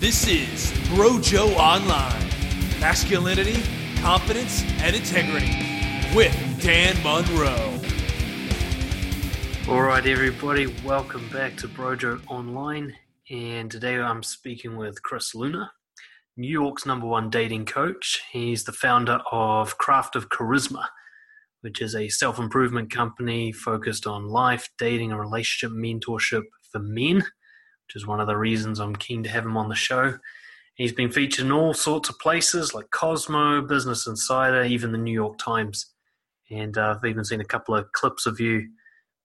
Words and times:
This 0.00 0.26
is 0.26 0.72
Brojo 0.88 1.54
Online 1.56 2.26
Masculinity, 2.80 3.62
Confidence, 4.00 4.64
and 4.78 4.96
Integrity 4.96 5.54
with 6.16 6.34
Dan 6.62 6.96
Monroe. 7.02 7.78
All 9.68 9.82
right, 9.82 10.06
everybody, 10.06 10.68
welcome 10.86 11.28
back 11.28 11.54
to 11.58 11.68
Brojo 11.68 12.18
Online. 12.28 12.94
And 13.30 13.70
today 13.70 13.96
I'm 13.96 14.22
speaking 14.22 14.78
with 14.78 15.02
Chris 15.02 15.34
Luna, 15.34 15.70
New 16.38 16.48
York's 16.48 16.86
number 16.86 17.06
one 17.06 17.28
dating 17.28 17.66
coach. 17.66 18.22
He's 18.32 18.64
the 18.64 18.72
founder 18.72 19.20
of 19.30 19.76
Craft 19.76 20.16
of 20.16 20.30
Charisma, 20.30 20.86
which 21.60 21.82
is 21.82 21.94
a 21.94 22.08
self 22.08 22.38
improvement 22.38 22.90
company 22.90 23.52
focused 23.52 24.06
on 24.06 24.28
life, 24.28 24.66
dating, 24.78 25.10
and 25.10 25.20
relationship 25.20 25.76
mentorship 25.76 26.44
for 26.72 26.78
men, 26.78 27.22
which 27.90 28.00
is 28.00 28.06
one 28.06 28.20
of 28.20 28.28
the 28.28 28.36
reasons 28.36 28.78
I'm 28.78 28.94
keen 28.94 29.24
to 29.24 29.28
have 29.30 29.44
him 29.44 29.56
on 29.56 29.68
the 29.68 29.74
show. 29.74 30.16
He's 30.74 30.92
been 30.92 31.10
featured 31.10 31.46
in 31.46 31.50
all 31.50 31.74
sorts 31.74 32.08
of 32.08 32.20
places 32.20 32.72
like 32.72 32.92
Cosmo, 32.92 33.62
Business 33.62 34.06
Insider, 34.06 34.62
even 34.62 34.92
the 34.92 34.98
New 34.98 35.12
York 35.12 35.38
Times. 35.38 35.92
And 36.52 36.78
uh, 36.78 36.94
I've 36.96 37.04
even 37.04 37.24
seen 37.24 37.40
a 37.40 37.44
couple 37.44 37.74
of 37.74 37.90
clips 37.90 38.26
of 38.26 38.38
you 38.38 38.68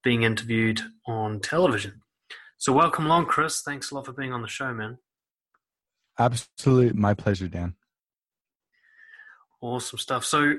being 0.03 0.23
interviewed 0.23 0.81
on 1.05 1.41
television. 1.41 2.02
So, 2.58 2.73
welcome 2.73 3.05
along, 3.05 3.27
Chris. 3.27 3.62
Thanks 3.62 3.91
a 3.91 3.95
lot 3.95 4.08
for 4.08 4.13
being 4.13 4.34
on 4.34 4.41
the 4.41 4.48
show, 4.48 4.73
man. 4.73 4.97
Absolutely, 6.17 7.00
my 7.00 7.13
pleasure, 7.13 7.47
Dan. 7.47 7.75
Awesome 9.61 10.00
stuff. 10.00 10.25
So, 10.25 10.55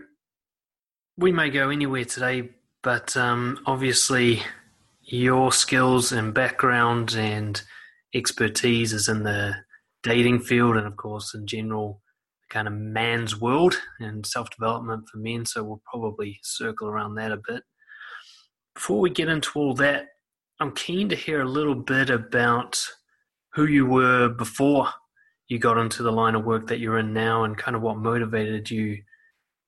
we 1.18 1.32
may 1.32 1.50
go 1.50 1.70
anywhere 1.70 2.04
today, 2.04 2.50
but 2.84 3.16
um, 3.16 3.58
obviously, 3.66 4.44
your 5.02 5.50
skills 5.50 6.12
and 6.12 6.32
background 6.32 7.16
and 7.16 7.60
expertise 8.16 8.92
is 8.92 9.08
in 9.08 9.22
the 9.22 9.54
dating 10.02 10.40
field 10.40 10.76
and, 10.76 10.86
of 10.86 10.96
course, 10.96 11.34
in 11.34 11.46
general, 11.46 12.02
kind 12.48 12.68
of 12.68 12.74
man's 12.74 13.40
world 13.40 13.76
and 13.98 14.24
self 14.24 14.50
development 14.50 15.08
for 15.10 15.18
men. 15.18 15.44
So, 15.46 15.64
we'll 15.64 15.82
probably 15.90 16.38
circle 16.42 16.88
around 16.88 17.16
that 17.16 17.32
a 17.32 17.40
bit. 17.48 17.62
Before 18.74 19.00
we 19.00 19.10
get 19.10 19.28
into 19.28 19.50
all 19.58 19.74
that, 19.74 20.06
I'm 20.60 20.72
keen 20.72 21.08
to 21.10 21.16
hear 21.16 21.40
a 21.40 21.48
little 21.48 21.74
bit 21.74 22.10
about 22.10 22.82
who 23.54 23.66
you 23.66 23.86
were 23.86 24.28
before 24.28 24.88
you 25.48 25.58
got 25.58 25.78
into 25.78 26.02
the 26.02 26.12
line 26.12 26.34
of 26.34 26.44
work 26.44 26.66
that 26.68 26.80
you're 26.80 26.98
in 26.98 27.12
now 27.12 27.44
and 27.44 27.56
kind 27.56 27.76
of 27.76 27.82
what 27.82 27.98
motivated 27.98 28.70
you 28.70 28.98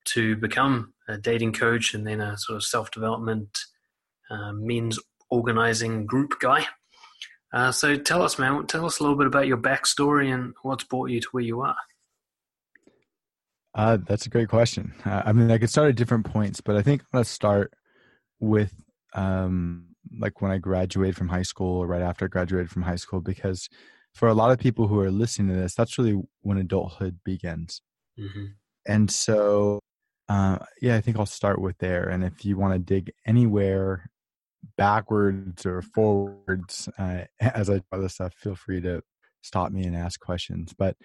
to 0.07 0.37
become 0.37 0.93
a 1.09 1.17
dating 1.19 1.53
coach 1.53 1.95
and 1.95 2.07
then 2.07 2.21
a 2.21 2.37
sort 2.39 2.57
of 2.57 2.65
self 2.65 2.91
development 2.91 3.49
uh, 4.31 4.53
men's 4.53 4.99
organizing 5.31 6.07
group 6.07 6.35
guy. 6.41 6.67
Uh, 7.53 7.73
so 7.73 7.97
tell 7.97 8.23
us, 8.23 8.39
man, 8.39 8.67
tell 8.67 8.85
us 8.85 8.99
a 8.99 9.03
little 9.03 9.17
bit 9.17 9.27
about 9.27 9.47
your 9.47 9.57
backstory 9.57 10.33
and 10.33 10.55
what's 10.63 10.85
brought 10.85 11.11
you 11.11 11.21
to 11.21 11.29
where 11.33 11.43
you 11.43 11.61
are. 11.63 11.77
Uh, 13.75 13.99
that's 14.07 14.27
a 14.27 14.31
great 14.31 14.49
question. 14.49 14.93
Uh, 15.05 15.23
I 15.25 15.33
mean, 15.33 15.51
I 15.51 15.59
could 15.59 15.71
start 15.71 15.89
at 15.89 15.97
different 15.97 16.27
points, 16.27 16.61
but 16.61 16.77
I 16.77 16.83
think 16.83 17.03
I'm 17.03 17.09
going 17.13 17.25
to 17.25 17.31
start 17.31 17.73
with 18.41 18.75
um, 19.15 19.95
like 20.19 20.41
when 20.41 20.51
I 20.51 20.59
graduated 20.59 21.17
from 21.17 21.29
high 21.29 21.43
school 21.43 21.79
or 21.79 21.87
right 21.87 22.03
after 22.03 22.25
I 22.25 22.29
graduated 22.29 22.71
from 22.71 22.83
high 22.83 22.97
school, 22.97 23.21
because 23.21 23.69
for 24.15 24.29
a 24.29 24.35
lot 24.35 24.51
of 24.51 24.59
people 24.59 24.89
who 24.89 25.01
are 25.01 25.11
listening 25.11 25.55
to 25.55 25.61
this, 25.61 25.75
that's 25.75 25.97
really 25.99 26.21
when 26.41 26.59
adulthood 26.59 27.21
begins. 27.25 27.83
Mm-hmm. 28.19 28.47
And 28.87 29.11
so, 29.11 29.81
uh, 30.29 30.59
yeah, 30.81 30.97
I 30.97 31.01
think 31.01 31.19
I'll 31.19 31.27
start 31.27 31.61
with 31.61 31.79
there. 31.79 32.09
And 32.09 32.25
if 32.25 32.45
you 32.45 32.57
want 32.57 32.75
to 32.75 32.79
dig 32.79 33.13
anywhere 33.27 34.11
backwards 34.77 35.67
or 35.67 35.83
forwards 35.83 36.89
uh, 36.99 37.25
as 37.41 37.71
I 37.71 37.81
do 37.93 38.03
this 38.03 38.15
stuff, 38.15 38.35
feel 38.35 38.55
free 38.55 38.81
to 38.83 39.03
stop 39.43 39.73
me 39.73 39.85
and 39.85 39.97
ask 39.97 40.21
questions. 40.21 40.75
But 40.77 40.97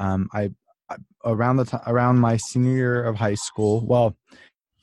um, 0.00 0.28
I, 0.32 0.50
I, 0.90 0.96
around 1.24 1.56
the 1.56 1.64
time 1.64 1.82
around 1.86 2.18
my 2.18 2.36
senior 2.36 2.72
year 2.72 3.04
of 3.04 3.16
high 3.16 3.34
school, 3.34 3.84
well, 3.86 4.16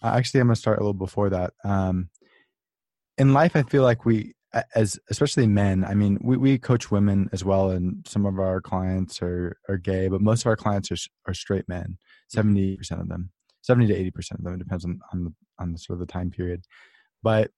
actually, 0.03 0.41
I'm 0.41 0.47
gonna 0.47 0.55
start 0.55 0.77
a 0.77 0.81
little 0.81 0.93
before 0.93 1.29
that. 1.29 1.53
Um, 1.63 2.09
in 3.17 3.33
life, 3.33 3.55
I 3.55 3.63
feel 3.63 3.83
like 3.83 4.05
we, 4.05 4.33
as 4.75 4.99
especially 5.09 5.47
men, 5.47 5.83
I 5.85 5.93
mean, 5.93 6.19
we, 6.21 6.37
we 6.37 6.57
coach 6.57 6.89
women 6.89 7.29
as 7.31 7.43
well, 7.43 7.69
and 7.71 8.05
some 8.07 8.25
of 8.25 8.39
our 8.39 8.61
clients 8.61 9.21
are 9.21 9.57
are 9.69 9.77
gay, 9.77 10.07
but 10.07 10.21
most 10.21 10.41
of 10.41 10.47
our 10.47 10.57
clients 10.57 10.91
are 10.91 10.97
are 11.27 11.33
straight 11.33 11.67
men. 11.67 11.97
Seventy 12.27 12.77
percent 12.77 13.01
of 13.01 13.09
them, 13.09 13.31
seventy 13.61 13.87
to 13.87 13.95
eighty 13.95 14.11
percent 14.11 14.39
of 14.39 14.45
them. 14.45 14.55
It 14.55 14.59
depends 14.59 14.85
on 14.85 14.99
on 15.13 15.23
the 15.25 15.33
on 15.59 15.71
the 15.71 15.79
sort 15.79 15.99
of 15.99 16.07
the 16.07 16.11
time 16.11 16.31
period. 16.31 16.63
But 17.21 17.51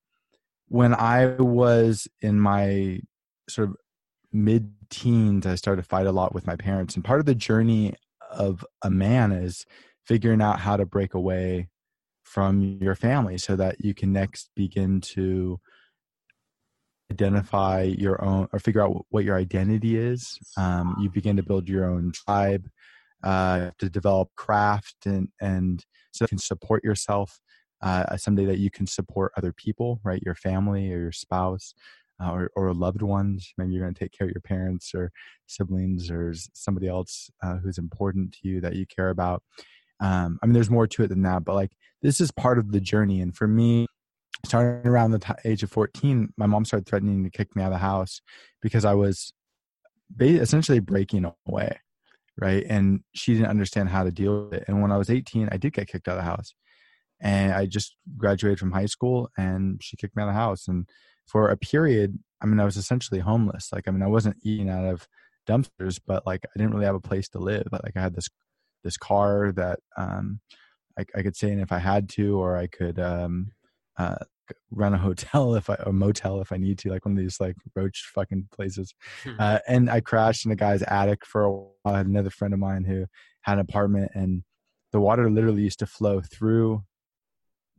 when 0.71 0.95
I 0.95 1.25
was 1.37 2.07
in 2.21 2.39
my 2.39 3.01
sort 3.49 3.67
of 3.67 3.75
mid 4.31 4.71
teens, 4.89 5.45
I 5.45 5.55
started 5.55 5.81
to 5.81 5.87
fight 5.87 6.07
a 6.07 6.13
lot 6.13 6.33
with 6.33 6.47
my 6.47 6.55
parents, 6.55 6.95
and 6.95 7.03
part 7.03 7.19
of 7.19 7.25
the 7.25 7.35
journey 7.35 7.93
of 8.31 8.65
a 8.81 8.89
man 8.89 9.33
is 9.33 9.65
figuring 10.05 10.41
out 10.41 10.61
how 10.61 10.77
to 10.77 10.85
break 10.85 11.13
away 11.13 11.67
from 12.23 12.79
your 12.81 12.95
family 12.95 13.37
so 13.37 13.57
that 13.57 13.83
you 13.83 13.93
can 13.93 14.13
next 14.13 14.49
begin 14.55 15.01
to 15.01 15.59
identify 17.11 17.81
your 17.81 18.23
own 18.23 18.47
or 18.53 18.59
figure 18.59 18.81
out 18.81 19.05
what 19.09 19.25
your 19.25 19.35
identity 19.35 19.97
is. 19.97 20.39
Um, 20.55 20.95
you 21.01 21.09
begin 21.09 21.35
to 21.35 21.43
build 21.43 21.67
your 21.67 21.83
own 21.83 22.13
tribe 22.13 22.69
uh, 23.25 23.71
to 23.79 23.89
develop 23.89 24.29
craft 24.37 25.05
and 25.05 25.27
and 25.41 25.83
so 26.13 26.23
you 26.23 26.29
can 26.29 26.37
support 26.37 26.81
yourself 26.81 27.41
uh, 27.81 28.15
someday 28.17 28.45
that 28.45 28.59
you 28.59 28.69
can 28.69 28.87
support 28.87 29.31
other 29.37 29.53
people 29.53 29.99
right 30.03 30.21
your 30.25 30.35
family 30.35 30.91
or 30.91 30.99
your 30.99 31.11
spouse 31.11 31.73
uh, 32.21 32.31
or, 32.31 32.51
or 32.55 32.73
loved 32.73 33.01
ones 33.01 33.53
maybe 33.57 33.73
you're 33.73 33.83
going 33.83 33.93
to 33.93 33.99
take 33.99 34.11
care 34.11 34.27
of 34.27 34.33
your 34.33 34.41
parents 34.41 34.93
or 34.93 35.11
siblings 35.47 36.11
or 36.11 36.33
somebody 36.53 36.87
else 36.87 37.29
uh, 37.43 37.57
who's 37.57 37.77
important 37.77 38.31
to 38.31 38.47
you 38.47 38.61
that 38.61 38.75
you 38.75 38.85
care 38.85 39.09
about 39.09 39.43
um, 39.99 40.39
i 40.41 40.45
mean 40.45 40.53
there's 40.53 40.69
more 40.69 40.87
to 40.87 41.03
it 41.03 41.07
than 41.07 41.23
that 41.23 41.43
but 41.43 41.55
like 41.55 41.71
this 42.01 42.19
is 42.19 42.31
part 42.31 42.57
of 42.57 42.71
the 42.71 42.81
journey. 42.81 43.21
And 43.21 43.35
for 43.35 43.47
me, 43.47 43.87
starting 44.45 44.89
around 44.89 45.11
the 45.11 45.19
t- 45.19 45.33
age 45.45 45.63
of 45.63 45.71
14, 45.71 46.33
my 46.37 46.45
mom 46.45 46.65
started 46.65 46.87
threatening 46.87 47.23
to 47.23 47.29
kick 47.29 47.55
me 47.55 47.63
out 47.63 47.67
of 47.67 47.73
the 47.73 47.77
house 47.79 48.21
because 48.61 48.85
I 48.85 48.93
was 48.93 49.33
essentially 50.19 50.79
breaking 50.79 51.31
away. 51.47 51.79
Right. 52.39 52.65
And 52.67 53.01
she 53.13 53.33
didn't 53.33 53.49
understand 53.49 53.89
how 53.89 54.03
to 54.03 54.11
deal 54.11 54.45
with 54.45 54.53
it. 54.53 54.65
And 54.67 54.81
when 54.81 54.91
I 54.91 54.97
was 54.97 55.09
18, 55.09 55.49
I 55.51 55.57
did 55.57 55.73
get 55.73 55.87
kicked 55.87 56.07
out 56.07 56.17
of 56.17 56.23
the 56.23 56.29
house. 56.29 56.55
And 57.21 57.53
I 57.53 57.65
just 57.65 57.95
graduated 58.17 58.59
from 58.59 58.71
high 58.71 58.87
school 58.87 59.29
and 59.37 59.79
she 59.81 59.95
kicked 59.97 60.15
me 60.15 60.23
out 60.23 60.29
of 60.29 60.33
the 60.33 60.39
house. 60.39 60.67
And 60.67 60.87
for 61.27 61.49
a 61.49 61.57
period, 61.57 62.17
I 62.41 62.47
mean, 62.47 62.59
I 62.59 62.65
was 62.65 62.77
essentially 62.77 63.19
homeless. 63.19 63.69
Like, 63.71 63.87
I 63.87 63.91
mean, 63.91 64.01
I 64.01 64.07
wasn't 64.07 64.37
eating 64.43 64.69
out 64.69 64.85
of 64.85 65.07
dumpsters, 65.47 65.99
but 66.05 66.25
like 66.25 66.41
I 66.45 66.59
didn't 66.59 66.73
really 66.73 66.85
have 66.85 66.95
a 66.95 66.99
place 66.99 67.29
to 67.29 67.39
live. 67.39 67.67
Like 67.71 67.95
I 67.95 68.01
had 68.01 68.15
this 68.15 68.27
this 68.83 68.97
car 68.97 69.51
that 69.51 69.79
um 69.95 70.39
I, 70.97 71.05
I 71.15 71.21
could 71.21 71.35
stay 71.35 71.51
in 71.51 71.59
if 71.59 71.71
I 71.71 71.79
had 71.79 72.09
to, 72.09 72.39
or 72.39 72.57
I 72.57 72.67
could 72.67 72.99
um, 72.99 73.51
uh, 73.97 74.15
run 74.69 74.93
a 74.93 74.97
hotel 74.97 75.55
if 75.55 75.69
I 75.69 75.75
or 75.85 75.93
motel 75.93 76.41
if 76.41 76.51
I 76.51 76.57
need 76.57 76.77
to, 76.79 76.89
like 76.89 77.05
one 77.05 77.13
of 77.13 77.17
these 77.17 77.39
like 77.39 77.55
roach 77.75 78.09
fucking 78.13 78.49
places. 78.53 78.93
Hmm. 79.23 79.35
Uh, 79.39 79.59
and 79.67 79.89
I 79.89 80.01
crashed 80.01 80.45
in 80.45 80.51
a 80.51 80.55
guy's 80.55 80.83
attic 80.83 81.25
for 81.25 81.43
a 81.43 81.51
while. 81.51 81.71
I 81.85 81.97
had 81.97 82.07
another 82.07 82.29
friend 82.29 82.53
of 82.53 82.59
mine 82.59 82.85
who 82.85 83.05
had 83.41 83.53
an 83.53 83.59
apartment, 83.59 84.11
and 84.13 84.43
the 84.91 84.99
water 84.99 85.29
literally 85.29 85.63
used 85.63 85.79
to 85.79 85.85
flow 85.85 86.21
through 86.21 86.83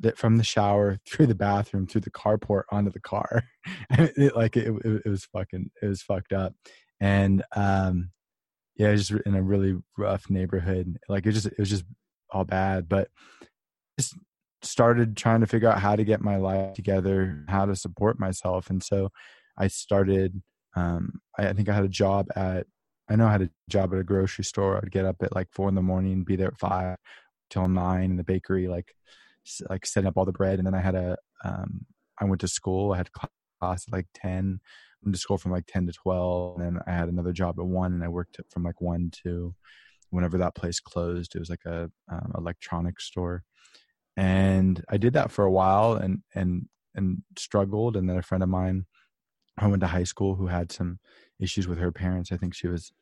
that 0.03 0.19
from 0.19 0.37
the 0.37 0.45
shower 0.45 0.99
through 1.09 1.27
the 1.27 1.35
bathroom 1.35 1.87
through 1.87 2.01
the 2.01 2.11
carport 2.11 2.65
onto 2.71 2.91
the 2.91 3.01
car 3.01 3.45
it, 3.91 4.37
like 4.37 4.57
it, 4.57 4.69
it, 4.85 5.03
it, 5.05 5.09
was 5.09 5.25
fucking 5.27 5.71
it 5.81 5.87
was 5.87 6.03
fucked 6.03 6.33
up 6.33 6.55
and 7.01 7.43
um 7.57 8.11
yeah 8.77 8.89
it 8.89 8.93
was 8.93 9.09
just 9.09 9.27
in 9.27 9.35
a 9.35 9.43
really 9.43 9.77
rough 9.97 10.29
neighborhood 10.29 10.99
like 11.09 11.27
it 11.27 11.33
just 11.33 11.47
it 11.47 11.59
was 11.59 11.71
just 11.71 11.85
all 12.33 12.45
bad, 12.45 12.89
but 12.89 13.09
just 13.99 14.15
started 14.63 15.17
trying 15.17 15.41
to 15.41 15.47
figure 15.47 15.69
out 15.69 15.79
how 15.79 15.95
to 15.95 16.05
get 16.05 16.21
my 16.21 16.37
life 16.37 16.75
together, 16.75 17.45
how 17.49 17.67
to 17.67 17.77
support 17.77 18.19
myself. 18.19 18.71
And 18.71 18.83
so 18.83 19.11
I 19.59 19.69
started, 19.69 20.41
um, 20.75 21.21
I, 21.39 21.49
I 21.49 21.53
think 21.53 21.69
I 21.69 21.75
had 21.75 21.85
a 21.85 21.89
job 21.89 22.29
at, 22.35 22.67
I 23.09 23.17
know 23.17 23.27
I 23.27 23.33
had 23.33 23.43
a 23.43 23.51
job 23.69 23.93
at 23.93 24.01
a 24.01 24.05
grocery 24.05 24.45
store. 24.45 24.79
I'd 24.79 24.91
get 24.91 25.05
up 25.05 25.17
at 25.23 25.35
like 25.35 25.49
four 25.53 25.69
in 25.69 25.75
the 25.75 25.83
morning, 25.83 26.25
be 26.25 26.37
there 26.37 26.49
at 26.49 26.59
five 26.59 26.97
till 27.51 27.69
nine 27.69 28.11
in 28.11 28.17
the 28.17 28.25
bakery, 28.25 28.69
like, 28.69 28.95
like 29.69 29.87
setting 29.87 30.09
up 30.09 30.17
all 30.17 30.25
the 30.25 30.33
bread. 30.33 30.59
And 30.59 30.67
then 30.67 30.75
I 30.75 30.81
had 30.81 30.95
a, 30.95 31.17
um, 31.45 31.87
I 32.21 32.25
went 32.25 32.41
to 32.43 32.49
school. 32.49 32.93
I 32.93 32.99
had 32.99 33.11
class 33.13 33.87
at 33.87 33.93
like 33.93 34.07
10, 34.15 34.61
I 34.63 34.99
went 35.05 35.15
to 35.15 35.21
school 35.21 35.39
from 35.39 35.53
like 35.53 35.67
10 35.67 35.87
to 35.87 35.93
12. 35.93 36.61
And 36.61 36.77
then 36.77 36.83
I 36.87 36.93
had 36.93 37.09
another 37.09 37.33
job 37.33 37.59
at 37.59 37.67
one 37.67 37.93
and 37.93 38.05
I 38.05 38.09
worked 38.09 38.39
from 38.51 38.65
like 38.65 38.81
one 38.81 39.11
to 39.25 39.55
whenever 40.13 40.39
that 40.39 40.55
place 40.55 40.79
closed. 40.79 41.35
It 41.35 41.41
was 41.41 41.51
like 41.51 41.65
a 41.67 41.91
um, 42.11 42.33
electronics 42.37 43.05
store, 43.05 43.43
and 44.17 44.85
I 44.89 44.99
did 44.99 45.15
that 45.15 45.33
for 45.33 45.45
a 45.45 45.51
while 45.51 45.95
and 45.95 46.23
and 46.35 46.69
and 46.95 47.23
struggled. 47.37 47.97
And 47.97 48.09
then 48.09 48.19
a 48.19 48.23
friend 48.23 48.43
of 48.43 48.49
mine, 48.49 48.87
I 49.59 49.67
went 49.67 49.81
to 49.81 49.89
high 49.89 50.05
school, 50.05 50.37
who 50.37 50.47
had 50.47 50.71
some 50.71 51.01
issues 51.41 51.67
with 51.67 51.79
her 51.79 51.91
parents. 51.91 52.31
I 52.31 52.37
think 52.37 52.55
she 52.55 52.69
was 52.69 52.93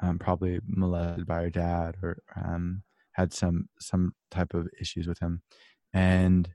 um, 0.00 0.18
probably 0.18 0.60
molested 0.66 1.26
by 1.26 1.42
her 1.42 1.50
dad 1.50 1.96
or 2.02 2.18
um, 2.36 2.82
had 3.12 3.32
some 3.32 3.68
some 3.78 4.14
type 4.30 4.54
of 4.54 4.68
issues 4.80 5.06
with 5.06 5.18
him, 5.18 5.42
and 5.92 6.50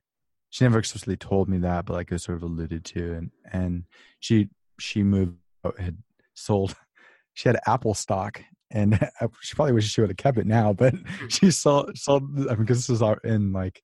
she 0.50 0.64
never 0.64 0.80
explicitly 0.80 1.18
told 1.18 1.50
me 1.50 1.60
that, 1.60 1.86
but 1.86 1.94
like 1.94 2.08
it 2.12 2.16
was 2.16 2.24
sort 2.24 2.38
of 2.38 2.44
alluded 2.44 2.86
to, 2.86 3.14
and 3.14 3.32
and 3.52 3.84
she 4.20 4.50
she 4.80 5.04
moved 5.04 5.38
had 5.78 5.98
sold 6.34 6.76
she 7.34 7.50
had 7.50 7.60
Apple 7.68 7.94
stock, 7.94 8.42
and 8.72 9.00
she 9.42 9.56
probably 9.56 9.74
wishes 9.74 9.92
she 9.92 10.02
would 10.02 10.10
have 10.10 10.18
kept 10.18 10.38
it 10.38 10.48
now, 10.48 10.74
but 10.74 10.94
she 11.30 11.52
sold 11.52 11.98
sold. 11.98 12.24
I 12.24 12.56
mean, 12.56 12.58
because 12.60 12.86
this 12.86 13.00
was 13.02 13.18
in 13.24 13.54
like 13.54 13.82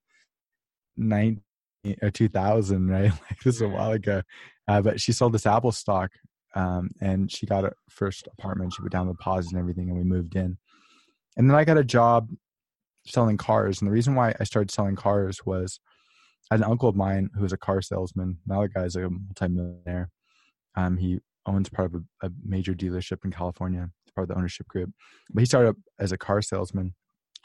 nine 0.97 1.41
or 2.01 2.11
two 2.11 2.29
thousand, 2.29 2.89
right? 2.89 3.11
Like 3.29 3.39
this 3.43 3.55
is 3.55 3.61
a 3.61 3.67
while 3.67 3.91
ago. 3.91 4.21
Uh, 4.67 4.81
but 4.81 5.01
she 5.01 5.11
sold 5.11 5.33
this 5.33 5.45
Apple 5.45 5.73
stock, 5.73 6.11
um, 6.55 6.89
and 7.01 7.29
she 7.29 7.45
got 7.45 7.65
her 7.65 7.75
first 7.89 8.27
apartment. 8.37 8.73
She 8.73 8.81
put 8.81 8.91
down 8.91 9.07
the 9.07 9.13
deposit 9.13 9.51
and 9.51 9.59
everything, 9.59 9.89
and 9.89 9.97
we 9.97 10.03
moved 10.03 10.35
in. 10.35 10.57
And 11.35 11.49
then 11.49 11.57
I 11.57 11.65
got 11.65 11.77
a 11.77 11.83
job 11.83 12.29
selling 13.05 13.37
cars, 13.37 13.81
and 13.81 13.87
the 13.87 13.93
reason 13.93 14.15
why 14.15 14.33
I 14.39 14.43
started 14.43 14.71
selling 14.71 14.95
cars 14.95 15.45
was 15.45 15.79
I 16.51 16.55
had 16.55 16.61
an 16.61 16.71
uncle 16.71 16.89
of 16.89 16.95
mine 16.95 17.29
who 17.35 17.41
was 17.41 17.53
a 17.53 17.57
car 17.57 17.81
salesman. 17.81 18.37
Now 18.45 18.61
the 18.61 18.69
guy's 18.69 18.95
like 18.95 19.05
a 19.05 19.09
multimillionaire. 19.09 20.09
Um, 20.75 20.97
he 20.97 21.19
owns 21.45 21.69
part 21.69 21.93
of 21.93 22.01
a, 22.21 22.27
a 22.27 22.31
major 22.45 22.73
dealership 22.73 23.25
in 23.25 23.31
California. 23.31 23.89
Part 24.15 24.29
of 24.29 24.35
the 24.35 24.37
ownership 24.37 24.67
group. 24.67 24.91
But 25.33 25.41
he 25.41 25.47
started 25.47 25.69
up 25.69 25.75
as 25.97 26.11
a 26.11 26.19
car 26.19 26.43
salesman 26.43 26.93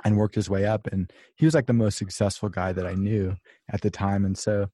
and 0.05 0.19
worked 0.19 0.35
his 0.35 0.51
way 0.51 0.67
up. 0.67 0.87
And 0.87 1.11
he 1.37 1.47
was 1.47 1.55
like 1.55 1.67
the 1.67 1.73
most 1.73 1.97
successful 1.97 2.51
guy 2.51 2.75
that 2.75 2.87
I 2.87 2.93
knew 2.93 3.37
at 3.73 3.81
the 3.81 3.89
time. 3.89 4.27
And 4.27 4.37
so 4.37 4.69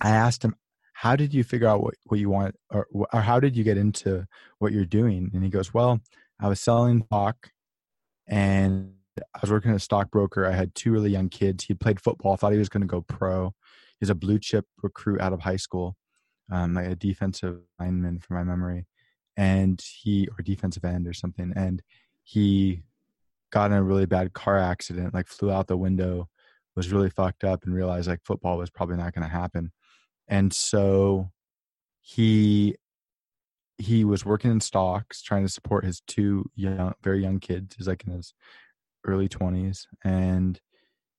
I 0.00 0.10
asked 0.10 0.44
him, 0.44 0.56
how 0.92 1.14
did 1.14 1.32
you 1.32 1.44
figure 1.44 1.68
out 1.68 1.84
what, 1.84 1.94
what 2.06 2.18
you 2.18 2.30
want 2.30 2.56
or, 2.68 2.88
or 2.92 3.20
how 3.20 3.38
did 3.38 3.56
you 3.56 3.62
get 3.62 3.78
into 3.78 4.26
what 4.58 4.72
you're 4.72 4.84
doing? 4.84 5.30
And 5.32 5.44
he 5.44 5.50
goes, 5.50 5.72
well, 5.72 6.00
I 6.40 6.48
was 6.48 6.60
selling 6.60 7.04
stock 7.04 7.50
and 8.26 8.94
I 9.34 9.38
was 9.40 9.50
working 9.50 9.70
at 9.70 9.76
a 9.76 9.80
stockbroker. 9.80 10.46
I 10.46 10.52
had 10.52 10.74
two 10.74 10.92
really 10.92 11.10
young 11.10 11.28
kids. 11.28 11.64
He 11.64 11.74
played 11.74 12.00
football, 12.00 12.36
thought 12.36 12.52
he 12.52 12.58
was 12.58 12.68
going 12.68 12.82
to 12.82 12.86
go 12.86 13.02
pro. 13.02 13.54
He's 13.98 14.10
a 14.10 14.14
blue 14.14 14.38
chip 14.38 14.66
recruit 14.82 15.20
out 15.20 15.32
of 15.32 15.40
high 15.40 15.56
school 15.56 15.96
um, 16.50 16.74
like 16.74 16.86
a 16.86 16.96
defensive 16.96 17.60
lineman 17.78 18.18
from 18.18 18.36
my 18.36 18.44
memory, 18.44 18.86
and 19.36 19.80
he 19.80 20.28
or 20.28 20.42
defensive 20.42 20.84
end 20.84 21.06
or 21.06 21.12
something, 21.12 21.52
and 21.56 21.82
he 22.22 22.82
got 23.50 23.70
in 23.70 23.76
a 23.76 23.82
really 23.82 24.06
bad 24.06 24.32
car 24.32 24.58
accident, 24.58 25.14
like 25.14 25.28
flew 25.28 25.50
out 25.50 25.66
the 25.66 25.76
window, 25.76 26.28
was 26.76 26.92
really 26.92 27.10
fucked 27.10 27.44
up, 27.44 27.64
and 27.64 27.74
realized 27.74 28.08
like 28.08 28.24
football 28.24 28.58
was 28.58 28.70
probably 28.70 28.96
not 28.96 29.14
going 29.14 29.26
to 29.26 29.32
happen, 29.32 29.72
and 30.28 30.52
so 30.52 31.30
he 32.00 32.74
he 33.78 34.04
was 34.04 34.26
working 34.26 34.50
in 34.50 34.60
stocks 34.60 35.22
trying 35.22 35.44
to 35.44 35.52
support 35.52 35.84
his 35.84 36.02
two 36.06 36.44
young 36.54 36.92
very 37.02 37.22
young 37.22 37.38
kids 37.38 37.74
he's 37.76 37.88
like 37.88 38.04
in 38.06 38.12
his 38.12 38.34
early 39.04 39.28
20s 39.28 39.86
and 40.04 40.60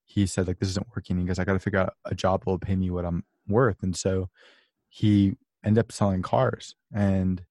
he 0.06 0.26
said 0.26 0.48
like 0.48 0.60
this 0.60 0.70
isn't 0.70 0.88
working 0.96 1.18
he 1.18 1.26
goes 1.26 1.40
i 1.40 1.44
got 1.44 1.54
to 1.54 1.60
figure 1.60 1.80
out 1.80 1.94
a 2.06 2.16
job 2.16 2.42
that 2.42 2.50
will 2.50 2.60
pay 2.60 2.76
me 2.76 2.90
what 2.90 3.06
i'm 3.06 3.24
worth 3.48 3.82
and 3.82 3.96
so 3.96 4.30
he 4.90 5.34
ended 5.66 5.84
up 5.84 5.92
selling 5.92 6.22
cars 6.22 6.76
and 6.94 7.44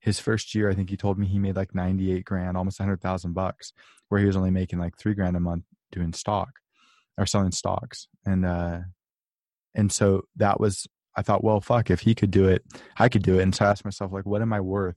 his 0.00 0.20
first 0.20 0.54
year 0.54 0.70
i 0.70 0.74
think 0.74 0.90
he 0.90 0.96
told 0.96 1.18
me 1.18 1.26
he 1.26 1.38
made 1.38 1.56
like 1.56 1.74
98 1.74 2.24
grand 2.24 2.56
almost 2.56 2.78
100000 2.78 3.32
bucks 3.32 3.72
where 4.08 4.20
he 4.20 4.26
was 4.26 4.36
only 4.36 4.50
making 4.50 4.78
like 4.78 4.96
three 4.96 5.14
grand 5.14 5.36
a 5.36 5.40
month 5.40 5.64
doing 5.92 6.12
stock 6.12 6.50
or 7.18 7.26
selling 7.26 7.52
stocks 7.52 8.08
and 8.24 8.44
uh 8.44 8.80
and 9.74 9.90
so 9.92 10.22
that 10.36 10.60
was 10.60 10.86
i 11.16 11.22
thought 11.22 11.44
well 11.44 11.60
fuck 11.60 11.90
if 11.90 12.00
he 12.00 12.14
could 12.14 12.30
do 12.30 12.48
it 12.48 12.62
i 12.98 13.08
could 13.08 13.22
do 13.22 13.38
it 13.38 13.42
and 13.42 13.54
so 13.54 13.64
i 13.64 13.70
asked 13.70 13.84
myself 13.84 14.12
like 14.12 14.26
what 14.26 14.42
am 14.42 14.52
i 14.52 14.60
worth? 14.60 14.96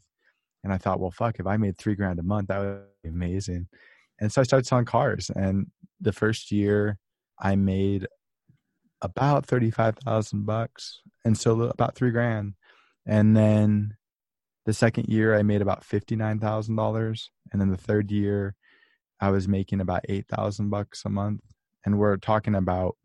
And 0.64 0.74
i 0.74 0.78
thought 0.78 1.00
well 1.00 1.12
fuck 1.12 1.40
if 1.40 1.48
i 1.48 1.58
made 1.58 1.78
three 1.78 1.96
grand 1.96 2.20
a 2.20 2.24
month 2.24 2.48
that 2.50 2.60
would 2.60 2.82
be 3.04 3.10
amazing 3.10 3.68
and 4.20 4.32
so 4.32 4.42
i 4.42 4.44
started 4.44 4.66
selling 4.66 4.86
cars 4.86 5.30
and 5.36 5.68
the 6.02 6.14
first 6.14 6.52
year 6.52 6.98
i 7.40 7.56
made 7.56 8.08
about 9.02 9.46
35,000 9.46 10.46
bucks 10.46 11.02
and 11.26 11.38
so 11.38 11.62
about 11.62 11.96
3 11.96 12.12
grand. 12.12 12.54
And 13.06 13.36
then 13.36 13.96
the 14.66 14.74
second 14.74 15.08
year 15.08 15.36
I 15.36 15.44
made 15.44 15.62
about 15.62 15.84
$59,000 15.84 17.24
and 17.52 17.62
then 17.62 17.70
the 17.70 17.78
third 17.78 18.12
year 18.12 18.56
I 19.20 19.30
was 19.30 19.48
making 19.48 19.82
about 19.82 20.06
8,000 20.10 20.70
bucks 20.70 21.04
a 21.06 21.10
month. 21.10 21.42
And 21.86 21.98
we're 21.98 22.18
talking 22.18 22.56
about 22.56 22.98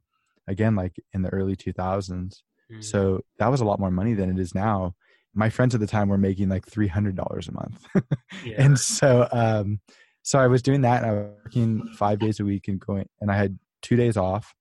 again 0.49 0.75
like 0.75 0.97
in 1.13 1.23
the 1.23 1.29
early 1.29 1.55
2000s 1.55 2.43
mm. 2.69 2.83
so 2.83 3.21
that 3.39 3.47
was 3.47 3.61
a 3.61 3.65
lot 3.65 3.79
more 3.79 3.93
money 3.93 4.13
than 4.15 4.29
it 4.29 4.41
is 4.41 4.55
now. 4.55 4.95
My 5.35 5.49
friends 5.49 5.75
at 5.75 5.81
the 5.81 5.87
time 5.87 6.09
were 6.09 6.19
making 6.19 6.49
like 6.49 6.67
$300 6.67 7.49
a 7.49 7.53
month. 7.53 7.87
Yeah. 8.45 8.57
and 8.59 8.81
so 8.81 9.29
um 9.31 9.79
so 10.23 10.39
I 10.39 10.47
was 10.47 10.63
doing 10.63 10.83
that 10.83 11.03
and 11.03 11.11
I 11.11 11.15
was 11.15 11.31
working 11.45 11.89
5 11.97 12.19
days 12.19 12.41
a 12.41 12.45
week 12.45 12.69
and 12.69 12.81
going 12.81 13.09
and 13.21 13.31
I 13.31 13.37
had 13.37 13.59
2 13.83 13.97
days 13.97 14.17
off 14.17 14.55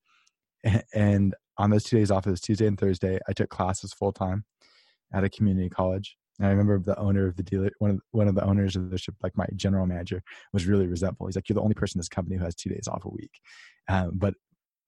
and 0.94 1.36
on 1.58 1.70
those 1.70 1.84
two 1.84 1.98
days 1.98 2.12
off, 2.12 2.26
it 2.26 2.32
was 2.32 2.42
Tuesday 2.42 2.66
and 2.66 2.80
Thursday. 2.80 3.20
I 3.28 3.34
took 3.34 3.50
classes 3.50 3.94
full 3.94 4.12
time 4.12 4.46
at 5.14 5.24
a 5.24 5.30
community 5.30 5.70
college. 5.70 6.18
And 6.40 6.48
I 6.48 6.52
remember 6.52 6.80
the 6.80 6.98
owner 6.98 7.28
of 7.28 7.36
the 7.36 7.44
dealer, 7.44 7.70
one 7.80 7.92
of 7.92 8.00
one 8.12 8.28
of 8.28 8.36
the 8.36 8.44
owners 8.44 8.76
of 8.76 8.90
the 8.90 8.98
ship, 8.98 9.16
like 9.22 9.38
my 9.38 9.46
general 9.56 9.86
manager, 9.86 10.24
was 10.54 10.66
really 10.66 10.88
resentful. 10.88 11.28
He's 11.28 11.36
like, 11.36 11.48
"You're 11.48 11.56
the 11.56 11.62
only 11.62 11.76
person 11.76 11.98
in 11.98 12.00
this 12.00 12.10
company 12.10 12.38
who 12.38 12.44
has 12.44 12.56
two 12.56 12.70
days 12.70 12.88
off 12.88 13.06
a 13.06 13.10
week." 13.10 13.32
Um, 13.88 14.12
but 14.16 14.34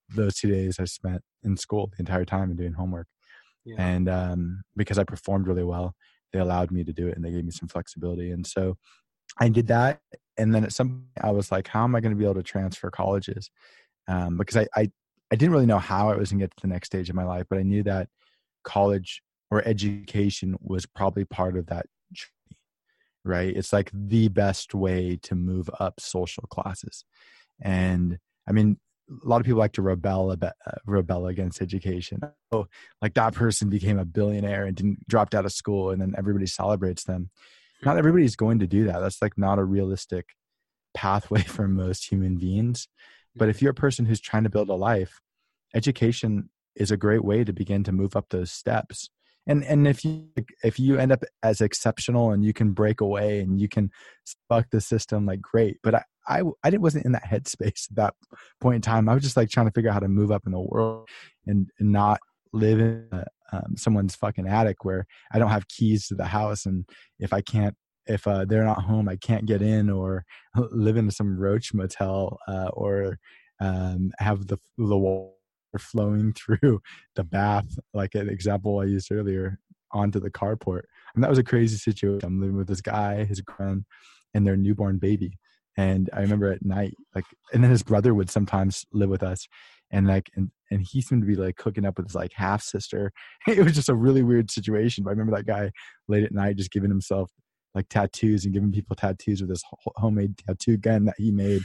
those 0.08 0.34
two 0.34 0.50
days 0.50 0.80
I 0.80 0.84
spent 0.84 1.22
in 1.44 1.56
school 1.56 1.90
the 1.92 2.00
entire 2.00 2.24
time 2.24 2.50
and 2.50 2.58
doing 2.58 2.72
homework. 2.72 3.06
Yeah. 3.64 3.76
And 3.78 4.08
um, 4.08 4.62
because 4.76 4.98
I 4.98 5.04
performed 5.04 5.46
really 5.46 5.62
well, 5.62 5.94
they 6.32 6.40
allowed 6.40 6.72
me 6.72 6.82
to 6.82 6.92
do 6.92 7.06
it 7.06 7.14
and 7.14 7.24
they 7.24 7.30
gave 7.30 7.44
me 7.44 7.52
some 7.52 7.68
flexibility. 7.68 8.30
And 8.30 8.46
so 8.46 8.76
I 9.38 9.48
did 9.48 9.68
that. 9.68 10.00
And 10.36 10.54
then 10.54 10.64
at 10.64 10.72
some 10.72 10.88
point 10.88 11.26
I 11.26 11.30
was 11.30 11.52
like, 11.52 11.68
how 11.68 11.84
am 11.84 11.94
I 11.94 12.00
going 12.00 12.12
to 12.12 12.18
be 12.18 12.24
able 12.24 12.34
to 12.34 12.42
transfer 12.42 12.90
colleges? 12.90 13.50
Um, 14.08 14.36
because 14.36 14.56
I, 14.56 14.66
I 14.76 14.90
I 15.32 15.36
didn't 15.36 15.52
really 15.52 15.66
know 15.66 15.78
how 15.78 16.10
I 16.10 16.16
was 16.16 16.30
going 16.30 16.40
to 16.40 16.44
get 16.44 16.56
to 16.56 16.60
the 16.60 16.72
next 16.72 16.88
stage 16.88 17.08
of 17.08 17.16
my 17.16 17.24
life, 17.24 17.46
but 17.48 17.58
I 17.58 17.62
knew 17.62 17.82
that 17.84 18.08
college 18.62 19.22
or 19.50 19.66
education 19.66 20.56
was 20.60 20.86
probably 20.86 21.24
part 21.24 21.56
of 21.56 21.66
that 21.66 21.86
journey, 22.12 22.58
right? 23.24 23.56
It's 23.56 23.72
like 23.72 23.90
the 23.92 24.28
best 24.28 24.74
way 24.74 25.18
to 25.22 25.34
move 25.34 25.70
up 25.80 25.98
social 25.98 26.44
classes. 26.44 27.04
And 27.60 28.18
I 28.48 28.52
mean, 28.52 28.78
a 29.10 29.28
lot 29.28 29.40
of 29.40 29.46
people 29.46 29.58
like 29.58 29.72
to 29.72 29.82
rebel 29.82 30.30
about, 30.30 30.54
uh, 30.66 30.72
rebel 30.86 31.26
against 31.26 31.60
education. 31.60 32.20
Oh, 32.52 32.66
like 33.02 33.14
that 33.14 33.34
person 33.34 33.68
became 33.68 33.98
a 33.98 34.04
billionaire 34.04 34.64
and 34.64 34.76
didn't 34.76 35.06
dropped 35.08 35.34
out 35.34 35.44
of 35.44 35.52
school, 35.52 35.90
and 35.90 36.00
then 36.00 36.14
everybody 36.16 36.46
celebrates 36.46 37.04
them. 37.04 37.30
Not 37.84 37.98
everybody's 37.98 38.36
going 38.36 38.60
to 38.60 38.66
do 38.66 38.84
that. 38.84 39.00
That's 39.00 39.20
like 39.20 39.36
not 39.36 39.58
a 39.58 39.64
realistic 39.64 40.30
pathway 40.94 41.42
for 41.42 41.68
most 41.68 42.10
human 42.10 42.36
beings. 42.36 42.88
But 43.36 43.48
if 43.48 43.60
you're 43.60 43.72
a 43.72 43.74
person 43.74 44.06
who's 44.06 44.20
trying 44.20 44.44
to 44.44 44.50
build 44.50 44.68
a 44.68 44.74
life, 44.74 45.20
education 45.74 46.50
is 46.76 46.90
a 46.90 46.96
great 46.96 47.24
way 47.24 47.44
to 47.44 47.52
begin 47.52 47.84
to 47.84 47.92
move 47.92 48.16
up 48.16 48.26
those 48.30 48.52
steps. 48.52 49.10
And 49.46 49.62
and 49.64 49.86
if 49.86 50.04
you 50.04 50.28
if 50.62 50.78
you 50.78 50.98
end 50.98 51.12
up 51.12 51.22
as 51.42 51.60
exceptional 51.60 52.30
and 52.30 52.42
you 52.44 52.54
can 52.54 52.72
break 52.72 53.02
away 53.02 53.40
and 53.40 53.60
you 53.60 53.68
can 53.68 53.90
fuck 54.48 54.70
the 54.70 54.80
system, 54.80 55.26
like 55.26 55.42
great. 55.42 55.78
But 55.82 55.96
I 55.96 56.04
I 56.26 56.42
I 56.62 56.70
didn't 56.70 56.82
wasn't 56.82 57.04
in 57.04 57.12
that 57.12 57.24
headspace 57.30 57.90
at 57.90 57.96
that 57.96 58.14
point 58.60 58.76
in 58.76 58.82
time. 58.82 59.08
I 59.08 59.14
was 59.14 59.22
just 59.22 59.36
like 59.36 59.50
trying 59.50 59.66
to 59.66 59.72
figure 59.72 59.90
out 59.90 59.94
how 59.94 60.00
to 60.00 60.08
move 60.08 60.30
up 60.30 60.46
in 60.46 60.52
the 60.52 60.60
world 60.60 61.08
and, 61.46 61.68
and 61.78 61.92
not 61.92 62.20
live 62.54 62.80
in 62.80 63.08
a, 63.12 63.24
um, 63.52 63.76
someone's 63.76 64.14
fucking 64.14 64.48
attic 64.48 64.84
where 64.84 65.06
I 65.32 65.38
don't 65.38 65.50
have 65.50 65.68
keys 65.68 66.08
to 66.08 66.14
the 66.14 66.26
house 66.26 66.66
and 66.66 66.88
if 67.18 67.32
I 67.32 67.40
can't 67.40 67.76
if 68.06 68.26
uh, 68.26 68.44
they're 68.44 68.64
not 68.64 68.82
home, 68.82 69.08
I 69.08 69.16
can't 69.16 69.46
get 69.46 69.62
in, 69.62 69.90
or 69.90 70.24
live 70.70 70.96
in 70.96 71.10
some 71.10 71.38
roach 71.38 71.72
motel, 71.72 72.38
uh, 72.46 72.68
or 72.72 73.18
um, 73.60 74.12
have 74.18 74.46
the 74.46 74.58
the 74.78 74.96
water 74.96 75.32
flowing 75.78 76.32
through 76.36 76.80
the 77.16 77.24
bath, 77.24 77.78
like 77.92 78.14
an 78.14 78.28
example 78.28 78.80
I 78.80 78.84
used 78.84 79.10
earlier, 79.10 79.58
onto 79.92 80.20
the 80.20 80.30
carport. 80.30 80.82
And 81.14 81.22
that 81.22 81.30
was 81.30 81.38
a 81.38 81.44
crazy 81.44 81.76
situation. 81.76 82.20
I'm 82.24 82.40
living 82.40 82.56
with 82.56 82.68
this 82.68 82.80
guy, 82.80 83.24
his 83.24 83.40
grand, 83.40 83.84
and 84.34 84.46
their 84.46 84.56
newborn 84.56 84.98
baby. 84.98 85.38
And 85.76 86.08
I 86.12 86.20
remember 86.20 86.52
at 86.52 86.64
night, 86.64 86.94
like, 87.16 87.24
and 87.52 87.62
then 87.64 87.70
his 87.70 87.82
brother 87.82 88.14
would 88.14 88.30
sometimes 88.30 88.84
live 88.92 89.10
with 89.10 89.24
us, 89.24 89.48
and 89.94 90.06
like, 90.06 90.30
and 90.34 90.50
and 90.70 90.82
he 90.82 91.00
seemed 91.00 91.22
to 91.22 91.26
be 91.26 91.36
like 91.36 91.60
hooking 91.60 91.86
up 91.86 91.96
with 91.96 92.08
his 92.08 92.14
like 92.14 92.32
half 92.34 92.62
sister. 92.62 93.12
It 93.48 93.62
was 93.62 93.74
just 93.74 93.88
a 93.88 93.94
really 93.94 94.22
weird 94.22 94.50
situation. 94.50 95.04
But 95.04 95.10
I 95.10 95.12
remember 95.12 95.36
that 95.36 95.46
guy 95.46 95.70
late 96.08 96.24
at 96.24 96.32
night 96.32 96.56
just 96.56 96.72
giving 96.72 96.90
himself 96.90 97.30
like 97.74 97.88
tattoos 97.88 98.44
and 98.44 98.54
giving 98.54 98.72
people 98.72 98.96
tattoos 98.96 99.40
with 99.40 99.50
this 99.50 99.62
homemade 99.96 100.36
tattoo 100.38 100.76
gun 100.76 101.04
that 101.04 101.16
he 101.18 101.30
made 101.30 101.62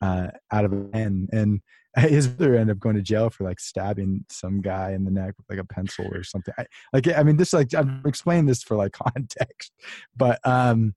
uh, 0.00 0.28
out 0.52 0.64
of 0.64 0.72
a 0.72 0.76
pen. 0.76 1.28
And 1.32 1.60
his 1.96 2.28
brother 2.28 2.54
ended 2.54 2.76
up 2.76 2.80
going 2.80 2.96
to 2.96 3.02
jail 3.02 3.30
for 3.30 3.44
like 3.44 3.60
stabbing 3.60 4.24
some 4.30 4.60
guy 4.60 4.92
in 4.92 5.04
the 5.04 5.10
neck 5.10 5.34
with 5.36 5.46
like 5.50 5.58
a 5.58 5.74
pencil 5.74 6.06
or 6.12 6.22
something. 6.22 6.54
I, 6.56 6.66
like, 6.92 7.08
I 7.08 7.22
mean, 7.22 7.36
this 7.36 7.52
like 7.52 7.74
I'm 7.74 8.02
explaining 8.06 8.46
this 8.46 8.62
for 8.62 8.76
like 8.76 8.92
context, 9.14 9.72
but 10.16 10.38
um, 10.44 10.94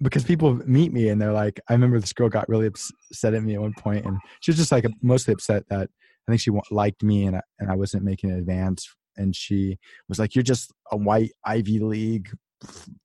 because 0.00 0.24
people 0.24 0.54
meet 0.66 0.92
me 0.92 1.08
and 1.08 1.20
they're 1.20 1.32
like, 1.32 1.60
I 1.68 1.72
remember 1.72 1.98
this 1.98 2.12
girl 2.12 2.28
got 2.28 2.48
really 2.48 2.66
upset 2.66 3.34
at 3.34 3.42
me 3.42 3.54
at 3.54 3.60
one 3.60 3.74
point, 3.74 4.04
and 4.04 4.18
she 4.40 4.50
was 4.50 4.58
just 4.58 4.72
like 4.72 4.84
mostly 5.02 5.32
upset 5.32 5.64
that 5.68 5.88
I 6.28 6.32
think 6.32 6.40
she 6.40 6.50
liked 6.70 7.02
me 7.02 7.24
and 7.24 7.36
I, 7.36 7.40
and 7.58 7.70
I 7.70 7.74
wasn't 7.74 8.04
making 8.04 8.30
an 8.30 8.38
advance 8.38 8.88
and 9.16 9.34
she 9.36 9.78
was 10.08 10.18
like, 10.18 10.34
"You're 10.34 10.42
just 10.42 10.72
a 10.90 10.96
white 10.96 11.32
Ivy 11.44 11.78
League 11.78 12.30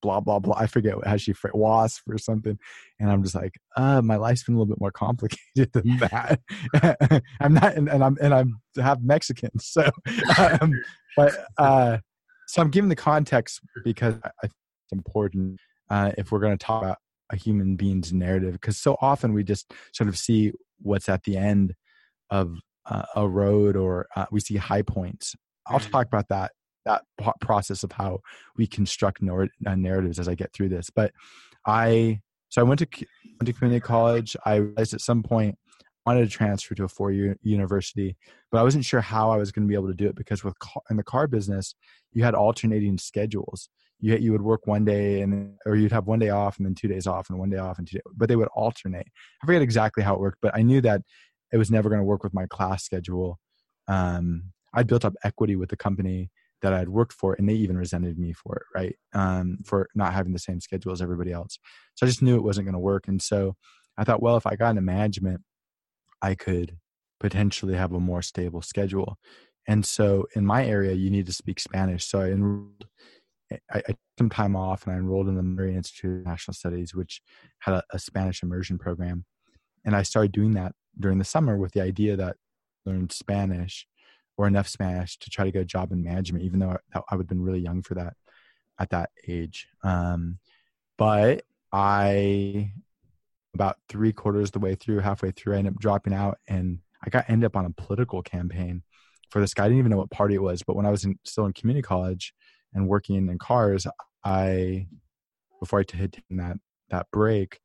blah 0.01 0.19
blah 0.19 0.39
blah. 0.39 0.55
I 0.57 0.67
forget 0.67 0.95
how 1.05 1.17
she 1.17 1.33
wasp 1.53 2.03
or 2.07 2.17
something, 2.17 2.57
and 2.99 3.11
I'm 3.11 3.23
just 3.23 3.35
like, 3.35 3.55
uh, 3.75 4.01
my 4.01 4.15
life's 4.15 4.43
been 4.43 4.55
a 4.55 4.57
little 4.57 4.73
bit 4.73 4.79
more 4.79 4.91
complicated 4.91 5.39
than 5.73 5.97
that. 5.97 6.39
I'm 7.39 7.53
not, 7.53 7.75
and, 7.75 7.89
and, 7.89 8.03
I'm 8.03 8.17
and 8.21 8.33
I'm 8.33 8.61
have 8.77 9.03
Mexicans, 9.03 9.65
so 9.65 9.89
um, 10.37 10.73
but 11.15 11.33
uh, 11.57 11.97
so 12.47 12.61
I'm 12.61 12.69
giving 12.69 12.89
the 12.89 12.95
context 12.95 13.59
because 13.83 14.15
I, 14.23 14.29
I 14.43 14.47
think 14.47 14.53
it's 14.85 14.93
important. 14.93 15.59
Uh, 15.89 16.11
if 16.17 16.31
we're 16.31 16.39
going 16.39 16.57
to 16.57 16.63
talk 16.65 16.83
about 16.83 16.97
a 17.29 17.35
human 17.35 17.75
being's 17.75 18.13
narrative 18.13 18.53
because 18.53 18.77
so 18.77 18.95
often 19.01 19.33
we 19.33 19.43
just 19.43 19.73
sort 19.93 20.07
of 20.07 20.17
see 20.17 20.51
what's 20.79 21.09
at 21.09 21.23
the 21.23 21.35
end 21.37 21.73
of 22.29 22.57
uh, 22.89 23.03
a 23.15 23.27
road 23.27 23.75
or 23.75 24.07
uh, 24.15 24.25
we 24.31 24.39
see 24.39 24.55
high 24.55 24.81
points. 24.81 25.35
I'll 25.67 25.79
Mhm. 25.79 25.91
talk 25.91 26.07
about 26.07 26.29
that 26.29 26.51
that 26.85 27.03
process 27.41 27.83
of 27.83 27.91
how 27.91 28.19
we 28.55 28.65
construct 28.65 29.21
nor- 29.21 29.49
uh, 29.65 29.75
narratives 29.75 30.19
as 30.19 30.29
i 30.29 30.35
get 30.35 30.53
through 30.53 30.69
this 30.69 30.89
but 30.89 31.11
i 31.65 32.17
so 32.47 32.61
i 32.61 32.63
went 32.63 32.79
to 32.79 32.87
went 33.39 33.45
to 33.45 33.51
community 33.51 33.81
college. 33.81 34.37
I 34.45 34.55
realized 34.55 34.93
at 34.93 35.01
some 35.01 35.21
point 35.21 35.57
I 36.05 36.09
wanted 36.11 36.29
to 36.29 36.31
transfer 36.31 36.75
to 36.75 36.85
a 36.85 36.87
four 36.87 37.11
year 37.11 37.35
university 37.41 38.15
but 38.51 38.59
i 38.59 38.63
wasn't 38.63 38.85
sure 38.85 39.01
how 39.01 39.31
i 39.31 39.35
was 39.35 39.51
going 39.51 39.67
to 39.67 39.69
be 39.69 39.75
able 39.75 39.89
to 39.89 39.93
do 39.93 40.07
it 40.07 40.15
because 40.15 40.45
with 40.45 40.57
car, 40.59 40.81
in 40.89 40.95
the 40.95 41.03
car 41.03 41.27
business 41.27 41.75
you 42.13 42.23
had 42.23 42.33
alternating 42.35 42.97
schedules 42.97 43.67
you 43.99 44.15
you 44.17 44.31
would 44.31 44.41
work 44.41 44.67
one 44.67 44.85
day 44.85 45.21
and 45.21 45.55
or 45.65 45.75
you'd 45.75 45.91
have 45.91 46.07
one 46.07 46.19
day 46.19 46.29
off 46.29 46.57
and 46.57 46.65
then 46.65 46.75
two 46.75 46.87
days 46.87 47.07
off 47.07 47.29
and 47.29 47.39
one 47.39 47.49
day 47.49 47.57
off 47.57 47.77
and 47.77 47.87
two 47.87 47.97
days, 47.97 48.03
but 48.15 48.29
they 48.29 48.35
would 48.35 48.49
alternate. 48.49 49.07
I 49.41 49.45
forget 49.45 49.61
exactly 49.61 50.03
how 50.03 50.13
it 50.13 50.19
worked, 50.19 50.39
but 50.41 50.55
I 50.55 50.61
knew 50.61 50.81
that 50.81 51.01
it 51.51 51.57
was 51.57 51.71
never 51.71 51.89
going 51.89 51.99
to 52.01 52.05
work 52.05 52.23
with 52.23 52.33
my 52.33 52.45
class 52.47 52.83
schedule. 52.83 53.39
Um, 53.87 54.51
I 54.73 54.83
built 54.83 55.05
up 55.05 55.13
equity 55.23 55.55
with 55.55 55.69
the 55.69 55.77
company 55.77 56.29
that 56.61 56.73
I 56.73 56.79
had 56.79 56.89
worked 56.89 57.13
for, 57.13 57.35
and 57.35 57.47
they 57.47 57.53
even 57.53 57.77
resented 57.77 58.17
me 58.17 58.33
for 58.33 58.55
it, 58.55 58.63
right? 58.75 58.95
Um, 59.13 59.59
for 59.63 59.87
not 59.95 60.13
having 60.13 60.33
the 60.33 60.39
same 60.39 60.59
schedule 60.59 60.91
as 60.91 61.01
everybody 61.01 61.31
else. 61.31 61.57
So 61.95 62.05
I 62.05 62.09
just 62.09 62.21
knew 62.21 62.35
it 62.35 62.43
wasn't 62.43 62.65
going 62.65 62.73
to 62.73 62.79
work, 62.79 63.07
and 63.07 63.21
so 63.21 63.55
I 63.97 64.03
thought, 64.03 64.21
well, 64.21 64.37
if 64.37 64.45
I 64.45 64.55
got 64.55 64.71
into 64.71 64.81
management, 64.81 65.41
I 66.21 66.35
could 66.35 66.77
potentially 67.19 67.75
have 67.75 67.93
a 67.93 67.99
more 67.99 68.21
stable 68.21 68.61
schedule. 68.61 69.17
And 69.67 69.85
so 69.85 70.27
in 70.33 70.45
my 70.45 70.65
area, 70.65 70.93
you 70.93 71.09
need 71.09 71.25
to 71.25 71.33
speak 71.33 71.59
Spanish. 71.59 72.05
So 72.05 72.21
I 72.21 72.27
enrolled 72.27 72.85
I, 73.71 73.81
took 73.81 73.97
some 74.17 74.29
time 74.29 74.55
off 74.55 74.85
and 74.85 74.93
I 74.93 74.97
enrolled 74.97 75.27
in 75.27 75.35
the 75.35 75.43
Monterey 75.43 75.75
Institute 75.75 76.11
of 76.11 76.17
International 76.19 76.53
Studies, 76.53 76.93
which 76.93 77.21
had 77.59 77.75
a, 77.75 77.83
a 77.91 77.99
Spanish 77.99 78.43
immersion 78.43 78.77
program. 78.77 79.25
And 79.85 79.95
I 79.95 80.03
started 80.03 80.31
doing 80.31 80.51
that 80.51 80.73
during 80.99 81.17
the 81.17 81.23
summer 81.23 81.57
with 81.57 81.71
the 81.71 81.81
idea 81.81 82.15
that 82.17 82.35
I 82.85 82.89
learned 82.89 83.11
Spanish 83.11 83.87
or 84.37 84.47
enough 84.47 84.67
Spanish 84.67 85.17
to 85.19 85.29
try 85.29 85.45
to 85.45 85.51
get 85.51 85.61
a 85.61 85.65
job 85.65 85.91
in 85.91 86.03
management, 86.03 86.43
even 86.43 86.59
though 86.59 86.77
I, 86.93 86.99
I 87.09 87.15
would 87.15 87.23
have 87.23 87.29
been 87.29 87.41
really 87.41 87.59
young 87.59 87.81
for 87.81 87.95
that 87.95 88.13
at 88.79 88.89
that 88.89 89.09
age. 89.27 89.67
Um, 89.83 90.39
but 90.97 91.43
I, 91.71 92.71
about 93.53 93.77
three 93.89 94.13
quarters 94.13 94.51
the 94.51 94.59
way 94.59 94.75
through, 94.75 94.99
halfway 94.99 95.31
through, 95.31 95.55
I 95.55 95.57
ended 95.59 95.73
up 95.73 95.79
dropping 95.79 96.13
out 96.13 96.37
and 96.47 96.79
I 97.03 97.09
got 97.09 97.29
ended 97.29 97.45
up 97.45 97.55
on 97.55 97.65
a 97.65 97.71
political 97.71 98.21
campaign 98.21 98.83
for 99.29 99.39
this 99.39 99.53
guy. 99.53 99.65
I 99.65 99.67
didn't 99.67 99.79
even 99.79 99.91
know 99.91 99.97
what 99.97 100.11
party 100.11 100.35
it 100.35 100.41
was, 100.41 100.63
but 100.63 100.75
when 100.75 100.85
I 100.85 100.91
was 100.91 101.05
in, 101.05 101.17
still 101.23 101.45
in 101.45 101.53
community 101.53 101.81
college, 101.81 102.33
and 102.73 102.87
working 102.87 103.15
in 103.15 103.37
cars, 103.39 103.87
I 104.23 104.87
before 105.59 105.79
I 105.79 105.85
had 105.95 106.13
taken 106.13 106.37
that 106.37 106.57
that 106.89 107.07
break, 107.11 107.59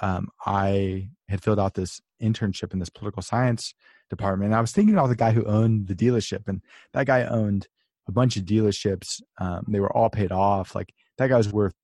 um, 0.00 0.28
I 0.46 1.10
had 1.28 1.42
filled 1.42 1.60
out 1.60 1.74
this 1.74 2.00
internship 2.22 2.72
in 2.72 2.78
this 2.78 2.90
political 2.90 3.22
science 3.22 3.74
department. 4.10 4.48
And 4.48 4.56
I 4.56 4.60
was 4.60 4.72
thinking 4.72 4.94
about 4.94 5.08
the 5.08 5.16
guy 5.16 5.32
who 5.32 5.44
owned 5.44 5.88
the 5.88 5.94
dealership, 5.94 6.48
and 6.48 6.62
that 6.92 7.06
guy 7.06 7.24
owned 7.24 7.68
a 8.08 8.12
bunch 8.12 8.36
of 8.36 8.44
dealerships. 8.44 9.20
Um, 9.38 9.64
they 9.68 9.80
were 9.80 9.94
all 9.96 10.10
paid 10.10 10.32
off. 10.32 10.74
Like 10.74 10.92
that 11.18 11.28
guy 11.28 11.36
was 11.36 11.52
worth 11.52 11.74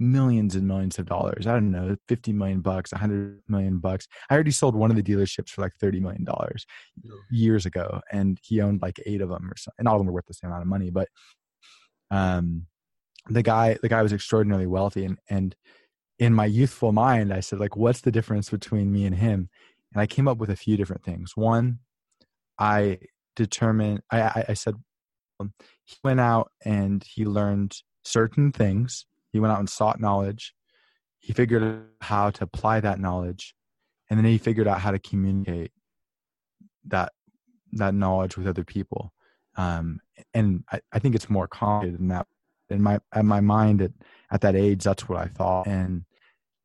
millions 0.00 0.54
and 0.54 0.66
millions 0.66 0.98
of 0.98 1.06
dollars. 1.06 1.46
I 1.46 1.52
don't 1.52 1.70
know, 1.70 1.94
50 2.08 2.32
million 2.32 2.60
bucks, 2.62 2.90
100 2.90 3.42
million 3.48 3.78
bucks. 3.78 4.08
I 4.30 4.34
already 4.34 4.50
sold 4.50 4.74
one 4.74 4.90
of 4.90 4.96
the 4.96 5.02
dealerships 5.02 5.50
for 5.50 5.60
like 5.60 5.74
30 5.78 6.00
million 6.00 6.24
dollars 6.24 6.66
years 7.30 7.66
ago, 7.66 8.00
and 8.10 8.38
he 8.42 8.60
owned 8.60 8.82
like 8.82 8.98
eight 9.06 9.20
of 9.20 9.28
them 9.28 9.48
or 9.50 9.56
something. 9.56 9.76
And 9.78 9.86
all 9.86 9.96
of 9.96 10.00
them 10.00 10.06
were 10.06 10.14
worth 10.14 10.26
the 10.26 10.34
same 10.34 10.50
amount 10.50 10.62
of 10.62 10.68
money, 10.68 10.90
but 10.90 11.08
um 12.10 12.66
the 13.28 13.42
guy 13.42 13.76
the 13.82 13.88
guy 13.88 14.02
was 14.02 14.12
extraordinarily 14.12 14.66
wealthy 14.66 15.04
and 15.04 15.18
and 15.28 15.56
in 16.18 16.34
my 16.34 16.46
youthful 16.46 16.92
mind 16.92 17.32
i 17.32 17.40
said 17.40 17.60
like 17.60 17.76
what's 17.76 18.00
the 18.00 18.12
difference 18.12 18.50
between 18.50 18.92
me 18.92 19.04
and 19.04 19.16
him? 19.16 19.48
And 19.92 20.00
i 20.00 20.06
came 20.06 20.28
up 20.28 20.38
with 20.38 20.50
a 20.50 20.56
few 20.56 20.76
different 20.76 21.04
things. 21.04 21.32
One 21.36 21.80
i 22.58 22.98
determined 23.36 24.02
i 24.10 24.20
i, 24.22 24.44
I 24.50 24.54
said 24.54 24.74
um, 25.38 25.52
he 25.84 25.96
went 26.04 26.20
out 26.20 26.50
and 26.64 27.02
he 27.02 27.24
learned 27.24 27.76
certain 28.04 28.52
things. 28.52 29.06
He 29.32 29.40
went 29.40 29.52
out 29.52 29.58
and 29.58 29.70
sought 29.70 30.00
knowledge. 30.00 30.54
He 31.18 31.32
figured 31.32 31.62
out 31.62 31.80
how 32.00 32.30
to 32.30 32.44
apply 32.44 32.80
that 32.80 33.00
knowledge 33.00 33.54
and 34.10 34.18
then 34.18 34.26
he 34.26 34.38
figured 34.38 34.66
out 34.66 34.80
how 34.80 34.90
to 34.90 34.98
communicate 34.98 35.72
that 36.86 37.12
that 37.72 37.94
knowledge 37.94 38.36
with 38.36 38.48
other 38.48 38.64
people 38.64 39.12
um, 39.56 40.00
and 40.34 40.64
I, 40.70 40.80
I 40.92 40.98
think 40.98 41.14
it's 41.14 41.30
more 41.30 41.48
complicated 41.48 41.98
than 41.98 42.08
that. 42.08 42.26
In 42.68 42.82
my 42.82 43.00
at 43.12 43.24
my 43.24 43.40
mind 43.40 43.82
at 43.82 43.90
at 44.30 44.42
that 44.42 44.54
age, 44.54 44.84
that's 44.84 45.08
what 45.08 45.18
I 45.18 45.26
thought. 45.26 45.66
And 45.66 46.04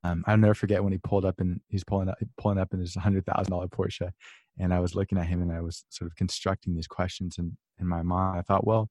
um, 0.03 0.23
I'll 0.27 0.37
never 0.37 0.53
forget 0.53 0.83
when 0.83 0.93
he 0.93 0.99
pulled 0.99 1.25
up 1.25 1.39
and 1.39 1.61
he's 1.67 1.83
pulling 1.83 2.09
up 2.09 2.17
pulling 2.37 2.59
up 2.59 2.73
in 2.73 2.79
his 2.79 2.93
hundred 2.93 3.25
thousand 3.25 3.51
dollar 3.51 3.67
Porsche, 3.67 4.11
and 4.59 4.71
I 4.73 4.79
was 4.79 4.93
looking 4.93 5.17
at 5.17 5.25
him 5.25 5.41
and 5.41 5.51
I 5.51 5.61
was 5.61 5.83
sort 5.89 6.11
of 6.11 6.15
constructing 6.15 6.75
these 6.75 6.87
questions 6.87 7.37
in 7.39 7.57
in 7.79 7.87
my 7.87 8.03
mind. 8.03 8.37
I 8.37 8.43
thought, 8.43 8.67
well, 8.67 8.89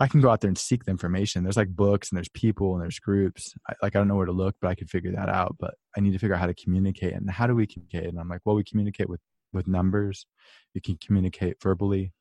I 0.00 0.06
can 0.06 0.20
go 0.20 0.30
out 0.30 0.40
there 0.40 0.48
and 0.48 0.58
seek 0.58 0.84
the 0.84 0.90
information. 0.90 1.42
There's 1.42 1.56
like 1.56 1.74
books 1.74 2.10
and 2.10 2.16
there's 2.16 2.28
people 2.28 2.74
and 2.74 2.82
there's 2.82 2.98
groups. 2.98 3.54
I, 3.68 3.74
like 3.82 3.96
I 3.96 3.98
don't 3.98 4.08
know 4.08 4.16
where 4.16 4.26
to 4.26 4.32
look, 4.32 4.56
but 4.60 4.68
I 4.68 4.74
could 4.74 4.90
figure 4.90 5.12
that 5.12 5.28
out. 5.28 5.56
But 5.58 5.74
I 5.96 6.00
need 6.00 6.12
to 6.12 6.18
figure 6.18 6.34
out 6.34 6.40
how 6.40 6.46
to 6.46 6.54
communicate. 6.54 7.14
And 7.14 7.28
how 7.30 7.46
do 7.46 7.54
we 7.54 7.66
communicate? 7.66 8.08
And 8.08 8.20
I'm 8.20 8.28
like, 8.28 8.42
well, 8.44 8.56
we 8.56 8.64
communicate 8.64 9.08
with 9.08 9.20
with 9.52 9.66
numbers. 9.66 10.26
We 10.74 10.80
can 10.82 10.98
communicate 10.98 11.62
verbally 11.62 12.12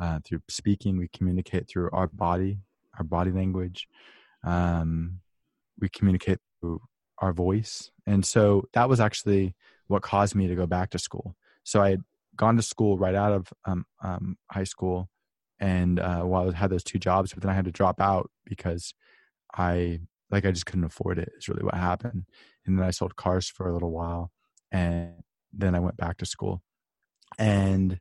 uh, 0.00 0.20
through 0.24 0.40
speaking. 0.48 0.96
We 0.96 1.08
communicate 1.08 1.68
through 1.68 1.90
our 1.92 2.08
body, 2.08 2.58
our 2.98 3.04
body 3.04 3.30
language. 3.30 3.88
Um, 4.44 5.20
we 5.80 5.88
communicate 5.88 6.38
through 6.60 6.80
our 7.18 7.32
voice. 7.32 7.90
And 8.06 8.24
so 8.24 8.68
that 8.74 8.88
was 8.88 9.00
actually 9.00 9.54
what 9.86 10.02
caused 10.02 10.34
me 10.34 10.46
to 10.48 10.54
go 10.54 10.66
back 10.66 10.90
to 10.90 10.98
school. 10.98 11.36
So 11.64 11.80
I 11.80 11.90
had 11.90 12.00
gone 12.36 12.56
to 12.56 12.62
school 12.62 12.98
right 12.98 13.14
out 13.14 13.32
of 13.32 13.52
um, 13.64 13.86
um, 14.02 14.36
high 14.50 14.64
school, 14.64 15.08
and 15.60 16.00
uh, 16.00 16.22
while 16.22 16.50
I 16.50 16.56
had 16.56 16.70
those 16.70 16.84
two 16.84 16.98
jobs, 16.98 17.32
but 17.32 17.42
then 17.42 17.50
I 17.50 17.54
had 17.54 17.64
to 17.66 17.72
drop 17.72 18.00
out 18.00 18.30
because 18.44 18.92
I 19.54 20.00
like 20.30 20.44
I 20.44 20.50
just 20.50 20.66
couldn't 20.66 20.84
afford 20.84 21.18
it. 21.18 21.30
Is 21.38 21.48
really 21.48 21.62
what 21.62 21.74
happened. 21.74 22.24
And 22.66 22.78
then 22.78 22.84
I 22.84 22.90
sold 22.90 23.16
cars 23.16 23.48
for 23.48 23.68
a 23.68 23.72
little 23.72 23.92
while, 23.92 24.30
and 24.72 25.12
then 25.52 25.74
I 25.74 25.80
went 25.80 25.96
back 25.96 26.18
to 26.18 26.26
school, 26.26 26.62
and 27.38 28.00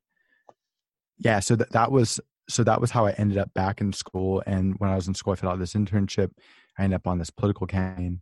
yeah, 1.17 1.39
so 1.39 1.55
that 1.55 1.71
that 1.71 1.91
was 1.91 2.19
so 2.49 2.63
that 2.63 2.81
was 2.81 2.91
how 2.91 3.05
I 3.05 3.11
ended 3.11 3.37
up 3.37 3.53
back 3.53 3.81
in 3.81 3.93
school. 3.93 4.43
And 4.45 4.75
when 4.79 4.89
I 4.89 4.95
was 4.95 5.07
in 5.07 5.13
school, 5.13 5.33
I 5.33 5.35
filled 5.35 5.53
out 5.53 5.59
this 5.59 5.73
internship. 5.73 6.31
I 6.77 6.83
ended 6.83 6.97
up 6.97 7.07
on 7.07 7.19
this 7.19 7.29
political 7.29 7.67
campaign, 7.67 8.21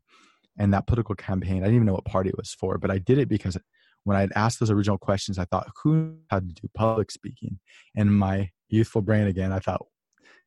and 0.57 0.73
that 0.73 0.87
political 0.87 1.15
campaign, 1.15 1.57
I 1.57 1.65
didn't 1.65 1.75
even 1.75 1.87
know 1.87 1.93
what 1.93 2.05
party 2.05 2.29
it 2.29 2.37
was 2.37 2.53
for, 2.53 2.77
but 2.77 2.91
I 2.91 2.97
did 2.97 3.17
it 3.17 3.29
because 3.29 3.57
when 4.03 4.17
I 4.17 4.21
had 4.21 4.31
asked 4.35 4.59
those 4.59 4.71
original 4.71 4.97
questions, 4.97 5.37
I 5.37 5.45
thought, 5.45 5.69
who 5.83 6.15
had 6.29 6.47
to 6.47 6.61
do 6.61 6.67
public 6.73 7.11
speaking? 7.11 7.59
And 7.95 8.13
my 8.17 8.49
youthful 8.67 9.01
brain 9.01 9.27
again, 9.27 9.51
I 9.51 9.59
thought, 9.59 9.85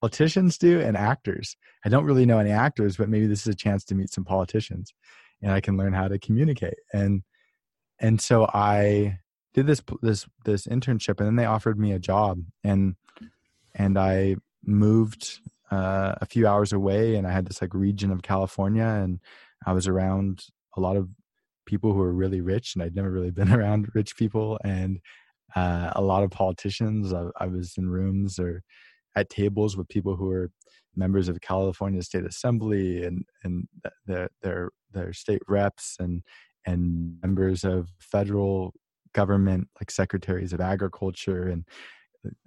politicians 0.00 0.58
do 0.58 0.80
and 0.80 0.96
actors. 0.96 1.56
I 1.84 1.88
don't 1.88 2.04
really 2.04 2.26
know 2.26 2.38
any 2.38 2.50
actors, 2.50 2.96
but 2.96 3.08
maybe 3.08 3.26
this 3.26 3.46
is 3.46 3.54
a 3.54 3.56
chance 3.56 3.84
to 3.86 3.94
meet 3.94 4.10
some 4.10 4.24
politicians, 4.24 4.92
and 5.40 5.50
I 5.50 5.60
can 5.60 5.76
learn 5.76 5.92
how 5.92 6.08
to 6.08 6.18
communicate. 6.18 6.78
And 6.92 7.22
and 8.00 8.20
so 8.20 8.50
I 8.52 9.18
did 9.54 9.66
this 9.66 9.82
this 10.02 10.26
this 10.44 10.66
internship, 10.66 11.18
and 11.18 11.26
then 11.26 11.36
they 11.36 11.46
offered 11.46 11.78
me 11.78 11.92
a 11.92 11.98
job, 11.98 12.40
and 12.62 12.96
and 13.74 13.98
I 13.98 14.36
moved 14.64 15.40
uh, 15.70 16.14
a 16.20 16.26
few 16.26 16.46
hours 16.46 16.72
away, 16.72 17.14
and 17.16 17.26
I 17.26 17.32
had 17.32 17.46
this 17.46 17.62
like 17.62 17.72
region 17.72 18.10
of 18.10 18.22
California, 18.22 18.84
and 18.84 19.20
I 19.64 19.72
was 19.72 19.86
around 19.86 20.44
a 20.76 20.80
lot 20.80 20.96
of 20.96 21.08
people 21.66 21.92
who 21.92 22.00
were 22.00 22.12
really 22.12 22.40
rich, 22.40 22.74
and 22.74 22.82
I'd 22.82 22.96
never 22.96 23.10
really 23.10 23.30
been 23.30 23.52
around 23.52 23.88
rich 23.94 24.16
people, 24.16 24.58
and 24.64 25.00
uh, 25.54 25.92
a 25.94 26.02
lot 26.02 26.24
of 26.24 26.30
politicians. 26.30 27.12
I, 27.12 27.28
I 27.38 27.46
was 27.46 27.74
in 27.78 27.88
rooms 27.88 28.38
or 28.38 28.62
at 29.16 29.30
tables 29.30 29.76
with 29.76 29.88
people 29.88 30.16
who 30.16 30.26
were 30.26 30.50
members 30.96 31.28
of 31.28 31.40
California 31.40 32.02
State 32.02 32.24
Assembly 32.24 33.04
and 33.04 33.24
and 33.44 33.68
their 34.06 34.28
their 34.42 34.70
their 34.92 35.12
state 35.12 35.42
reps 35.48 35.96
and 36.00 36.22
and 36.66 37.18
members 37.22 37.64
of 37.64 37.88
federal 38.00 38.72
government 39.14 39.68
like 39.80 39.90
secretaries 39.90 40.52
of 40.52 40.60
agriculture 40.60 41.48
and 41.48 41.64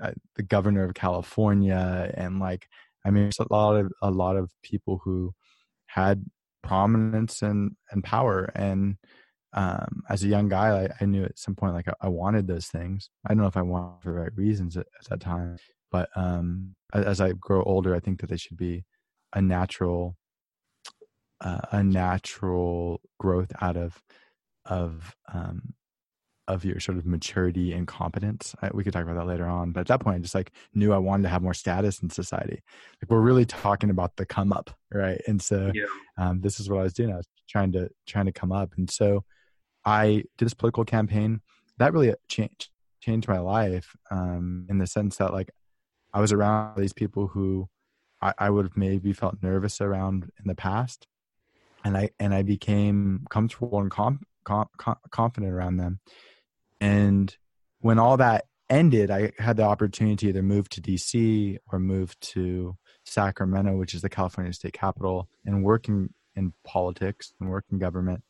uh, 0.01 0.11
the 0.35 0.43
governor 0.43 0.83
of 0.83 0.93
California 0.93 2.11
and 2.15 2.39
like 2.39 2.67
I 3.05 3.11
mean 3.11 3.31
a 3.39 3.53
lot 3.53 3.75
of 3.75 3.91
a 4.01 4.11
lot 4.11 4.35
of 4.35 4.51
people 4.63 5.01
who 5.03 5.33
had 5.87 6.25
prominence 6.63 7.41
and 7.41 7.71
and 7.91 8.03
power 8.03 8.51
and 8.55 8.97
um, 9.53 10.03
as 10.09 10.23
a 10.23 10.27
young 10.27 10.49
guy 10.49 10.83
I, 10.83 10.89
I, 11.01 11.05
knew 11.05 11.23
at 11.23 11.39
some 11.39 11.55
point 11.55 11.73
like 11.73 11.87
I, 11.87 11.93
I, 12.01 12.09
wanted 12.09 12.47
those 12.47 12.67
things. 12.67 13.09
I 13.25 13.29
don't 13.29 13.41
know 13.41 13.47
if 13.47 13.55
I 13.55 13.61
wanted 13.61 14.03
for 14.03 14.11
the 14.11 14.19
right 14.19 14.35
reasons 14.35 14.75
at, 14.75 14.87
at 14.99 15.09
that 15.09 15.19
time 15.21 15.57
but 15.91 16.09
um, 16.15 16.75
as 16.93 17.21
I 17.21 17.31
grow 17.33 17.63
older 17.63 17.95
I 17.95 17.99
think 17.99 18.19
that 18.19 18.29
they 18.29 18.37
should 18.37 18.57
be 18.57 18.83
a 19.33 19.41
natural 19.41 20.17
uh, 21.41 21.61
a 21.71 21.83
natural 21.83 23.01
growth 23.19 23.51
out 23.61 23.77
of 23.77 24.01
of 24.65 25.15
um, 25.33 25.73
of 26.47 26.63
your 26.63 26.79
sort 26.79 26.97
of 26.97 27.05
maturity 27.05 27.73
and 27.73 27.87
competence. 27.87 28.55
I, 28.61 28.69
we 28.73 28.83
could 28.83 28.93
talk 28.93 29.03
about 29.03 29.15
that 29.15 29.27
later 29.27 29.47
on. 29.47 29.71
But 29.71 29.81
at 29.81 29.87
that 29.87 29.99
point, 29.99 30.15
I 30.15 30.19
just 30.19 30.35
like 30.35 30.51
knew 30.73 30.93
I 30.93 30.97
wanted 30.97 31.23
to 31.23 31.29
have 31.29 31.41
more 31.41 31.53
status 31.53 32.01
in 32.01 32.09
society. 32.09 32.61
Like 33.01 33.09
we're 33.09 33.21
really 33.21 33.45
talking 33.45 33.89
about 33.89 34.15
the 34.15 34.25
come 34.25 34.53
up, 34.53 34.69
right? 34.93 35.21
And 35.27 35.41
so 35.41 35.71
yeah. 35.73 35.85
um, 36.17 36.41
this 36.41 36.59
is 36.59 36.69
what 36.69 36.79
I 36.79 36.83
was 36.83 36.93
doing. 36.93 37.11
I 37.11 37.17
was 37.17 37.27
trying 37.47 37.71
to 37.73 37.89
trying 38.05 38.25
to 38.25 38.31
come 38.31 38.51
up, 38.51 38.73
and 38.77 38.89
so 38.89 39.23
I 39.85 40.23
did 40.37 40.45
this 40.45 40.53
political 40.53 40.85
campaign 40.85 41.41
that 41.77 41.93
really 41.93 42.13
changed 42.27 42.69
changed 42.99 43.27
my 43.27 43.39
life 43.39 43.95
um, 44.11 44.65
in 44.69 44.79
the 44.79 44.87
sense 44.87 45.17
that 45.17 45.31
like 45.31 45.49
I 46.13 46.19
was 46.19 46.31
around 46.31 46.77
these 46.77 46.93
people 46.93 47.27
who 47.27 47.69
I, 48.21 48.33
I 48.37 48.49
would 48.49 48.65
have 48.65 48.77
maybe 48.77 49.13
felt 49.13 49.41
nervous 49.41 49.79
around 49.81 50.31
in 50.39 50.47
the 50.47 50.55
past, 50.55 51.07
and 51.83 51.97
I 51.97 52.09
and 52.19 52.33
I 52.33 52.43
became 52.43 53.25
comfortable 53.29 53.79
and 53.79 53.91
com- 53.91 54.21
com- 54.43 54.69
confident 55.11 55.53
around 55.53 55.77
them. 55.77 55.99
And 56.79 57.35
when 57.79 57.99
all 57.99 58.17
that 58.17 58.45
ended, 58.69 59.11
I 59.11 59.31
had 59.37 59.57
the 59.57 59.63
opportunity 59.63 60.15
to 60.15 60.29
either 60.29 60.43
move 60.43 60.69
to 60.69 60.81
DC 60.81 61.57
or 61.71 61.79
move 61.79 62.19
to 62.19 62.75
Sacramento, 63.05 63.77
which 63.77 63.93
is 63.93 64.01
the 64.01 64.09
California 64.09 64.53
state 64.53 64.73
capital, 64.73 65.29
and 65.45 65.63
working 65.63 66.09
in, 66.35 66.43
in 66.45 66.53
politics 66.65 67.33
and 67.39 67.49
work 67.49 67.65
in 67.71 67.79
government, 67.79 68.23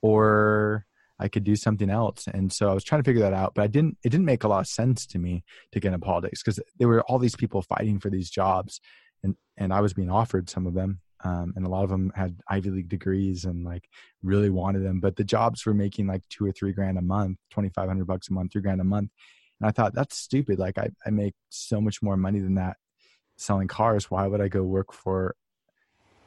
or 0.00 0.86
I 1.18 1.28
could 1.28 1.44
do 1.44 1.54
something 1.54 1.90
else. 1.90 2.26
And 2.32 2.52
so 2.52 2.68
I 2.68 2.74
was 2.74 2.82
trying 2.82 3.02
to 3.02 3.08
figure 3.08 3.22
that 3.22 3.34
out, 3.34 3.54
but 3.54 3.62
I 3.62 3.66
didn't, 3.68 3.98
it 4.02 4.08
didn't 4.08 4.26
make 4.26 4.42
a 4.42 4.48
lot 4.48 4.60
of 4.60 4.66
sense 4.66 5.06
to 5.08 5.18
me 5.18 5.44
to 5.70 5.78
get 5.78 5.92
into 5.92 6.04
politics 6.04 6.42
because 6.42 6.58
there 6.78 6.88
were 6.88 7.02
all 7.02 7.18
these 7.18 7.36
people 7.36 7.62
fighting 7.62 8.00
for 8.00 8.10
these 8.10 8.30
jobs 8.30 8.80
and, 9.22 9.36
and 9.56 9.72
I 9.72 9.80
was 9.80 9.94
being 9.94 10.10
offered 10.10 10.50
some 10.50 10.66
of 10.66 10.74
them. 10.74 11.00
Um, 11.24 11.52
and 11.56 11.64
a 11.64 11.68
lot 11.68 11.84
of 11.84 11.90
them 11.90 12.12
had 12.14 12.40
Ivy 12.48 12.70
League 12.70 12.88
degrees 12.88 13.44
and 13.44 13.64
like 13.64 13.88
really 14.22 14.50
wanted 14.50 14.84
them, 14.84 15.00
but 15.00 15.16
the 15.16 15.24
jobs 15.24 15.64
were 15.64 15.74
making 15.74 16.06
like 16.06 16.22
two 16.28 16.44
or 16.44 16.52
three 16.52 16.72
grand 16.72 16.98
a 16.98 17.02
month, 17.02 17.38
2,500 17.50 18.06
bucks 18.06 18.28
a 18.28 18.32
month, 18.32 18.52
three 18.52 18.62
grand 18.62 18.80
a 18.80 18.84
month. 18.84 19.10
And 19.60 19.68
I 19.68 19.70
thought 19.70 19.94
that's 19.94 20.16
stupid. 20.16 20.58
Like 20.58 20.78
I, 20.78 20.88
I 21.06 21.10
make 21.10 21.34
so 21.48 21.80
much 21.80 22.02
more 22.02 22.16
money 22.16 22.40
than 22.40 22.56
that 22.56 22.76
selling 23.36 23.68
cars. 23.68 24.10
Why 24.10 24.26
would 24.26 24.40
I 24.40 24.48
go 24.48 24.62
work 24.62 24.92
for 24.92 25.36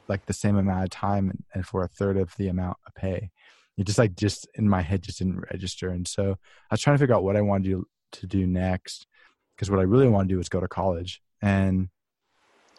like 0.08 0.24
the 0.26 0.32
same 0.32 0.56
amount 0.56 0.84
of 0.84 0.90
time 0.90 1.44
and 1.52 1.66
for 1.66 1.82
a 1.82 1.88
third 1.88 2.16
of 2.16 2.34
the 2.36 2.48
amount 2.48 2.78
of 2.86 2.94
pay? 2.94 3.30
it 3.76 3.86
just 3.86 3.98
like 3.98 4.16
just 4.16 4.48
in 4.54 4.68
my 4.68 4.82
head 4.82 5.02
just 5.02 5.18
didn't 5.18 5.44
register 5.52 5.90
and 5.90 6.06
so 6.06 6.36
i 6.70 6.74
was 6.74 6.80
trying 6.80 6.96
to 6.96 6.98
figure 6.98 7.14
out 7.14 7.24
what 7.24 7.36
i 7.36 7.40
wanted 7.40 7.70
to 7.70 7.86
to 8.12 8.26
do 8.26 8.46
next 8.46 9.06
because 9.54 9.70
what 9.70 9.80
i 9.80 9.84
really 9.84 10.08
wanted 10.08 10.28
to 10.28 10.34
do 10.34 10.38
was 10.38 10.48
go 10.48 10.60
to 10.60 10.68
college 10.68 11.20
and 11.42 11.88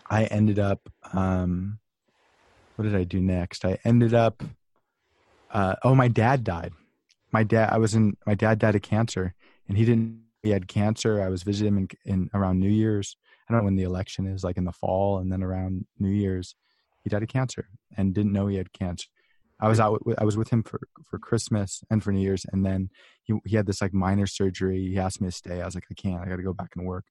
i 0.10 0.26
ended 0.26 0.60
up 0.60 0.90
um 1.14 1.80
what 2.78 2.84
did 2.84 2.96
i 2.96 3.04
do 3.04 3.20
next 3.20 3.66
i 3.66 3.78
ended 3.84 4.14
up 4.14 4.44
uh 5.52 5.76
oh 5.84 5.94
my 5.94 6.08
dad 6.08 6.44
died 6.44 6.72
my 7.32 7.44
dad 7.44 7.70
i 7.72 7.78
was 7.78 7.94
in 7.94 8.16
my 8.26 8.34
dad 8.34 8.60
died 8.60 8.76
of 8.76 8.82
cancer 8.82 9.34
and 9.68 9.78
he 9.78 9.84
didn't 9.84 10.22
he 10.44 10.52
had 10.52 10.68
cancer 10.68 11.22
i 11.22 11.28
was 11.28 11.44
visiting 11.44 11.76
him 11.76 11.88
in, 12.06 12.14
in 12.14 12.30
around 12.34 12.60
new 12.60 12.70
year's 12.70 13.18
i 13.48 13.54
don't 13.54 13.62
know 13.62 13.66
when 13.66 13.76
the 13.76 13.84
election 13.84 14.26
is 14.26 14.44
like 14.44 14.58
in 14.58 14.64
the 14.64 14.72
fall 14.72 15.18
and 15.18 15.32
then 15.32 15.44
around 15.44 15.86
new 16.00 16.10
year's 16.10 16.56
he 17.04 17.10
died 17.10 17.24
of 17.24 17.30
cancer 17.30 17.68
and 17.98 18.14
didn't 18.14 18.34
know 18.34 18.48
he 18.48 18.58
had 18.58 18.72
cancer 18.72 19.08
I 19.60 19.68
was 19.68 19.80
out. 19.80 20.02
I 20.18 20.24
was 20.24 20.38
with 20.38 20.50
him 20.50 20.62
for 20.64 20.80
for 21.10 21.18
Christmas 21.18 21.84
and 21.90 22.04
for 22.04 22.12
New 22.12 22.22
Year's, 22.22 22.46
and 22.52 22.66
then 22.66 22.90
he 23.24 23.34
he 23.46 23.56
had 23.56 23.66
this 23.66 23.82
like 23.82 23.94
minor 23.94 24.28
surgery. 24.28 24.88
He 24.88 25.00
asked 25.00 25.20
me 25.20 25.30
to 25.30 25.32
stay. 25.32 25.62
I 25.62 25.66
was 25.66 25.76
like, 25.76 25.86
I 25.90 25.96
can't. 25.96 26.22
I 26.22 26.30
got 26.30 26.36
to 26.36 26.44
go 26.44 26.54
back 26.54 26.72
and 26.76 26.86
work. 26.86 27.06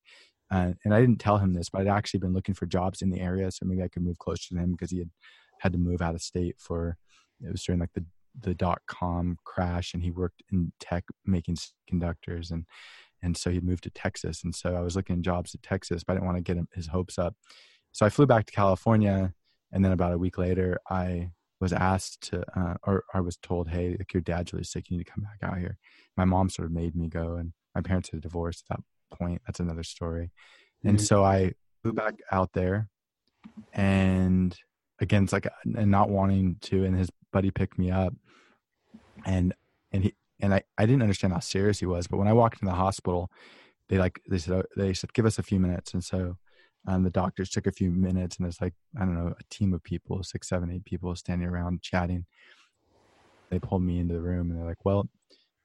Uh, 0.50 0.72
and 0.84 0.94
I 0.94 1.00
didn't 1.00 1.18
tell 1.18 1.38
him 1.38 1.54
this, 1.54 1.68
but 1.70 1.80
I'd 1.80 1.88
actually 1.88 2.20
been 2.20 2.32
looking 2.32 2.54
for 2.54 2.66
jobs 2.66 3.02
in 3.02 3.10
the 3.10 3.20
area, 3.20 3.50
so 3.50 3.66
maybe 3.66 3.82
I 3.82 3.88
could 3.88 4.04
move 4.04 4.18
closer 4.18 4.54
to 4.54 4.60
him 4.60 4.72
because 4.72 4.92
he 4.92 4.98
had 4.98 5.10
had 5.60 5.72
to 5.72 5.78
move 5.78 6.02
out 6.02 6.14
of 6.14 6.22
state 6.22 6.56
for. 6.58 6.96
It 7.40 7.52
was 7.52 7.62
during 7.62 7.80
like 7.80 7.92
the 7.94 8.04
the 8.42 8.54
dot 8.54 8.80
com 8.86 9.36
crash, 9.44 9.94
and 9.94 10.02
he 10.02 10.10
worked 10.10 10.42
in 10.52 10.72
tech 10.80 11.04
making 11.24 11.56
conductors, 11.88 12.50
and 12.50 12.64
and 13.22 13.36
so 13.36 13.50
he 13.50 13.60
moved 13.60 13.84
to 13.84 13.90
Texas, 13.90 14.44
and 14.44 14.54
so 14.54 14.74
I 14.74 14.80
was 14.80 14.96
looking 14.96 15.16
at 15.16 15.22
jobs 15.22 15.54
at 15.54 15.62
Texas, 15.62 16.04
but 16.04 16.12
I 16.12 16.16
didn't 16.16 16.26
want 16.26 16.38
to 16.38 16.42
get 16.42 16.56
him, 16.56 16.68
his 16.74 16.86
hopes 16.86 17.18
up. 17.18 17.34
So 17.92 18.04
I 18.04 18.10
flew 18.10 18.26
back 18.26 18.44
to 18.46 18.52
California, 18.52 19.32
and 19.72 19.84
then 19.84 19.92
about 19.92 20.12
a 20.12 20.18
week 20.18 20.38
later, 20.38 20.78
I 20.90 21.30
was 21.60 21.72
asked 21.72 22.28
to, 22.28 22.44
uh, 22.54 22.74
or 22.86 23.04
I 23.14 23.20
was 23.20 23.38
told, 23.38 23.68
hey, 23.68 23.96
like 23.98 24.12
your 24.12 24.20
dad's 24.20 24.52
really 24.52 24.64
sick, 24.64 24.90
you 24.90 24.98
need 24.98 25.04
to 25.04 25.10
come 25.10 25.24
back 25.24 25.50
out 25.50 25.58
here. 25.58 25.78
My 26.16 26.26
mom 26.26 26.50
sort 26.50 26.66
of 26.66 26.72
made 26.72 26.94
me 26.94 27.08
go, 27.08 27.36
and 27.36 27.52
my 27.74 27.80
parents 27.80 28.10
had 28.10 28.20
divorced 28.20 28.64
at 28.68 28.76
that 28.76 29.18
point. 29.18 29.40
That's 29.46 29.60
another 29.60 29.82
story. 29.82 30.26
Mm-hmm. 30.26 30.88
And 30.88 31.00
so 31.00 31.24
I 31.24 31.52
flew 31.82 31.94
back 31.94 32.14
out 32.30 32.52
there, 32.52 32.88
and 33.72 34.56
again, 35.00 35.24
it's 35.24 35.32
like 35.32 35.48
and 35.64 35.90
not 35.90 36.10
wanting 36.10 36.56
to, 36.62 36.84
and 36.84 36.96
his 36.96 37.10
buddy 37.32 37.50
picked 37.50 37.78
me 37.78 37.90
up, 37.90 38.14
and 39.24 39.54
and 39.92 40.04
he 40.04 40.14
and 40.40 40.54
I 40.54 40.62
I 40.78 40.86
didn't 40.86 41.02
understand 41.02 41.32
how 41.32 41.40
serious 41.40 41.80
he 41.80 41.86
was, 41.86 42.06
but 42.06 42.18
when 42.18 42.28
I 42.28 42.32
walked 42.32 42.60
in 42.62 42.66
the 42.66 42.74
hospital, 42.74 43.30
they 43.88 43.98
like 43.98 44.20
they 44.28 44.38
said 44.38 44.64
they 44.76 44.94
said 44.94 45.12
give 45.14 45.26
us 45.26 45.38
a 45.38 45.42
few 45.42 45.60
minutes, 45.60 45.94
and 45.94 46.04
so 46.04 46.36
um, 46.88 47.02
the 47.02 47.10
doctors 47.10 47.50
took 47.50 47.66
a 47.66 47.72
few 47.72 47.90
minutes, 47.90 48.36
and 48.36 48.44
there's 48.44 48.60
like 48.60 48.74
I 48.96 49.00
don't 49.00 49.14
know 49.14 49.34
a 49.38 49.44
team 49.50 49.74
of 49.74 49.82
people, 49.82 50.22
six, 50.22 50.48
seven, 50.48 50.70
eight 50.70 50.84
people 50.84 51.14
standing 51.16 51.48
around 51.48 51.82
chatting. 51.82 52.26
They 53.50 53.58
pulled 53.58 53.82
me 53.82 53.98
into 53.98 54.14
the 54.14 54.20
room, 54.20 54.50
and 54.50 54.58
they're 54.58 54.66
like, 54.66 54.84
"Well, 54.84 55.08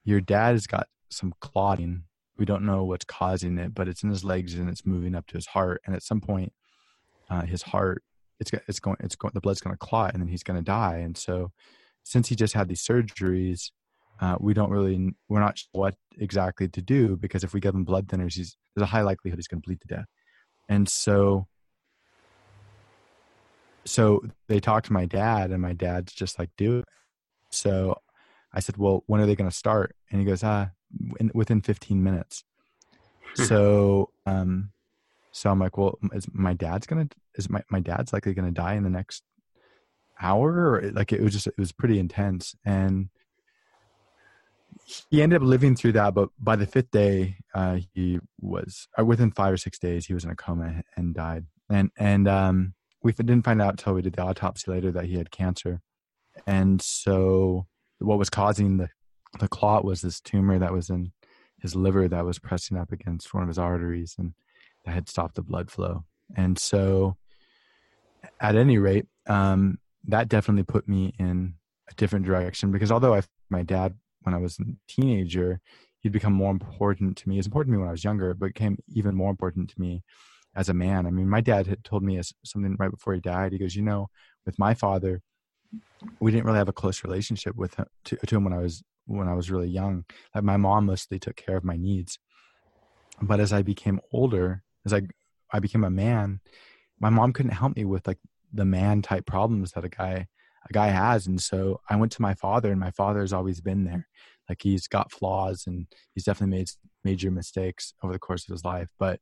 your 0.04 0.22
dad 0.22 0.54
has 0.54 0.68
got 0.68 0.88
some 1.10 1.34
clotting. 1.42 2.04
We 2.38 2.46
don't 2.46 2.66
know 2.66 2.84
what's 2.84 3.06
causing 3.06 3.58
it, 3.58 3.74
but 3.74 3.88
it's 3.88 4.04
in 4.04 4.10
his 4.10 4.24
legs 4.24 4.56
and 4.56 4.70
it's 4.70 4.86
moving 4.86 5.16
up 5.16 5.28
to 5.28 5.36
his 5.36 5.48
heart. 5.48 5.82
And 5.86 5.96
at 5.96 6.04
some 6.04 6.22
point, 6.22 6.54
uh, 7.30 7.46
his 7.46 7.62
heart, 7.62 8.04
it's 8.42 8.52
it's 8.68 8.80
going, 8.80 8.98
it's 9.00 9.16
going, 9.16 9.32
the 9.34 9.40
blood's 9.40 9.62
going 9.62 9.74
to 9.74 9.78
clot, 9.78 10.14
and 10.14 10.22
then 10.22 10.28
he's 10.28 10.44
going 10.44 10.58
to 10.58 10.64
die. 10.64 10.98
And 10.98 11.16
so, 11.16 11.52
since 12.04 12.28
he 12.28 12.36
just 12.36 12.54
had 12.54 12.68
these 12.68 12.84
surgeries, 12.84 13.72
uh, 14.20 14.36
we 14.40 14.54
don't 14.54 14.72
really, 14.72 15.16
we're 15.30 15.40
not 15.40 15.60
sure 15.60 15.70
what 15.72 15.96
exactly 16.18 16.68
to 16.68 16.82
do 16.82 17.16
because 17.16 17.44
if 17.44 17.54
we 17.54 17.60
give 17.60 17.76
him 17.76 17.86
blood 17.86 18.08
thinners, 18.08 18.34
he's 18.34 18.58
there's 18.76 18.84
a 18.84 18.88
high 18.88 19.04
likelihood 19.04 19.38
he's 19.38 19.48
going 19.48 19.62
to 19.62 19.66
bleed 19.66 19.80
to 19.82 19.88
death. 19.88 20.06
And 20.68 20.90
so 20.90 21.48
so 23.86 24.24
they 24.48 24.60
talked 24.60 24.88
to 24.88 24.94
my 24.94 25.06
dad 25.06 25.52
and 25.52 25.62
my 25.62 25.74
dad's 25.74 26.14
just 26.14 26.38
like 26.40 26.50
do 26.58 26.80
it. 26.80 26.86
So 27.52 27.96
I 28.54 28.60
said, 28.60 28.78
"Well, 28.78 29.04
when 29.08 29.22
are 29.22 29.26
they 29.26 29.36
going 29.36 29.50
to 29.50 29.56
start?" 29.56 29.96
And 30.12 30.20
he 30.20 30.26
goes, 30.26 30.44
"Ah, 30.44 30.72
in, 31.20 31.32
within 31.34 31.62
15 31.62 32.04
minutes." 32.04 32.44
So 33.36 34.10
um 34.26 34.72
so 35.32 35.50
I'm 35.50 35.60
like, 35.60 35.78
"Well, 35.78 35.98
is 36.14 36.28
my 36.34 36.54
dad's 36.54 36.88
to 36.88 37.10
is 37.36 37.50
my 37.50 37.64
my 37.70 37.80
dad's 37.80 38.14
likely 38.14 38.34
to 38.34 38.52
die 38.52 38.76
in 38.76 38.84
the 38.84 38.90
next 38.90 39.24
hour 40.22 40.76
or 40.76 40.92
like 40.94 41.12
it 41.12 41.22
was 41.22 41.34
just 41.34 41.48
it 41.48 41.58
was 41.58 41.72
pretty 41.72 41.98
intense 41.98 42.56
and 42.64 43.10
he 45.10 45.22
ended 45.22 45.42
up 45.42 45.48
living 45.48 45.76
through 45.76 45.94
that, 45.94 46.14
but 46.14 46.30
by 46.40 46.56
the 46.56 46.66
fifth 46.66 46.92
day, 46.92 47.38
uh, 47.54 47.80
he 47.94 48.20
was 48.40 48.88
uh, 49.00 49.06
within 49.06 49.32
five 49.32 49.54
or 49.54 49.58
six 49.58 49.80
days. 49.80 50.06
He 50.06 50.14
was 50.14 50.24
in 50.24 50.32
a 50.32 50.36
coma 50.36 50.84
and 50.96 51.14
died. 51.14 51.46
And 51.70 51.92
and 51.98 52.28
um, 52.28 52.74
we 53.04 53.14
didn't 53.14 53.44
find 53.44 53.62
out 53.62 53.72
until 53.72 53.94
we 53.94 54.02
did 54.02 54.14
the 54.14 54.24
autopsy 54.24 54.70
later 54.70 54.92
that 54.92 55.06
he 55.06 55.16
had 55.16 55.32
cancer. 55.32 55.82
And 56.46 56.82
so, 56.82 57.68
what 58.00 58.20
was 58.20 58.30
causing 58.30 58.78
the 58.78 58.90
the 59.40 59.48
clot 59.48 59.86
was 59.86 60.02
this 60.02 60.20
tumor 60.20 60.60
that 60.60 60.74
was 60.74 60.90
in 60.90 61.14
his 61.62 61.76
liver 61.76 62.08
that 62.08 62.26
was 62.26 62.40
pressing 62.40 62.78
up 62.78 62.92
against 62.92 63.34
one 63.34 63.44
of 63.44 63.50
his 63.50 63.60
arteries, 63.60 64.16
and 64.18 64.34
that 64.86 64.92
had 64.92 65.10
stopped 65.10 65.36
the 65.36 65.42
blood 65.42 65.70
flow. 65.72 66.04
And 66.36 66.58
so, 66.58 67.18
at 68.40 68.56
any 68.56 68.78
rate, 68.78 69.08
um, 69.28 69.80
that 70.08 70.30
definitely 70.30 70.64
put 70.64 70.88
me 70.88 71.14
in 71.20 71.56
a 71.90 71.94
different 71.96 72.26
direction 72.26 72.72
because 72.72 72.92
although 72.92 73.14
I 73.14 73.22
my 73.50 73.64
dad 73.64 73.96
when 74.24 74.34
I 74.34 74.38
was 74.38 74.60
a 74.60 74.64
teenager, 74.88 75.60
he'd 76.00 76.12
become 76.12 76.34
more 76.34 76.52
important 76.52 77.18
to 77.18 77.30
me. 77.30 77.38
Was 77.38 77.46
important 77.46 77.74
to 77.74 77.78
me 77.78 77.80
when 77.80 77.90
I 77.90 77.94
was 77.94 78.04
younger, 78.04 78.34
but 78.34 78.54
became 78.54 78.78
even 78.88 79.16
more 79.16 79.30
important 79.30 79.70
to 79.72 79.82
me 79.82 80.04
as 80.56 80.70
a 80.70 80.74
man. 80.74 81.06
I 81.06 81.12
mean, 81.12 81.30
my 81.30 81.42
dad 81.42 81.68
had 81.68 81.84
told 81.84 82.04
me 82.04 82.20
something 82.46 82.76
right 82.80 82.92
before 82.92 83.14
he 83.14 83.20
died. 83.20 83.52
He 83.52 83.58
goes, 83.58 83.76
you 83.76 83.82
know, 83.82 84.08
with 84.46 84.60
my 84.60 84.74
father, 84.74 85.22
we 86.20 86.32
didn't 86.32 86.46
really 86.46 86.58
have 86.58 86.70
a 86.70 86.74
close 86.74 87.04
relationship 87.04 87.56
with 87.56 87.76
him 87.76 87.86
to, 88.06 88.18
to 88.18 88.36
him 88.36 88.44
when 88.44 88.54
I 88.54 88.60
was 88.60 88.84
when 89.06 89.28
I 89.28 89.34
was 89.34 89.50
really 89.50 89.70
young. 89.70 90.06
Like 90.36 90.44
my 90.44 90.58
mom 90.58 90.86
mostly 90.86 91.20
took 91.20 91.36
care 91.36 91.58
of 91.58 91.64
my 91.64 91.78
needs, 91.78 92.20
but 93.22 93.40
as 93.40 93.54
I 93.54 93.62
became 93.62 94.00
older, 94.12 94.64
as 94.86 94.94
I 94.94 95.02
I 95.52 95.60
became 95.60 95.84
a 95.84 95.90
man, 95.90 96.40
my 97.00 97.10
mom 97.10 97.34
couldn't 97.34 97.52
help 97.52 97.76
me 97.76 97.86
with 97.86 98.08
like 98.08 98.20
the 98.54 98.66
man 98.66 99.02
type 99.02 99.26
problems 99.26 99.72
that 99.72 99.86
a 99.86 99.90
guy 99.90 100.28
a 100.70 100.74
guy 100.74 100.88
has. 100.88 101.28
And 101.28 101.42
so 101.42 101.82
I 101.90 101.96
went 101.96 102.12
to 102.14 102.22
my 102.22 102.34
father, 102.34 102.72
and 102.72 102.80
my 102.80 102.92
father 102.92 103.22
has 103.22 103.34
always 103.34 103.62
been 103.62 103.84
there. 103.84 104.08
Like 104.50 104.62
he's 104.62 104.88
got 104.88 105.12
flaws, 105.12 105.66
and 105.68 105.88
he's 106.14 106.26
definitely 106.26 106.58
made 106.58 106.70
major 107.04 107.32
mistakes 107.32 107.94
over 108.04 108.14
the 108.14 108.20
course 108.20 108.48
of 108.48 108.54
his 108.54 108.64
life, 108.64 108.90
but 109.00 109.20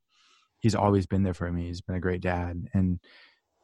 he's 0.60 0.76
always 0.76 1.08
been 1.08 1.24
there 1.24 1.34
for 1.34 1.52
me. 1.52 1.68
He's 1.68 1.82
been 1.82 1.96
a 1.96 2.02
great 2.02 2.22
dad, 2.22 2.68
and 2.74 3.00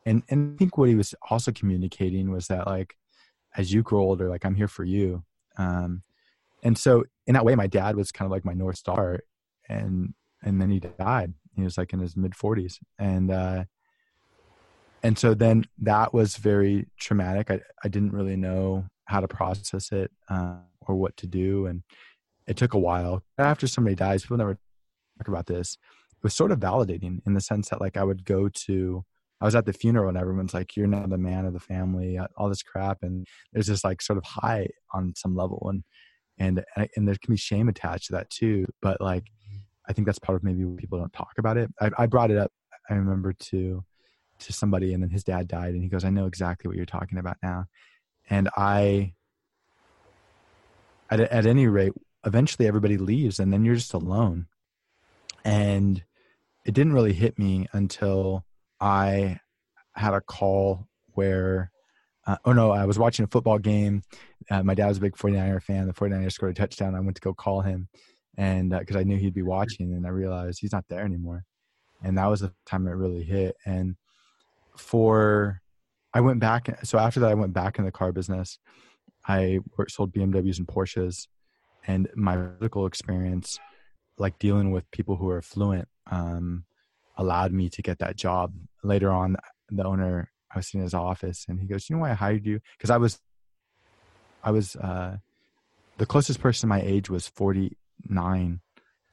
and 0.05 0.23
and 0.29 0.53
I 0.53 0.57
think 0.57 0.77
what 0.77 0.89
he 0.89 0.95
was 0.95 1.15
also 1.29 1.51
communicating 1.51 2.31
was 2.31 2.47
that 2.47 2.67
like 2.67 2.95
as 3.57 3.73
you 3.73 3.81
grow 3.81 4.01
older, 4.01 4.29
like 4.29 4.45
I'm 4.45 4.55
here 4.55 4.67
for 4.67 4.83
you. 4.83 5.23
Um, 5.57 6.03
and 6.63 6.77
so 6.77 7.05
in 7.25 7.33
that 7.33 7.45
way, 7.45 7.55
my 7.55 7.67
dad 7.67 7.95
was 7.95 8.11
kind 8.11 8.25
of 8.25 8.31
like 8.31 8.45
my 8.45 8.53
north 8.53 8.77
star, 8.77 9.19
and 9.69 10.13
and 10.43 10.61
then 10.61 10.69
he 10.69 10.79
died. 10.79 11.33
He 11.55 11.63
was 11.63 11.77
like 11.77 11.93
in 11.93 11.99
his 11.99 12.15
mid 12.17 12.33
40s, 12.33 12.79
and 12.99 13.31
uh, 13.31 13.63
and 15.03 15.17
so 15.17 15.33
then 15.33 15.65
that 15.79 16.13
was 16.13 16.37
very 16.37 16.87
traumatic. 16.99 17.51
I, 17.51 17.61
I 17.83 17.87
didn't 17.87 18.13
really 18.13 18.35
know 18.35 18.85
how 19.05 19.19
to 19.19 19.27
process 19.27 19.91
it 19.91 20.11
uh, 20.29 20.57
or 20.81 20.95
what 20.95 21.15
to 21.17 21.27
do. 21.27 21.67
And 21.67 21.83
it 22.47 22.57
took 22.57 22.73
a 22.73 22.79
while. 22.79 23.23
After 23.37 23.67
somebody 23.67 23.95
dies, 23.95 24.23
people 24.23 24.37
never 24.37 24.57
talk 25.19 25.27
about 25.27 25.45
this. 25.45 25.77
It 26.11 26.23
was 26.23 26.33
sort 26.33 26.51
of 26.51 26.59
validating 26.59 27.19
in 27.25 27.33
the 27.33 27.41
sense 27.41 27.69
that 27.69 27.81
like 27.81 27.97
I 27.97 28.03
would 28.03 28.25
go 28.25 28.49
to 28.49 29.05
I 29.41 29.45
was 29.45 29.55
at 29.55 29.65
the 29.65 29.73
funeral 29.73 30.09
and 30.09 30.17
everyone's 30.17 30.53
like, 30.53 30.75
"You're 30.75 30.87
now 30.87 31.05
the 31.05 31.17
man 31.17 31.45
of 31.45 31.53
the 31.53 31.59
family," 31.59 32.17
uh, 32.17 32.27
all 32.37 32.47
this 32.47 32.63
crap, 32.63 33.03
and 33.03 33.27
there's 33.51 33.67
this 33.67 33.83
like 33.83 34.01
sort 34.01 34.17
of 34.17 34.23
high 34.23 34.69
on 34.93 35.13
some 35.15 35.35
level, 35.35 35.67
and 35.69 35.83
and 36.39 36.63
and 36.95 37.07
there 37.07 37.17
can 37.21 37.33
be 37.33 37.37
shame 37.37 37.67
attached 37.67 38.07
to 38.07 38.13
that 38.13 38.29
too. 38.29 38.65
But 38.81 39.01
like, 39.01 39.25
I 39.87 39.93
think 39.93 40.05
that's 40.05 40.19
part 40.19 40.35
of 40.35 40.43
maybe 40.43 40.65
people 40.77 40.99
don't 40.99 41.13
talk 41.13 41.33
about 41.37 41.57
it. 41.57 41.71
I, 41.79 41.91
I 41.97 42.05
brought 42.05 42.31
it 42.31 42.37
up. 42.37 42.51
I 42.89 42.93
remember 42.93 43.33
to 43.33 43.83
to 44.37 44.53
somebody, 44.53 44.93
and 44.93 45.01
then 45.01 45.09
his 45.09 45.23
dad 45.23 45.47
died, 45.47 45.73
and 45.73 45.83
he 45.83 45.89
goes, 45.89 46.03
"I 46.03 46.09
know 46.09 46.25
exactly 46.25 46.67
what 46.67 46.77
you're 46.77 46.85
talking 46.85 47.17
about 47.17 47.37
now," 47.41 47.65
and 48.29 48.49
I. 48.55 49.13
At, 51.07 51.19
at 51.19 51.45
any 51.45 51.67
rate, 51.67 51.93
eventually 52.25 52.67
everybody 52.67 52.97
leaves, 52.97 53.39
and 53.39 53.53
then 53.53 53.63
you're 53.63 53.75
just 53.75 53.93
alone. 53.93 54.47
And 55.43 56.03
it 56.65 56.73
didn't 56.73 56.93
really 56.93 57.13
hit 57.13 57.37
me 57.37 57.67
until 57.73 58.43
I 58.81 59.39
had 59.93 60.13
a 60.13 60.21
call 60.21 60.87
where, 61.13 61.71
uh, 62.25 62.37
oh 62.43 62.53
no, 62.53 62.71
I 62.71 62.85
was 62.85 62.97
watching 62.97 63.23
a 63.23 63.27
football 63.27 63.59
game. 63.59 64.01
Uh, 64.49 64.63
my 64.63 64.73
dad 64.73 64.87
was 64.87 64.97
a 64.97 65.01
big 65.01 65.15
49er 65.15 65.61
fan. 65.61 65.87
The 65.87 65.93
49ers 65.93 66.33
scored 66.33 66.51
a 66.51 66.55
touchdown. 66.55 66.95
I 66.95 66.99
went 66.99 67.15
to 67.15 67.21
go 67.21 67.33
call 67.33 67.61
him, 67.61 67.87
and 68.37 68.71
because 68.71 68.95
uh, 68.95 68.99
I 68.99 69.03
knew 69.03 69.17
he'd 69.17 69.33
be 69.33 69.41
watching, 69.41 69.93
and 69.93 70.05
I 70.05 70.09
realized 70.09 70.59
he's 70.59 70.73
not 70.73 70.85
there 70.89 71.05
anymore. 71.05 71.43
And 72.03 72.17
that 72.17 72.27
was 72.27 72.41
the 72.41 72.53
time 72.65 72.87
it 72.87 72.91
really 72.91 73.23
hit. 73.23 73.55
And 73.65 73.95
for, 74.77 75.61
I 76.13 76.21
went 76.21 76.39
back. 76.39 76.79
So 76.83 76.97
after 76.97 77.19
that, 77.21 77.31
I 77.31 77.35
went 77.35 77.53
back 77.53 77.79
in 77.79 77.85
the 77.85 77.91
car 77.91 78.11
business. 78.11 78.59
I 79.27 79.59
worked, 79.77 79.91
sold 79.91 80.13
BMWs 80.13 80.57
and 80.57 80.67
Porsches, 80.67 81.27
and 81.87 82.07
my 82.15 82.35
medical 82.35 82.85
experience, 82.85 83.59
like 84.17 84.37
dealing 84.37 84.71
with 84.71 84.89
people 84.91 85.15
who 85.15 85.29
are 85.29 85.41
fluent, 85.41 85.87
um, 86.11 86.65
allowed 87.17 87.53
me 87.53 87.69
to 87.69 87.81
get 87.81 87.99
that 87.99 88.17
job. 88.17 88.53
Later 88.83 89.11
on, 89.11 89.37
the 89.69 89.83
owner, 89.83 90.29
I 90.53 90.59
was 90.59 90.73
in 90.73 90.81
his 90.81 90.93
office 90.93 91.45
and 91.47 91.59
he 91.59 91.65
goes, 91.65 91.89
You 91.89 91.95
know 91.95 92.03
why 92.03 92.11
I 92.11 92.15
hired 92.15 92.45
you? 92.45 92.59
Because 92.77 92.89
I 92.89 92.97
was, 92.97 93.19
I 94.43 94.51
was, 94.51 94.75
uh, 94.75 95.17
the 95.97 96.05
closest 96.05 96.39
person 96.39 96.69
my 96.69 96.81
age 96.81 97.09
was 97.09 97.27
49 98.03 98.61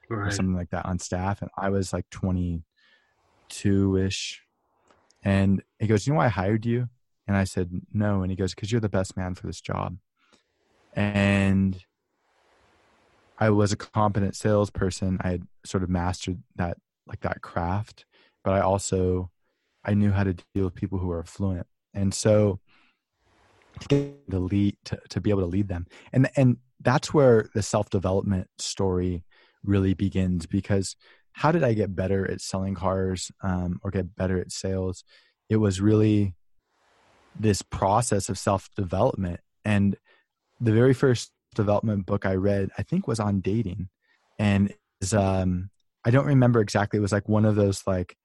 right. 0.08 0.26
or 0.26 0.30
something 0.30 0.54
like 0.54 0.70
that 0.70 0.86
on 0.86 0.98
staff. 0.98 1.42
And 1.42 1.50
I 1.56 1.70
was 1.70 1.92
like 1.92 2.08
22 2.10 3.96
ish. 3.96 4.42
And 5.22 5.62
he 5.78 5.86
goes, 5.86 6.06
You 6.06 6.12
know 6.12 6.18
why 6.18 6.26
I 6.26 6.30
hired 6.30 6.66
you? 6.66 6.88
And 7.26 7.36
I 7.36 7.44
said, 7.44 7.70
No. 7.92 8.22
And 8.22 8.30
he 8.30 8.36
goes, 8.36 8.54
Because 8.54 8.72
you're 8.72 8.80
the 8.80 8.88
best 8.88 9.16
man 9.16 9.34
for 9.34 9.46
this 9.46 9.60
job. 9.60 9.96
And 10.94 11.84
I 13.38 13.50
was 13.50 13.72
a 13.72 13.76
competent 13.76 14.36
salesperson. 14.36 15.18
I 15.22 15.30
had 15.30 15.46
sort 15.64 15.82
of 15.82 15.90
mastered 15.90 16.42
that 16.56 16.76
like 17.06 17.20
that 17.20 17.42
craft, 17.42 18.04
but 18.44 18.52
I 18.52 18.60
also 18.60 19.30
I 19.84 19.94
knew 19.94 20.12
how 20.12 20.24
to 20.24 20.34
deal 20.54 20.64
with 20.64 20.74
people 20.74 20.98
who 20.98 21.10
are 21.10 21.24
fluent. 21.24 21.66
And 21.94 22.14
so 22.14 22.60
to 23.88 24.14
lead 24.30 24.76
to, 24.84 24.98
to 25.08 25.20
be 25.20 25.30
able 25.30 25.42
to 25.42 25.46
lead 25.46 25.68
them. 25.68 25.86
And 26.12 26.28
and 26.36 26.58
that's 26.80 27.14
where 27.14 27.48
the 27.54 27.62
self-development 27.62 28.48
story 28.58 29.24
really 29.64 29.94
begins 29.94 30.46
because 30.46 30.96
how 31.32 31.52
did 31.52 31.62
I 31.62 31.72
get 31.72 31.94
better 31.94 32.28
at 32.30 32.40
selling 32.40 32.74
cars 32.74 33.30
um, 33.42 33.78
or 33.82 33.90
get 33.90 34.16
better 34.16 34.40
at 34.40 34.52
sales? 34.52 35.04
It 35.48 35.56
was 35.56 35.80
really 35.80 36.34
this 37.38 37.62
process 37.62 38.28
of 38.28 38.38
self-development. 38.38 39.40
And 39.64 39.96
the 40.60 40.72
very 40.72 40.92
first 40.92 41.30
development 41.54 42.04
book 42.06 42.26
I 42.26 42.34
read, 42.34 42.70
I 42.76 42.82
think 42.82 43.06
was 43.06 43.20
on 43.20 43.40
dating. 43.40 43.88
And 44.38 44.74
um 45.12 45.70
I 46.04 46.10
don't 46.10 46.26
remember 46.26 46.60
exactly. 46.60 46.98
It 46.98 47.02
was 47.02 47.12
like 47.12 47.28
one 47.28 47.44
of 47.44 47.54
those 47.54 47.82
like 47.86 48.16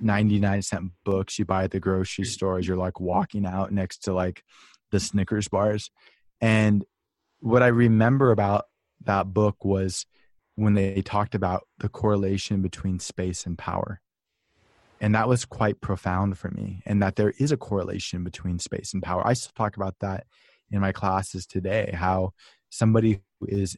99 0.00 0.62
cent 0.62 0.92
books 1.04 1.38
you 1.38 1.44
buy 1.44 1.64
at 1.64 1.70
the 1.70 1.80
grocery 1.80 2.24
stores 2.24 2.66
you're 2.66 2.76
like 2.76 2.98
walking 2.98 3.46
out 3.46 3.72
next 3.72 3.98
to 4.04 4.12
like 4.12 4.42
the 4.90 5.00
Snickers 5.00 5.48
bars. 5.48 5.90
And 6.40 6.84
what 7.40 7.62
I 7.62 7.68
remember 7.68 8.30
about 8.30 8.66
that 9.04 9.32
book 9.32 9.64
was 9.64 10.06
when 10.56 10.74
they 10.74 11.00
talked 11.02 11.34
about 11.34 11.66
the 11.78 11.88
correlation 11.88 12.62
between 12.62 12.98
space 12.98 13.46
and 13.46 13.56
power. 13.56 14.00
And 15.00 15.14
that 15.14 15.28
was 15.28 15.46
quite 15.46 15.80
profound 15.80 16.36
for 16.36 16.50
me, 16.50 16.82
and 16.84 17.02
that 17.02 17.16
there 17.16 17.32
is 17.38 17.52
a 17.52 17.56
correlation 17.56 18.22
between 18.22 18.58
space 18.58 18.92
and 18.92 19.02
power. 19.02 19.26
I 19.26 19.32
still 19.32 19.52
talk 19.56 19.76
about 19.76 19.94
that 20.00 20.26
in 20.70 20.80
my 20.80 20.92
classes 20.92 21.46
today 21.46 21.90
how 21.94 22.32
somebody 22.70 23.20
who 23.40 23.46
is 23.46 23.76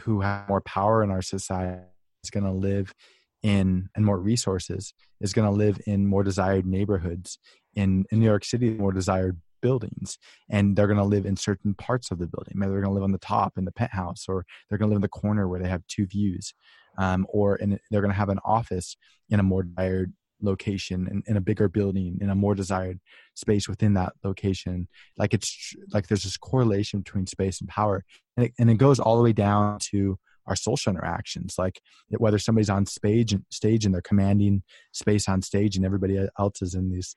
who 0.00 0.22
has 0.22 0.48
more 0.48 0.60
power 0.62 1.02
in 1.04 1.10
our 1.10 1.22
society 1.22 1.82
is 2.24 2.30
going 2.30 2.44
to 2.44 2.50
live 2.50 2.94
in 3.42 3.88
and 3.96 4.04
more 4.04 4.18
resources 4.18 4.94
is 5.20 5.32
going 5.32 5.48
to 5.48 5.56
live 5.56 5.80
in 5.86 6.06
more 6.06 6.22
desired 6.22 6.66
neighborhoods 6.66 7.38
in, 7.74 8.04
in 8.10 8.20
new 8.20 8.26
york 8.26 8.44
city 8.44 8.70
more 8.70 8.92
desired 8.92 9.40
buildings 9.62 10.18
and 10.50 10.76
they're 10.76 10.86
going 10.86 10.98
to 10.98 11.04
live 11.04 11.24
in 11.24 11.36
certain 11.36 11.72
parts 11.72 12.10
of 12.10 12.18
the 12.18 12.26
building. 12.26 12.52
Maybe 12.54 12.72
they're 12.72 12.82
going 12.82 12.90
to 12.90 12.94
live 12.94 13.04
on 13.04 13.12
the 13.12 13.18
top 13.18 13.56
in 13.56 13.64
the 13.64 13.72
penthouse 13.72 14.26
or 14.28 14.44
they're 14.68 14.76
going 14.76 14.90
to 14.90 14.92
live 14.92 14.98
in 14.98 15.02
the 15.02 15.08
corner 15.08 15.48
where 15.48 15.60
they 15.60 15.68
have 15.68 15.86
two 15.86 16.04
views 16.06 16.52
um, 16.98 17.26
or 17.30 17.56
in, 17.56 17.78
they're 17.90 18.02
going 18.02 18.12
to 18.12 18.18
have 18.18 18.28
an 18.28 18.40
office 18.44 18.96
in 19.30 19.40
a 19.40 19.42
more 19.42 19.62
desired 19.62 20.12
location 20.42 21.06
in, 21.08 21.22
in, 21.28 21.36
a 21.36 21.40
bigger 21.40 21.68
building 21.68 22.18
in 22.20 22.28
a 22.28 22.34
more 22.34 22.56
desired 22.56 22.98
space 23.34 23.68
within 23.68 23.94
that 23.94 24.12
location. 24.24 24.88
Like 25.16 25.32
it's 25.32 25.74
like 25.92 26.08
there's 26.08 26.24
this 26.24 26.36
correlation 26.36 27.00
between 27.00 27.26
space 27.26 27.60
and 27.60 27.68
power 27.68 28.04
and 28.36 28.46
it, 28.46 28.52
and 28.58 28.68
it 28.68 28.74
goes 28.74 28.98
all 28.98 29.16
the 29.16 29.22
way 29.22 29.32
down 29.32 29.78
to 29.90 30.18
our 30.46 30.56
social 30.56 30.90
interactions 30.90 31.54
like 31.58 31.80
whether 32.10 32.38
somebody's 32.38 32.70
on 32.70 32.86
stage 32.86 33.34
stage 33.50 33.84
and 33.84 33.94
they're 33.94 34.02
commanding 34.02 34.62
space 34.92 35.28
on 35.28 35.42
stage 35.42 35.76
and 35.76 35.84
everybody 35.84 36.26
else 36.38 36.62
is 36.62 36.74
in 36.74 36.90
these 36.90 37.16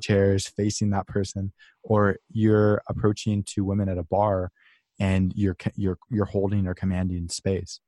chairs 0.00 0.46
facing 0.46 0.90
that 0.90 1.06
person 1.06 1.52
or 1.82 2.16
you're 2.30 2.82
approaching 2.88 3.42
two 3.42 3.64
women 3.64 3.88
at 3.88 3.98
a 3.98 4.04
bar 4.04 4.50
and 4.98 5.32
you're 5.34 5.56
you're 5.76 5.98
you're 6.10 6.24
holding 6.24 6.66
or 6.66 6.74
commanding 6.74 7.28
space 7.28 7.80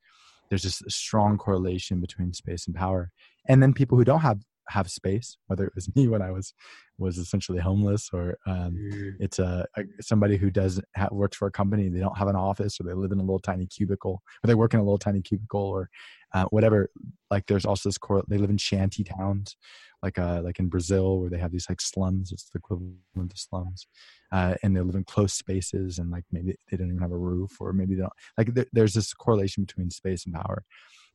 there's 0.49 0.63
just 0.63 0.87
a 0.87 0.91
strong 0.91 1.39
correlation 1.39 2.01
between 2.01 2.33
space 2.33 2.67
and 2.67 2.77
power. 2.77 3.11
And 3.49 3.63
then 3.63 3.75
people 3.75 3.99
who 3.99 4.05
don't 4.05 4.21
have 4.21 4.41
have 4.69 4.91
space 4.91 5.37
whether 5.47 5.67
it 5.67 5.75
was 5.75 5.89
me 5.97 6.09
when 6.09 6.23
i 6.23 6.31
was 6.31 6.55
was 6.99 7.19
essentially 7.19 7.59
homeless 7.59 8.11
or 8.13 8.39
um, 8.47 8.77
mm. 8.77 9.15
it's 9.19 9.41
a, 9.41 9.67
a, 9.77 9.83
somebody 10.01 10.37
who 10.37 10.51
does 10.51 10.81
ha- 10.97 11.09
works 11.11 11.37
for 11.37 11.49
a 11.49 11.51
company 11.51 11.89
they 11.89 11.99
don't 11.99 12.17
have 12.17 12.29
an 12.29 12.37
office 12.37 12.81
or 12.81 12.85
they 12.85 12.95
live 12.95 13.11
in 13.11 13.19
a 13.19 13.23
little 13.23 13.41
tiny 13.41 13.67
cubicle 13.67 14.23
or 14.43 14.47
they 14.47 14.55
work 14.55 14.75
in 14.75 14.81
a 14.81 14.83
little 14.83 14.99
tiny 14.99 15.21
cubicle 15.21 15.61
or 15.61 15.89
uh, 16.35 16.45
whatever 16.47 16.91
like 17.31 17.47
there's 17.47 17.65
also 17.65 17.89
this 17.89 17.99
core 17.99 18.23
they 18.29 18.39
live 18.39 18.51
in 18.51 18.57
shanty 18.57 19.03
towns 19.03 19.57
like 20.03 20.19
uh 20.19 20.41
like 20.43 20.59
in 20.59 20.69
brazil 20.69 21.19
where 21.19 21.31
they 21.31 21.39
have 21.39 21.51
these 21.51 21.67
like 21.69 21.81
slums 21.81 22.31
it's 22.31 22.49
the 22.51 22.59
equivalent 22.59 22.97
of 23.17 23.39
slums 23.39 23.87
uh, 24.33 24.55
and 24.63 24.77
they 24.77 24.81
live 24.81 24.97
in 24.97 25.05
close 25.05 25.33
spaces 25.33 25.99
and 25.99 26.11
like 26.11 26.25
maybe 26.31 26.57
they 26.71 26.77
don't 26.77 26.89
even 26.89 27.01
have 27.01 27.13
a 27.13 27.17
roof 27.17 27.57
or 27.61 27.73
maybe 27.73 27.95
they 27.95 28.03
don't 28.03 28.13
like 28.39 28.53
there, 28.55 28.67
there's 28.73 28.95
this 28.95 29.13
correlation 29.15 29.65
between 29.65 29.91
space 29.91 30.27
and 30.27 30.35
power 30.35 30.65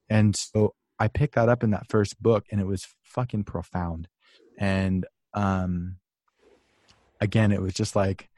and 0.09 0.35
so 0.35 0.73
I 0.99 1.07
picked 1.07 1.35
that 1.35 1.49
up 1.49 1.63
in 1.63 1.71
that 1.71 1.89
first 1.89 2.21
book 2.21 2.45
and 2.51 2.59
it 2.59 2.67
was 2.67 2.87
fucking 3.03 3.43
profound. 3.45 4.07
And 4.57 5.05
um 5.33 5.97
again 7.21 7.51
it 7.51 7.61
was 7.61 7.73
just 7.73 7.95
like 7.95 8.29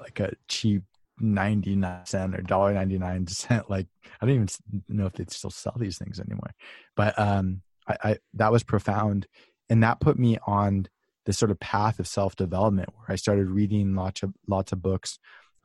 like 0.00 0.20
a 0.20 0.32
cheap 0.48 0.82
99 1.18 2.04
cent 2.04 2.34
or 2.34 2.42
dollar 2.42 2.74
99 2.74 3.26
cent 3.28 3.70
like 3.70 3.86
I 4.20 4.26
don't 4.26 4.34
even 4.34 4.48
know 4.88 5.06
if 5.06 5.14
they 5.14 5.24
still 5.28 5.50
sell 5.50 5.74
these 5.78 5.98
things 5.98 6.20
anymore. 6.20 6.54
But 6.94 7.18
um 7.18 7.62
I, 7.88 7.96
I 8.02 8.16
that 8.34 8.52
was 8.52 8.62
profound 8.62 9.26
and 9.68 9.82
that 9.82 10.00
put 10.00 10.18
me 10.18 10.38
on 10.46 10.86
this 11.24 11.38
sort 11.38 11.50
of 11.50 11.58
path 11.58 11.98
of 11.98 12.06
self-development 12.06 12.88
where 12.94 13.10
I 13.10 13.16
started 13.16 13.48
reading 13.48 13.94
lots 13.94 14.22
of 14.22 14.32
lots 14.46 14.72
of 14.72 14.82
books 14.82 15.18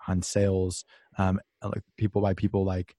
on 0.08 0.21
sales 0.23 0.86
um 1.17 1.39
like 1.63 1.84
people 1.97 2.21
by 2.21 2.34
people 2.34 2.63
like 2.63 2.95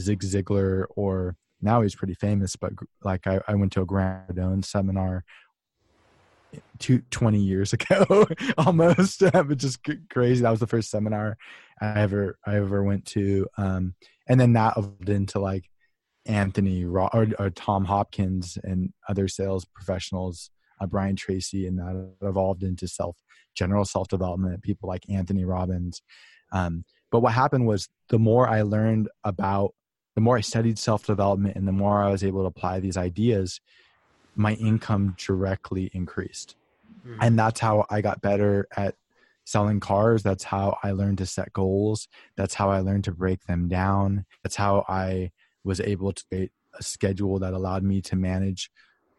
Zig 0.00 0.20
Ziglar 0.20 0.84
or 0.90 1.36
now 1.64 1.80
he's 1.80 1.94
pretty 1.94 2.14
famous, 2.14 2.56
but 2.56 2.72
like 3.02 3.26
I, 3.26 3.40
I 3.48 3.54
went 3.54 3.72
to 3.72 3.82
a 3.82 3.86
Grant 3.86 4.28
Cardone 4.28 4.64
seminar 4.64 5.24
two, 6.78 7.02
20 7.10 7.38
years 7.38 7.72
ago 7.72 8.26
almost, 8.58 9.20
but 9.32 9.56
just 9.56 9.80
crazy. 10.10 10.42
That 10.42 10.50
was 10.50 10.60
the 10.60 10.66
first 10.66 10.90
seminar 10.90 11.36
I 11.80 12.00
ever, 12.00 12.38
I 12.46 12.56
ever 12.56 12.82
went 12.82 13.06
to. 13.06 13.46
Um, 13.56 13.94
and 14.28 14.38
then 14.38 14.52
that 14.52 14.76
evolved 14.76 15.08
into 15.08 15.38
like 15.38 15.64
Anthony 16.26 16.84
or, 16.84 17.10
or 17.38 17.50
Tom 17.50 17.84
Hopkins 17.84 18.58
and 18.62 18.92
other 19.08 19.28
sales 19.28 19.66
professionals, 19.74 20.50
uh, 20.80 20.86
Brian 20.86 21.16
Tracy, 21.16 21.66
and 21.66 21.78
that 21.78 22.12
evolved 22.22 22.62
into 22.62 22.88
self, 22.88 23.16
general 23.54 23.84
self 23.84 24.08
development, 24.08 24.62
people 24.62 24.88
like 24.88 25.04
Anthony 25.08 25.44
Robbins. 25.44 26.02
Um, 26.52 26.84
but 27.10 27.20
what 27.20 27.32
happened 27.32 27.66
was 27.66 27.88
the 28.08 28.18
more 28.18 28.48
I 28.48 28.62
learned 28.62 29.08
about 29.22 29.74
the 30.14 30.20
more 30.20 30.36
I 30.36 30.40
studied 30.40 30.78
self 30.78 31.06
development 31.06 31.56
and 31.56 31.66
the 31.66 31.72
more 31.72 32.02
I 32.02 32.10
was 32.10 32.24
able 32.24 32.42
to 32.42 32.46
apply 32.46 32.80
these 32.80 32.96
ideas, 32.96 33.60
my 34.36 34.54
income 34.54 35.16
directly 35.18 35.90
increased. 35.92 36.56
Mm-hmm. 37.06 37.18
And 37.20 37.38
that's 37.38 37.60
how 37.60 37.86
I 37.90 38.00
got 38.00 38.20
better 38.20 38.66
at 38.76 38.94
selling 39.44 39.80
cars. 39.80 40.22
That's 40.22 40.44
how 40.44 40.78
I 40.82 40.92
learned 40.92 41.18
to 41.18 41.26
set 41.26 41.52
goals. 41.52 42.08
That's 42.36 42.54
how 42.54 42.70
I 42.70 42.80
learned 42.80 43.04
to 43.04 43.12
break 43.12 43.44
them 43.44 43.68
down. 43.68 44.24
That's 44.42 44.56
how 44.56 44.84
I 44.88 45.32
was 45.64 45.80
able 45.80 46.12
to 46.12 46.24
create 46.26 46.52
a 46.78 46.82
schedule 46.82 47.38
that 47.38 47.52
allowed 47.52 47.82
me 47.82 48.00
to 48.02 48.16
manage 48.16 48.70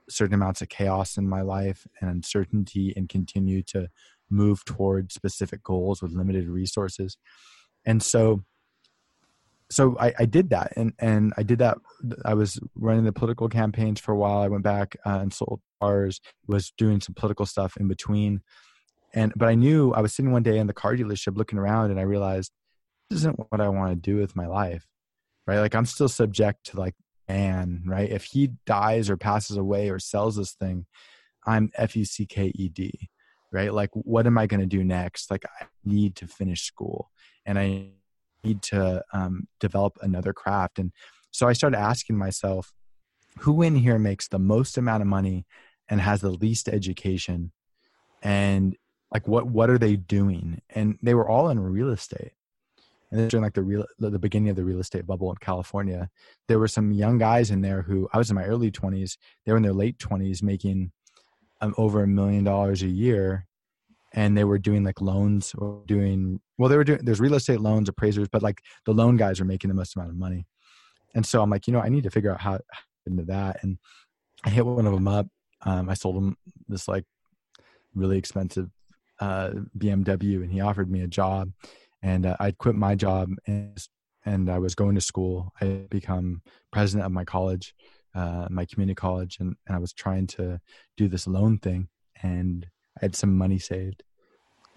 certain 0.09 0.35
amounts 0.35 0.61
of 0.61 0.69
chaos 0.69 1.17
in 1.17 1.27
my 1.27 1.41
life 1.41 1.87
and 1.99 2.09
uncertainty 2.09 2.93
and 2.95 3.09
continue 3.09 3.63
to 3.63 3.87
move 4.29 4.63
towards 4.65 5.13
specific 5.13 5.63
goals 5.63 6.01
with 6.01 6.11
limited 6.11 6.47
resources. 6.47 7.17
And 7.85 8.01
so 8.01 8.43
so 9.71 9.97
I, 9.99 10.13
I, 10.19 10.25
did 10.25 10.49
that 10.51 10.73
and, 10.75 10.93
and 10.99 11.33
I 11.37 11.43
did 11.43 11.59
that. 11.59 11.77
I 12.23 12.33
was 12.33 12.59
running 12.75 13.03
the 13.03 13.11
political 13.11 13.49
campaigns 13.49 13.99
for 13.99 14.11
a 14.11 14.15
while. 14.15 14.39
I 14.39 14.47
went 14.47 14.63
back 14.63 14.95
uh, 15.05 15.19
and 15.21 15.33
sold 15.33 15.61
cars, 15.81 16.21
was 16.47 16.71
doing 16.77 17.01
some 17.01 17.15
political 17.15 17.45
stuff 17.45 17.75
in 17.77 17.87
between. 17.87 18.41
And, 19.13 19.33
but 19.35 19.47
I 19.47 19.55
knew 19.55 19.93
I 19.93 20.01
was 20.01 20.13
sitting 20.13 20.31
one 20.31 20.43
day 20.43 20.57
in 20.59 20.67
the 20.67 20.73
car 20.73 20.95
dealership 20.95 21.37
looking 21.37 21.57
around 21.57 21.91
and 21.91 21.99
I 21.99 22.03
realized 22.03 22.51
this 23.09 23.19
isn't 23.19 23.39
what 23.49 23.61
I 23.61 23.69
want 23.69 23.91
to 23.91 23.95
do 23.95 24.17
with 24.17 24.35
my 24.35 24.45
life. 24.45 24.85
Right. 25.47 25.59
Like 25.59 25.75
I'm 25.75 25.85
still 25.85 26.09
subject 26.09 26.67
to 26.67 26.79
like 26.79 26.95
man, 27.27 27.83
right? 27.85 28.09
If 28.09 28.25
he 28.25 28.51
dies 28.65 29.09
or 29.09 29.17
passes 29.17 29.57
away 29.57 29.89
or 29.89 29.99
sells 29.99 30.35
this 30.35 30.53
thing, 30.53 30.85
I'm 31.45 31.71
F 31.75 31.95
U 31.95 32.05
C 32.05 32.25
K 32.25 32.51
E 32.55 32.69
D, 32.69 33.09
right? 33.51 33.73
Like, 33.73 33.89
what 33.93 34.27
am 34.27 34.37
I 34.37 34.47
going 34.47 34.61
to 34.61 34.65
do 34.65 34.83
next? 34.83 35.29
Like, 35.29 35.45
I 35.59 35.65
need 35.83 36.15
to 36.17 36.27
finish 36.27 36.63
school 36.63 37.11
and 37.45 37.59
I 37.59 37.91
need 38.45 38.61
to 38.63 39.03
um, 39.13 39.47
develop 39.59 39.97
another 40.01 40.33
craft. 40.33 40.79
And 40.79 40.91
so 41.31 41.47
I 41.47 41.53
started 41.53 41.77
asking 41.77 42.17
myself, 42.17 42.73
who 43.39 43.61
in 43.61 43.75
here 43.75 43.99
makes 43.99 44.27
the 44.27 44.39
most 44.39 44.77
amount 44.77 45.01
of 45.01 45.07
money 45.07 45.45
and 45.89 45.99
has 45.99 46.21
the 46.21 46.29
least 46.29 46.69
education? 46.69 47.51
And 48.21 48.77
like, 49.13 49.27
what 49.27 49.47
what 49.47 49.69
are 49.69 49.77
they 49.77 49.95
doing? 49.97 50.61
And 50.69 50.97
they 51.01 51.13
were 51.13 51.29
all 51.29 51.49
in 51.49 51.59
real 51.59 51.89
estate 51.89 52.31
and 53.15 53.19
then 53.19 53.29
during 53.29 53.43
like 53.43 53.53
the 53.53 53.63
real 53.63 53.85
the 53.97 54.19
beginning 54.19 54.49
of 54.49 54.55
the 54.55 54.65
real 54.65 54.79
estate 54.79 55.05
bubble 55.05 55.29
in 55.29 55.37
California, 55.37 56.09
there 56.47 56.59
were 56.59 56.67
some 56.67 56.91
young 56.91 57.17
guys 57.17 57.51
in 57.51 57.61
there 57.61 57.81
who 57.81 58.09
I 58.11 58.17
was 58.17 58.29
in 58.29 58.35
my 58.35 58.43
early 58.43 58.71
20s. 58.71 59.17
They 59.45 59.51
were 59.53 59.57
in 59.57 59.63
their 59.63 59.73
late 59.73 59.99
20s 59.99 60.41
making 60.43 60.91
um, 61.61 61.73
over 61.77 62.03
a 62.03 62.07
million 62.07 62.43
dollars 62.43 62.81
a 62.81 62.87
year, 62.87 63.47
and 64.15 64.35
they 64.35 64.43
were 64.43 64.57
doing 64.57 64.83
like 64.83 65.01
loans 65.01 65.53
or 65.57 65.83
doing 65.85 66.39
well. 66.57 66.69
They 66.69 66.77
were 66.77 66.83
doing 66.83 67.01
there's 67.03 67.19
real 67.19 67.35
estate 67.35 67.59
loans, 67.59 67.89
appraisers, 67.89 68.27
but 68.29 68.41
like 68.41 68.59
the 68.85 68.93
loan 68.93 69.17
guys 69.17 69.39
are 69.39 69.45
making 69.45 69.67
the 69.67 69.75
most 69.75 69.95
amount 69.95 70.09
of 70.09 70.17
money. 70.17 70.45
And 71.13 71.25
so 71.25 71.41
I'm 71.41 71.49
like, 71.49 71.67
you 71.67 71.73
know, 71.73 71.81
I 71.81 71.89
need 71.89 72.03
to 72.03 72.11
figure 72.11 72.31
out 72.31 72.41
how 72.41 72.59
into 73.05 73.23
that. 73.25 73.61
And 73.61 73.77
I 74.43 74.49
hit 74.49 74.65
one 74.65 74.87
of 74.87 74.93
them 74.93 75.07
up. 75.07 75.27
Um, 75.61 75.89
I 75.89 75.93
sold 75.93 76.17
him 76.17 76.37
this 76.67 76.87
like 76.87 77.05
really 77.93 78.17
expensive 78.17 78.69
uh, 79.19 79.51
BMW, 79.77 80.43
and 80.43 80.51
he 80.51 80.61
offered 80.61 80.89
me 80.89 81.01
a 81.01 81.07
job 81.07 81.51
and 82.05 82.27
uh, 82.27 82.35
I'd 82.39 82.59
quit 82.59 82.75
my 82.75 82.93
job 82.93 83.29
and, 83.47 83.77
and 84.25 84.49
I 84.49 84.59
was 84.59 84.75
going 84.75 84.93
to 84.95 85.01
school. 85.01 85.51
I 85.59 85.65
had 85.65 85.89
become 85.89 86.43
president 86.71 87.05
of 87.05 87.11
my 87.11 87.25
college, 87.25 87.73
uh, 88.13 88.47
my 88.51 88.65
community 88.65 88.95
college, 88.95 89.37
and, 89.39 89.55
and 89.65 89.75
I 89.75 89.79
was 89.79 89.91
trying 89.91 90.27
to 90.27 90.59
do 90.97 91.07
this 91.07 91.25
loan 91.25 91.57
thing, 91.57 91.87
and 92.21 92.67
I 92.97 93.05
had 93.05 93.15
some 93.15 93.37
money 93.37 93.59
saved. 93.59 94.03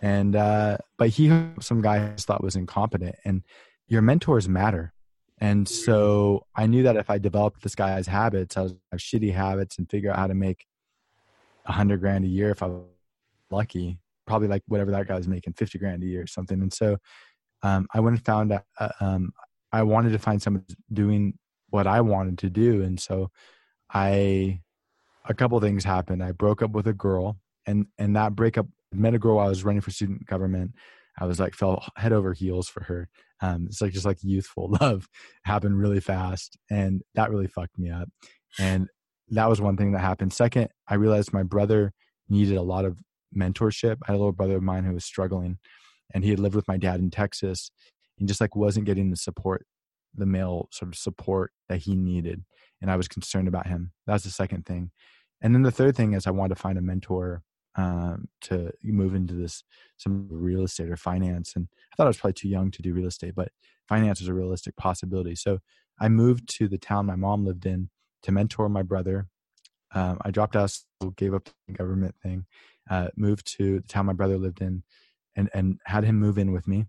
And 0.00 0.36
uh, 0.36 0.78
but 0.96 1.10
he 1.10 1.28
some 1.60 1.82
guy 1.82 1.96
I 1.96 2.14
thought 2.16 2.42
was 2.42 2.54
incompetent, 2.54 3.16
and 3.24 3.42
your 3.88 4.00
mentors 4.00 4.48
matter. 4.48 4.92
And 5.40 5.68
so 5.68 6.46
I 6.54 6.66
knew 6.66 6.82
that 6.84 6.96
if 6.96 7.10
I 7.10 7.18
developed 7.18 7.62
this 7.62 7.74
guy's 7.74 8.06
habits, 8.06 8.56
I 8.56 8.62
was 8.62 8.74
have 8.92 9.00
shitty 9.00 9.32
habits, 9.32 9.78
and 9.78 9.90
figure 9.90 10.10
out 10.10 10.16
how 10.18 10.26
to 10.28 10.34
make 10.34 10.66
a 11.66 11.72
hundred 11.72 12.00
grand 12.00 12.24
a 12.24 12.28
year 12.28 12.50
if 12.50 12.62
I 12.62 12.66
was 12.66 12.84
lucky, 13.50 13.98
probably 14.26 14.48
like 14.48 14.62
whatever 14.66 14.90
that 14.92 15.06
guy 15.06 15.16
was 15.16 15.28
making, 15.28 15.52
50 15.54 15.78
grand 15.78 16.02
a 16.02 16.06
year 16.06 16.22
or 16.22 16.26
something. 16.26 16.60
And 16.60 16.72
so 16.72 16.96
um, 17.62 17.86
I 17.92 18.00
went 18.00 18.16
and 18.16 18.24
found 18.24 18.52
uh, 18.52 18.88
um, 19.00 19.32
I 19.72 19.82
wanted 19.82 20.10
to 20.10 20.18
find 20.18 20.40
someone 20.40 20.64
doing 20.92 21.34
what 21.70 21.86
I 21.86 22.00
wanted 22.00 22.38
to 22.38 22.50
do. 22.50 22.82
And 22.82 22.98
so 22.98 23.30
I, 23.92 24.60
a 25.26 25.34
couple 25.34 25.60
things 25.60 25.84
happened. 25.84 26.22
I 26.22 26.32
broke 26.32 26.62
up 26.62 26.70
with 26.70 26.86
a 26.86 26.92
girl 26.92 27.38
and, 27.68 27.86
and 27.98 28.16
that 28.16 28.34
breakup 28.34 28.66
met 28.92 29.14
a 29.14 29.18
girl 29.18 29.36
while 29.36 29.46
I 29.46 29.50
was 29.50 29.64
running 29.64 29.82
for 29.82 29.90
student 29.90 30.26
government. 30.26 30.72
I 31.18 31.26
was 31.26 31.38
like, 31.38 31.54
fell 31.54 31.84
head 31.96 32.12
over 32.12 32.32
heels 32.32 32.68
for 32.68 32.82
her. 32.84 33.08
Um, 33.40 33.66
it's 33.68 33.80
like, 33.80 33.92
just 33.92 34.06
like 34.06 34.18
youthful 34.22 34.74
love 34.80 35.08
happened 35.44 35.78
really 35.78 36.00
fast. 36.00 36.56
And 36.70 37.02
that 37.14 37.30
really 37.30 37.46
fucked 37.46 37.78
me 37.78 37.90
up. 37.90 38.08
And 38.58 38.88
that 39.30 39.48
was 39.48 39.60
one 39.60 39.76
thing 39.76 39.92
that 39.92 40.00
happened. 40.00 40.32
Second, 40.32 40.68
I 40.88 40.94
realized 40.94 41.32
my 41.32 41.42
brother 41.42 41.92
needed 42.28 42.56
a 42.56 42.62
lot 42.62 42.84
of 42.84 42.98
mentorship. 43.36 43.98
I 44.02 44.12
had 44.12 44.14
a 44.14 44.18
little 44.18 44.32
brother 44.32 44.56
of 44.56 44.62
mine 44.62 44.84
who 44.84 44.94
was 44.94 45.04
struggling, 45.04 45.58
and 46.14 46.24
he 46.24 46.30
had 46.30 46.38
lived 46.38 46.54
with 46.54 46.68
my 46.68 46.76
dad 46.76 47.00
in 47.00 47.10
Texas, 47.10 47.70
and 48.18 48.26
just 48.26 48.40
like 48.40 48.56
wasn't 48.56 48.86
getting 48.86 49.10
the 49.10 49.16
support, 49.16 49.66
the 50.14 50.26
male 50.26 50.68
sort 50.72 50.90
of 50.92 50.98
support 50.98 51.52
that 51.68 51.78
he 51.78 51.94
needed, 51.94 52.42
and 52.80 52.90
I 52.90 52.96
was 52.96 53.08
concerned 53.08 53.48
about 53.48 53.66
him. 53.66 53.92
That's 54.06 54.24
the 54.24 54.30
second 54.30 54.66
thing, 54.66 54.90
and 55.42 55.54
then 55.54 55.62
the 55.62 55.70
third 55.70 55.96
thing 55.96 56.14
is 56.14 56.26
I 56.26 56.30
wanted 56.30 56.54
to 56.54 56.60
find 56.60 56.78
a 56.78 56.82
mentor 56.82 57.42
um, 57.78 58.28
to 58.42 58.72
move 58.82 59.14
into 59.14 59.34
this 59.34 59.62
some 59.96 60.26
real 60.30 60.64
estate 60.64 60.90
or 60.90 60.96
finance, 60.96 61.54
and 61.56 61.68
I 61.92 61.96
thought 61.96 62.04
I 62.04 62.08
was 62.08 62.18
probably 62.18 62.34
too 62.34 62.48
young 62.48 62.70
to 62.72 62.82
do 62.82 62.92
real 62.92 63.06
estate, 63.06 63.34
but 63.34 63.52
finance 63.88 64.20
was 64.20 64.28
a 64.28 64.34
realistic 64.34 64.76
possibility. 64.76 65.34
So 65.34 65.60
I 66.00 66.08
moved 66.08 66.48
to 66.58 66.68
the 66.68 66.76
town 66.76 67.06
my 67.06 67.16
mom 67.16 67.46
lived 67.46 67.64
in 67.64 67.88
to 68.24 68.32
mentor 68.32 68.68
my 68.68 68.82
brother. 68.82 69.28
Um, 69.94 70.18
I 70.22 70.30
dropped 70.30 70.56
out, 70.56 70.76
gave 71.16 71.32
up 71.32 71.48
the 71.66 71.72
government 71.72 72.16
thing, 72.22 72.46
uh, 72.90 73.08
moved 73.16 73.46
to 73.56 73.80
the 73.80 73.86
town 73.88 74.06
my 74.06 74.12
brother 74.12 74.36
lived 74.36 74.60
in 74.60 74.82
and, 75.36 75.48
and 75.54 75.78
had 75.86 76.04
him 76.04 76.18
move 76.18 76.36
in 76.36 76.52
with 76.52 76.66
me. 76.66 76.86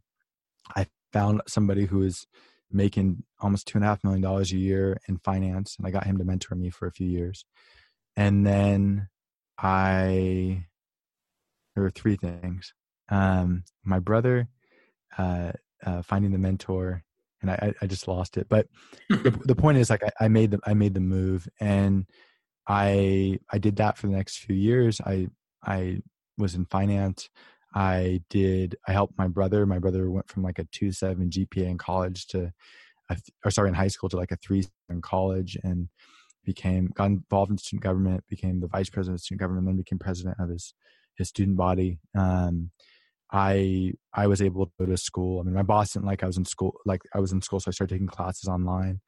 I 0.75 0.87
found 1.13 1.41
somebody 1.47 1.85
who 1.85 1.99
was 1.99 2.27
making 2.71 3.23
almost 3.39 3.67
two 3.67 3.77
and 3.77 3.85
a 3.85 3.87
half 3.87 4.03
million 4.03 4.21
dollars 4.21 4.51
a 4.51 4.57
year 4.57 4.99
in 5.07 5.17
finance 5.17 5.75
and 5.77 5.87
I 5.87 5.91
got 5.91 6.05
him 6.05 6.17
to 6.17 6.23
mentor 6.23 6.55
me 6.55 6.69
for 6.69 6.87
a 6.87 6.91
few 6.91 7.07
years. 7.07 7.45
And 8.15 8.45
then 8.45 9.07
I, 9.57 10.65
there 11.79 11.85
were 11.85 11.91
three 11.91 12.17
things. 12.17 12.73
Um, 13.09 13.63
my 13.85 13.99
brother, 13.99 14.49
uh, 15.17 15.53
uh, 15.85 16.01
finding 16.01 16.33
the 16.33 16.37
mentor, 16.37 17.05
and 17.41 17.49
I, 17.49 17.73
I 17.81 17.87
just 17.87 18.05
lost 18.05 18.35
it. 18.35 18.47
But 18.49 18.67
the, 19.09 19.31
the 19.45 19.55
point 19.55 19.77
is, 19.77 19.89
like, 19.89 20.03
I, 20.03 20.25
I, 20.25 20.27
made 20.27 20.51
the 20.51 20.59
I 20.65 20.73
made 20.73 20.93
the 20.93 20.99
move, 20.99 21.47
and 21.61 22.05
I 22.67 23.39
I 23.49 23.59
did 23.59 23.77
that 23.77 23.97
for 23.97 24.07
the 24.07 24.13
next 24.13 24.39
few 24.39 24.57
years. 24.57 24.99
I 25.05 25.29
I 25.63 26.01
was 26.37 26.53
in 26.53 26.65
finance. 26.65 27.29
I 27.73 28.23
did. 28.29 28.75
I 28.85 28.91
helped 28.91 29.17
my 29.17 29.27
brother. 29.27 29.65
My 29.65 29.79
brother 29.79 30.11
went 30.11 30.27
from 30.29 30.43
like 30.43 30.59
a 30.59 30.65
two 30.65 30.91
seven 30.91 31.29
GPA 31.29 31.65
in 31.65 31.77
college 31.77 32.27
to, 32.27 32.51
a, 33.09 33.17
or 33.45 33.51
sorry, 33.51 33.69
in 33.69 33.73
high 33.73 33.87
school 33.87 34.09
to 34.09 34.17
like 34.17 34.31
a 34.33 34.37
three 34.37 34.65
in 34.89 35.01
college, 35.01 35.57
and 35.63 35.87
became 36.43 36.91
got 36.93 37.05
involved 37.05 37.51
in 37.51 37.57
student 37.57 37.83
government. 37.83 38.25
Became 38.27 38.59
the 38.59 38.67
vice 38.67 38.89
president 38.89 39.19
of 39.19 39.21
student 39.21 39.39
government, 39.39 39.65
then 39.65 39.77
became 39.77 39.97
president 39.97 40.35
of 40.41 40.49
his 40.49 40.73
his 41.19 41.29
student 41.29 41.57
body. 41.57 41.99
Um, 42.17 42.71
I 43.31 43.93
I 44.11 44.25
was 44.25 44.41
able 44.41 44.65
to 44.65 44.71
go 44.79 44.85
to 44.87 44.97
school. 44.97 45.39
I 45.39 45.43
mean, 45.43 45.53
my 45.53 45.61
boss 45.61 45.93
didn't 45.93 46.07
like 46.07 46.23
I 46.23 46.27
was 46.27 46.37
in 46.37 46.45
school. 46.45 46.79
Like 46.85 47.03
I 47.13 47.19
was 47.19 47.31
in 47.31 47.43
school, 47.43 47.59
so 47.59 47.69
I 47.69 47.71
started 47.71 47.93
taking 47.93 48.07
classes 48.07 48.49
online 48.49 49.01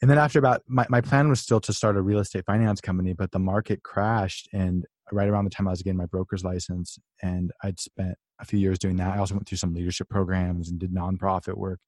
and 0.00 0.10
then 0.10 0.18
after 0.18 0.38
about 0.38 0.62
my, 0.68 0.86
my 0.88 1.00
plan 1.00 1.28
was 1.28 1.40
still 1.40 1.60
to 1.60 1.72
start 1.72 1.96
a 1.96 2.02
real 2.02 2.18
estate 2.18 2.44
finance 2.44 2.80
company 2.80 3.12
but 3.12 3.30
the 3.32 3.38
market 3.38 3.82
crashed 3.82 4.48
and 4.52 4.84
right 5.12 5.28
around 5.28 5.44
the 5.44 5.50
time 5.50 5.66
i 5.68 5.70
was 5.70 5.82
getting 5.82 5.98
my 5.98 6.06
broker's 6.06 6.44
license 6.44 6.98
and 7.22 7.50
i'd 7.64 7.80
spent 7.80 8.14
a 8.40 8.44
few 8.44 8.58
years 8.58 8.78
doing 8.78 8.96
that 8.96 9.14
i 9.14 9.18
also 9.18 9.34
went 9.34 9.48
through 9.48 9.58
some 9.58 9.74
leadership 9.74 10.08
programs 10.08 10.70
and 10.70 10.78
did 10.78 10.92
nonprofit 10.92 11.56
work 11.56 11.80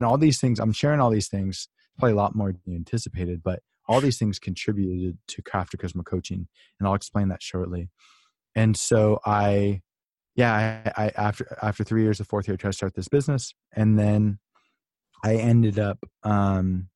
and 0.00 0.08
all 0.08 0.18
these 0.18 0.40
things 0.40 0.58
i'm 0.58 0.72
sharing 0.72 1.00
all 1.00 1.10
these 1.10 1.28
things 1.28 1.68
probably 1.98 2.12
a 2.12 2.16
lot 2.16 2.34
more 2.34 2.52
than 2.52 2.74
anticipated 2.74 3.42
but 3.42 3.60
all 3.88 4.00
these 4.00 4.18
things 4.18 4.38
contributed 4.38 5.16
to 5.26 5.42
craft 5.42 5.76
charisma 5.76 6.04
coaching 6.04 6.46
and 6.78 6.86
i'll 6.88 6.94
explain 6.94 7.28
that 7.28 7.42
shortly 7.42 7.88
and 8.54 8.76
so 8.76 9.18
i 9.24 9.80
yeah 10.34 10.92
I, 10.96 11.04
I 11.04 11.12
after 11.16 11.58
after 11.62 11.84
three 11.84 12.02
years 12.02 12.18
the 12.18 12.24
fourth 12.24 12.48
year 12.48 12.54
I 12.54 12.56
tried 12.56 12.70
to 12.70 12.76
start 12.76 12.94
this 12.94 13.08
business 13.08 13.54
and 13.74 13.98
then 13.98 14.38
i 15.24 15.34
ended 15.34 15.78
up 15.78 15.98
um 16.22 16.88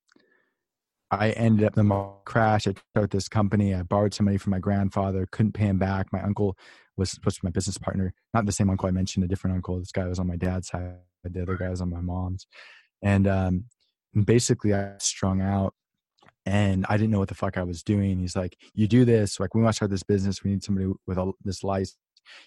I 1.13 1.31
ended 1.33 1.67
up 1.67 1.75
the 1.75 2.11
crash. 2.25 2.67
I 2.67 2.73
started 2.95 3.11
this 3.11 3.29
company. 3.29 3.75
I 3.75 3.83
borrowed 3.83 4.15
some 4.15 4.25
money 4.25 4.39
from 4.39 4.53
my 4.53 4.59
grandfather, 4.59 5.29
couldn't 5.31 5.53
pay 5.53 5.67
him 5.67 5.79
back. 5.79 6.11
My 6.11 6.23
uncle 6.23 6.57
was 6.97 7.11
supposed 7.11 7.37
to 7.37 7.43
be 7.43 7.49
my 7.49 7.53
business 7.53 7.77
partner, 7.77 8.15
not 8.33 8.47
the 8.47 8.53
same 8.53 8.71
uncle 8.71 8.89
I 8.89 8.93
mentioned, 8.93 9.23
a 9.25 9.29
different 9.29 9.57
uncle. 9.57 9.79
This 9.79 9.93
guy 9.93 10.07
was 10.07 10.19
on 10.19 10.27
my 10.27 10.37
dad's 10.37 10.69
side, 10.69 10.95
the 11.23 11.43
other 11.43 11.57
guy 11.59 11.69
was 11.69 11.83
on 11.83 11.91
my 11.91 12.01
mom's. 12.01 12.47
And, 13.03 13.27
um, 13.27 13.65
basically, 14.25 14.73
I 14.73 14.95
strung 14.99 15.43
out 15.43 15.75
and 16.47 16.85
I 16.89 16.97
didn't 16.97 17.11
know 17.11 17.19
what 17.19 17.29
the 17.29 17.35
fuck 17.35 17.57
I 17.57 17.63
was 17.63 17.83
doing. 17.83 18.19
He's 18.19 18.37
like, 18.37 18.57
You 18.75 18.87
do 18.87 19.05
this, 19.05 19.41
like, 19.41 19.55
we 19.55 19.63
want 19.63 19.75
to 19.75 19.77
start 19.77 19.91
this 19.91 20.03
business. 20.03 20.43
We 20.43 20.51
need 20.51 20.65
somebody 20.65 20.91
with 21.07 21.19
a, 21.19 21.33
this 21.45 21.63
license. 21.63 21.99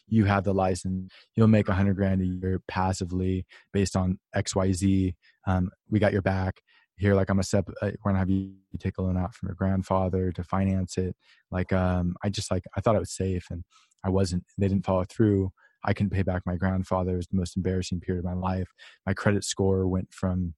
You 0.07 0.25
have 0.25 0.45
the 0.45 0.53
license. 0.53 1.11
You'll 1.35 1.47
make 1.47 1.67
a 1.67 1.73
hundred 1.73 1.95
grand 1.95 2.21
a 2.21 2.25
year 2.25 2.61
passively 2.67 3.45
based 3.73 3.95
on 3.95 4.19
X, 4.33 4.55
Y, 4.55 4.71
Z. 4.71 5.15
Um, 5.47 5.69
we 5.89 5.99
got 5.99 6.13
your 6.13 6.21
back 6.21 6.61
here 6.97 7.13
like 7.13 7.29
i'm 7.29 7.39
a 7.39 7.43
step 7.43 7.67
we're 7.81 7.91
gonna 8.05 8.17
have 8.17 8.29
you 8.29 8.53
take 8.79 8.97
a 8.97 9.01
loan 9.01 9.17
out 9.17 9.35
from 9.35 9.49
your 9.49 9.55
grandfather 9.55 10.31
to 10.31 10.45
finance 10.45 10.97
it 10.97 11.13
like 11.51 11.73
um 11.73 12.15
i 12.23 12.29
just 12.29 12.49
like 12.49 12.63
i 12.77 12.79
thought 12.79 12.95
it 12.95 12.99
was 12.99 13.11
safe 13.11 13.47
and 13.51 13.65
i 14.05 14.09
wasn't 14.09 14.41
they 14.57 14.69
didn't 14.69 14.85
follow 14.85 15.03
through 15.03 15.51
I 15.85 15.93
couldn't 15.93 16.09
pay 16.09 16.23
back 16.23 16.41
my 16.45 16.55
grandfather. 16.55 17.13
It 17.13 17.17
was 17.17 17.27
the 17.27 17.37
most 17.37 17.55
embarrassing 17.55 17.99
period 18.01 18.25
of 18.25 18.31
my 18.31 18.33
life. 18.33 18.73
My 19.05 19.13
credit 19.13 19.43
score 19.43 19.87
went 19.87 20.11
from 20.11 20.55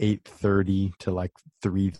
830 0.00 0.92
to 1.00 1.10
like 1.12 1.32
3 1.62 1.92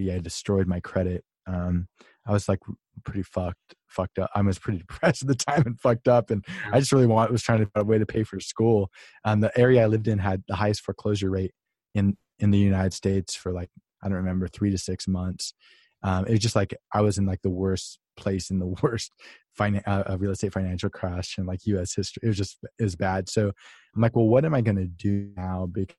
I 0.00 0.18
destroyed 0.18 0.66
my 0.66 0.80
credit. 0.80 1.24
Um, 1.46 1.88
I 2.26 2.32
was 2.32 2.48
like 2.48 2.60
pretty 3.04 3.22
fucked, 3.22 3.74
fucked 3.88 4.18
up. 4.18 4.30
I 4.34 4.40
was 4.42 4.58
pretty 4.58 4.78
depressed 4.88 5.22
at 5.22 5.28
the 5.28 5.34
time 5.34 5.62
and 5.66 5.80
fucked 5.80 6.08
up, 6.08 6.30
and 6.30 6.44
I 6.72 6.80
just 6.80 6.92
really 6.92 7.06
want 7.06 7.30
was 7.30 7.42
trying 7.42 7.60
to 7.60 7.66
find 7.66 7.82
a 7.82 7.86
way 7.86 7.98
to 7.98 8.06
pay 8.06 8.24
for 8.24 8.40
school. 8.40 8.90
Um, 9.24 9.40
the 9.40 9.56
area 9.58 9.82
I 9.82 9.86
lived 9.86 10.08
in 10.08 10.18
had 10.18 10.42
the 10.48 10.56
highest 10.56 10.82
foreclosure 10.82 11.30
rate 11.30 11.52
in 11.94 12.16
in 12.38 12.50
the 12.50 12.58
United 12.58 12.94
States 12.94 13.34
for 13.34 13.52
like 13.52 13.70
I 14.02 14.08
don't 14.08 14.16
remember 14.16 14.48
three 14.48 14.70
to 14.70 14.78
six 14.78 15.06
months. 15.06 15.54
Um, 16.02 16.26
it 16.26 16.32
was 16.32 16.40
just 16.40 16.56
like 16.56 16.74
I 16.92 17.00
was 17.00 17.18
in 17.18 17.26
like 17.26 17.40
the 17.42 17.50
worst 17.50 17.98
place 18.16 18.50
in 18.50 18.58
the 18.58 18.66
worst 18.82 19.12
finan- 19.58 19.86
uh, 19.86 20.16
real 20.18 20.32
estate 20.32 20.52
financial 20.52 20.90
crash 20.90 21.38
in 21.38 21.46
like 21.46 21.66
U.S. 21.66 21.94
history. 21.94 22.20
It 22.22 22.28
was 22.28 22.36
just 22.36 22.58
it 22.78 22.82
was 22.82 22.96
bad. 22.96 23.28
So 23.28 23.48
I'm 23.94 24.02
like, 24.02 24.14
well, 24.16 24.28
what 24.28 24.44
am 24.44 24.54
I 24.54 24.60
going 24.60 24.76
to 24.76 24.86
do 24.86 25.30
now? 25.36 25.66
Because 25.70 25.96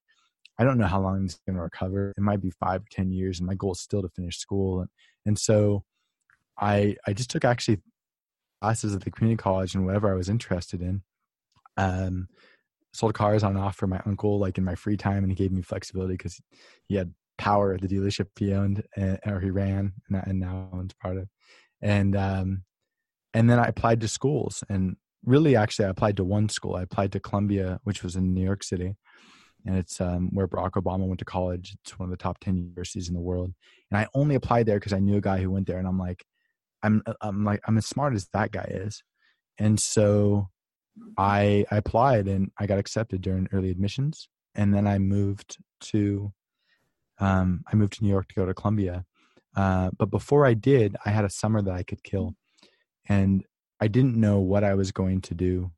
I 0.58 0.63
don't 0.63 0.78
know 0.78 0.88
how 0.88 1.02
long 1.02 1.26
it's 1.26 1.39
going 1.46 1.56
to 1.56 1.62
recover. 1.62 2.13
It 2.18 2.22
might 2.22 2.41
be 2.41 2.52
five 2.52 2.82
or 2.82 2.88
ten 2.89 3.12
years, 3.12 3.39
and 3.39 3.48
my 3.48 3.56
goal 3.56 3.74
is 3.74 3.82
still 3.82 4.02
to 4.02 4.10
finish 4.10 4.38
school. 4.38 4.82
And 4.82 4.89
and 5.26 5.39
so 5.39 5.84
I 6.60 6.96
I 7.08 7.13
just 7.13 7.30
took 7.30 7.46
actually 7.46 7.82
classes 8.62 8.96
at 8.96 9.04
the 9.04 9.12
community 9.12 9.41
college 9.41 9.76
and 9.76 9.86
whatever 9.86 10.12
I 10.12 10.15
was 10.15 10.30
interested 10.30 10.82
in. 10.82 11.04
Um, 11.78 12.28
sold 12.94 13.13
cars 13.13 13.44
on 13.44 13.58
and 13.58 13.60
off 13.60 13.76
for 13.76 13.88
my 13.88 14.02
uncle 14.06 14.39
like 14.39 14.58
in 14.58 14.63
my 14.63 14.76
free 14.76 14.98
time, 14.98 15.24
and 15.24 15.32
he 15.32 15.36
gave 15.36 15.52
me 15.52 15.62
flexibility 15.62 16.13
because 16.13 16.39
he 16.88 16.96
had 16.96 17.13
power 17.38 17.74
at 17.74 17.82
the 17.82 17.88
dealership 17.88 18.28
he 18.39 18.54
owned 18.54 18.84
and, 18.96 19.20
or 19.26 19.41
he 19.41 19.50
ran 19.50 19.91
and, 20.10 20.24
and 20.26 20.39
now 20.39 20.70
owns 20.72 20.94
part 20.94 21.18
of. 21.18 21.28
And 21.82 22.15
um, 22.15 22.63
and 23.34 23.50
then 23.50 23.60
I 23.60 23.65
applied 23.68 24.00
to 24.02 24.08
schools 24.08 24.63
and 24.70 24.96
really 25.26 25.56
actually 25.56 25.86
I 25.86 25.89
applied 25.89 26.18
to 26.18 26.24
one 26.24 26.48
school. 26.48 26.76
I 26.76 26.84
applied 26.84 27.12
to 27.12 27.20
Columbia, 27.20 27.80
which 27.84 28.04
was 28.04 28.15
in 28.15 28.34
New 28.34 28.44
York 28.44 28.63
City 28.63 28.96
and 29.65 29.78
it's 29.78 29.99
um, 29.99 30.30
where 30.32 30.47
Barack 30.47 30.71
Obama 30.71 31.08
went 31.08 31.19
to 31.19 31.25
college. 31.25 31.75
It's 31.84 31.97
one 31.97 32.08
of 32.08 32.12
the 32.12 32.21
top 32.21 32.39
ten 32.39 32.56
universities 32.56 33.08
in 33.08 33.15
the 33.15 33.21
world, 33.21 33.54
and 33.89 33.97
I 33.97 34.08
only 34.13 34.36
applied 34.36 34.65
there 34.65 34.80
because 34.80 34.93
I 34.93 34.99
knew 34.99 35.17
a 35.17 35.21
guy 35.21 35.39
who 35.39 35.51
went 35.51 35.67
there, 35.67 35.80
and 35.80 35.88
I'm 35.88 35.99
like, 35.99 36.23
I'm 36.84 37.01
uh, 37.06 37.13
I'm 37.21 37.43
like 37.43 37.62
I'm 37.67 37.78
as 37.78 37.86
smart 37.86 38.13
as 38.13 38.28
that 38.34 38.51
guy 38.51 38.67
is, 38.69 39.04
and 39.58 39.80
so 39.80 40.49
I 41.17 41.65
I 41.71 41.78
applied 41.78 42.28
and 42.28 42.51
I 42.60 42.67
got 42.67 42.80
accepted 42.80 43.21
during 43.21 43.47
early 43.51 43.71
admissions, 43.71 44.28
and 44.54 44.73
then 44.73 44.88
I 44.88 44.99
moved 44.99 45.58
to 45.82 46.32
um, 47.19 47.63
I 47.71 47.75
moved 47.75 47.93
to 47.93 48.04
New 48.04 48.10
York 48.10 48.28
to 48.30 48.36
go 48.36 48.45
to 48.45 48.54
Columbia. 48.54 49.06
Uh, 49.56 49.89
but 49.97 50.12
before 50.12 50.45
I 50.45 50.54
did, 50.54 50.97
I 51.06 51.12
had 51.12 51.23
a 51.23 51.30
summer 51.30 51.62
that 51.62 51.73
I 51.73 51.84
could 51.84 52.04
kill, 52.04 52.36
and 53.08 53.43
I 53.80 53.88
didn't 53.88 54.15
know 54.15 54.39
what 54.39 54.63
I 54.63 54.73
was 54.73 54.91
going 54.91 55.21
to 55.21 55.34
do, 55.34 55.71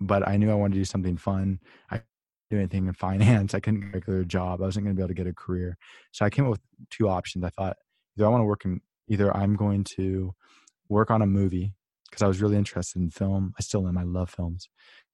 but 0.00 0.26
I 0.26 0.36
knew 0.36 0.50
I 0.50 0.54
wanted 0.54 0.74
to 0.74 0.80
do 0.80 0.84
something 0.84 1.16
fun. 1.16 1.60
I 1.90 2.02
do 2.50 2.58
anything 2.58 2.86
in 2.86 2.92
finance. 2.92 3.54
I 3.54 3.60
couldn't 3.60 3.80
get 3.80 3.90
a 3.90 3.92
regular 3.92 4.24
job. 4.24 4.60
I 4.60 4.66
wasn't 4.66 4.84
going 4.84 4.96
to 4.96 4.98
be 4.98 5.02
able 5.02 5.08
to 5.08 5.14
get 5.14 5.26
a 5.26 5.34
career. 5.34 5.76
So 6.12 6.24
I 6.24 6.30
came 6.30 6.44
up 6.44 6.52
with 6.52 6.60
two 6.90 7.08
options. 7.08 7.44
I 7.44 7.50
thought 7.50 7.76
either 8.16 8.26
I 8.26 8.30
want 8.30 8.40
to 8.42 8.46
work 8.46 8.64
in, 8.64 8.80
either 9.08 9.34
I'm 9.36 9.56
going 9.56 9.84
to 9.96 10.34
work 10.88 11.10
on 11.10 11.22
a 11.22 11.26
movie 11.26 11.74
because 12.10 12.22
I 12.22 12.26
was 12.26 12.42
really 12.42 12.56
interested 12.56 13.00
in 13.00 13.10
film. 13.10 13.54
I 13.58 13.62
still 13.62 13.86
am. 13.86 13.96
I 13.96 14.02
love 14.02 14.30
films, 14.30 14.68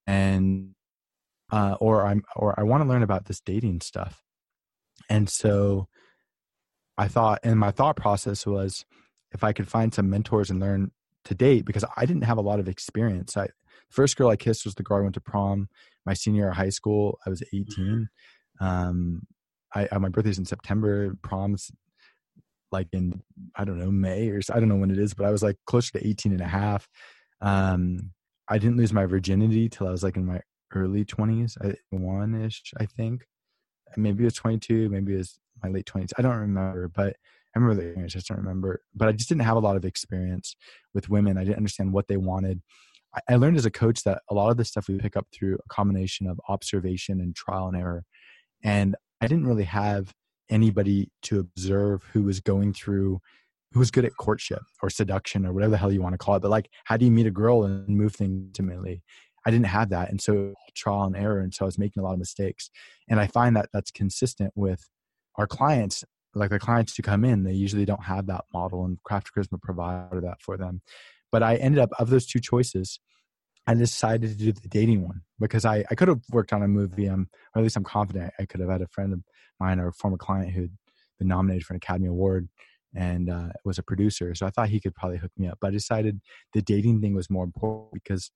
and 0.07 0.75
uh, 1.53 1.77
or 1.81 2.07
I'm 2.07 2.23
or 2.35 2.59
I 2.59 2.63
want 2.63 2.83
to 2.83 2.89
learn 2.89 3.03
about 3.03 3.27
this 3.27 3.41
dating 3.41 3.83
stuff. 3.83 4.23
And 5.11 5.29
so 5.29 5.89
I 6.97 7.09
thought, 7.09 7.41
and 7.43 7.61
my 7.61 7.71
thought 7.71 7.97
process 7.97 8.47
was, 8.47 8.85
if 9.33 9.45
I 9.45 9.53
could 9.53 9.69
find 9.69 9.93
some 9.93 10.09
mentors 10.09 10.51
and 10.51 10.59
learn 10.59 10.91
to 11.27 11.35
date, 11.35 11.67
because 11.67 11.85
I 11.97 12.07
didn't 12.07 12.25
have 12.25 12.39
a 12.39 12.43
lot 12.43 12.61
of 12.61 12.69
experience. 12.69 13.37
I 13.37 13.49
first 13.91 14.17
girl 14.17 14.31
I 14.31 14.37
kissed 14.37 14.65
was 14.65 14.75
the 14.75 14.83
girl 14.83 14.99
I 14.99 15.03
went 15.03 15.15
to 15.15 15.21
prom 15.21 15.69
my 16.07 16.15
senior 16.15 16.43
year 16.43 16.51
of 16.51 16.57
high 16.57 16.71
school. 16.71 17.19
I 17.27 17.31
was 17.31 17.43
mm-hmm. 17.43 17.81
18. 17.81 18.09
Um, 18.61 19.23
I, 19.75 19.89
I 19.93 19.99
my 19.99 20.09
birthday's 20.09 20.39
in 20.39 20.45
September. 20.45 21.15
Proms 21.23 21.71
like 22.73 22.89
in 22.93 23.21
I 23.57 23.65
don't 23.65 23.79
know 23.79 23.91
May 23.91 24.29
or 24.31 24.41
I 24.53 24.61
don't 24.61 24.69
know 24.69 24.77
when 24.77 24.91
it 24.91 24.99
is, 24.99 25.15
but 25.15 25.27
I 25.27 25.31
was 25.31 25.43
like 25.43 25.57
closer 25.67 25.93
to 25.99 26.07
18 26.07 26.33
and 26.33 26.41
a 26.41 26.47
half. 26.47 26.89
Um, 27.41 28.13
I 28.49 28.59
didn't 28.59 28.77
lose 28.77 28.93
my 28.93 29.07
virginity 29.07 29.69
till 29.69 29.89
I 29.89 29.91
was 29.91 30.03
like 30.03 30.17
in 30.17 30.25
my 30.25 30.41
early 30.75 31.05
20s, 31.05 31.57
one 31.91 32.41
ish, 32.43 32.73
I 32.79 32.87
think. 32.87 33.25
Maybe 33.97 34.25
it 34.25 34.27
was 34.27 34.35
22, 34.35 34.89
maybe 34.89 35.15
it 35.15 35.19
was 35.19 35.39
my 35.63 35.71
late 35.71 35.87
20s. 35.87 36.13
I 36.19 36.23
don't 36.23 36.37
remember, 36.37 36.89
but 36.89 37.17
I 37.55 37.59
remember 37.59 37.83
the 37.83 38.03
I 38.03 38.07
just 38.07 38.29
don't 38.29 38.39
remember. 38.39 38.83
But 38.95 39.09
I 39.09 39.13
just 39.13 39.29
didn't 39.29 39.43
have 39.43 39.57
a 39.57 39.61
lot 39.61 39.77
of 39.77 39.85
experience 39.85 40.57
with 40.93 41.09
women. 41.09 41.39
I 41.39 41.45
didn't 41.45 41.57
understand 41.57 41.93
what 41.93 42.09
they 42.09 42.17
wanted. 42.17 42.61
I 43.29 43.37
learned 43.37 43.57
as 43.57 43.67
a 43.67 43.71
coach 43.71 44.03
that 44.05 44.23
a 44.31 44.35
lot 44.35 44.51
of 44.51 44.57
the 44.57 44.65
stuff 44.65 44.89
we 44.89 44.99
pick 44.99 45.17
up 45.17 45.27
through 45.33 45.55
a 45.57 45.69
combination 45.69 46.27
of 46.27 46.41
observation 46.49 47.21
and 47.21 47.35
trial 47.35 47.69
and 47.69 47.77
error. 47.77 48.05
And 48.63 48.97
I 49.21 49.27
didn't 49.27 49.47
really 49.47 49.65
have 49.65 50.13
anybody 50.51 51.11
to 51.23 51.41
observe 51.41 52.05
who 52.13 52.23
was 52.23 52.41
going 52.41 52.73
through 52.73 53.21
who 53.73 53.81
was 53.81 53.91
good 53.91 54.05
at 54.05 54.17
courtship 54.17 54.63
or 54.83 54.89
seduction 54.89 55.45
or 55.45 55.53
whatever 55.53 55.73
the 55.73 55.77
hell 55.77 55.93
you 55.93 56.01
want 56.01 56.15
to 56.15 56.19
call 56.19 56.37
it. 56.37 56.41
But 56.41 56.51
like, 56.51 56.71
how 56.85 56.97
do 56.97 57.05
you 57.05 57.11
meet 57.11 57.27
a 57.27 57.31
girl 57.31 57.65
and 57.65 57.87
move 57.89 58.15
things 58.15 58.47
intimately? 58.47 59.03
I 59.45 59.51
didn't 59.51 59.67
have 59.67 59.91
that. 59.91 60.09
And 60.09 60.21
so 60.21 60.55
trial 60.75 61.05
and 61.05 61.17
error. 61.17 61.41
And 61.41 61.53
so 61.53 61.65
I 61.65 61.67
was 61.67 61.79
making 61.79 62.01
a 62.01 62.05
lot 62.05 62.15
of 62.15 62.19
mistakes. 62.19 62.71
And 63.09 63.21
I 63.21 63.27
find 63.27 63.55
that 63.57 63.69
that's 63.73 63.91
consistent 63.91 64.53
with 64.55 64.89
our 65.37 65.47
clients. 65.47 66.05
Like 66.35 66.51
the 66.51 66.59
clients 66.59 66.97
who 66.97 67.03
come 67.03 67.25
in, 67.25 67.45
they 67.45 67.53
usually 67.53 67.85
don't 67.85 68.05
have 68.05 68.27
that 68.27 68.45
model 68.53 68.85
and 68.85 69.03
Craft 69.05 69.31
Charisma 69.35 69.61
provided 69.61 70.23
that 70.25 70.41
for 70.41 70.57
them. 70.57 70.81
But 71.33 71.43
I 71.43 71.57
ended 71.57 71.81
up, 71.81 71.91
of 71.99 72.11
those 72.11 72.27
two 72.27 72.41
choices, 72.41 73.01
I 73.67 73.75
decided 73.75 74.31
to 74.31 74.37
do 74.37 74.53
the 74.53 74.69
dating 74.69 75.03
one 75.03 75.23
because 75.41 75.65
I, 75.65 75.85
I 75.91 75.95
could 75.95 76.09
have 76.09 76.21
worked 76.31 76.53
on 76.53 76.63
a 76.63 76.69
movie, 76.69 77.09
um, 77.09 77.29
or 77.55 77.61
at 77.61 77.63
least 77.63 77.77
I'm 77.77 77.85
confident 77.85 78.33
I 78.39 78.47
could 78.47 78.61
have 78.61 78.71
had 78.71 78.83
a 78.83 78.87
friend 78.87 79.13
of 79.13 79.21
mine 79.59 79.81
or 79.81 79.89
a 79.89 79.93
former 79.93 80.17
client 80.17 80.53
who'd 80.53 80.73
been 81.19 81.29
nominated 81.29 81.65
for 81.65 81.73
an 81.73 81.79
Academy 81.79 82.09
Award 82.09 82.49
and 82.95 83.29
uh, 83.29 83.49
was 83.65 83.79
a 83.79 83.83
producer. 83.83 84.35
So 84.35 84.47
I 84.47 84.51
thought 84.51 84.69
he 84.69 84.81
could 84.81 84.95
probably 84.95 85.19
hook 85.19 85.33
me 85.37 85.49
up. 85.49 85.59
But 85.61 85.69
I 85.69 85.71
decided 85.73 86.21
the 86.55 86.63
dating 86.63 87.01
thing 87.01 87.15
was 87.15 87.29
more 87.29 87.45
important 87.45 87.93
because, 87.93 88.31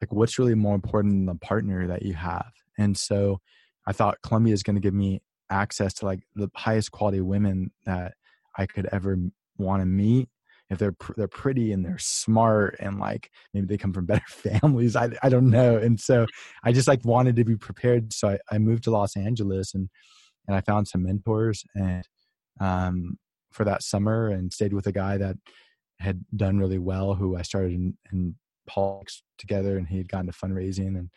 like, 0.00 0.12
what's 0.12 0.38
really 0.38 0.54
more 0.54 0.74
important 0.74 1.14
than 1.14 1.26
the 1.26 1.34
partner 1.36 1.86
that 1.88 2.02
you 2.02 2.14
have? 2.14 2.52
And 2.78 2.96
so 2.96 3.40
I 3.86 3.92
thought 3.92 4.18
Columbia 4.22 4.52
is 4.52 4.62
going 4.62 4.76
to 4.76 4.80
give 4.80 4.94
me 4.94 5.22
access 5.50 5.94
to 5.94 6.04
like 6.04 6.20
the 6.34 6.50
highest 6.54 6.90
quality 6.90 7.20
women 7.20 7.70
that 7.84 8.14
I 8.58 8.66
could 8.66 8.88
ever 8.92 9.16
want 9.58 9.80
to 9.80 9.86
meet 9.86 10.28
if 10.70 10.78
they're 10.78 10.96
they're 11.16 11.28
pretty 11.28 11.72
and 11.72 11.84
they're 11.84 11.98
smart 11.98 12.76
and 12.80 12.98
like 12.98 13.30
maybe 13.54 13.66
they 13.66 13.76
come 13.76 13.92
from 13.92 14.06
better 14.06 14.24
families 14.28 14.96
i 14.96 15.08
i 15.22 15.28
don't 15.28 15.50
know 15.50 15.76
and 15.76 16.00
so 16.00 16.26
i 16.64 16.72
just 16.72 16.88
like 16.88 17.04
wanted 17.04 17.36
to 17.36 17.44
be 17.44 17.56
prepared 17.56 18.12
so 18.12 18.28
i, 18.28 18.38
I 18.50 18.58
moved 18.58 18.84
to 18.84 18.90
los 18.90 19.16
angeles 19.16 19.74
and 19.74 19.88
and 20.46 20.56
i 20.56 20.60
found 20.60 20.88
some 20.88 21.02
mentors 21.02 21.64
and 21.74 22.04
um 22.60 23.18
for 23.52 23.64
that 23.64 23.82
summer 23.82 24.28
and 24.28 24.52
stayed 24.52 24.72
with 24.72 24.86
a 24.86 24.92
guy 24.92 25.16
that 25.18 25.36
had 25.98 26.24
done 26.34 26.58
really 26.58 26.78
well 26.78 27.14
who 27.14 27.36
i 27.36 27.42
started 27.42 27.72
in, 27.72 27.96
in 28.12 28.34
politics 28.66 29.22
together 29.38 29.78
and 29.78 29.86
he 29.86 29.98
had 29.98 30.08
gotten 30.08 30.26
to 30.26 30.32
fundraising 30.32 30.98
and 30.98 31.10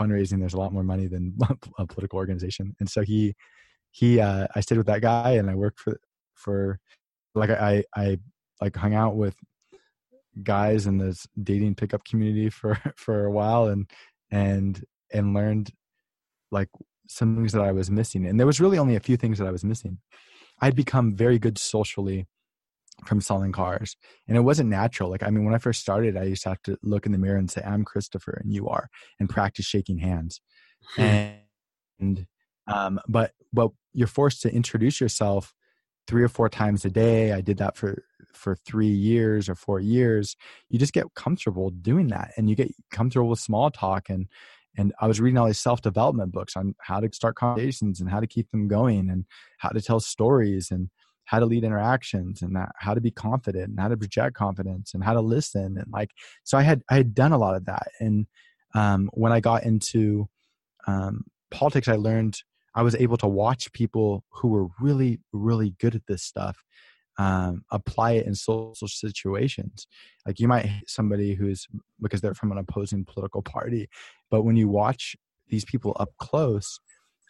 fundraising 0.00 0.40
there's 0.40 0.54
a 0.54 0.58
lot 0.58 0.72
more 0.72 0.82
money 0.82 1.06
than 1.06 1.36
a 1.78 1.86
political 1.86 2.16
organization 2.16 2.74
and 2.80 2.88
so 2.88 3.02
he 3.02 3.34
he 3.90 4.18
uh 4.18 4.46
i 4.54 4.60
stayed 4.60 4.78
with 4.78 4.86
that 4.86 5.02
guy 5.02 5.32
and 5.32 5.50
i 5.50 5.54
worked 5.54 5.78
for 5.78 6.00
for 6.34 6.80
like 7.34 7.50
i 7.50 7.84
i 7.94 8.18
like 8.60 8.76
hung 8.76 8.94
out 8.94 9.16
with 9.16 9.36
guys 10.42 10.86
in 10.86 10.98
this 10.98 11.26
dating 11.42 11.74
pickup 11.74 12.04
community 12.04 12.50
for 12.50 12.78
for 12.96 13.24
a 13.24 13.30
while 13.30 13.66
and 13.66 13.90
and 14.30 14.84
and 15.12 15.34
learned 15.34 15.70
like 16.50 16.68
some 17.08 17.36
things 17.36 17.52
that 17.52 17.62
I 17.62 17.72
was 17.72 17.90
missing. 17.90 18.26
And 18.26 18.38
there 18.38 18.46
was 18.46 18.60
really 18.60 18.78
only 18.78 18.96
a 18.96 19.00
few 19.00 19.16
things 19.16 19.38
that 19.38 19.46
I 19.46 19.52
was 19.52 19.64
missing. 19.64 19.98
I'd 20.60 20.76
become 20.76 21.14
very 21.14 21.38
good 21.38 21.58
socially 21.58 22.26
from 23.04 23.20
selling 23.20 23.52
cars. 23.52 23.96
And 24.26 24.36
it 24.36 24.40
wasn't 24.40 24.70
natural. 24.70 25.10
Like, 25.10 25.22
I 25.22 25.30
mean, 25.30 25.44
when 25.44 25.54
I 25.54 25.58
first 25.58 25.80
started, 25.80 26.16
I 26.16 26.24
used 26.24 26.42
to 26.44 26.48
have 26.50 26.62
to 26.62 26.78
look 26.82 27.06
in 27.06 27.12
the 27.12 27.18
mirror 27.18 27.36
and 27.36 27.50
say, 27.50 27.62
I'm 27.64 27.84
Christopher 27.84 28.40
and 28.42 28.52
you 28.52 28.68
are, 28.68 28.88
and 29.20 29.28
practice 29.28 29.66
shaking 29.66 29.98
hands. 29.98 30.40
Hmm. 30.96 31.02
And, 32.00 32.26
um, 32.66 33.00
but, 33.06 33.32
but 33.52 33.70
you're 33.92 34.06
forced 34.08 34.42
to 34.42 34.52
introduce 34.52 35.00
yourself 35.00 35.54
three 36.06 36.22
or 36.22 36.28
four 36.28 36.48
times 36.48 36.84
a 36.84 36.90
day. 36.90 37.32
I 37.32 37.40
did 37.40 37.58
that 37.58 37.76
for 37.76 38.04
for 38.32 38.54
three 38.54 38.86
years 38.88 39.48
or 39.48 39.54
four 39.54 39.80
years. 39.80 40.36
You 40.68 40.78
just 40.78 40.92
get 40.92 41.06
comfortable 41.14 41.70
doing 41.70 42.08
that, 42.08 42.32
and 42.36 42.48
you 42.48 42.56
get 42.56 42.72
comfortable 42.90 43.28
with 43.28 43.40
small 43.40 43.70
talk. 43.70 44.08
and 44.08 44.26
And 44.76 44.92
I 45.00 45.06
was 45.06 45.20
reading 45.20 45.38
all 45.38 45.46
these 45.46 45.58
self 45.58 45.82
development 45.82 46.32
books 46.32 46.56
on 46.56 46.74
how 46.80 47.00
to 47.00 47.08
start 47.12 47.36
conversations 47.36 48.00
and 48.00 48.10
how 48.10 48.20
to 48.20 48.26
keep 48.26 48.50
them 48.50 48.68
going, 48.68 49.10
and 49.10 49.24
how 49.58 49.70
to 49.70 49.80
tell 49.80 50.00
stories 50.00 50.70
and 50.70 50.90
how 51.26 51.40
to 51.40 51.46
lead 51.46 51.64
interactions 51.64 52.40
and 52.40 52.56
how 52.78 52.94
to 52.94 53.00
be 53.00 53.10
confident 53.10 53.68
and 53.68 53.80
how 53.80 53.88
to 53.88 53.96
project 53.96 54.36
confidence 54.36 54.94
and 54.94 55.04
how 55.04 55.12
to 55.12 55.20
listen 55.20 55.76
and 55.76 55.92
like 55.92 56.10
so 56.44 56.56
i 56.56 56.62
had 56.62 56.82
i 56.88 56.94
had 56.94 57.14
done 57.14 57.32
a 57.32 57.38
lot 57.38 57.54
of 57.54 57.64
that 57.66 57.88
and 58.00 58.26
um, 58.74 59.10
when 59.12 59.32
i 59.32 59.40
got 59.40 59.64
into 59.64 60.28
um, 60.86 61.24
politics 61.50 61.88
i 61.88 61.96
learned 61.96 62.40
I 62.76 62.82
was 62.82 62.94
able 62.94 63.16
to 63.18 63.26
watch 63.26 63.72
people 63.72 64.22
who 64.30 64.48
were 64.48 64.68
really, 64.80 65.20
really 65.32 65.74
good 65.80 65.94
at 65.94 66.06
this 66.06 66.22
stuff 66.22 66.62
um, 67.18 67.64
apply 67.70 68.12
it 68.12 68.26
in 68.26 68.34
social 68.34 68.88
situations. 68.88 69.86
Like 70.26 70.38
you 70.38 70.48
might 70.48 70.66
hate 70.66 70.88
somebody 70.88 71.34
who's 71.34 71.66
because 72.00 72.20
they're 72.20 72.34
from 72.34 72.52
an 72.52 72.58
opposing 72.58 73.04
political 73.04 73.42
party, 73.42 73.88
but 74.30 74.42
when 74.42 74.56
you 74.56 74.68
watch 74.68 75.16
these 75.48 75.64
people 75.64 75.96
up 75.98 76.10
close, 76.18 76.78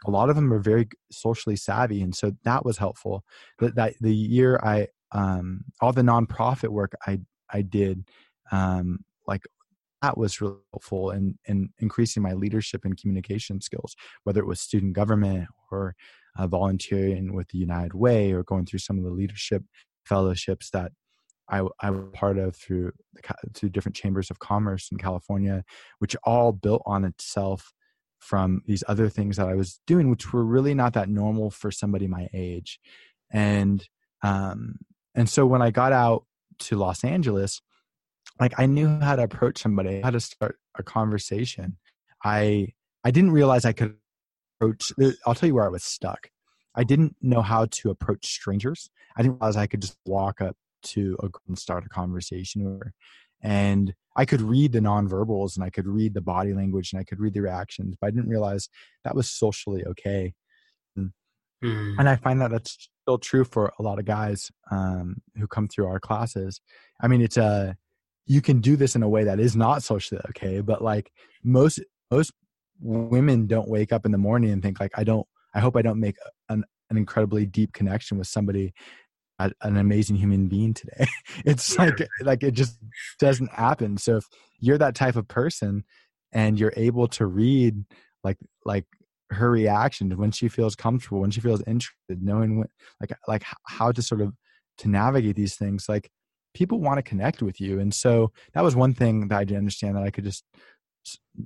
a 0.06 0.10
lot 0.10 0.28
of 0.28 0.36
them 0.36 0.52
are 0.52 0.58
very 0.58 0.88
socially 1.10 1.56
savvy, 1.56 2.02
and 2.02 2.14
so 2.14 2.32
that 2.44 2.64
was 2.64 2.78
helpful. 2.78 3.24
That 3.60 3.76
that 3.76 3.94
the 4.00 4.14
year 4.14 4.58
I 4.62 4.88
um, 5.12 5.64
all 5.80 5.92
the 5.92 6.02
nonprofit 6.02 6.68
work 6.68 6.92
I 7.06 7.20
I 7.50 7.62
did, 7.62 8.04
um, 8.50 9.04
like 9.26 9.42
that 10.06 10.16
was 10.16 10.40
really 10.40 10.54
helpful 10.72 11.10
in, 11.10 11.36
in 11.46 11.70
increasing 11.78 12.22
my 12.22 12.32
leadership 12.32 12.84
and 12.84 12.96
communication 12.96 13.60
skills, 13.60 13.96
whether 14.22 14.40
it 14.40 14.46
was 14.46 14.60
student 14.60 14.92
government 14.92 15.48
or 15.72 15.96
uh, 16.38 16.46
volunteering 16.46 17.34
with 17.34 17.48
the 17.48 17.58
United 17.58 17.94
Way 17.94 18.32
or 18.32 18.44
going 18.44 18.66
through 18.66 18.78
some 18.78 18.98
of 18.98 19.04
the 19.04 19.10
leadership 19.10 19.64
fellowships 20.04 20.70
that 20.70 20.92
I, 21.48 21.62
I 21.80 21.90
was 21.90 22.04
part 22.12 22.38
of 22.38 22.56
through 22.56 22.92
through 23.54 23.70
different 23.70 23.96
chambers 23.96 24.30
of 24.30 24.38
commerce 24.38 24.88
in 24.90 24.98
California, 24.98 25.64
which 25.98 26.16
all 26.24 26.52
built 26.52 26.82
on 26.86 27.04
itself 27.04 27.72
from 28.18 28.62
these 28.66 28.82
other 28.88 29.08
things 29.08 29.36
that 29.36 29.48
I 29.48 29.54
was 29.54 29.80
doing, 29.86 30.10
which 30.10 30.32
were 30.32 30.44
really 30.44 30.74
not 30.74 30.94
that 30.94 31.08
normal 31.08 31.50
for 31.50 31.70
somebody 31.70 32.08
my 32.08 32.28
age, 32.32 32.80
and 33.32 33.86
um, 34.22 34.76
and 35.14 35.28
so 35.28 35.46
when 35.46 35.62
I 35.62 35.70
got 35.70 35.92
out 35.92 36.24
to 36.58 36.76
Los 36.76 37.04
Angeles, 37.04 37.60
like 38.40 38.54
I 38.58 38.66
knew 38.66 39.00
how 39.00 39.16
to 39.16 39.22
approach 39.22 39.58
somebody, 39.58 40.00
how 40.02 40.10
to 40.10 40.20
start 40.20 40.58
a 40.78 40.82
conversation. 40.82 41.76
I 42.24 42.68
I 43.04 43.10
didn't 43.10 43.30
realize 43.32 43.64
I 43.64 43.72
could 43.72 43.96
approach. 44.60 44.92
I'll 45.26 45.34
tell 45.34 45.46
you 45.46 45.54
where 45.54 45.64
I 45.64 45.68
was 45.68 45.84
stuck. 45.84 46.30
I 46.74 46.84
didn't 46.84 47.16
know 47.22 47.42
how 47.42 47.66
to 47.66 47.90
approach 47.90 48.26
strangers. 48.26 48.90
I 49.16 49.22
didn't 49.22 49.38
realize 49.40 49.56
I 49.56 49.66
could 49.66 49.80
just 49.80 49.96
walk 50.04 50.40
up 50.40 50.56
to 50.82 51.16
a 51.22 51.28
and 51.48 51.58
start 51.58 51.84
a 51.86 51.88
conversation 51.88 52.64
her. 52.64 52.92
And 53.42 53.94
I 54.16 54.24
could 54.24 54.40
read 54.40 54.72
the 54.72 54.80
nonverbals 54.80 55.56
and 55.56 55.64
I 55.64 55.70
could 55.70 55.86
read 55.86 56.14
the 56.14 56.20
body 56.20 56.52
language 56.52 56.92
and 56.92 57.00
I 57.00 57.04
could 57.04 57.20
read 57.20 57.34
the 57.34 57.40
reactions, 57.40 57.96
but 58.00 58.08
I 58.08 58.10
didn't 58.10 58.30
realize 58.30 58.68
that 59.04 59.14
was 59.14 59.30
socially 59.30 59.84
okay. 59.84 60.34
And, 60.96 61.12
mm. 61.62 61.94
and 61.98 62.08
I 62.08 62.16
find 62.16 62.40
that 62.40 62.50
that's 62.50 62.88
still 63.02 63.18
true 63.18 63.44
for 63.44 63.72
a 63.78 63.82
lot 63.82 63.98
of 63.98 64.04
guys 64.04 64.50
um, 64.70 65.16
who 65.38 65.46
come 65.46 65.68
through 65.68 65.86
our 65.86 66.00
classes. 66.00 66.60
I 67.00 67.08
mean, 67.08 67.20
it's 67.20 67.36
a 67.36 67.76
you 68.26 68.40
can 68.40 68.60
do 68.60 68.76
this 68.76 68.96
in 68.96 69.02
a 69.02 69.08
way 69.08 69.24
that 69.24 69.40
is 69.40 69.56
not 69.56 69.82
socially 69.82 70.20
okay, 70.30 70.60
but 70.60 70.82
like 70.82 71.12
most 71.42 71.80
most 72.10 72.32
women 72.80 73.46
don't 73.46 73.68
wake 73.68 73.92
up 73.92 74.04
in 74.04 74.12
the 74.12 74.18
morning 74.18 74.50
and 74.50 74.62
think 74.62 74.80
like 74.80 74.92
I 74.96 75.04
don't 75.04 75.26
I 75.54 75.60
hope 75.60 75.76
I 75.76 75.82
don't 75.82 76.00
make 76.00 76.16
an 76.48 76.64
an 76.90 76.96
incredibly 76.96 77.46
deep 77.46 77.72
connection 77.72 78.18
with 78.18 78.28
somebody 78.28 78.72
an 79.38 79.76
amazing 79.76 80.16
human 80.16 80.48
being 80.48 80.72
today. 80.72 81.06
it's 81.44 81.76
like 81.78 82.06
like 82.22 82.42
it 82.42 82.52
just 82.52 82.78
doesn't 83.18 83.52
happen. 83.52 83.98
So 83.98 84.16
if 84.16 84.24
you're 84.58 84.78
that 84.78 84.94
type 84.94 85.16
of 85.16 85.28
person 85.28 85.84
and 86.32 86.58
you're 86.58 86.72
able 86.76 87.08
to 87.08 87.26
read 87.26 87.84
like 88.24 88.38
like 88.64 88.86
her 89.30 89.50
reaction 89.50 90.16
when 90.16 90.30
she 90.30 90.48
feels 90.48 90.74
comfortable, 90.74 91.20
when 91.20 91.30
she 91.30 91.40
feels 91.40 91.62
interested, 91.66 92.22
knowing 92.22 92.58
what 92.58 92.70
like 93.00 93.12
like 93.28 93.44
how 93.66 93.92
to 93.92 94.02
sort 94.02 94.22
of 94.22 94.32
to 94.78 94.88
navigate 94.88 95.36
these 95.36 95.56
things, 95.56 95.86
like 95.88 96.10
people 96.56 96.80
want 96.80 96.96
to 96.96 97.02
connect 97.02 97.42
with 97.42 97.60
you. 97.60 97.78
And 97.78 97.92
so 97.92 98.32
that 98.54 98.64
was 98.64 98.74
one 98.74 98.94
thing 98.94 99.28
that 99.28 99.38
I 99.38 99.44
didn't 99.44 99.58
understand 99.58 99.94
that 99.94 100.02
I 100.02 100.10
could 100.10 100.24
just 100.24 100.42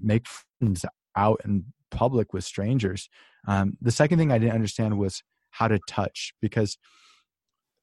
make 0.02 0.26
friends 0.61 0.84
out 1.16 1.40
in 1.44 1.64
public 1.90 2.32
with 2.32 2.44
strangers. 2.44 3.08
Um, 3.48 3.76
the 3.80 3.90
second 3.90 4.18
thing 4.18 4.30
I 4.30 4.38
didn't 4.38 4.54
understand 4.54 4.98
was 4.98 5.22
how 5.50 5.66
to 5.66 5.80
touch 5.88 6.32
because 6.40 6.78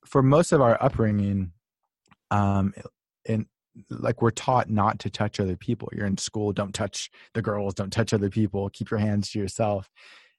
for 0.06 0.24
most 0.24 0.54
of 0.54 0.62
our 0.62 0.82
upbringing, 0.82 1.52
um, 2.32 2.74
and 3.28 3.46
like 3.90 4.22
we're 4.22 4.32
taught 4.32 4.70
not 4.70 5.00
to 5.00 5.10
touch 5.10 5.42
other 5.42 5.58
people. 5.58 5.90
You're 5.92 6.08
in 6.08 6.18
school, 6.18 6.54
don't 6.54 6.74
touch 6.74 7.12
the 7.34 7.42
girls, 7.42 7.74
don't 7.74 7.92
touch 7.92 8.14
other 8.14 8.30
people, 8.30 8.70
keep 8.70 8.90
your 8.90 9.02
hands 9.02 9.32
to 9.32 9.40
yourself. 9.40 9.90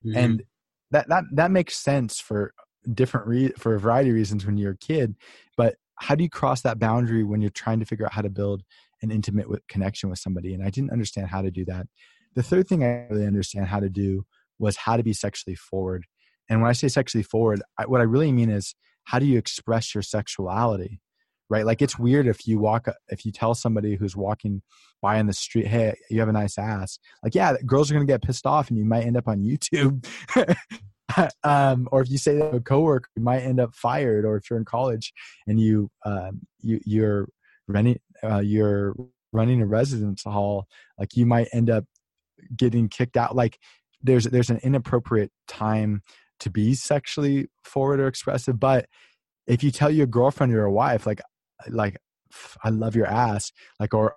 Mm-hmm. 0.04 0.16
And 0.16 0.42
that 0.90 1.06
that 1.08 1.24
that 1.32 1.50
makes 1.50 1.76
sense 1.76 2.18
for 2.18 2.54
different 2.94 3.26
re- 3.26 3.52
for 3.58 3.74
a 3.74 3.80
variety 3.80 4.08
of 4.08 4.14
reasons 4.14 4.46
when 4.46 4.56
you're 4.56 4.72
a 4.72 4.78
kid, 4.78 5.16
but 5.54 5.76
how 6.00 6.14
do 6.14 6.22
you 6.22 6.30
cross 6.30 6.62
that 6.62 6.78
boundary 6.78 7.24
when 7.24 7.40
you're 7.40 7.50
trying 7.50 7.80
to 7.80 7.86
figure 7.86 8.06
out 8.06 8.12
how 8.12 8.22
to 8.22 8.30
build 8.30 8.62
an 9.02 9.10
intimate 9.10 9.46
connection 9.68 10.10
with 10.10 10.18
somebody? 10.18 10.54
And 10.54 10.62
I 10.62 10.70
didn't 10.70 10.92
understand 10.92 11.28
how 11.28 11.42
to 11.42 11.50
do 11.50 11.64
that. 11.66 11.86
The 12.34 12.42
third 12.42 12.68
thing 12.68 12.84
I 12.84 13.06
really 13.10 13.26
understand 13.26 13.66
how 13.66 13.80
to 13.80 13.88
do 13.88 14.24
was 14.58 14.76
how 14.76 14.96
to 14.96 15.02
be 15.02 15.12
sexually 15.12 15.56
forward. 15.56 16.04
And 16.48 16.60
when 16.60 16.70
I 16.70 16.72
say 16.72 16.88
sexually 16.88 17.22
forward, 17.22 17.62
I, 17.78 17.86
what 17.86 18.00
I 18.00 18.04
really 18.04 18.32
mean 18.32 18.50
is 18.50 18.74
how 19.04 19.18
do 19.18 19.26
you 19.26 19.38
express 19.38 19.94
your 19.94 20.02
sexuality? 20.02 21.00
Right? 21.50 21.64
Like 21.64 21.80
it's 21.80 21.98
weird 21.98 22.26
if 22.26 22.46
you 22.46 22.58
walk, 22.58 22.88
if 23.08 23.24
you 23.24 23.32
tell 23.32 23.54
somebody 23.54 23.96
who's 23.96 24.14
walking 24.14 24.62
by 25.00 25.18
in 25.18 25.26
the 25.26 25.32
street, 25.32 25.66
hey, 25.66 25.94
you 26.10 26.20
have 26.20 26.28
a 26.28 26.32
nice 26.32 26.58
ass. 26.58 26.98
Like, 27.22 27.34
yeah, 27.34 27.54
girls 27.64 27.90
are 27.90 27.94
going 27.94 28.06
to 28.06 28.12
get 28.12 28.22
pissed 28.22 28.46
off 28.46 28.68
and 28.68 28.78
you 28.78 28.84
might 28.84 29.04
end 29.04 29.16
up 29.16 29.28
on 29.28 29.38
YouTube. 29.40 30.06
um, 31.44 31.88
or 31.92 32.02
if 32.02 32.10
you 32.10 32.18
say 32.18 32.36
that 32.36 32.50
to 32.50 32.56
a 32.58 32.60
coworker, 32.60 33.08
you 33.16 33.22
might 33.22 33.40
end 33.40 33.60
up 33.60 33.74
fired. 33.74 34.24
Or 34.24 34.36
if 34.36 34.48
you're 34.50 34.58
in 34.58 34.64
college 34.64 35.12
and 35.46 35.60
you, 35.60 35.90
um, 36.04 36.40
you 36.60 36.80
you're 36.84 37.28
running, 37.66 37.98
uh, 38.22 38.40
you're 38.40 38.94
running 39.32 39.62
a 39.62 39.66
residence 39.66 40.24
hall, 40.24 40.66
like 40.98 41.16
you 41.16 41.26
might 41.26 41.48
end 41.52 41.70
up 41.70 41.84
getting 42.56 42.88
kicked 42.88 43.16
out. 43.16 43.36
Like 43.36 43.58
there's 44.02 44.24
there's 44.24 44.50
an 44.50 44.60
inappropriate 44.62 45.30
time 45.46 46.02
to 46.40 46.50
be 46.50 46.74
sexually 46.74 47.48
forward 47.64 48.00
or 48.00 48.06
expressive 48.06 48.58
but 48.60 48.86
if 49.46 49.62
you 49.62 49.70
tell 49.70 49.90
your 49.90 50.06
girlfriend 50.06 50.52
or 50.52 50.56
your 50.56 50.70
wife 50.70 51.06
like 51.06 51.20
like 51.68 51.96
i 52.62 52.68
love 52.68 52.94
your 52.94 53.06
ass 53.06 53.52
like 53.80 53.94
or 53.94 54.14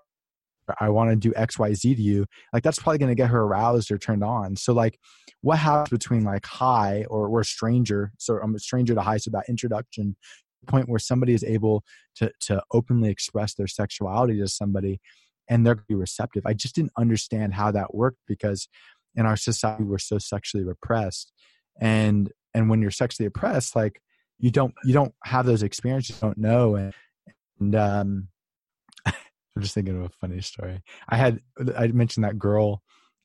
i 0.80 0.90
want 0.90 1.10
to 1.10 1.16
do 1.16 1.32
xyz 1.34 1.82
to 1.82 2.02
you 2.02 2.26
like 2.54 2.64
that's 2.64 2.80
probably 2.80 2.98
going 2.98 3.10
to 3.10 3.16
get 3.16 3.30
her 3.30 3.42
aroused 3.42 3.92
or 3.92 3.98
turned 3.98 4.24
on. 4.24 4.56
So 4.56 4.74
like 4.74 5.00
what 5.42 5.58
happens 5.58 5.90
between 5.90 6.24
like 6.24 6.46
hi 6.46 7.06
or 7.10 7.30
we're 7.30 7.44
stranger 7.44 8.12
so 8.18 8.40
i'm 8.42 8.56
a 8.56 8.60
stranger 8.60 8.94
to 8.96 9.02
hi 9.02 9.18
so 9.18 9.32
that 9.32 9.46
introduction 9.50 10.16
point 10.68 10.88
where 10.88 11.00
somebody 11.00 11.34
is 11.34 11.44
able 11.44 11.84
to 12.16 12.32
to 12.40 12.62
openly 12.72 13.10
express 13.10 13.56
their 13.56 13.68
sexuality 13.68 14.38
to 14.40 14.48
somebody 14.48 15.00
and 15.50 15.66
they're 15.66 15.76
be 15.76 15.96
receptive. 15.96 16.44
I 16.46 16.54
just 16.54 16.76
didn't 16.76 16.94
understand 16.98 17.54
how 17.54 17.72
that 17.72 17.94
worked 17.94 18.20
because 18.26 18.70
in 19.16 19.26
our 19.26 19.36
society 19.36 19.84
we're 19.84 19.98
so 19.98 20.18
sexually 20.18 20.64
repressed 20.64 21.34
and 21.80 22.32
and 22.54 22.70
when 22.70 22.82
you're 22.82 22.92
sexually 22.92 23.28
oppressed 23.28 23.76
like 23.76 24.02
you 24.40 24.52
don't 24.52 24.74
you 24.86 24.94
don't 24.94 25.14
have 25.26 25.46
those 25.46 25.64
experiences 25.64 26.16
you 26.16 26.28
don't 26.28 26.38
know 26.38 26.76
and, 26.76 26.94
and 27.60 27.76
um 27.76 28.28
i'm 29.56 29.62
just 29.62 29.74
thinking 29.74 29.98
of 29.98 30.06
a 30.06 30.10
funny 30.10 30.42
story 30.42 30.82
i 31.10 31.16
had 31.16 31.40
i 31.78 31.88
mentioned 31.88 32.24
that 32.24 32.40
girl 32.40 32.82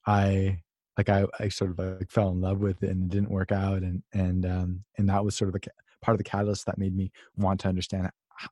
i 0.06 0.58
like 0.96 1.08
i 1.08 1.24
i 1.40 1.48
sort 1.48 1.70
of 1.70 1.78
like 1.78 2.10
fell 2.10 2.30
in 2.30 2.40
love 2.40 2.58
with 2.58 2.82
it 2.82 2.90
and 2.90 3.04
it 3.04 3.14
didn't 3.14 3.30
work 3.30 3.52
out 3.52 3.82
and 3.82 4.02
and 4.12 4.46
um 4.46 4.84
and 4.98 5.08
that 5.08 5.24
was 5.24 5.36
sort 5.36 5.48
of 5.48 5.54
a 5.54 5.60
part 6.02 6.14
of 6.14 6.18
the 6.18 6.24
catalyst 6.24 6.66
that 6.66 6.78
made 6.78 6.94
me 6.94 7.10
want 7.36 7.60
to 7.60 7.68
understand 7.68 8.10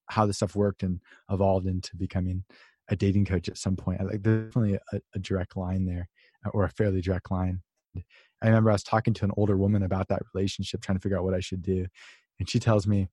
how 0.09 0.27
this 0.27 0.37
stuff 0.37 0.57
worked 0.57 0.83
and 0.83 1.01
evolved 1.31 1.67
into 1.67 1.97
becoming 1.97 2.45
a 2.89 2.97
dating 2.97 3.25
coach 3.25 3.49
at 3.49 3.59
some 3.59 3.77
point. 3.77 4.05
Like 4.05 4.23
definitely 4.23 4.79
a, 4.93 5.01
a 5.15 5.19
direct 5.19 5.57
line 5.57 5.87
there, 5.87 6.09
or 6.53 6.65
a 6.65 6.71
fairly 6.71 7.01
direct 7.01 7.31
line. 7.31 7.63
I 7.97 8.49
remember 8.49 8.71
I 8.71 8.75
was 8.75 8.83
talking 8.83 9.15
to 9.15 9.25
an 9.25 9.31
older 9.37 9.57
woman 9.57 9.83
about 9.83 10.09
that 10.09 10.23
relationship, 10.35 10.83
trying 10.83 10.99
to 10.99 11.03
figure 11.03 11.17
out 11.17 11.25
what 11.25 11.35
I 11.35 11.41
should 11.41 11.63
do. 11.63 11.87
And 12.39 12.49
she 12.49 12.59
tells 12.59 12.87
me, 12.87 13.09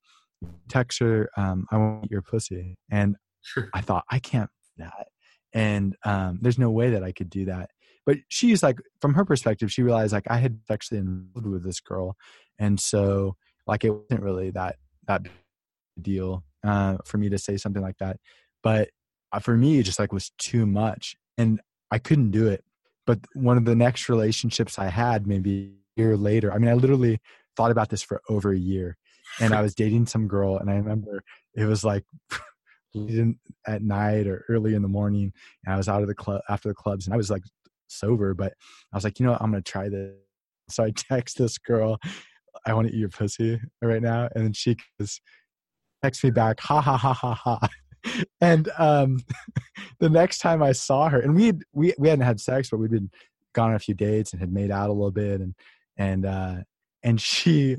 text 0.68 1.00
her, 1.00 1.30
um, 1.38 1.68
I 1.72 1.78
want 1.78 2.12
your 2.12 2.22
pussy. 2.22 2.76
And 2.90 3.16
I 3.74 3.82
thought, 3.82 4.06
I 4.10 4.20
can't 4.20 4.50
do 4.78 4.86
that. 4.86 5.08
And 5.54 5.96
um, 6.06 6.40
there's 6.42 6.60
no 6.60 6.70
way 6.70 6.92
that 6.92 7.04
I 7.04 7.12
could 7.12 7.30
do 7.30 7.46
that. 7.46 7.70
But 8.06 8.18
she's 8.30 8.64
like, 8.64 8.80
from 9.00 9.14
her 9.14 9.26
perspective, 9.26 9.72
she 9.72 9.84
realized 9.84 10.14
like 10.14 10.30
I 10.30 10.38
had 10.38 10.60
actually 10.70 11.00
involved 11.00 11.48
with 11.48 11.64
this 11.64 11.80
girl. 11.80 12.16
And 12.58 12.80
so 12.80 13.36
like 13.68 13.84
it 13.84 13.92
wasn't 13.92 14.24
really 14.24 14.50
that, 14.52 14.78
that 15.08 15.28
deal 16.02 16.44
uh, 16.64 16.98
for 17.06 17.18
me 17.18 17.30
to 17.30 17.38
say 17.38 17.58
something 17.58 17.82
like 17.82 17.98
that. 18.00 18.18
But 18.64 18.90
uh, 19.32 19.40
for 19.40 19.56
me, 19.56 19.80
it 19.80 19.84
just 19.84 20.00
like 20.00 20.14
was 20.14 20.32
too 20.38 20.66
much. 20.66 21.16
And 21.38 21.62
I 21.92 22.00
couldn't 22.00 22.32
do 22.32 22.48
it 22.48 22.64
but 23.06 23.20
one 23.34 23.58
of 23.58 23.66
the 23.66 23.76
next 23.76 24.10
relationships 24.10 24.78
I 24.78 24.88
had, 24.88 25.28
maybe 25.28 25.74
a 25.98 26.02
year 26.02 26.18
later, 26.18 26.54
I 26.54 26.58
mean, 26.58 26.70
I 26.70 26.74
literally 26.74 27.20
thought 27.56 27.72
about 27.72 27.90
this 27.90 28.02
for 28.02 28.22
over 28.30 28.52
a 28.52 28.58
year. 28.58 28.98
And 29.40 29.54
I 29.54 29.62
was 29.66 29.76
dating 29.76 30.06
some 30.06 30.28
girl, 30.28 30.58
and 30.58 30.70
I 30.70 30.76
remember 30.76 31.24
it 31.56 31.66
was 31.66 31.84
like 31.84 32.06
at 33.68 33.82
night 33.82 34.28
or 34.28 34.46
early 34.50 34.76
in 34.76 34.82
the 34.82 34.88
morning. 34.88 35.32
And 35.66 35.74
I 35.74 35.78
was 35.78 35.88
out 35.88 36.02
of 36.02 36.08
the 36.08 36.16
club 36.16 36.42
after 36.50 36.70
the 36.70 36.76
clubs, 36.76 37.06
and 37.06 37.14
I 37.14 37.18
was 37.18 37.30
like 37.30 37.44
sober, 37.88 38.34
but 38.34 38.54
I 38.94 38.98
was 38.98 39.04
like, 39.04 39.20
you 39.20 39.26
know 39.26 39.34
what, 39.34 39.42
I'm 39.42 39.52
gonna 39.52 39.62
try 39.62 39.90
this. 39.90 40.14
So 40.70 40.84
I 40.84 40.92
text 40.96 41.38
this 41.38 41.58
girl, 41.58 41.98
I 42.66 42.74
want 42.74 42.88
to 42.88 42.94
eat 42.94 43.00
your 43.00 43.10
pussy 43.10 43.60
right 43.82 44.02
now, 44.02 44.30
and 44.36 44.46
then 44.46 44.54
she 44.54 44.78
goes, 45.00 45.20
text 46.04 46.24
me 46.24 46.32
back, 46.32 46.60
ha 46.60 46.82
ha 46.82 46.98
ha 46.98 47.14
ha 47.14 47.34
ha 47.34 47.60
and 48.42 48.70
um, 48.78 49.20
the 50.00 50.10
next 50.10 50.40
time 50.40 50.64
I 50.64 50.72
saw 50.72 51.10
her, 51.10 51.20
and 51.20 51.36
we 51.36 51.46
had, 51.48 51.62
we 51.74 51.94
we 51.98 52.10
hadn't 52.10 52.26
had 52.26 52.40
sex, 52.40 52.70
but 52.70 52.78
we'd 52.78 52.92
been 52.92 53.12
gone 53.54 53.70
on 53.70 53.76
a 53.76 53.80
few 53.80 53.94
dates 53.94 54.32
and 54.32 54.40
had 54.40 54.52
made 54.52 54.72
out 54.72 54.90
a 54.90 54.94
little 54.94 55.12
bit, 55.12 55.42
and 55.42 55.56
and 55.98 56.26
uh, 56.26 56.56
and 57.04 57.20
she, 57.22 57.78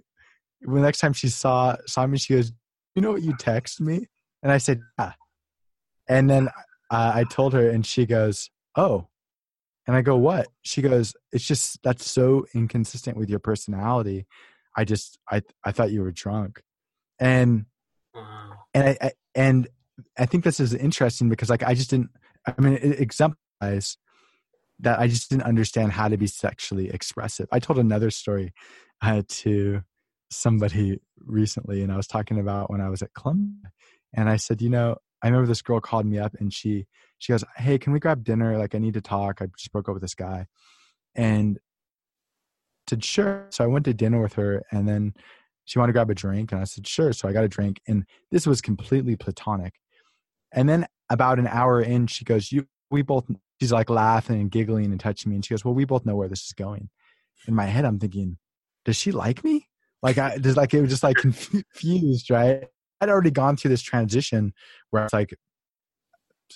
the 0.60 0.80
next 0.80 0.98
time 0.98 1.12
she 1.12 1.28
saw 1.28 1.76
saw 1.86 2.06
me, 2.06 2.18
she 2.18 2.34
goes, 2.34 2.52
you 2.94 3.02
know 3.02 3.12
what 3.12 3.22
you 3.22 3.34
text 3.38 3.80
me? 3.80 4.06
And 4.42 4.50
I 4.50 4.58
said, 4.58 4.80
yeah. 4.98 5.12
And 6.08 6.28
then 6.28 6.48
uh, 6.90 7.12
I 7.14 7.24
told 7.24 7.52
her, 7.52 7.68
and 7.68 7.86
she 7.86 8.06
goes, 8.06 8.50
oh. 8.76 9.08
And 9.86 9.96
I 9.96 10.02
go, 10.02 10.16
what? 10.16 10.48
She 10.62 10.82
goes, 10.82 11.14
it's 11.32 11.44
just 11.44 11.82
that's 11.82 12.08
so 12.08 12.46
inconsistent 12.54 13.16
with 13.16 13.28
your 13.28 13.40
personality. 13.40 14.26
I 14.76 14.84
just 14.84 15.18
I 15.30 15.42
I 15.64 15.72
thought 15.72 15.90
you 15.90 16.02
were 16.02 16.12
drunk, 16.12 16.62
and 17.18 17.66
Wow. 18.14 18.52
and 18.74 18.84
I, 18.90 18.96
I 19.00 19.12
and 19.34 19.68
I 20.18 20.26
think 20.26 20.44
this 20.44 20.60
is 20.60 20.74
interesting 20.74 21.28
because 21.28 21.50
like 21.50 21.62
I 21.62 21.74
just 21.74 21.90
didn't. 21.90 22.10
I 22.46 22.60
mean, 22.60 22.74
it 22.74 23.00
exemplifies 23.00 23.96
that 24.80 24.98
I 24.98 25.06
just 25.06 25.30
didn't 25.30 25.44
understand 25.44 25.92
how 25.92 26.08
to 26.08 26.16
be 26.16 26.26
sexually 26.26 26.90
expressive. 26.90 27.46
I 27.52 27.58
told 27.60 27.78
another 27.78 28.10
story 28.10 28.52
uh, 29.00 29.22
to 29.28 29.82
somebody 30.30 31.00
recently, 31.18 31.82
and 31.82 31.92
I 31.92 31.96
was 31.96 32.06
talking 32.06 32.38
about 32.38 32.70
when 32.70 32.80
I 32.80 32.88
was 32.88 33.02
at 33.02 33.14
Columbia, 33.14 33.70
and 34.14 34.28
I 34.28 34.36
said, 34.36 34.62
you 34.62 34.70
know, 34.70 34.96
I 35.22 35.28
remember 35.28 35.46
this 35.46 35.62
girl 35.62 35.80
called 35.80 36.06
me 36.06 36.18
up, 36.18 36.34
and 36.38 36.52
she 36.52 36.86
she 37.18 37.32
goes, 37.32 37.44
"Hey, 37.56 37.78
can 37.78 37.92
we 37.92 38.00
grab 38.00 38.24
dinner? 38.24 38.58
Like, 38.58 38.74
I 38.74 38.78
need 38.78 38.94
to 38.94 39.00
talk. 39.00 39.40
I 39.40 39.46
just 39.56 39.72
broke 39.72 39.88
up 39.88 39.94
with 39.94 40.02
this 40.02 40.14
guy," 40.14 40.46
and 41.14 41.58
said 42.88 43.04
sure. 43.04 43.46
So 43.50 43.64
I 43.64 43.68
went 43.68 43.84
to 43.84 43.94
dinner 43.94 44.20
with 44.20 44.34
her, 44.34 44.62
and 44.72 44.88
then 44.88 45.14
she 45.64 45.78
wanted 45.78 45.92
to 45.92 45.96
grab 45.96 46.10
a 46.10 46.14
drink, 46.14 46.52
and 46.52 46.60
I 46.60 46.64
said 46.64 46.86
sure. 46.86 47.12
So 47.12 47.28
I 47.28 47.32
got 47.32 47.44
a 47.44 47.48
drink, 47.48 47.80
and 47.86 48.04
this 48.30 48.46
was 48.46 48.60
completely 48.60 49.16
platonic. 49.16 49.74
And 50.52 50.68
then 50.68 50.86
about 51.08 51.38
an 51.38 51.46
hour 51.46 51.80
in, 51.80 52.08
she 52.08 52.24
goes, 52.24 52.50
"You, 52.52 52.66
we 52.90 53.02
both." 53.02 53.26
She's 53.60 53.72
like 53.72 53.90
laughing 53.90 54.40
and 54.40 54.50
giggling 54.50 54.86
and 54.86 54.98
touching 54.98 55.30
me, 55.30 55.36
and 55.36 55.44
she 55.44 55.54
goes, 55.54 55.64
"Well, 55.64 55.74
we 55.74 55.84
both 55.84 56.04
know 56.04 56.16
where 56.16 56.28
this 56.28 56.44
is 56.44 56.52
going." 56.52 56.90
In 57.46 57.54
my 57.54 57.66
head, 57.66 57.84
I'm 57.84 58.00
thinking, 58.00 58.38
"Does 58.84 58.96
she 58.96 59.12
like 59.12 59.44
me?" 59.44 59.68
Like 60.02 60.18
I 60.18 60.38
just 60.38 60.56
like 60.56 60.74
it 60.74 60.80
was 60.80 60.90
just 60.90 61.04
like 61.04 61.16
confused, 61.16 62.28
right? 62.30 62.64
I'd 63.02 63.08
already 63.08 63.32
gone 63.32 63.56
through 63.56 63.70
this 63.70 63.82
transition 63.82 64.52
where 64.90 65.04
it's 65.04 65.12
like 65.12 65.34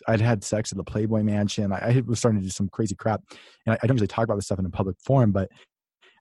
I'd 0.07 0.20
had 0.20 0.44
sex 0.44 0.70
at 0.70 0.78
the 0.78 0.84
Playboy 0.84 1.22
Mansion. 1.22 1.72
I, 1.72 1.76
I 1.76 2.03
was 2.07 2.20
starting 2.20 2.40
to 2.40 2.47
do 2.47 2.51
some 2.51 2.68
crazy 2.68 2.94
crap, 2.94 3.22
and 3.66 3.74
I, 3.74 3.78
I 3.82 3.86
don't 3.86 3.97
usually 3.97 4.07
talk 4.07 4.24
about 4.24 4.36
this 4.36 4.44
stuff 4.44 4.61
in 4.61 4.66
a 4.66 4.70
public 4.70 4.97
forum, 5.05 5.32
but 5.32 5.51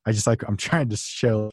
I 0.06 0.12
just 0.12 0.26
like 0.26 0.44
I'm 0.48 0.58
trying 0.58 0.90
to 0.90 0.98
show 0.98 1.52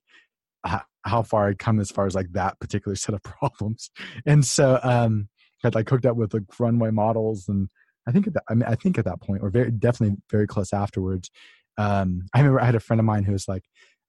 how, 1.04 1.22
far 1.22 1.48
I'd 1.48 1.58
come 1.58 1.80
as 1.80 1.90
far 1.90 2.06
as 2.06 2.14
like 2.14 2.32
that 2.32 2.60
particular 2.60 2.94
set 2.94 3.14
of 3.14 3.22
problems. 3.24 3.90
And 4.24 4.44
so 4.44 4.80
um 4.82 5.28
I'd 5.64 5.74
like 5.74 5.88
hooked 5.88 6.06
up 6.06 6.16
with 6.16 6.32
like 6.32 6.44
runway 6.58 6.90
models 6.90 7.48
and 7.48 7.68
I 8.06 8.12
think 8.12 8.26
at 8.26 8.34
that 8.34 8.44
I 8.48 8.54
mean 8.54 8.68
I 8.68 8.76
think 8.76 8.98
at 8.98 9.04
that 9.04 9.20
point 9.20 9.42
or 9.42 9.50
very 9.50 9.70
definitely 9.70 10.16
very 10.30 10.46
close 10.46 10.72
afterwards. 10.72 11.30
Um 11.76 12.26
I 12.32 12.38
remember 12.38 12.60
I 12.60 12.66
had 12.66 12.76
a 12.76 12.80
friend 12.80 13.00
of 13.00 13.04
mine 13.04 13.24
who 13.24 13.32
was 13.32 13.48
like, 13.48 13.64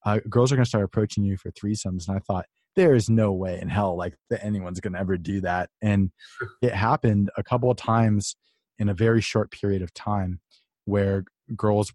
uh, 0.06 0.20
girls 0.30 0.52
are 0.52 0.56
gonna 0.56 0.66
start 0.66 0.84
approaching 0.84 1.24
you 1.24 1.36
for 1.38 1.52
threesomes 1.52 2.08
and 2.08 2.16
I 2.16 2.20
thought 2.20 2.46
there 2.76 2.96
is 2.96 3.10
no 3.10 3.32
way 3.32 3.60
in 3.62 3.70
hell 3.70 3.96
like 3.96 4.16
that 4.30 4.44
anyone's 4.44 4.80
gonna 4.80 5.00
ever 5.00 5.18
do 5.18 5.42
that. 5.42 5.70
And 5.82 6.12
it 6.62 6.74
happened 6.74 7.32
a 7.38 7.44
couple 7.44 7.70
of 7.70 7.78
times 7.78 8.36
in 8.80 8.90
a 8.90 8.94
very 8.94 9.22
short 9.22 9.52
period 9.52 9.82
of 9.82 9.94
time 9.94 10.40
where 10.86 11.24
girls 11.56 11.94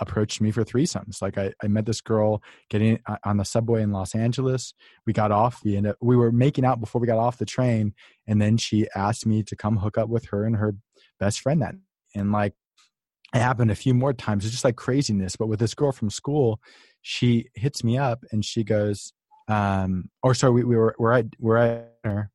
approached 0.00 0.40
me 0.40 0.50
for 0.50 0.64
threesomes. 0.64 1.22
Like 1.22 1.38
I, 1.38 1.52
I 1.62 1.68
met 1.68 1.86
this 1.86 2.00
girl 2.00 2.42
getting 2.68 2.98
on 3.24 3.36
the 3.36 3.44
subway 3.44 3.82
in 3.82 3.92
Los 3.92 4.14
Angeles. 4.14 4.74
We 5.06 5.12
got 5.12 5.30
off. 5.30 5.60
We 5.64 5.76
ended 5.76 5.92
up, 5.92 5.98
we 6.00 6.16
were 6.16 6.32
making 6.32 6.64
out 6.64 6.80
before 6.80 7.00
we 7.00 7.06
got 7.06 7.18
off 7.18 7.38
the 7.38 7.44
train, 7.44 7.94
and 8.26 8.40
then 8.40 8.56
she 8.56 8.88
asked 8.94 9.26
me 9.26 9.42
to 9.44 9.56
come 9.56 9.76
hook 9.76 9.98
up 9.98 10.08
with 10.08 10.26
her 10.26 10.44
and 10.44 10.56
her 10.56 10.74
best 11.20 11.40
friend. 11.40 11.62
That 11.62 11.76
and 12.14 12.32
like 12.32 12.54
it 13.34 13.38
happened 13.38 13.70
a 13.70 13.76
few 13.76 13.94
more 13.94 14.12
times. 14.12 14.44
It's 14.44 14.52
just 14.52 14.64
like 14.64 14.76
craziness. 14.76 15.36
But 15.36 15.48
with 15.48 15.60
this 15.60 15.74
girl 15.74 15.92
from 15.92 16.10
school, 16.10 16.60
she 17.02 17.48
hits 17.54 17.82
me 17.82 17.98
up 17.98 18.24
and 18.30 18.44
she 18.44 18.64
goes, 18.64 19.12
um, 19.48 20.10
or 20.22 20.34
sorry, 20.34 20.52
we, 20.52 20.64
we 20.64 20.76
were 20.76 20.94
we're 20.98 21.12
at 21.12 21.26
we're 21.38 21.56
at 21.56 22.02
dinner, 22.02 22.30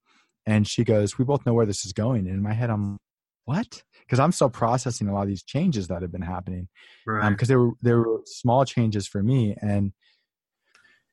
and 0.45 0.67
she 0.67 0.83
goes, 0.83 1.17
we 1.17 1.25
both 1.25 1.45
know 1.45 1.53
where 1.53 1.65
this 1.65 1.85
is 1.85 1.93
going. 1.93 2.27
And 2.27 2.35
in 2.35 2.41
my 2.41 2.53
head, 2.53 2.69
I'm 2.69 2.97
what? 3.45 3.83
Because 4.01 4.19
I'm 4.19 4.31
still 4.31 4.49
processing 4.49 5.07
a 5.07 5.13
lot 5.13 5.23
of 5.23 5.27
these 5.27 5.43
changes 5.43 5.87
that 5.87 6.01
have 6.03 6.11
been 6.11 6.21
happening 6.21 6.67
Right. 7.05 7.29
because 7.31 7.47
there 7.47 7.59
were 7.59 7.71
there 7.81 7.99
were 7.99 8.21
small 8.25 8.63
changes 8.65 9.07
for 9.07 9.23
me 9.23 9.55
and 9.61 9.91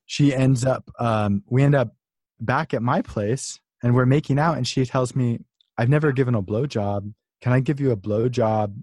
she 0.04 0.34
ends 0.34 0.64
up 0.64 0.90
um, 0.98 1.42
we 1.48 1.62
end 1.62 1.74
up 1.74 1.94
back 2.40 2.74
at 2.74 2.82
my 2.82 3.00
place 3.02 3.58
and 3.82 3.94
we're 3.94 4.06
making 4.06 4.38
out 4.38 4.56
and 4.58 4.66
she 4.66 4.84
tells 4.84 5.16
me 5.16 5.40
i've 5.78 5.88
never 5.88 6.12
given 6.12 6.34
a 6.34 6.42
blowjob 6.42 7.12
can 7.40 7.52
i 7.52 7.60
give 7.60 7.80
you 7.80 7.90
a 7.90 7.96
blowjob 7.96 8.82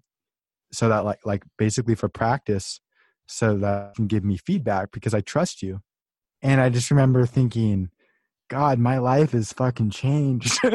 so 0.71 0.89
that 0.89 1.05
like 1.05 1.19
like 1.23 1.43
basically 1.57 1.93
for 1.93 2.09
practice 2.09 2.81
so 3.27 3.55
that 3.57 3.89
you 3.89 3.93
can 3.95 4.07
give 4.07 4.23
me 4.23 4.37
feedback 4.37 4.91
because 4.91 5.13
i 5.13 5.21
trust 5.21 5.61
you 5.61 5.79
and 6.43 6.61
i 6.61 6.69
just 6.69 6.91
remember 6.91 7.25
thinking 7.25 7.89
god 8.49 8.77
my 8.77 8.99
life 8.99 9.33
is 9.33 9.51
fucking 9.53 9.89
changed. 9.89 10.59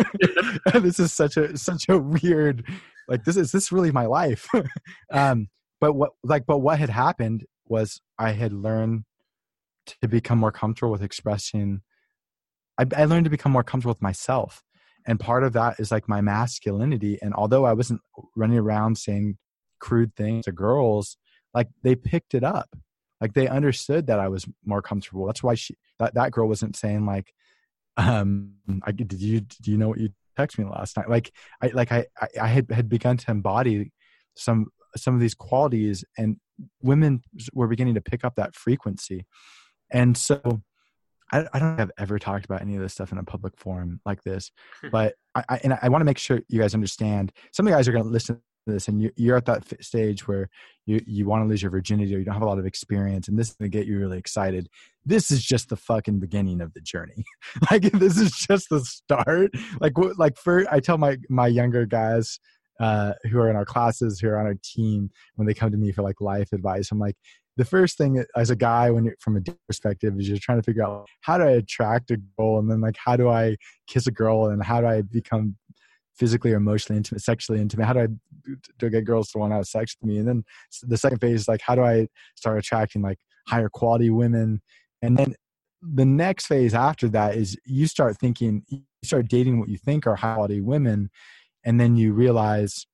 This 0.75 0.99
is 0.99 1.13
such 1.13 1.37
a 1.37 1.57
such 1.57 1.89
a 1.89 1.97
weird 1.97 2.67
like 3.07 3.25
this 3.25 3.37
is 3.37 3.53
this 3.53 3.71
really 3.73 3.93
my 3.93 4.07
life. 4.07 4.49
Um 5.13 5.49
but 5.81 5.93
what 5.93 6.11
like 6.25 6.45
but 6.47 6.59
what 6.59 6.79
had 6.79 6.91
happened 6.91 7.45
was 7.67 8.01
i 8.19 8.33
had 8.33 8.53
learned 8.53 9.05
to 9.87 10.09
become 10.09 10.39
more 10.39 10.53
comfortable 10.53 10.91
with 10.91 11.03
expressing 11.03 11.83
I, 12.79 12.87
I 12.97 13.05
learned 13.05 13.25
to 13.25 13.31
become 13.31 13.53
more 13.53 13.65
comfortable 13.65 13.95
with 13.95 14.03
myself. 14.03 14.63
And 15.07 15.19
part 15.19 15.43
of 15.43 15.53
that 15.55 15.81
is 15.81 15.91
like 15.91 16.09
my 16.09 16.21
masculinity. 16.21 17.19
And 17.23 17.33
although 17.35 17.65
i 17.65 17.73
wasn't 17.73 18.01
running 18.35 18.59
around 18.59 18.99
saying 18.99 19.39
crude 19.79 20.15
things 20.17 20.45
to 20.47 20.53
girls 20.53 21.17
like 21.55 21.69
they 21.85 21.95
picked 21.95 22.35
it 22.35 22.43
up 22.43 22.69
like 23.21 23.35
they 23.35 23.49
understood 23.49 24.07
that 24.07 24.21
i 24.21 24.29
was 24.29 24.47
more 24.65 24.83
comfortable. 24.83 25.27
That's 25.27 25.43
why 25.43 25.55
she 25.55 25.77
that, 25.99 26.15
that 26.15 26.33
girl 26.33 26.49
wasn't 26.49 26.77
saying 26.77 27.07
like 27.07 27.33
um 27.97 28.55
I, 28.85 28.93
did 28.93 29.13
you 29.21 29.41
do 29.41 29.71
you 29.71 29.77
know 29.77 29.89
what 29.89 29.99
you 29.99 30.11
texted 30.39 30.59
me 30.59 30.65
last 30.67 30.97
night? 30.97 31.09
Like 31.09 31.33
i 31.63 31.69
like 31.69 31.93
i 31.93 32.07
i, 32.41 32.47
had, 32.47 32.71
had 32.71 32.89
begun 32.89 33.17
to 33.19 33.31
embody 33.31 33.93
some 34.37 34.67
some 34.97 35.15
of 35.15 35.21
these 35.21 35.35
qualities 35.35 36.05
and 36.17 36.37
women 36.83 37.23
were 37.53 37.67
beginning 37.67 37.95
to 37.95 38.01
pick 38.01 38.25
up 38.25 38.35
that 38.37 38.55
frequency. 38.55 39.27
And 39.91 40.17
so 40.17 40.41
I, 41.33 41.47
I 41.53 41.59
don't 41.59 41.81
I've 41.81 41.91
ever 41.99 42.19
talked 42.19 42.45
about 42.45 42.63
any 42.63 42.77
of 42.77 42.83
this 42.83 42.95
stuff 42.95 43.13
in 43.13 43.19
a 43.19 43.23
public 43.23 43.55
forum 43.59 44.01
like 44.07 44.23
this, 44.23 44.51
but 44.91 45.15
I, 45.35 45.45
I 45.49 45.61
and 45.63 45.79
I 45.83 45.89
want 45.89 46.01
to 46.01 46.07
make 46.07 46.19
sure 46.19 46.41
you 46.49 46.61
guys 46.61 46.75
understand. 46.75 47.33
Some 47.53 47.67
of 47.67 47.71
you 47.71 47.77
guys 47.77 47.87
are 47.89 47.93
going 47.93 48.05
to 48.05 48.11
listen 48.11 48.41
this, 48.69 48.89
and 48.89 49.03
you, 49.03 49.11
you're 49.17 49.37
at 49.37 49.47
that 49.47 49.65
stage 49.83 50.29
where 50.29 50.49
you 50.87 51.03
you 51.07 51.27
want 51.27 51.45
to 51.45 51.49
lose 51.49 51.63
your 51.63 51.71
virginity 51.71 52.15
or 52.15 52.19
you 52.19 52.25
don't 52.25 52.35
have 52.35 52.43
a 52.43 52.47
lot 52.47 52.59
of 52.59 52.67
experience, 52.67 53.29
and 53.29 53.39
this 53.39 53.51
is 53.51 53.57
going 53.57 53.71
to 53.71 53.77
get 53.77 53.87
you 53.87 53.99
really 53.99 54.19
excited. 54.19 54.69
This 55.05 55.31
is 55.31 55.45
just 55.45 55.69
the 55.69 55.77
fucking 55.77 56.21
beginning 56.21 56.61
of 56.61 56.73
the 56.75 56.81
journey. 56.81 57.25
like 57.71 57.83
this 57.93 58.19
is 58.19 58.33
just 58.33 58.69
the 58.71 58.81
start. 58.81 59.51
Like 59.81 59.95
like 60.17 60.37
for 60.37 60.65
I 60.71 60.81
tell 60.81 60.99
my 60.99 61.19
my 61.29 61.47
younger 61.47 61.87
guys 61.87 62.39
uh, 62.81 63.15
who 63.31 63.39
are 63.41 63.51
in 63.51 63.57
our 63.57 63.65
classes, 63.65 64.21
who 64.21 64.29
are 64.29 64.39
on 64.39 64.47
our 64.47 64.57
team, 64.63 65.11
when 65.35 65.47
they 65.47 65.55
come 65.55 65.71
to 65.71 65.77
me 65.77 65.93
for 65.93 66.03
like 66.03 66.21
life 66.21 66.53
advice, 66.53 66.93
I'm 66.93 66.99
like, 66.99 67.17
the 67.57 67.65
first 67.65 67.99
thing 67.99 68.25
as 68.37 68.51
a 68.51 68.57
guy, 68.57 68.89
when 68.91 69.13
from 69.19 69.37
a 69.37 69.41
perspective, 69.67 70.15
is 70.19 70.29
you're 70.29 70.39
trying 70.39 70.59
to 70.59 70.63
figure 70.63 70.85
out 70.85 71.07
how 71.23 71.39
do 71.39 71.45
I 71.45 71.51
attract 71.51 72.13
a 72.13 72.17
girl, 72.17 72.59
and 72.59 72.71
then 72.71 72.81
like 72.81 72.97
how 73.05 73.17
do 73.17 73.29
I 73.29 73.57
kiss 73.89 74.07
a 74.07 74.13
girl, 74.13 74.47
and 74.47 74.63
how 74.63 74.81
do 74.81 74.87
I 74.87 75.03
become 75.03 75.57
physically 76.19 76.53
or 76.53 76.57
emotionally 76.57 76.97
intimate, 76.97 77.23
sexually 77.23 77.61
intimate? 77.61 77.87
How 77.87 77.93
do 77.93 78.01
I 78.01 78.07
do 78.79 78.87
I 78.87 78.89
get 78.89 79.05
girls 79.05 79.31
to 79.31 79.39
want 79.39 79.53
to 79.53 79.57
have 79.57 79.67
sex 79.67 79.97
with 80.01 80.09
me? 80.09 80.19
And 80.19 80.29
then 80.29 80.45
the 80.83 80.97
second 80.97 81.19
phase 81.19 81.41
is 81.41 81.49
like, 81.49 81.61
how 81.61 81.75
do 81.75 81.83
I 81.83 82.09
start 82.37 82.59
attracting 82.59 83.03
like 83.03 83.19
higher 83.47 83.69
quality 83.69 84.11
women? 84.11 84.61
And 85.03 85.17
then 85.17 85.35
the 85.83 86.05
next 86.05 86.47
phase 86.47 86.75
after 86.75 87.09
that 87.11 87.37
is 87.37 87.57
you 87.65 87.87
start 87.87 88.19
thinking, 88.19 88.65
you 88.69 88.83
start 89.05 89.29
dating 89.29 89.61
what 89.61 89.69
you 89.69 89.79
think 89.79 90.07
are 90.07 90.17
high 90.17 90.35
quality 90.35 90.61
women, 90.61 91.11
and 91.65 91.81
then 91.81 91.97
you 91.97 92.13
realize 92.13 92.87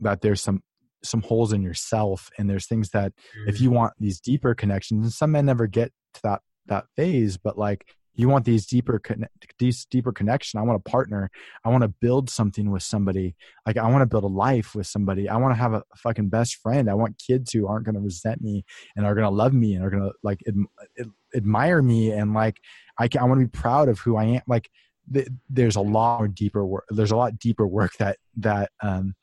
that 0.00 0.20
there's 0.20 0.42
some 0.42 0.62
some 1.02 1.22
holes 1.22 1.52
in 1.52 1.62
yourself 1.62 2.30
and 2.36 2.50
there's 2.50 2.66
things 2.66 2.90
that 2.90 3.12
if 3.46 3.58
mm. 3.58 3.60
you 3.60 3.70
want 3.70 3.92
these 3.98 4.20
deeper 4.20 4.54
connections 4.54 5.04
and 5.04 5.12
some 5.12 5.30
men 5.30 5.46
never 5.46 5.66
get 5.66 5.92
to 6.14 6.20
that 6.22 6.40
that 6.66 6.84
phase 6.96 7.36
but 7.36 7.56
like 7.56 7.86
you 8.16 8.28
want 8.28 8.44
these 8.44 8.66
deeper 8.66 8.98
conne- 8.98 9.28
these 9.58 9.84
deeper 9.86 10.12
connection 10.12 10.58
i 10.58 10.62
want 10.62 10.76
a 10.84 10.90
partner. 10.90 11.30
I 11.64 11.68
want 11.68 11.82
to 11.82 11.88
build 11.88 12.30
something 12.30 12.70
with 12.70 12.82
somebody. 12.82 13.36
Like 13.66 13.76
i 13.76 13.88
want 13.88 14.02
to 14.02 14.06
build 14.06 14.24
a 14.24 14.28
life 14.28 14.74
with 14.74 14.86
somebody. 14.86 15.28
I 15.28 15.36
want 15.36 15.54
to 15.54 15.58
have 15.58 15.74
a 15.74 15.82
fucking 15.96 16.28
best 16.28 16.56
friend. 16.56 16.90
I 16.90 16.94
want 16.94 17.22
kids 17.24 17.52
who 17.52 17.66
aren't 17.66 17.84
going 17.84 17.94
to 17.94 18.00
resent 18.00 18.40
me 18.40 18.64
and 18.96 19.06
are 19.06 19.14
going 19.14 19.26
to 19.26 19.30
love 19.30 19.52
me 19.52 19.74
and 19.74 19.84
are 19.84 19.90
going 19.90 20.02
to 20.02 20.12
like 20.22 20.40
ad- 20.48 20.54
ad- 20.98 21.10
admire 21.34 21.82
me 21.82 22.10
and 22.10 22.32
like 22.32 22.58
i, 22.98 23.08
can, 23.08 23.20
I 23.20 23.24
want 23.24 23.40
to 23.40 23.46
be 23.46 23.50
proud 23.50 23.88
of 23.88 23.98
who 24.00 24.16
i 24.16 24.24
am. 24.24 24.42
Like 24.46 24.70
th- 25.12 25.28
there's 25.50 25.76
a 25.76 25.80
lot 25.80 26.18
more 26.18 26.28
deeper 26.28 26.64
work 26.64 26.84
there's 26.90 27.10
a 27.10 27.16
lot 27.16 27.38
deeper 27.38 27.66
work 27.66 27.92
that 27.98 28.18
that 28.36 28.70
um 28.82 29.14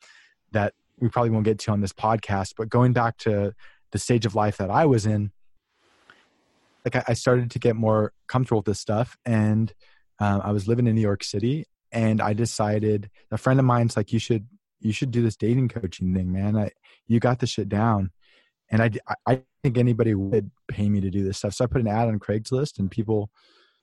that 0.52 0.72
we 0.98 1.08
probably 1.08 1.30
won't 1.30 1.44
get 1.44 1.58
to 1.60 1.70
on 1.70 1.80
this 1.80 1.92
podcast, 1.92 2.54
but 2.56 2.68
going 2.68 2.92
back 2.92 3.18
to 3.18 3.52
the 3.92 3.98
stage 3.98 4.26
of 4.26 4.34
life 4.34 4.56
that 4.58 4.70
I 4.70 4.86
was 4.86 5.06
in, 5.06 5.32
like 6.84 7.08
I, 7.08 7.14
started 7.14 7.50
to 7.50 7.58
get 7.58 7.76
more 7.76 8.12
comfortable 8.28 8.58
with 8.58 8.66
this 8.66 8.80
stuff, 8.80 9.16
and 9.24 9.72
um, 10.20 10.42
I 10.44 10.52
was 10.52 10.68
living 10.68 10.86
in 10.86 10.94
New 10.94 11.00
York 11.00 11.24
City, 11.24 11.66
and 11.92 12.20
I 12.20 12.32
decided 12.32 13.10
a 13.30 13.38
friend 13.38 13.58
of 13.58 13.66
mine's 13.66 13.96
like, 13.96 14.12
you 14.12 14.18
should 14.18 14.46
you 14.80 14.92
should 14.92 15.10
do 15.10 15.22
this 15.22 15.36
dating 15.36 15.68
coaching 15.68 16.14
thing, 16.14 16.32
man. 16.32 16.56
I 16.56 16.70
you 17.06 17.20
got 17.20 17.38
the 17.38 17.46
shit 17.46 17.68
down, 17.68 18.10
and 18.70 18.82
I 18.82 18.90
I 19.26 19.42
think 19.62 19.78
anybody 19.78 20.14
would 20.14 20.50
pay 20.68 20.88
me 20.88 21.00
to 21.00 21.10
do 21.10 21.24
this 21.24 21.38
stuff. 21.38 21.54
So 21.54 21.64
I 21.64 21.68
put 21.68 21.80
an 21.80 21.88
ad 21.88 22.08
on 22.08 22.18
Craigslist, 22.18 22.78
and 22.78 22.90
people 22.90 23.30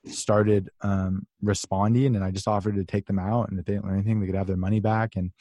started 0.06 0.70
um, 0.82 1.26
responding, 1.40 2.16
and 2.16 2.24
I 2.24 2.30
just 2.30 2.48
offered 2.48 2.76
to 2.76 2.84
take 2.84 3.06
them 3.06 3.18
out, 3.18 3.50
and 3.50 3.58
if 3.58 3.64
they 3.64 3.74
didn't 3.74 3.86
learn 3.86 3.96
anything, 3.96 4.20
they 4.20 4.26
could 4.26 4.36
have 4.36 4.46
their 4.46 4.56
money 4.56 4.80
back, 4.80 5.16
and 5.16 5.32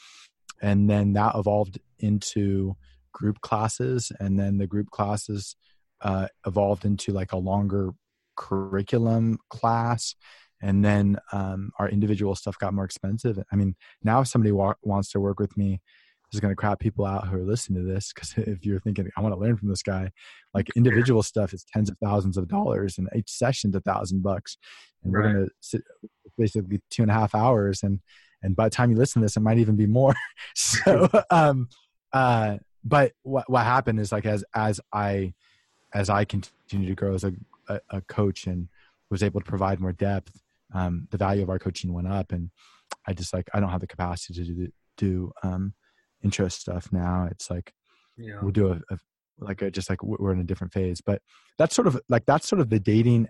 and 0.61 0.89
then 0.89 1.13
that 1.13 1.35
evolved 1.35 1.79
into 1.99 2.75
group 3.11 3.41
classes, 3.41 4.11
and 4.19 4.39
then 4.39 4.57
the 4.57 4.67
group 4.67 4.89
classes 4.89 5.55
uh, 6.01 6.27
evolved 6.45 6.85
into 6.85 7.11
like 7.11 7.31
a 7.31 7.37
longer 7.37 7.91
curriculum 8.35 9.37
class. 9.49 10.15
And 10.63 10.85
then 10.85 11.17
um, 11.31 11.71
our 11.79 11.89
individual 11.89 12.35
stuff 12.35 12.57
got 12.59 12.73
more 12.73 12.85
expensive. 12.85 13.39
I 13.51 13.55
mean 13.55 13.75
now 14.03 14.21
if 14.21 14.27
somebody 14.27 14.51
wa- 14.51 14.75
wants 14.83 15.11
to 15.11 15.19
work 15.19 15.39
with 15.39 15.57
me 15.57 15.81
this 16.31 16.37
is 16.37 16.41
going 16.41 16.51
to 16.51 16.55
crap 16.55 16.79
people 16.79 17.05
out 17.05 17.27
who 17.27 17.37
are 17.37 17.43
listening 17.43 17.85
to 17.85 17.93
this 17.93 18.13
because 18.13 18.33
if 18.37 18.65
you're 18.65 18.79
thinking 18.79 19.09
i 19.17 19.21
want 19.21 19.33
to 19.35 19.39
learn 19.39 19.57
from 19.57 19.67
this 19.67 19.83
guy 19.83 20.09
like 20.53 20.69
individual 20.75 21.23
stuff 21.23 21.53
is 21.53 21.65
tens 21.71 21.89
of 21.89 21.97
thousands 22.03 22.37
of 22.37 22.47
dollars 22.47 22.97
and 22.97 23.07
each 23.15 23.29
session's 23.29 23.75
a 23.75 23.81
thousand 23.81 24.23
bucks. 24.23 24.57
And 25.03 25.13
right. 25.13 25.25
we're 25.25 25.33
going 25.33 25.45
to 25.45 25.51
sit 25.61 25.81
basically 26.37 26.81
two 26.89 27.01
and 27.01 27.11
a 27.11 27.13
half 27.13 27.35
hours 27.35 27.83
and 27.83 27.99
and 28.43 28.55
by 28.55 28.63
the 28.65 28.71
time 28.71 28.89
you 28.89 28.97
listen 28.97 29.21
to 29.21 29.25
this 29.25 29.37
it 29.37 29.41
might 29.41 29.59
even 29.59 29.75
be 29.75 29.87
more. 29.87 30.15
So 30.55 31.07
um 31.29 31.69
uh 32.13 32.57
but 32.83 33.13
what 33.23 33.49
what 33.49 33.63
happened 33.63 33.99
is 33.99 34.11
like 34.11 34.25
as 34.25 34.43
as 34.55 34.81
i 34.91 35.33
as 35.93 36.09
i 36.09 36.25
continue 36.25 36.87
to 36.87 36.95
grow 36.95 37.13
as 37.13 37.23
a, 37.23 37.33
a, 37.69 37.79
a 37.89 38.01
coach 38.01 38.47
and 38.47 38.67
was 39.09 39.23
able 39.23 39.39
to 39.39 39.45
provide 39.45 39.79
more 39.79 39.93
depth 39.93 40.41
um, 40.73 41.07
the 41.11 41.17
value 41.17 41.43
of 41.43 41.49
our 41.49 41.59
coaching 41.59 41.93
went 41.93 42.07
up 42.07 42.31
and 42.31 42.49
i 43.07 43.13
just 43.13 43.33
like 43.33 43.49
i 43.53 43.59
don't 43.59 43.69
have 43.69 43.81
the 43.81 43.87
capacity 43.87 44.33
to 44.33 44.53
do, 44.53 44.67
do 44.97 45.31
um, 45.43 45.73
intro 46.23 46.47
stuff 46.47 46.91
now 46.91 47.27
it's 47.29 47.49
like 47.49 47.73
yeah. 48.17 48.35
we'll 48.41 48.51
do 48.51 48.71
a, 48.71 48.93
a 48.93 48.97
like 49.39 49.61
a, 49.61 49.71
just 49.71 49.89
like 49.89 50.03
we're 50.03 50.33
in 50.33 50.39
a 50.39 50.45
different 50.45 50.71
phase 50.71 51.01
but 51.01 51.21
that's 51.57 51.75
sort 51.75 51.87
of 51.87 51.99
like 52.09 52.25
that's 52.25 52.47
sort 52.47 52.59
of 52.59 52.69
the 52.69 52.79
dating 52.79 53.27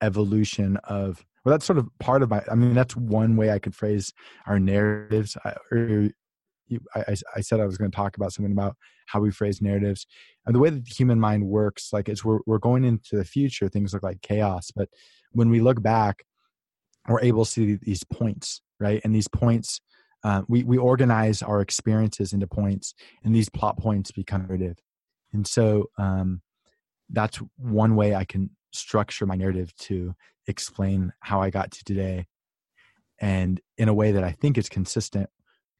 evolution 0.00 0.76
of 0.84 1.24
well 1.44 1.52
that's 1.52 1.66
sort 1.66 1.78
of 1.78 1.88
part 1.98 2.22
of 2.22 2.30
my 2.30 2.42
i 2.50 2.54
mean 2.54 2.74
that's 2.74 2.96
one 2.96 3.36
way 3.36 3.50
i 3.50 3.58
could 3.58 3.74
phrase 3.74 4.12
our 4.46 4.58
narratives 4.58 5.36
I, 5.44 5.54
or 5.72 6.08
I, 6.94 7.16
I 7.36 7.40
said 7.40 7.60
i 7.60 7.66
was 7.66 7.78
going 7.78 7.90
to 7.90 7.96
talk 7.96 8.16
about 8.16 8.32
something 8.32 8.52
about 8.52 8.76
how 9.06 9.20
we 9.20 9.30
phrase 9.30 9.60
narratives 9.60 10.06
and 10.46 10.54
the 10.54 10.58
way 10.58 10.70
that 10.70 10.84
the 10.84 10.90
human 10.90 11.18
mind 11.18 11.46
works 11.46 11.90
like 11.92 12.08
it's 12.08 12.24
we're, 12.24 12.40
we're 12.46 12.58
going 12.58 12.84
into 12.84 13.16
the 13.16 13.24
future 13.24 13.68
things 13.68 13.92
look 13.92 14.02
like 14.02 14.22
chaos 14.22 14.70
but 14.74 14.88
when 15.32 15.50
we 15.50 15.60
look 15.60 15.82
back 15.82 16.24
we're 17.08 17.20
able 17.20 17.44
to 17.44 17.50
see 17.50 17.78
these 17.82 18.04
points, 18.04 18.62
right? 18.78 19.00
And 19.04 19.14
these 19.14 19.28
points, 19.28 19.80
uh, 20.22 20.42
we 20.48 20.64
we 20.64 20.76
organize 20.76 21.42
our 21.42 21.60
experiences 21.60 22.32
into 22.32 22.46
points, 22.46 22.94
and 23.24 23.34
these 23.34 23.48
plot 23.48 23.78
points 23.78 24.10
become 24.10 24.42
narrative. 24.42 24.78
And 25.32 25.46
so 25.46 25.86
um, 25.98 26.42
that's 27.08 27.40
one 27.56 27.96
way 27.96 28.14
I 28.14 28.24
can 28.24 28.50
structure 28.72 29.26
my 29.26 29.34
narrative 29.34 29.74
to 29.76 30.14
explain 30.46 31.12
how 31.20 31.40
I 31.40 31.50
got 31.50 31.70
to 31.72 31.84
today, 31.84 32.26
and 33.20 33.60
in 33.78 33.88
a 33.88 33.94
way 33.94 34.12
that 34.12 34.24
I 34.24 34.32
think 34.32 34.58
is 34.58 34.68
consistent. 34.68 35.30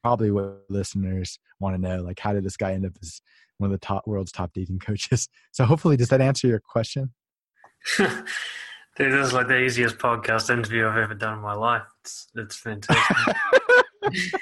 Probably 0.03 0.31
what 0.31 0.63
listeners 0.69 1.39
want 1.59 1.75
to 1.75 1.81
know, 1.81 2.01
like 2.01 2.19
how 2.19 2.33
did 2.33 2.43
this 2.43 2.57
guy 2.57 2.73
end 2.73 2.85
up 2.85 2.93
as 3.01 3.21
one 3.57 3.71
of 3.71 3.71
the 3.71 3.85
top 3.85 4.07
world's 4.07 4.31
top 4.31 4.51
dating 4.53 4.79
coaches? 4.79 5.27
So 5.51 5.65
hopefully, 5.65 5.97
does 5.97 6.09
that 6.09 6.21
answer 6.21 6.47
your 6.47 6.59
question? 6.59 7.13
Dude, 7.97 9.13
this 9.13 9.27
is 9.27 9.33
like 9.33 9.47
the 9.47 9.59
easiest 9.59 9.97
podcast 9.97 10.49
interview 10.49 10.87
I've 10.87 10.97
ever 10.97 11.13
done 11.13 11.35
in 11.35 11.41
my 11.41 11.53
life. 11.53 11.83
It's 12.01 12.27
it's 12.35 12.55
fantastic. 12.55 13.35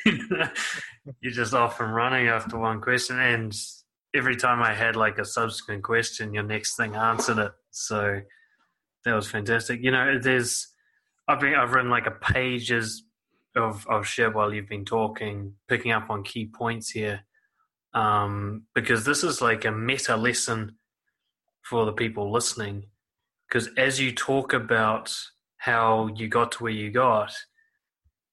You're 1.22 1.32
just 1.34 1.54
off 1.54 1.80
and 1.80 1.94
running 1.94 2.28
after 2.28 2.58
one 2.58 2.82
question, 2.82 3.20
and 3.20 3.54
every 4.16 4.36
time 4.36 4.62
I 4.62 4.74
had 4.74 4.96
like 4.96 5.18
a 5.20 5.26
subsequent 5.26 5.84
question, 5.84 6.34
your 6.34 6.44
next 6.44 6.76
thing 6.76 6.96
answered 6.96 7.38
it. 7.38 7.52
So 7.72 8.22
that 9.06 9.14
was 9.14 9.30
fantastic. 9.30 9.82
You 9.82 9.92
know, 9.92 10.20
there's 10.20 10.68
I've 11.28 11.40
been 11.40 11.56
I've 11.56 11.74
written 11.74 11.92
like 11.92 12.08
a 12.08 12.12
pages 12.12 13.04
of 13.56 13.86
of 13.88 14.06
shit 14.06 14.34
while 14.34 14.54
you've 14.54 14.70
been 14.70 14.86
talking, 14.86 15.54
picking 15.68 15.92
up 15.92 16.10
on 16.10 16.24
key 16.24 16.46
points 16.46 16.90
here, 16.90 17.22
um, 17.94 18.64
because 18.76 19.06
this 19.06 19.24
is 19.24 19.42
like 19.42 19.66
a 19.66 19.72
meta 19.72 20.16
lesson 20.16 20.76
for 21.62 21.86
the 21.86 21.94
people 21.94 22.32
listening 22.32 22.86
because 23.50 23.70
as 23.78 24.00
you 24.00 24.14
talk 24.14 24.54
about 24.54 25.16
how 25.58 26.08
you 26.16 26.28
got 26.28 26.52
to 26.54 26.64
where 26.64 26.72
you 26.72 26.92
got, 26.92 27.34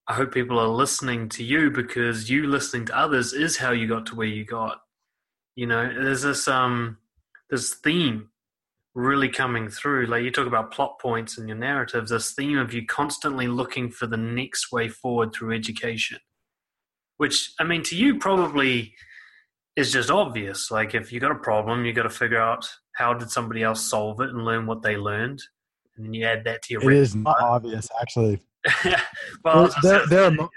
I 0.06 0.14
hope 0.14 0.32
people 0.32 0.58
are 0.58 0.68
listening 0.68 1.28
to 1.30 1.42
you 1.42 1.70
because 1.70 2.28
you 2.30 2.46
listening 2.46 2.84
to 2.86 2.98
others 2.98 3.32
is 3.32 3.56
how 3.56 3.72
you 3.72 3.88
got 3.88 4.06
to 4.06 4.14
where 4.14 4.26
you 4.26 4.44
got. 4.44 4.78
You 5.56 5.66
know, 5.66 5.82
there's 5.86 6.22
this 6.22 6.46
um 6.48 6.98
this 7.50 7.74
theme 7.74 8.28
really 8.96 9.28
coming 9.28 9.68
through. 9.68 10.06
Like 10.06 10.24
you 10.24 10.32
talk 10.32 10.46
about 10.46 10.72
plot 10.72 10.98
points 10.98 11.38
in 11.38 11.46
your 11.46 11.56
narratives, 11.56 12.10
this 12.10 12.32
theme 12.32 12.58
of 12.58 12.72
you 12.72 12.84
constantly 12.84 13.46
looking 13.46 13.90
for 13.90 14.06
the 14.06 14.16
next 14.16 14.72
way 14.72 14.88
forward 14.88 15.32
through 15.32 15.54
education. 15.54 16.18
Which 17.18 17.52
I 17.60 17.64
mean 17.64 17.82
to 17.84 17.96
you 17.96 18.18
probably 18.18 18.94
is 19.76 19.92
just 19.92 20.10
obvious. 20.10 20.70
Like 20.70 20.94
if 20.94 21.12
you 21.12 21.20
got 21.20 21.30
a 21.30 21.36
problem, 21.36 21.84
you 21.84 21.92
got 21.92 22.04
to 22.04 22.10
figure 22.10 22.40
out 22.40 22.68
how 22.94 23.14
did 23.14 23.30
somebody 23.30 23.62
else 23.62 23.82
solve 23.82 24.20
it 24.20 24.30
and 24.30 24.44
learn 24.44 24.66
what 24.66 24.82
they 24.82 24.96
learned, 24.96 25.42
and 25.96 26.06
then 26.06 26.14
you 26.14 26.24
add 26.24 26.44
that 26.44 26.62
to 26.62 26.74
your. 26.74 26.90
It 26.90 26.96
is 26.96 27.14
not 27.14 27.40
obvious, 27.40 27.88
actually. 28.00 28.42
well, 29.44 29.70
there, 29.82 30.06
there 30.06 30.24
are 30.24 30.30
mo- 30.30 30.50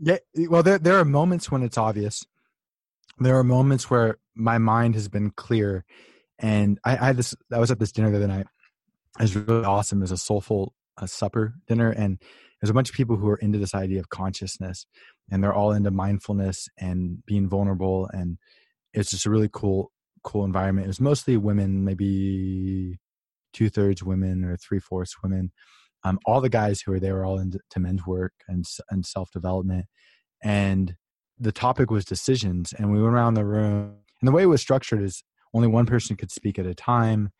yeah, 0.00 0.18
well, 0.48 0.62
there 0.62 0.78
there 0.78 0.98
are 0.98 1.04
moments 1.04 1.50
when 1.50 1.62
it's 1.62 1.78
obvious. 1.78 2.26
There 3.18 3.38
are 3.38 3.44
moments 3.44 3.88
where 3.90 4.18
my 4.34 4.58
mind 4.58 4.94
has 4.94 5.08
been 5.08 5.30
clear, 5.30 5.84
and 6.38 6.78
I, 6.84 6.92
I 6.92 7.06
had 7.06 7.16
this. 7.16 7.34
I 7.52 7.58
was 7.58 7.70
at 7.70 7.78
this 7.78 7.92
dinner 7.92 8.10
the 8.10 8.16
other 8.16 8.26
night. 8.26 8.46
It 9.18 9.22
was 9.22 9.36
really 9.36 9.64
awesome. 9.64 9.98
It 9.98 10.02
was 10.02 10.12
a 10.12 10.16
soulful 10.16 10.74
uh, 10.98 11.06
supper 11.06 11.54
dinner, 11.68 11.90
and 11.90 12.20
there's 12.60 12.70
a 12.70 12.74
bunch 12.74 12.90
of 12.90 12.96
people 12.96 13.16
who 13.16 13.28
are 13.28 13.36
into 13.36 13.58
this 13.58 13.74
idea 13.74 14.00
of 14.00 14.08
consciousness, 14.08 14.86
and 15.30 15.42
they're 15.42 15.54
all 15.54 15.72
into 15.72 15.90
mindfulness 15.90 16.68
and 16.78 17.24
being 17.26 17.48
vulnerable, 17.48 18.08
and 18.12 18.38
it's 18.92 19.10
just 19.10 19.26
a 19.26 19.30
really 19.30 19.50
cool 19.52 19.92
cool 20.22 20.44
environment. 20.44 20.86
It 20.86 20.88
was 20.88 21.00
mostly 21.00 21.36
women, 21.36 21.84
maybe 21.84 22.98
two 23.52 23.68
thirds 23.68 24.02
women 24.02 24.44
or 24.44 24.56
three 24.56 24.80
fourths 24.80 25.22
women. 25.22 25.52
Um, 26.02 26.18
all 26.26 26.40
the 26.40 26.50
guys 26.50 26.80
who 26.80 26.92
were 26.92 27.00
there 27.00 27.14
were 27.14 27.24
all 27.24 27.38
into 27.38 27.60
men's 27.78 28.06
work 28.06 28.32
and 28.48 28.64
and 28.90 29.06
self 29.06 29.30
development, 29.30 29.86
and 30.42 30.96
the 31.38 31.52
topic 31.52 31.90
was 31.90 32.04
decisions. 32.04 32.72
And 32.72 32.92
we 32.92 33.00
went 33.00 33.14
around 33.14 33.34
the 33.34 33.44
room, 33.44 33.96
and 34.20 34.28
the 34.28 34.32
way 34.32 34.42
it 34.42 34.46
was 34.46 34.60
structured 34.60 35.02
is 35.02 35.22
only 35.54 35.68
one 35.68 35.86
person 35.86 36.16
could 36.16 36.30
speak 36.30 36.58
at 36.58 36.66
a 36.66 36.74
time. 36.74 37.30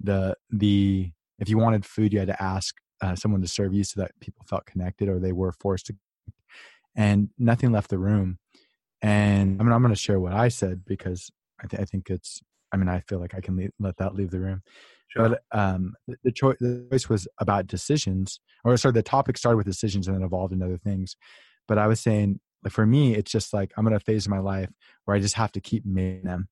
The 0.00 0.36
the 0.50 1.12
if 1.38 1.48
you 1.48 1.58
wanted 1.58 1.84
food, 1.84 2.12
you 2.12 2.18
had 2.18 2.28
to 2.28 2.42
ask 2.42 2.74
uh, 3.00 3.14
someone 3.14 3.40
to 3.42 3.48
serve 3.48 3.74
you 3.74 3.84
so 3.84 4.00
that 4.00 4.12
people 4.20 4.44
felt 4.48 4.66
connected 4.66 5.08
or 5.08 5.18
they 5.18 5.32
were 5.32 5.52
forced 5.52 5.86
to. 5.86 5.96
And 6.96 7.30
nothing 7.38 7.70
left 7.70 7.90
the 7.90 7.98
room. 7.98 8.38
And 9.02 9.60
I 9.60 9.64
mean, 9.64 9.72
I'm 9.72 9.82
going 9.82 9.94
to 9.94 10.00
share 10.00 10.18
what 10.18 10.32
I 10.32 10.48
said 10.48 10.84
because 10.84 11.30
I, 11.62 11.66
th- 11.66 11.80
I 11.80 11.84
think 11.84 12.10
it's. 12.10 12.40
I 12.70 12.76
mean, 12.76 12.88
I 12.88 13.00
feel 13.08 13.18
like 13.18 13.34
I 13.34 13.40
can 13.40 13.56
leave, 13.56 13.70
let 13.78 13.96
that 13.96 14.14
leave 14.14 14.30
the 14.30 14.40
room. 14.40 14.62
Sure. 15.08 15.30
But 15.30 15.58
um, 15.58 15.94
the, 16.06 16.16
the, 16.24 16.32
choice, 16.32 16.56
the 16.60 16.86
choice 16.90 17.08
was 17.08 17.26
about 17.38 17.66
decisions, 17.66 18.40
or 18.62 18.76
sorry, 18.76 18.92
the 18.92 19.02
topic 19.02 19.38
started 19.38 19.56
with 19.56 19.64
decisions 19.64 20.06
and 20.06 20.14
then 20.14 20.22
evolved 20.22 20.52
into 20.52 20.66
other 20.66 20.76
things. 20.76 21.16
But 21.66 21.78
I 21.78 21.86
was 21.86 22.00
saying, 22.00 22.40
like 22.62 22.72
for 22.72 22.84
me, 22.84 23.14
it's 23.14 23.30
just 23.30 23.54
like 23.54 23.72
I'm 23.76 23.86
in 23.86 23.94
a 23.94 24.00
phase 24.00 24.26
of 24.26 24.30
my 24.30 24.40
life 24.40 24.68
where 25.04 25.16
I 25.16 25.20
just 25.20 25.36
have 25.36 25.52
to 25.52 25.60
keep 25.60 25.86
making 25.86 26.24
them, 26.24 26.48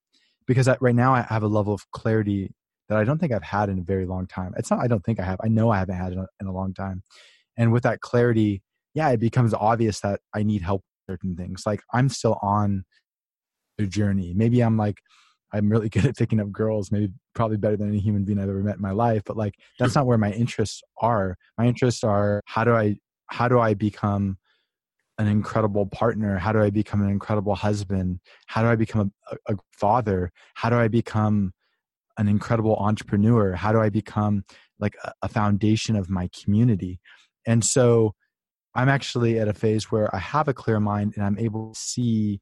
because 0.47 0.69
I, 0.69 0.77
right 0.81 0.95
now 0.95 1.15
I 1.15 1.23
have 1.23 1.43
a 1.43 1.49
level 1.49 1.75
of 1.75 1.91
clarity 1.91 2.53
that 2.89 2.99
I 2.99 3.05
don't 3.05 3.19
think 3.19 3.33
I've 3.33 3.43
had 3.43 3.69
in 3.69 3.79
a 3.79 3.83
very 3.83 4.07
long 4.07 4.27
time. 4.27 4.55
It's 4.57 4.71
not 4.71 4.81
I 4.81 4.87
don't 4.87 5.05
think 5.05 5.21
I 5.21 5.25
have. 5.25 5.41
I 5.43 5.49
know 5.49 5.71
I 5.71 5.79
haven't 5.79 5.97
had 5.97 6.13
it 6.13 6.19
in 6.41 6.47
a 6.47 6.53
long 6.53 6.73
time. 6.75 7.03
And 7.57 7.73
with 7.73 7.83
that 7.83 8.01
clarity, 8.01 8.63
yeah, 8.95 9.09
it 9.11 9.21
becomes 9.21 9.55
obvious 9.55 10.01
that 10.01 10.21
I 10.35 10.43
need 10.43 10.63
help 10.63 10.83
with 10.83 11.15
certain 11.15 11.37
things. 11.37 11.65
Like 11.67 11.81
I'm 11.93 12.09
still 12.09 12.39
on 12.43 12.85
the 13.79 13.87
journey. 13.87 14.33
Maybe 14.35 14.61
I'm 14.61 14.77
like, 14.77 14.99
I'm 15.53 15.69
really 15.69 15.89
good 15.91 16.07
at 16.07 16.17
picking 16.17 16.41
up 16.41 16.53
girls, 16.53 16.93
maybe 16.93 17.13
probably 17.35 17.57
better 17.57 17.77
than 17.77 17.89
any 17.89 17.99
human 17.99 18.25
being 18.25 18.39
I've 18.39 18.49
ever 18.49 18.63
met 18.63 18.77
in 18.77 18.83
my 18.83 18.93
life. 18.93 19.23
But 19.25 19.37
like, 19.37 19.55
that's 19.79 19.95
not 19.95 20.07
where 20.07 20.19
my 20.19 20.33
interests 20.33 20.83
are. 21.01 21.37
My 21.59 21.67
interests 21.67 22.05
are 22.05 22.43
how 22.47 22.65
do 22.65 22.75
I, 22.75 22.97
how 23.29 23.49
do 23.49 23.59
I 23.59 23.75
become 23.75 24.39
an 25.19 25.29
incredible 25.29 25.87
partner? 25.87 26.39
How 26.39 26.53
do 26.53 26.61
I 26.61 26.71
become 26.71 27.03
an 27.03 27.09
incredible 27.09 27.55
husband? 27.55 28.21
How 28.47 28.63
do 28.63 28.69
I 28.69 28.77
become 28.77 29.13
a, 29.31 29.55
a 29.55 29.57
father? 29.73 30.33
How 30.55 30.71
do 30.71 30.77
I 30.77 30.89
become 30.89 31.53
an 32.19 32.29
incredible 32.29 32.77
entrepreneur? 32.77 33.53
How 33.53 33.73
do 33.73 33.81
I 33.81 33.89
become 33.89 34.45
like 34.79 34.97
a, 35.05 35.13
a 35.23 35.29
foundation 35.29 35.97
of 35.97 36.11
my 36.11 36.29
community? 36.43 37.01
And 37.47 37.65
so 37.65 38.15
I'm 38.75 38.89
actually 38.89 39.39
at 39.39 39.49
a 39.49 39.55
phase 39.55 39.91
where 39.91 40.15
I 40.15 40.19
have 40.19 40.49
a 40.49 40.55
clear 40.55 40.81
mind 40.81 41.15
and 41.17 41.25
I'm 41.25 41.39
able 41.39 41.73
to 41.73 41.79
see, 41.79 42.41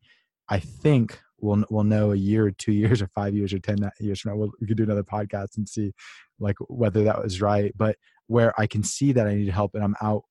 I 0.48 0.58
think, 0.58 1.20
we'll 1.40 1.64
we'll 1.70 1.84
know 1.84 2.12
a 2.12 2.16
year 2.16 2.46
or 2.46 2.50
two 2.50 2.72
years 2.82 3.00
or 3.00 3.08
five 3.08 3.34
years 3.34 3.52
or 3.52 3.58
ten 3.60 3.78
years 4.00 4.20
from 4.20 4.32
now. 4.32 4.36
We'll, 4.36 4.50
we 4.60 4.66
could 4.66 4.76
do 4.76 4.82
another 4.82 5.04
podcast 5.04 5.56
and 5.56 5.68
see 5.68 5.92
like 6.40 6.56
whether 6.68 7.04
that 7.04 7.22
was 7.22 7.40
right. 7.40 7.72
But 7.76 7.96
where 8.26 8.58
I 8.58 8.66
can 8.66 8.82
see 8.82 9.12
that 9.12 9.26
I 9.26 9.34
need 9.34 9.48
help 9.48 9.74
and 9.74 9.84
I'm 9.84 9.94
out 10.02 10.24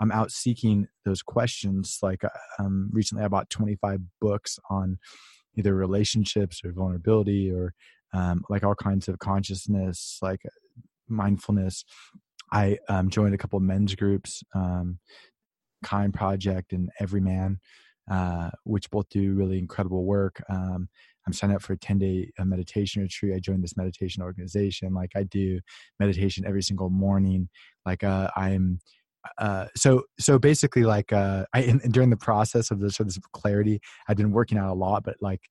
I'm 0.00 0.12
out 0.12 0.30
seeking 0.30 0.88
those 1.04 1.22
questions. 1.22 1.98
Like 2.02 2.24
uh, 2.24 2.28
um, 2.58 2.90
recently, 2.92 3.24
I 3.24 3.28
bought 3.28 3.50
25 3.50 4.00
books 4.20 4.58
on 4.70 4.98
either 5.56 5.74
relationships 5.74 6.60
or 6.64 6.72
vulnerability 6.72 7.50
or 7.50 7.72
um, 8.12 8.42
like 8.48 8.64
all 8.64 8.74
kinds 8.74 9.08
of 9.08 9.18
consciousness, 9.18 10.18
like 10.22 10.42
mindfulness. 11.08 11.84
I 12.52 12.78
um, 12.88 13.10
joined 13.10 13.34
a 13.34 13.38
couple 13.38 13.58
men's 13.60 13.94
groups, 13.94 14.42
um, 14.54 14.98
Kind 15.82 16.14
Project 16.14 16.72
and 16.72 16.90
Evryman, 17.00 17.56
uh, 18.10 18.50
which 18.64 18.90
both 18.90 19.08
do 19.08 19.34
really 19.34 19.58
incredible 19.58 20.04
work. 20.04 20.42
Um, 20.48 20.88
I'm 21.26 21.32
signed 21.32 21.52
up 21.52 21.62
for 21.62 21.72
a 21.72 21.78
10 21.78 21.98
day 21.98 22.30
uh, 22.38 22.44
meditation 22.44 23.02
retreat. 23.02 23.34
I 23.34 23.40
joined 23.40 23.64
this 23.64 23.76
meditation 23.76 24.22
organization. 24.22 24.94
Like 24.94 25.10
I 25.16 25.24
do 25.24 25.60
meditation 25.98 26.44
every 26.46 26.62
single 26.62 26.88
morning. 26.88 27.48
Like 27.84 28.04
uh, 28.04 28.30
I'm 28.36 28.78
uh, 29.38 29.66
so 29.76 30.02
so 30.18 30.38
basically 30.38 30.84
like 30.84 31.12
uh, 31.12 31.44
I 31.52 31.62
in, 31.62 31.78
during 31.90 32.10
the 32.10 32.16
process 32.16 32.70
of 32.70 32.80
this 32.80 32.96
sort 32.96 33.08
of 33.08 33.14
this 33.14 33.22
clarity, 33.32 33.80
I've 34.08 34.16
been 34.16 34.32
working 34.32 34.58
out 34.58 34.70
a 34.70 34.74
lot, 34.74 35.04
but 35.04 35.16
like 35.20 35.42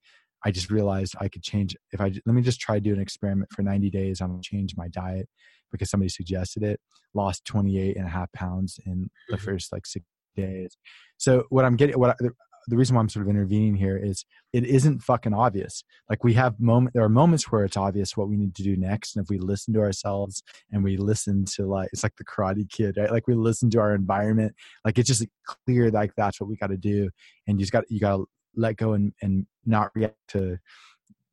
I 0.44 0.50
just 0.50 0.70
realized 0.70 1.14
I 1.20 1.28
could 1.28 1.42
change 1.42 1.76
if 1.92 2.00
I 2.00 2.12
let 2.24 2.34
me 2.34 2.42
just 2.42 2.60
try 2.60 2.76
to 2.76 2.80
do 2.80 2.92
an 2.92 3.00
experiment 3.00 3.50
for 3.52 3.62
90 3.62 3.90
days. 3.90 4.20
I'm 4.20 4.30
gonna 4.30 4.42
change 4.42 4.74
my 4.76 4.88
diet 4.88 5.28
because 5.72 5.90
somebody 5.90 6.08
suggested 6.08 6.62
it. 6.62 6.80
Lost 7.14 7.44
28 7.46 7.96
and 7.96 8.06
a 8.06 8.10
half 8.10 8.30
pounds 8.32 8.78
in 8.86 9.08
the 9.28 9.36
mm-hmm. 9.36 9.44
first 9.44 9.72
like 9.72 9.86
six 9.86 10.04
days. 10.36 10.76
So 11.16 11.44
what 11.48 11.64
I'm 11.64 11.76
getting, 11.76 11.98
what 11.98 12.10
I, 12.10 12.26
the 12.66 12.76
reason 12.76 12.96
why 12.96 13.00
I'm 13.00 13.08
sort 13.08 13.26
of 13.26 13.30
intervening 13.30 13.74
here 13.74 13.96
is 13.96 14.24
it 14.52 14.64
isn't 14.64 15.02
fucking 15.02 15.34
obvious. 15.34 15.84
Like 16.10 16.24
we 16.24 16.34
have 16.34 16.58
moment, 16.58 16.94
there 16.94 17.04
are 17.04 17.08
moments 17.08 17.50
where 17.50 17.64
it's 17.64 17.76
obvious 17.76 18.16
what 18.16 18.28
we 18.28 18.36
need 18.36 18.54
to 18.56 18.62
do 18.62 18.76
next, 18.76 19.16
and 19.16 19.24
if 19.24 19.30
we 19.30 19.38
listen 19.38 19.72
to 19.74 19.80
ourselves 19.80 20.42
and 20.72 20.82
we 20.82 20.96
listen 20.96 21.44
to 21.56 21.66
like 21.66 21.88
it's 21.92 22.02
like 22.02 22.16
the 22.16 22.24
Karate 22.24 22.68
Kid, 22.70 22.96
right? 22.96 23.10
Like 23.10 23.26
we 23.26 23.34
listen 23.34 23.70
to 23.70 23.80
our 23.80 23.94
environment, 23.94 24.54
like 24.84 24.98
it's 24.98 25.08
just 25.08 25.26
clear 25.44 25.90
like 25.90 26.12
that's 26.16 26.40
what 26.40 26.48
we 26.48 26.56
got 26.56 26.68
to 26.68 26.76
do, 26.76 27.10
and 27.46 27.58
you 27.58 27.64
just 27.64 27.72
got 27.72 27.84
you 27.90 28.00
got 28.00 28.16
to 28.16 28.24
let 28.54 28.76
go 28.76 28.94
and 28.94 29.12
and 29.22 29.46
not 29.64 29.90
react 29.94 30.16
to 30.28 30.58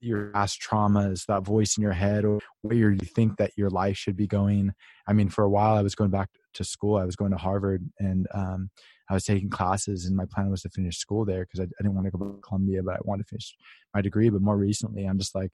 your 0.04 0.32
past 0.32 0.62
traumas, 0.62 1.26
that 1.28 1.46
voice 1.46 1.78
in 1.78 1.82
your 1.82 1.94
head, 1.94 2.26
or 2.26 2.40
where 2.62 2.92
you 2.92 2.98
think 2.98 3.38
that 3.38 3.52
your 3.56 3.70
life 3.70 3.98
should 3.98 4.18
be 4.18 4.28
going. 4.28 4.74
I 5.08 5.14
mean, 5.14 5.30
for 5.30 5.44
a 5.44 5.50
while, 5.50 5.76
I 5.76 5.82
was 5.82 5.96
going 5.96 6.12
back 6.12 6.30
to 6.56 6.64
school. 6.64 6.98
I 6.98 7.06
was 7.06 7.16
going 7.16 7.32
to 7.32 7.38
Harvard, 7.38 7.90
and 8.00 8.28
um, 8.34 8.70
I 9.10 9.14
was 9.14 9.26
taking 9.26 9.50
classes, 9.50 10.06
and 10.06 10.16
my 10.16 10.26
plan 10.26 10.50
was 10.50 10.62
to 10.62 10.70
finish 10.70 10.98
school 10.98 11.26
there 11.26 11.46
because 11.46 11.60
I, 11.60 11.64
I, 11.64 11.82
didn't 11.82 11.96
want 11.96 12.06
to 12.06 12.12
go 12.12 12.26
to 12.26 12.42
Columbia, 12.42 12.82
but 12.84 12.96
I 12.96 13.00
wanted 13.04 13.24
to 13.24 13.30
finish 13.30 13.56
my 13.94 14.02
degree. 14.02 14.30
But 14.30 14.42
more 14.42 14.58
recently, 14.58 15.06
I'm 15.06 15.18
just 15.18 15.36
like, 15.36 15.52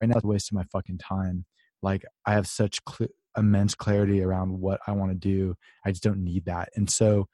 right 0.00 0.08
now, 0.08 0.16
it's 0.16 0.24
wasting 0.24 0.56
my 0.56 0.64
fucking 0.72 0.98
time. 0.98 1.44
Like, 1.82 2.04
I 2.26 2.32
have 2.32 2.46
such 2.46 2.80
cl- 2.88 3.10
immense 3.36 3.74
clarity 3.74 4.22
around 4.22 4.58
what 4.58 4.80
I 4.86 4.92
want 4.92 5.12
to 5.12 5.16
do. 5.16 5.54
I 5.84 5.90
just 5.90 6.02
don't 6.02 6.24
need 6.24 6.46
that. 6.46 6.70
And 6.74 6.90
so, 6.90 7.28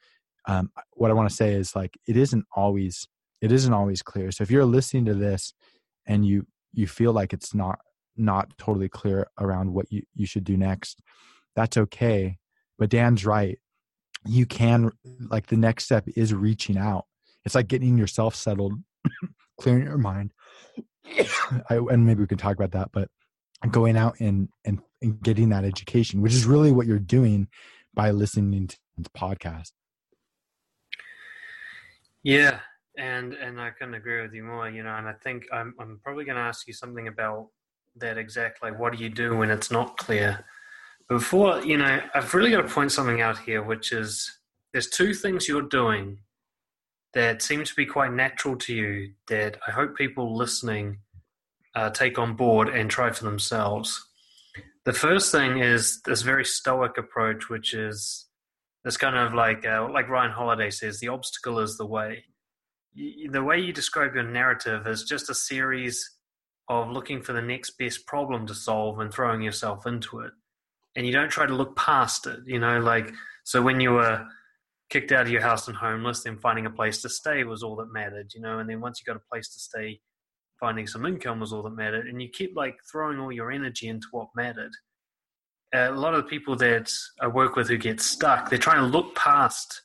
um, 0.46 0.70
what 0.92 1.10
I 1.10 1.14
want 1.14 1.28
to 1.28 1.34
say 1.34 1.54
is 1.54 1.74
like, 1.74 1.98
it 2.06 2.16
isn't 2.16 2.44
always, 2.54 3.08
it 3.40 3.50
isn't 3.50 3.72
always 3.72 4.02
clear. 4.02 4.30
So 4.30 4.42
if 4.42 4.50
you're 4.50 4.64
listening 4.64 5.06
to 5.06 5.14
this 5.14 5.54
and 6.06 6.24
you 6.24 6.46
you 6.72 6.86
feel 6.86 7.12
like 7.12 7.32
it's 7.32 7.54
not 7.54 7.80
not 8.16 8.56
totally 8.58 8.88
clear 8.88 9.26
around 9.40 9.72
what 9.72 9.90
you, 9.90 10.02
you 10.14 10.26
should 10.26 10.44
do 10.44 10.56
next, 10.56 11.00
that's 11.54 11.76
okay. 11.76 12.38
But 12.78 12.90
Dan's 12.90 13.26
right 13.26 13.58
you 14.24 14.46
can 14.46 14.90
like 15.28 15.46
the 15.46 15.56
next 15.56 15.84
step 15.84 16.04
is 16.16 16.34
reaching 16.34 16.76
out. 16.78 17.06
It's 17.44 17.54
like 17.54 17.68
getting 17.68 17.96
yourself 17.96 18.34
settled 18.34 18.74
clearing 19.60 19.84
your 19.84 19.98
mind. 19.98 20.32
I, 21.70 21.76
and 21.76 22.04
maybe 22.04 22.20
we 22.20 22.26
can 22.26 22.38
talk 22.38 22.56
about 22.56 22.72
that 22.72 22.90
but 22.92 23.08
going 23.70 23.96
out 23.96 24.18
and, 24.20 24.48
and 24.64 24.80
and 25.00 25.22
getting 25.22 25.50
that 25.50 25.64
education 25.64 26.20
which 26.20 26.34
is 26.34 26.46
really 26.46 26.72
what 26.72 26.86
you're 26.86 26.98
doing 26.98 27.48
by 27.94 28.10
listening 28.10 28.66
to 28.66 28.76
the 28.98 29.10
podcast. 29.10 29.70
Yeah 32.24 32.58
and 32.98 33.34
and 33.34 33.60
i 33.60 33.70
can 33.70 33.94
agree 33.94 34.22
with 34.22 34.32
you 34.32 34.42
more 34.42 34.68
you 34.68 34.82
know 34.82 34.94
and 34.94 35.08
i 35.08 35.12
think 35.12 35.44
i'm, 35.52 35.74
I'm 35.78 36.00
probably 36.02 36.24
going 36.24 36.36
to 36.36 36.42
ask 36.42 36.66
you 36.66 36.72
something 36.72 37.08
about 37.08 37.48
that 37.96 38.18
exactly 38.18 38.70
what 38.70 38.96
do 38.96 39.02
you 39.02 39.10
do 39.10 39.36
when 39.36 39.50
it's 39.50 39.70
not 39.70 39.96
clear 39.96 40.44
before, 41.08 41.64
you 41.64 41.76
know, 41.76 42.00
I've 42.14 42.34
really 42.34 42.50
got 42.50 42.62
to 42.62 42.68
point 42.68 42.92
something 42.92 43.20
out 43.20 43.38
here, 43.38 43.62
which 43.62 43.92
is 43.92 44.30
there's 44.72 44.88
two 44.88 45.14
things 45.14 45.46
you're 45.46 45.62
doing 45.62 46.18
that 47.14 47.42
seem 47.42 47.64
to 47.64 47.74
be 47.74 47.86
quite 47.86 48.12
natural 48.12 48.56
to 48.56 48.74
you 48.74 49.12
that 49.28 49.56
I 49.66 49.70
hope 49.70 49.96
people 49.96 50.36
listening 50.36 50.98
uh, 51.74 51.90
take 51.90 52.18
on 52.18 52.34
board 52.34 52.68
and 52.68 52.90
try 52.90 53.10
for 53.10 53.24
themselves. 53.24 54.04
The 54.84 54.92
first 54.92 55.32
thing 55.32 55.58
is 55.58 56.00
this 56.02 56.22
very 56.22 56.44
stoic 56.44 56.98
approach, 56.98 57.48
which 57.48 57.72
is 57.72 58.26
this 58.84 58.96
kind 58.96 59.16
of 59.16 59.32
like, 59.32 59.64
uh, 59.64 59.88
like 59.90 60.08
Ryan 60.08 60.32
Holiday 60.32 60.70
says, 60.70 60.98
the 60.98 61.08
obstacle 61.08 61.58
is 61.60 61.76
the 61.76 61.86
way. 61.86 62.24
The 63.30 63.42
way 63.42 63.60
you 63.60 63.72
describe 63.72 64.14
your 64.14 64.24
narrative 64.24 64.86
is 64.86 65.04
just 65.04 65.30
a 65.30 65.34
series 65.34 66.16
of 66.68 66.90
looking 66.90 67.22
for 67.22 67.32
the 67.32 67.42
next 67.42 67.78
best 67.78 68.06
problem 68.06 68.46
to 68.46 68.54
solve 68.54 68.98
and 68.98 69.12
throwing 69.12 69.42
yourself 69.42 69.86
into 69.86 70.20
it 70.20 70.32
and 70.96 71.06
you 71.06 71.12
don't 71.12 71.28
try 71.28 71.46
to 71.46 71.54
look 71.54 71.76
past 71.76 72.26
it. 72.26 72.40
You 72.46 72.58
know, 72.58 72.80
like 72.80 73.12
so 73.44 73.62
when 73.62 73.80
you 73.80 73.92
were 73.92 74.26
kicked 74.90 75.12
out 75.12 75.26
of 75.26 75.32
your 75.32 75.42
house 75.42 75.68
and 75.68 75.76
homeless, 75.76 76.22
then 76.22 76.38
finding 76.38 76.66
a 76.66 76.70
place 76.70 77.02
to 77.02 77.08
stay 77.08 77.44
was 77.44 77.62
all 77.62 77.76
that 77.76 77.92
mattered. 77.92 78.32
You 78.34 78.40
know, 78.40 78.58
and 78.58 78.68
then 78.68 78.80
once 78.80 79.00
you 79.00 79.10
got 79.10 79.20
a 79.20 79.30
place 79.30 79.52
to 79.54 79.60
stay, 79.60 80.00
finding 80.58 80.86
some 80.86 81.06
income 81.06 81.40
was 81.40 81.52
all 81.52 81.62
that 81.62 81.70
mattered, 81.70 82.08
and 82.08 82.20
you 82.20 82.28
keep 82.28 82.56
like 82.56 82.76
throwing 82.90 83.20
all 83.20 83.30
your 83.30 83.52
energy 83.52 83.88
into 83.88 84.06
what 84.10 84.28
mattered. 84.34 84.72
Uh, 85.74 85.90
a 85.90 85.92
lot 85.92 86.14
of 86.14 86.22
the 86.22 86.28
people 86.28 86.56
that 86.56 86.90
I 87.20 87.26
work 87.26 87.56
with 87.56 87.68
who 87.68 87.76
get 87.76 88.00
stuck, 88.00 88.48
they're 88.48 88.58
trying 88.58 88.80
to 88.80 88.86
look 88.86 89.14
past 89.14 89.82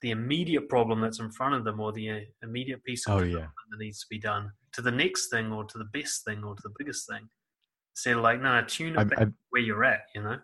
the 0.00 0.10
immediate 0.10 0.68
problem 0.68 1.00
that's 1.00 1.18
in 1.18 1.30
front 1.30 1.54
of 1.54 1.64
them 1.64 1.80
or 1.80 1.92
the 1.92 2.10
uh, 2.10 2.18
immediate 2.42 2.82
piece 2.84 3.06
of 3.06 3.20
oh, 3.20 3.24
yeah. 3.24 3.38
that 3.38 3.78
needs 3.78 4.00
to 4.00 4.06
be 4.08 4.18
done 4.18 4.50
to 4.72 4.82
the 4.82 4.90
next 4.90 5.28
thing 5.28 5.52
or 5.52 5.64
to 5.64 5.78
the 5.78 5.84
best 5.92 6.24
thing 6.24 6.44
or 6.44 6.54
to 6.54 6.62
the 6.62 6.72
biggest 6.78 7.08
thing. 7.08 7.28
Instead 7.94 8.16
of 8.16 8.22
like, 8.22 8.40
no, 8.40 8.62
tune 8.62 8.96
it 8.96 9.10
back 9.10 9.28
where 9.50 9.62
you're 9.62 9.84
at, 9.84 10.02
you 10.14 10.22
know? 10.22 10.38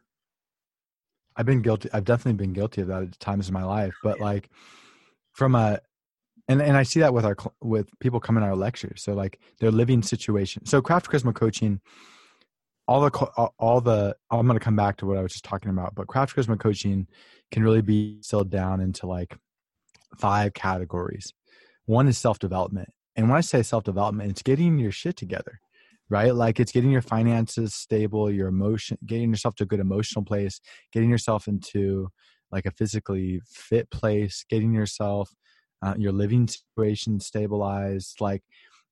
I've 1.37 1.47
been 1.47 1.63
guilty. 1.63 1.89
I've 1.93 2.05
definitely 2.05 2.45
been 2.45 2.53
guilty 2.53 2.81
of 2.83 2.89
that 2.89 3.03
at 3.03 3.21
times 3.21 3.49
in 3.49 3.55
my 3.55 3.65
life. 3.65 3.95
But 4.03 4.21
like 4.21 4.51
from 5.33 5.55
a, 5.55 5.81
and 6.49 6.61
and 6.61 6.77
I 6.77 6.83
see 6.83 7.01
that 7.01 7.15
with 7.15 7.25
our 7.25 7.37
with 7.61 7.89
people 8.01 8.21
coming 8.21 8.43
to 8.43 8.49
our 8.49 8.57
lectures. 8.57 9.03
So 9.03 9.15
like 9.15 9.41
their 9.61 9.71
living 9.71 10.03
situation. 10.03 10.67
So 10.67 10.83
craft 10.83 11.11
charisma 11.11 11.35
coaching, 11.35 11.81
all 12.87 13.01
the 13.01 13.51
all 13.59 13.81
the 13.81 14.17
I'm 14.31 14.47
going 14.47 14.59
to 14.59 14.65
come 14.65 14.77
back 14.77 14.99
to 14.99 15.07
what 15.07 15.17
I 15.17 15.23
was 15.23 15.33
just 15.33 15.45
talking 15.45 15.71
about. 15.71 15.95
But 15.95 16.07
craft 16.07 16.37
charisma 16.37 16.59
coaching 16.59 17.07
can 17.51 17.63
really 17.63 17.83
be 17.83 18.17
distilled 18.17 18.51
down 18.51 18.81
into 18.81 19.07
like 19.07 19.37
five 20.19 20.55
categories. 20.55 21.33
One 21.87 22.09
is 22.09 22.19
self 22.19 22.39
development, 22.39 22.91
and 23.17 23.29
when 23.29 23.39
I 23.39 23.41
say 23.41 23.63
self 23.63 23.85
development, 23.85 24.31
it's 24.31 24.43
getting 24.43 24.79
your 24.79 24.93
shit 24.93 25.17
together 25.17 25.61
right? 26.15 26.33
Like 26.33 26.61
it's 26.61 26.71
getting 26.71 26.93
your 26.93 27.03
finances 27.03 27.75
stable, 27.75 28.31
your 28.31 28.47
emotion, 28.47 28.97
getting 29.05 29.31
yourself 29.31 29.57
to 29.57 29.65
a 29.65 29.67
good 29.67 29.81
emotional 29.81 30.25
place, 30.25 30.61
getting 30.93 31.11
yourself 31.11 31.49
into 31.49 32.09
like 32.53 32.67
a 32.67 32.71
physically 32.71 33.41
fit 33.49 33.91
place, 33.91 34.45
getting 34.49 34.73
yourself 34.73 35.35
uh, 35.85 35.95
your 35.99 36.13
living 36.13 36.47
situation 36.47 37.19
stabilized. 37.19 38.21
Like, 38.21 38.45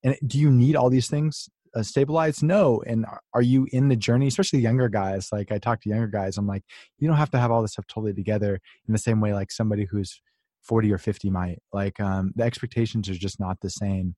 and 0.02 0.16
do 0.26 0.36
you 0.36 0.50
need 0.50 0.74
all 0.74 0.90
these 0.90 1.08
things 1.08 1.48
uh, 1.76 1.84
stabilized? 1.84 2.42
No. 2.42 2.82
And 2.88 3.06
are 3.32 3.40
you 3.40 3.68
in 3.70 3.88
the 3.88 3.94
journey, 3.94 4.26
especially 4.26 4.58
younger 4.58 4.88
guys? 4.88 5.28
Like 5.30 5.52
I 5.52 5.58
talk 5.58 5.80
to 5.82 5.90
younger 5.90 6.08
guys, 6.08 6.36
I'm 6.36 6.48
like, 6.48 6.64
you 6.98 7.06
don't 7.06 7.18
have 7.18 7.30
to 7.30 7.38
have 7.38 7.52
all 7.52 7.62
this 7.62 7.74
stuff 7.74 7.86
totally 7.86 8.14
together 8.14 8.58
in 8.88 8.92
the 8.92 8.98
same 8.98 9.20
way 9.20 9.32
like 9.32 9.52
somebody 9.52 9.84
who's 9.88 10.20
40 10.64 10.92
or 10.92 10.98
50 10.98 11.30
might. 11.30 11.60
Like 11.72 12.00
um, 12.00 12.32
the 12.34 12.42
expectations 12.42 13.08
are 13.08 13.14
just 13.14 13.38
not 13.38 13.58
the 13.60 13.70
same. 13.70 14.16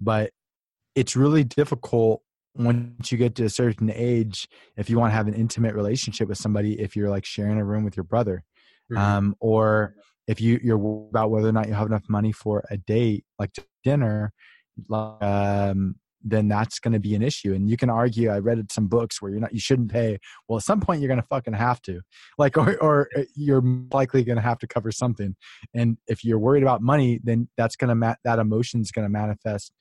But 0.00 0.30
it's 0.94 1.16
really 1.16 1.42
difficult 1.42 2.22
once 2.56 3.10
you 3.10 3.18
get 3.18 3.34
to 3.34 3.44
a 3.44 3.50
certain 3.50 3.90
age 3.90 4.48
if 4.76 4.88
you 4.88 4.98
want 4.98 5.10
to 5.10 5.14
have 5.14 5.28
an 5.28 5.34
intimate 5.34 5.74
relationship 5.74 6.28
with 6.28 6.38
somebody 6.38 6.80
if 6.80 6.94
you're 6.94 7.10
like 7.10 7.24
sharing 7.24 7.58
a 7.58 7.64
room 7.64 7.84
with 7.84 7.96
your 7.96 8.04
brother 8.04 8.44
mm-hmm. 8.92 9.02
um, 9.02 9.34
or 9.40 9.94
if 10.26 10.40
you 10.40 10.60
you're 10.62 11.08
about 11.10 11.30
whether 11.30 11.48
or 11.48 11.52
not 11.52 11.68
you 11.68 11.74
have 11.74 11.86
enough 11.86 12.08
money 12.08 12.32
for 12.32 12.64
a 12.70 12.76
date 12.76 13.24
like 13.38 13.50
dinner 13.82 14.32
um, 15.20 15.96
then 16.24 16.48
that's 16.48 16.78
going 16.78 16.92
to 16.92 16.98
be 16.98 17.14
an 17.14 17.22
issue. 17.22 17.52
And 17.52 17.68
you 17.68 17.76
can 17.76 17.90
argue 17.90 18.30
i 18.30 18.38
read 18.38 18.72
some 18.72 18.86
books 18.86 19.20
where 19.20 19.30
you're 19.30 19.40
not 19.40 19.52
you 19.52 19.60
shouldn't 19.60 19.92
pay 19.92 20.18
well 20.48 20.56
at 20.56 20.64
some 20.64 20.80
point 20.80 21.00
you're 21.00 21.08
going 21.08 21.20
to 21.20 21.26
fucking 21.26 21.52
have 21.52 21.82
to. 21.82 22.00
Like 22.38 22.56
or, 22.56 22.76
or 22.78 23.08
uh, 23.16 23.22
you're 23.36 23.62
likely 23.92 24.24
going 24.24 24.36
to 24.36 24.42
have 24.42 24.58
to 24.58 24.66
cover 24.66 24.90
something. 24.90 25.36
And 25.74 25.98
if 26.08 26.24
you're 26.24 26.38
worried 26.38 26.62
about 26.62 26.80
money 26.82 27.20
then 27.22 27.48
that's 27.56 27.76
going 27.76 27.88
to 27.88 27.94
ma- 27.94 28.16
that 28.24 28.38
emotion's 28.38 28.90
going 28.90 29.04
to 29.04 29.12
manifest 29.12 29.72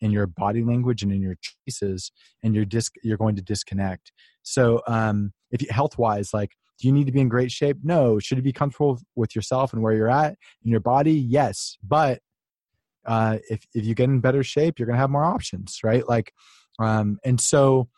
in 0.00 0.10
your 0.10 0.26
body 0.26 0.62
language 0.62 1.02
and 1.02 1.12
in 1.12 1.20
your 1.20 1.36
choices 1.40 2.12
and 2.42 2.54
you're 2.54 2.64
dis- 2.64 2.90
you're 3.02 3.16
going 3.16 3.36
to 3.36 3.42
disconnect. 3.42 4.12
So 4.42 4.82
um 4.86 5.32
if 5.50 5.62
you 5.62 5.68
health 5.70 5.98
wise 5.98 6.32
like 6.32 6.52
do 6.78 6.88
you 6.88 6.92
need 6.92 7.06
to 7.06 7.12
be 7.12 7.20
in 7.20 7.28
great 7.28 7.50
shape? 7.50 7.76
No. 7.82 8.18
Should 8.18 8.38
you 8.38 8.42
be 8.42 8.54
comfortable 8.54 8.98
with 9.14 9.36
yourself 9.36 9.74
and 9.74 9.82
where 9.82 9.92
you're 9.92 10.10
at 10.10 10.38
in 10.64 10.70
your 10.70 10.80
body? 10.80 11.12
Yes. 11.12 11.76
But 11.82 12.20
uh 13.06 13.38
if 13.48 13.66
if 13.74 13.84
you 13.84 13.94
get 13.94 14.08
in 14.08 14.20
better 14.20 14.42
shape 14.42 14.78
you're 14.78 14.86
gonna 14.86 14.98
have 14.98 15.10
more 15.10 15.24
options 15.24 15.80
right? 15.84 16.08
Like 16.08 16.32
um 16.78 17.18
and 17.24 17.40
so 17.40 17.88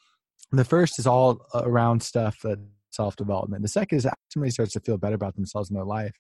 the 0.51 0.65
first 0.65 0.99
is 0.99 1.07
all 1.07 1.45
around 1.55 2.03
stuff 2.03 2.41
that 2.43 2.59
self 2.91 3.17
development 3.17 3.63
the 3.63 3.69
second 3.69 3.99
is 3.99 4.07
somebody 4.29 4.51
starts 4.51 4.73
to 4.73 4.81
feel 4.81 4.99
better 4.99 5.15
about 5.15 5.35
themselves 5.35 5.71
in 5.71 5.75
their 5.75 5.85
life 5.85 6.13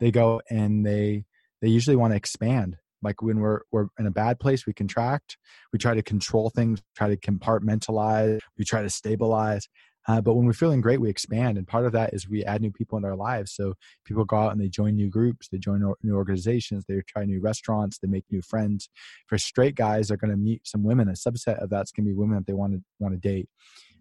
they 0.00 0.10
go 0.10 0.40
and 0.50 0.84
they 0.86 1.24
they 1.60 1.68
usually 1.68 1.96
want 1.96 2.12
to 2.12 2.16
expand 2.16 2.76
like 3.04 3.22
when 3.22 3.38
we're 3.38 3.60
we're 3.72 3.88
in 3.98 4.06
a 4.06 4.10
bad 4.10 4.40
place 4.40 4.66
we 4.66 4.72
contract 4.72 5.36
we 5.72 5.78
try 5.78 5.94
to 5.94 6.02
control 6.02 6.50
things 6.50 6.80
try 6.96 7.08
to 7.08 7.16
compartmentalize 7.16 8.40
we 8.58 8.64
try 8.64 8.82
to 8.82 8.90
stabilize 8.90 9.68
Uh, 10.06 10.20
but 10.20 10.34
when 10.34 10.44
we're 10.46 10.52
feeling 10.52 10.82
great, 10.82 11.00
we 11.00 11.08
expand, 11.08 11.56
and 11.56 11.66
part 11.66 11.86
of 11.86 11.92
that 11.92 12.12
is 12.12 12.28
we 12.28 12.44
add 12.44 12.60
new 12.60 12.70
people 12.70 12.98
in 12.98 13.04
our 13.06 13.16
lives. 13.16 13.52
So 13.52 13.74
people 14.04 14.24
go 14.24 14.36
out 14.36 14.52
and 14.52 14.60
they 14.60 14.68
join 14.68 14.94
new 14.94 15.08
groups, 15.08 15.48
they 15.48 15.58
join 15.58 15.80
new 16.02 16.14
organizations, 16.14 16.84
they 16.86 17.00
try 17.06 17.24
new 17.24 17.40
restaurants, 17.40 17.98
they 17.98 18.08
make 18.08 18.24
new 18.30 18.42
friends. 18.42 18.90
For 19.28 19.38
straight 19.38 19.76
guys, 19.76 20.08
they're 20.08 20.18
going 20.18 20.30
to 20.30 20.36
meet 20.36 20.66
some 20.66 20.82
women. 20.84 21.08
A 21.08 21.12
subset 21.12 21.62
of 21.62 21.70
that's 21.70 21.90
going 21.90 22.04
to 22.04 22.10
be 22.10 22.14
women 22.14 22.36
that 22.36 22.46
they 22.46 22.52
want 22.52 22.74
to 22.74 22.82
want 22.98 23.14
to 23.14 23.28
date. 23.32 23.48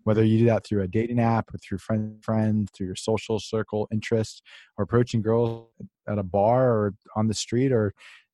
Whether 0.04 0.26
you 0.26 0.40
do 0.40 0.46
that 0.48 0.66
through 0.66 0.82
a 0.84 0.90
dating 0.90 1.22
app 1.22 1.54
or 1.54 1.58
through 1.58 1.78
friend 1.78 2.22
friend 2.22 2.70
through 2.74 2.88
your 2.88 2.98
social 2.98 3.40
circle 3.40 3.88
interest 3.90 4.42
or 4.76 4.84
approaching 4.84 5.22
girls 5.22 5.70
at 6.10 6.20
a 6.20 6.24
bar 6.24 6.70
or 6.70 6.96
on 7.16 7.30
the 7.30 7.34
street, 7.34 7.72
or 7.72 7.94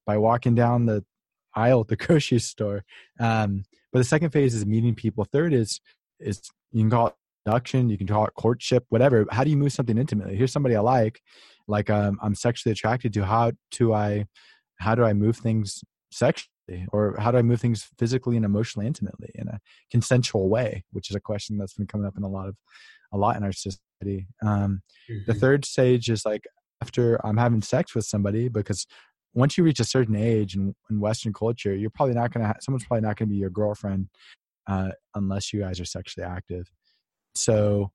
by 0.09 0.17
walking 0.17 0.55
down 0.55 0.87
the 0.87 1.05
aisle 1.53 1.81
at 1.81 1.87
the 1.87 1.95
grocery 2.03 2.39
store. 2.39 2.83
Um, 3.19 3.63
but 3.91 3.99
the 3.99 4.05
second 4.05 4.31
phase 4.31 4.55
is 4.55 4.65
meeting 4.65 4.95
people. 4.95 5.23
Third 5.23 5.53
is 5.53 5.79
is 6.19 6.41
you 6.71 6.81
can 6.81 6.89
call 6.89 7.07
it 7.09 7.15
seduction, 7.45 7.91
you 7.91 7.97
can 7.97 8.07
call 8.07 8.25
it 8.25 8.33
courtship, 8.33 8.85
whatever. 8.89 9.27
How 9.29 9.43
do 9.43 9.51
you 9.51 9.57
move 9.57 9.71
something 9.71 9.99
intimately? 9.99 10.35
Here's 10.35 10.51
somebody 10.51 10.75
I 10.75 10.79
like, 10.79 11.21
like 11.67 11.91
um, 11.91 12.17
I'm 12.23 12.33
sexually 12.33 12.71
attracted 12.71 13.13
to. 13.13 13.23
How 13.23 13.51
do 13.69 13.93
I 13.93 14.25
how 14.79 14.95
do 14.95 15.03
I 15.03 15.13
move 15.13 15.37
things 15.37 15.83
sexually, 16.11 16.87
or 16.91 17.15
how 17.19 17.29
do 17.29 17.37
I 17.37 17.43
move 17.43 17.61
things 17.61 17.87
physically 17.99 18.35
and 18.35 18.45
emotionally 18.45 18.87
intimately 18.87 19.29
in 19.35 19.47
a 19.47 19.59
consensual 19.91 20.49
way? 20.49 20.85
Which 20.91 21.11
is 21.11 21.15
a 21.15 21.19
question 21.19 21.59
that's 21.59 21.75
been 21.75 21.85
coming 21.85 22.07
up 22.07 22.17
in 22.17 22.23
a 22.23 22.29
lot 22.29 22.47
of 22.47 22.55
a 23.13 23.17
lot 23.17 23.35
in 23.37 23.43
our 23.43 23.53
society. 23.53 24.27
Um, 24.43 24.81
mm-hmm. 25.07 25.19
The 25.27 25.35
third 25.35 25.65
stage 25.65 26.09
is 26.09 26.25
like 26.25 26.45
after 26.81 27.23
I'm 27.25 27.37
having 27.37 27.61
sex 27.61 27.93
with 27.93 28.05
somebody 28.05 28.47
because 28.47 28.85
once 29.39 29.57
you 29.57 29.63
reach 29.63 29.79
a 29.79 29.85
certain 29.85 30.15
age 30.15 30.55
in, 30.55 30.75
in 30.89 30.99
Western 30.99 31.33
culture, 31.33 31.73
you're 31.75 31.89
probably 31.89 32.15
not 32.15 32.33
going 32.33 32.45
to, 32.45 32.53
someone's 32.61 32.85
probably 32.85 33.07
not 33.07 33.15
going 33.15 33.29
to 33.29 33.33
be 33.33 33.39
your 33.39 33.49
girlfriend 33.49 34.09
uh, 34.67 34.89
unless 35.15 35.53
you 35.53 35.61
guys 35.61 35.79
are 35.79 35.85
sexually 35.85 36.25
active. 36.25 36.69
So, 37.35 37.91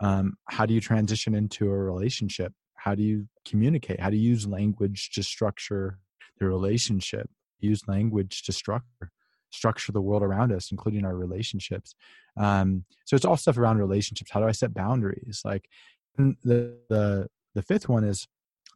um, 0.00 0.34
how 0.48 0.66
do 0.66 0.74
you 0.74 0.80
transition 0.80 1.34
into 1.34 1.66
a 1.66 1.76
relationship? 1.76 2.52
How 2.74 2.94
do 2.94 3.02
you 3.02 3.28
communicate? 3.46 4.00
How 4.00 4.10
do 4.10 4.16
you 4.16 4.30
use 4.30 4.46
language 4.46 5.10
to 5.14 5.22
structure 5.22 5.98
the 6.38 6.46
relationship? 6.46 7.28
Use 7.60 7.82
language 7.88 8.42
to 8.44 8.52
structure 8.52 9.10
structure 9.50 9.92
the 9.92 10.02
world 10.02 10.22
around 10.22 10.52
us, 10.52 10.72
including 10.72 11.04
our 11.04 11.16
relationships. 11.16 11.94
Um, 12.36 12.84
so 13.04 13.14
it's 13.14 13.24
all 13.24 13.36
stuff 13.36 13.56
around 13.56 13.78
relationships. 13.78 14.30
How 14.32 14.40
do 14.40 14.46
I 14.46 14.52
set 14.52 14.74
boundaries? 14.74 15.42
Like 15.44 15.68
the 16.16 16.76
the 16.88 17.28
the 17.54 17.62
fifth 17.62 17.88
one 17.88 18.04
is 18.04 18.26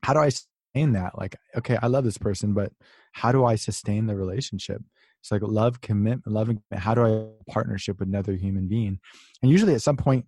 how 0.05 0.15
do 0.15 0.21
I 0.21 0.31
sustain 0.79 0.93
that 0.93 1.19
like 1.19 1.37
okay 1.57 1.77
i 1.83 1.87
love 1.87 2.05
this 2.05 2.19
person 2.19 2.53
but 2.53 2.73
how 3.13 3.33
do 3.33 3.45
i 3.45 3.57
sustain 3.57 4.07
the 4.07 4.17
relationship? 4.17 4.81
It's 5.21 5.33
like 5.33 5.43
love 5.43 5.81
commitment 5.81 6.27
loving 6.27 6.63
how 6.73 6.95
do 6.95 7.03
i 7.05 7.53
partnership 7.53 7.99
with 7.99 8.09
another 8.09 8.35
human 8.35 8.69
being? 8.69 9.01
And 9.43 9.51
usually 9.51 9.75
at 9.75 9.83
some 9.83 9.97
point 9.97 10.27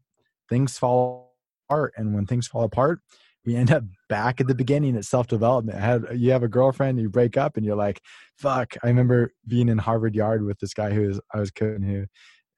things 0.49 0.79
fall 0.79 1.35
apart 1.69 1.95
and 1.97 2.15
when 2.15 2.27
things 2.27 2.49
fall 2.49 2.65
apart 2.65 3.01
we 3.47 3.57
end 3.57 3.71
up 3.71 3.85
back 4.09 4.41
at 4.41 4.49
the 4.49 4.55
beginning 4.55 4.97
at 4.97 5.05
self-development. 5.07 6.21
You 6.21 6.33
have 6.33 6.43
a 6.43 6.49
girlfriend 6.49 7.01
you 7.01 7.09
break 7.09 7.37
up 7.37 7.57
and 7.57 7.65
you're 7.65 7.77
like 7.77 8.01
fuck. 8.37 8.75
I 8.83 8.89
remember 8.89 9.33
being 9.47 9.69
in 9.69 9.79
harvard 9.79 10.15
yard 10.15 10.45
with 10.45 10.59
this 10.59 10.75
guy 10.75 10.91
who 10.91 11.09
was 11.09 11.21
i 11.33 11.39
was 11.39 11.51
coaching 11.51 11.83
who 11.83 12.07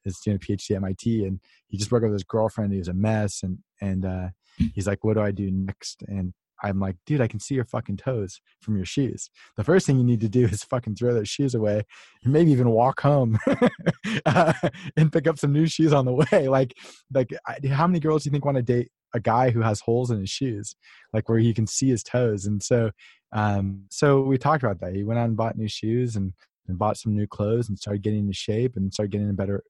is 0.05 0.18
doing 0.24 0.36
a 0.36 0.40
phd 0.40 0.74
at 0.74 0.82
mit 0.82 1.26
and 1.26 1.40
he 1.68 1.76
just 1.76 1.90
broke 1.90 2.03
up 2.03 2.09
with 2.09 2.14
his 2.14 2.24
girlfriend 2.24 2.72
he 2.72 2.78
was 2.78 2.88
a 2.88 2.95
mess 2.95 3.43
and 3.43 3.59
and 3.80 4.05
uh, 4.05 4.28
he's 4.74 4.86
like 4.86 5.05
what 5.05 5.14
do 5.14 5.20
i 5.20 5.30
do 5.30 5.51
next? 5.51 6.03
And 6.09 6.32
I'm 6.62 6.78
like, 6.78 6.96
dude, 7.06 7.20
I 7.20 7.26
can 7.26 7.40
see 7.40 7.54
your 7.54 7.64
fucking 7.64 7.96
toes 7.96 8.40
from 8.60 8.76
your 8.76 8.84
shoes. 8.84 9.30
The 9.56 9.64
first 9.64 9.86
thing 9.86 9.98
you 9.98 10.04
need 10.04 10.20
to 10.20 10.28
do 10.28 10.44
is 10.52 10.64
fucking 10.64 10.96
throw 10.96 11.14
those 11.14 11.28
shoes 11.28 11.54
away 11.54 11.82
and 12.22 12.32
maybe 12.32 12.52
even 12.52 12.70
walk 12.70 13.00
home 13.00 13.38
uh, 14.26 14.52
and 14.96 15.12
pick 15.12 15.26
up 15.26 15.38
some 15.38 15.52
new 15.52 15.66
shoes 15.66 15.92
on 15.92 16.04
the 16.04 16.12
way. 16.12 16.48
Like, 16.52 16.74
like 17.14 17.30
how 17.66 17.86
many 17.86 17.98
girls 17.98 18.22
do 18.22 18.28
you 18.28 18.32
think 18.32 18.44
want 18.44 18.56
to 18.56 18.62
date 18.62 18.90
a 19.14 19.20
guy 19.20 19.50
who 19.50 19.62
has 19.62 19.80
holes 19.80 20.10
in 20.10 20.20
his 20.20 20.28
shoes, 20.28 20.74
like 21.14 21.28
where 21.28 21.38
he 21.38 21.54
can 21.54 21.66
see 21.66 21.88
his 21.88 22.02
toes? 22.02 22.44
And 22.44 22.62
so, 22.62 22.90
um, 23.32 23.84
so 23.90 24.20
we 24.20 24.36
talked 24.36 24.62
about 24.62 24.80
that. 24.80 24.94
He 24.94 25.02
went 25.02 25.18
out 25.18 25.28
and 25.28 25.36
bought 25.36 25.56
new 25.56 25.68
shoes 25.68 26.16
and, 26.16 26.34
and 26.68 26.78
bought 26.78 26.98
some 26.98 27.14
new 27.14 27.26
clothes 27.26 27.70
and 27.70 27.78
started 27.78 28.02
getting 28.02 28.20
into 28.20 28.34
shape 28.34 28.76
and 28.76 28.92
started 28.92 29.12
getting 29.12 29.30
a 29.30 29.32
better, 29.32 29.62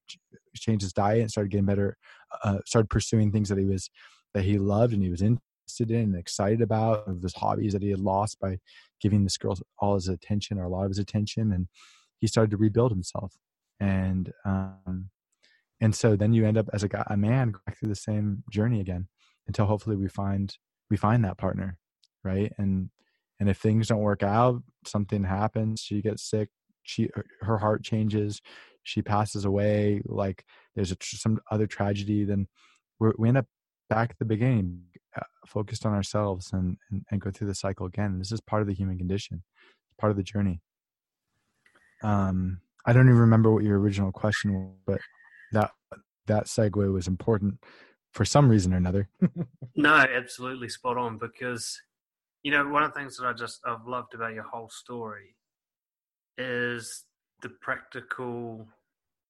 changed 0.55 0.83
his 0.83 0.93
diet 0.93 1.21
and 1.21 1.31
started 1.31 1.51
getting 1.51 1.65
better, 1.65 1.95
uh, 2.43 2.57
started 2.65 2.89
pursuing 2.89 3.31
things 3.31 3.47
that 3.47 3.57
he 3.57 3.65
was, 3.65 3.89
that 4.33 4.43
he 4.43 4.57
loved 4.57 4.93
and 4.93 5.01
he 5.01 5.09
was 5.09 5.21
in 5.21 5.39
interested 5.63 5.91
in 5.91 6.01
and 6.01 6.15
excited 6.15 6.61
about 6.61 7.07
of 7.07 7.21
his 7.21 7.33
hobbies 7.33 7.73
that 7.73 7.81
he 7.81 7.89
had 7.89 7.99
lost 7.99 8.39
by 8.39 8.57
giving 9.01 9.23
this 9.23 9.37
girl 9.37 9.57
all 9.79 9.95
his 9.95 10.07
attention 10.07 10.57
or 10.57 10.63
a 10.63 10.69
lot 10.69 10.83
of 10.83 10.91
his 10.91 10.99
attention 10.99 11.51
and 11.51 11.67
he 12.19 12.27
started 12.27 12.51
to 12.51 12.57
rebuild 12.57 12.91
himself. 12.91 13.35
And 13.79 14.31
um 14.45 15.09
and 15.81 15.93
so 15.93 16.15
then 16.15 16.33
you 16.33 16.45
end 16.45 16.57
up 16.57 16.69
as 16.73 16.83
a 16.83 16.87
guy 16.87 17.03
a 17.07 17.17
man 17.17 17.51
going 17.51 17.75
through 17.77 17.89
the 17.89 17.95
same 17.95 18.43
journey 18.51 18.79
again 18.79 19.07
until 19.47 19.65
hopefully 19.65 19.95
we 19.95 20.07
find 20.07 20.57
we 20.89 20.97
find 20.97 21.23
that 21.23 21.37
partner 21.37 21.77
right? 22.23 22.53
And 22.57 22.89
and 23.39 23.49
if 23.49 23.57
things 23.57 23.87
don't 23.87 23.99
work 23.99 24.23
out 24.23 24.61
something 24.85 25.23
happens 25.23 25.81
she 25.81 26.01
gets 26.01 26.29
sick 26.29 26.49
she 26.83 27.09
her 27.41 27.57
heart 27.57 27.83
changes 27.83 28.41
she 28.83 29.01
passes 29.01 29.45
away 29.45 30.01
like 30.05 30.45
there's 30.75 30.91
a, 30.91 30.97
some 31.01 31.39
other 31.51 31.67
tragedy 31.67 32.25
then 32.25 32.47
we 32.99 33.27
end 33.27 33.37
up 33.37 33.45
back 33.89 34.11
at 34.11 34.19
the 34.19 34.25
beginning 34.25 34.81
focused 35.45 35.85
on 35.85 35.93
ourselves 35.93 36.51
and, 36.53 36.77
and, 36.89 37.05
and 37.11 37.21
go 37.21 37.31
through 37.31 37.47
the 37.47 37.55
cycle 37.55 37.85
again. 37.85 38.19
This 38.19 38.31
is 38.31 38.41
part 38.41 38.61
of 38.61 38.67
the 38.67 38.73
human 38.73 38.97
condition, 38.97 39.43
part 39.99 40.11
of 40.11 40.17
the 40.17 40.23
journey. 40.23 40.61
Um, 42.03 42.61
I 42.85 42.93
don't 42.93 43.07
even 43.07 43.19
remember 43.19 43.51
what 43.51 43.63
your 43.63 43.79
original 43.79 44.11
question 44.11 44.53
was, 44.53 44.71
but 44.85 45.01
that 45.51 45.71
that 46.27 46.45
segue 46.45 46.91
was 46.91 47.07
important 47.07 47.59
for 48.11 48.25
some 48.25 48.49
reason 48.49 48.73
or 48.73 48.77
another. 48.77 49.09
no, 49.75 49.93
absolutely 49.93 50.69
spot 50.69 50.97
on 50.97 51.17
because 51.17 51.81
you 52.43 52.51
know 52.51 52.67
one 52.67 52.83
of 52.83 52.93
the 52.93 52.99
things 52.99 53.17
that 53.17 53.25
I 53.25 53.33
just 53.33 53.61
I've 53.65 53.87
loved 53.87 54.13
about 54.13 54.33
your 54.33 54.43
whole 54.43 54.69
story 54.69 55.35
is 56.37 57.05
the 57.41 57.49
practical 57.49 58.67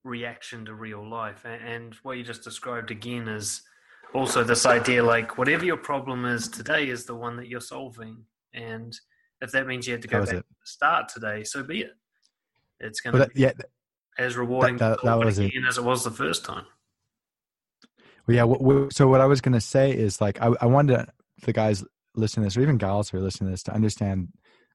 reaction 0.02 0.64
to 0.64 0.74
real 0.74 1.06
life, 1.08 1.44
and 1.44 1.94
what 2.02 2.16
you 2.16 2.24
just 2.24 2.42
described 2.42 2.90
again 2.90 3.28
is 3.28 3.62
also 4.14 4.44
this 4.44 4.64
idea 4.64 5.02
like 5.02 5.36
whatever 5.36 5.64
your 5.64 5.76
problem 5.76 6.24
is 6.24 6.48
today 6.48 6.88
is 6.88 7.04
the 7.04 7.14
one 7.14 7.36
that 7.36 7.48
you're 7.48 7.60
solving. 7.60 8.24
And 8.52 8.96
if 9.40 9.50
that 9.52 9.66
means 9.66 9.86
you 9.86 9.92
had 9.92 10.02
to 10.02 10.08
go 10.08 10.20
back 10.20 10.28
to 10.28 10.36
the 10.36 10.44
start 10.64 11.08
today 11.08 11.44
so 11.44 11.62
be 11.62 11.82
it. 11.82 11.92
It's 12.80 13.00
going 13.00 13.16
to 13.16 13.26
be 13.26 13.40
yeah, 13.40 13.52
as 14.18 14.36
rewarding 14.36 14.76
that, 14.78 15.00
that, 15.02 15.04
that 15.04 15.24
was 15.24 15.38
it. 15.38 15.52
as 15.68 15.78
it 15.78 15.84
was 15.84 16.04
the 16.04 16.10
first 16.10 16.44
time. 16.44 16.66
Well, 18.26 18.34
yeah 18.36 18.86
so 18.90 19.06
what 19.06 19.20
i 19.20 19.26
was 19.26 19.42
going 19.42 19.52
to 19.52 19.60
say 19.60 19.92
is 19.92 20.18
like 20.18 20.40
I, 20.40 20.50
I 20.62 20.66
wanted 20.66 21.06
the 21.42 21.52
guys 21.52 21.84
listening 22.14 22.44
to 22.44 22.46
this 22.46 22.56
or 22.56 22.62
even 22.62 22.78
gals 22.78 23.10
who 23.10 23.18
are 23.18 23.20
listening 23.20 23.48
to 23.48 23.52
this 23.52 23.62
to 23.64 23.74
understand 23.74 24.28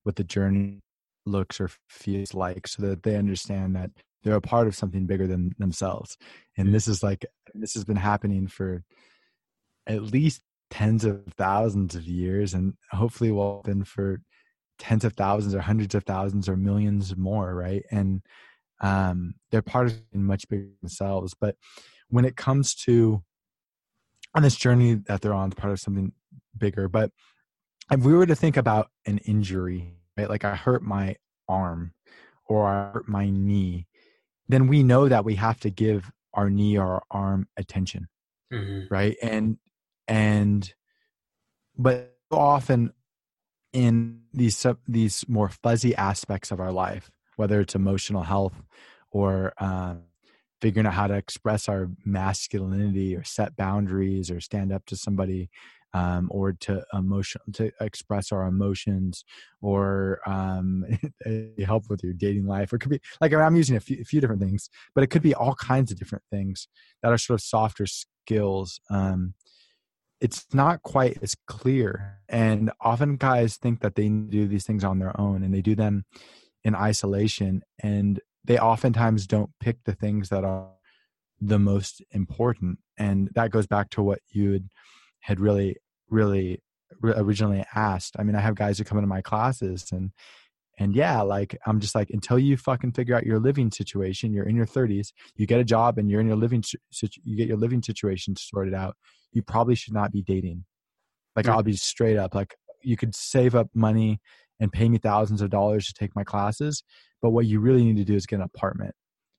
what 0.04 0.18
the 0.18 0.24
journey 0.24 0.82
looks 1.26 1.60
or 1.60 1.70
feels 1.88 2.34
like 2.34 2.68
so 2.68 2.84
that 2.84 3.04
they 3.04 3.16
understand 3.16 3.76
that 3.76 3.92
they're 4.24 4.36
a 4.36 4.42
part 4.42 4.68
of 4.68 4.76
something 4.76 5.06
bigger 5.06 5.28
than 5.28 5.56
themselves. 5.60 6.18
And 6.58 6.74
this 6.74 6.88
is 6.88 7.02
like 7.02 7.26
this 7.54 7.74
has 7.74 7.86
been 7.86 7.96
happening 7.96 8.48
for 8.48 8.84
at 9.90 10.04
least 10.04 10.42
tens 10.70 11.04
of 11.04 11.24
thousands 11.36 11.96
of 11.96 12.04
years 12.04 12.54
and 12.54 12.76
hopefully 12.92 13.32
will 13.32 13.62
been 13.66 13.84
for 13.84 14.22
tens 14.78 15.04
of 15.04 15.14
thousands 15.14 15.56
or 15.56 15.62
hundreds 15.62 15.96
of 15.96 16.04
thousands 16.04 16.48
or 16.48 16.56
millions 16.56 17.18
more 17.18 17.54
right? 17.56 17.84
And 17.92 18.22
um, 18.82 19.34
they're 19.52 19.62
part 19.62 19.88
of 19.88 20.00
much 20.14 20.48
bigger 20.48 20.70
themselves. 20.82 21.34
But 21.40 21.56
when 22.10 22.24
it 22.24 22.38
comes 22.38 22.76
to 22.86 23.24
on 24.36 24.44
this 24.44 24.56
journey 24.56 24.94
that 24.94 25.22
they're 25.22 25.34
on 25.34 25.50
part 25.52 25.74
of 25.74 25.80
something 25.80 26.12
bigger 26.56 26.88
but 26.88 27.10
if 27.92 28.02
we 28.02 28.14
were 28.14 28.28
to 28.28 28.36
think 28.36 28.58
about 28.58 28.92
an 29.08 29.18
injury 29.20 29.96
right 30.16 30.30
like 30.30 30.46
i 30.46 30.56
hurt 30.56 30.84
my 30.84 31.16
arm 31.48 31.94
or 32.46 32.68
i 32.68 32.92
hurt 32.92 33.08
my 33.08 33.28
knee 33.32 33.88
then 34.48 34.68
we 34.68 34.84
know 34.84 35.10
that 35.10 35.26
we 35.26 35.34
have 35.34 35.60
to 35.60 35.72
give 35.72 36.12
our 36.36 36.48
knee 36.48 36.78
or 36.78 36.86
our 36.86 37.04
arm 37.10 37.48
attention 37.58 38.08
mm-hmm. 38.52 38.94
right? 38.94 39.16
And 39.22 39.58
and 40.10 40.74
but 41.78 42.18
often 42.32 42.91
in 43.72 44.22
these 44.34 44.66
these 44.88 45.24
more 45.28 45.49
fuzzy 45.49 45.95
aspects 45.95 46.51
of 46.51 46.60
our 46.60 46.72
life 46.72 47.12
whether 47.38 47.62
it's 47.62 47.76
emotional 47.76 48.24
health 48.24 48.62
or 49.12 49.53
um, 49.60 50.01
figuring 50.60 50.86
out 50.86 50.93
how 50.93 51.07
to 51.07 51.14
express 51.14 51.70
our 51.70 51.89
masculinity 52.05 53.16
or 53.16 53.24
set 53.24 53.55
boundaries 53.55 54.30
or 54.30 54.41
stand 54.41 54.74
up 54.74 54.86
to 54.86 54.97
somebody 54.97 55.49
um, 55.93 56.28
or 56.32 56.53
to 56.53 56.84
emotion 56.93 57.41
to 57.53 57.72
express 57.82 58.32
our 58.32 58.43
emotions 58.45 59.24
or 59.62 60.20
um, 60.28 60.86
help 61.66 61.89
with 61.89 62.03
your 62.03 62.14
dating 62.14 62.45
life. 62.45 62.72
Or 62.72 62.76
it 62.76 62.80
could 62.80 62.91
be 62.91 63.01
like 63.22 63.34
i'm 63.34 63.55
using 63.55 63.76
a 63.76 63.80
few, 63.80 63.97
a 64.01 64.03
few, 64.03 64.22
different 64.22 64.41
things 64.41 64.70
but 64.93 65.03
it 65.03 65.07
could 65.07 65.24
be 65.24 65.34
all 65.34 65.55
kinds 65.55 65.91
of 65.91 65.97
different 65.97 66.24
things 66.30 66.68
that 67.01 67.12
are 67.12 67.18
sort 67.18 67.39
of 67.39 67.43
softer 67.43 67.86
skills 67.86 68.80
um, 68.89 69.34
it's 70.22 70.46
not 70.54 70.84
quite 70.84 71.18
as 71.22 71.36
clear. 71.48 72.20
And 72.28 72.72
often 72.82 73.16
guys 73.16 73.58
think 73.58 73.80
that 73.82 73.96
they 73.96 74.10
do 74.10 74.48
these 74.48 74.66
things 74.66 74.84
on 74.84 75.00
their 75.00 75.20
own 75.20 75.44
and 75.44 75.54
they 75.54 75.62
do 75.62 75.76
them 75.76 76.06
in 76.64 76.76
isolation. 76.76 77.64
And 77.82 78.20
they 78.44 78.58
oftentimes 78.58 79.28
don't 79.28 79.52
pick 79.60 79.78
the 79.86 79.94
things 79.94 80.30
that 80.30 80.44
are 80.44 80.70
the 81.42 81.60
most 81.60 82.04
important 82.12 82.80
and 82.98 83.30
that 83.34 83.52
goes 83.52 83.66
back 83.66 83.90
to 83.92 84.04
what 84.04 84.20
you 84.30 84.60
had, 85.22 85.40
really 85.40 85.78
really 86.10 86.62
originally 87.04 87.64
asked 87.76 88.16
i 88.20 88.24
mean 88.24 88.36
i 88.36 88.42
have 88.42 88.56
guys 88.56 88.78
who 88.78 88.84
come 88.84 88.98
into 88.98 89.08
my 89.08 89.22
classes 89.22 89.86
and 89.92 90.12
and 90.80 90.96
yeah 90.96 91.22
like 91.22 91.58
i'm 91.66 91.80
just 91.80 91.94
like 91.94 92.10
until 92.10 92.40
you 92.40 92.58
fucking 92.58 92.92
figure 92.92 93.16
out 93.16 93.26
your 93.26 93.40
living 93.40 93.72
situation 93.72 94.34
you're 94.34 94.48
in 94.48 94.56
your 94.56 94.66
30s 94.66 95.12
you 95.36 95.46
get 95.46 95.60
a 95.60 95.64
job 95.64 95.98
and 95.98 96.10
you're 96.10 96.22
in 96.22 96.28
your 96.28 96.36
living 96.36 96.64
you 97.24 97.36
get 97.36 97.48
your 97.48 97.58
living 97.58 97.84
situation 97.84 98.36
sorted 98.36 98.74
out 98.74 98.96
you 99.32 99.44
probably 99.44 99.76
should 99.76 99.94
not 99.94 100.12
be 100.12 100.24
dating. 100.24 100.66
Like 101.36 101.48
i'll 101.48 101.64
be 101.64 101.74
straight 101.74 102.18
up 102.18 102.34
like 102.34 102.56
you 102.82 102.98
could 102.98 103.16
save 103.16 103.56
up 103.56 103.68
money 103.74 104.20
and 104.60 104.72
pay 104.72 104.90
me 104.90 104.98
thousands 104.98 105.42
of 105.42 105.50
dollars 105.50 105.86
to 105.88 105.94
take 105.94 106.16
my 106.16 106.24
classes 106.24 106.84
but 107.22 107.30
what 107.30 107.46
you 107.46 107.60
really 107.60 107.84
need 107.84 107.98
to 107.98 108.04
do 108.04 108.16
is 108.16 108.26
get 108.26 108.38
an 108.38 108.42
apartment 108.42 108.96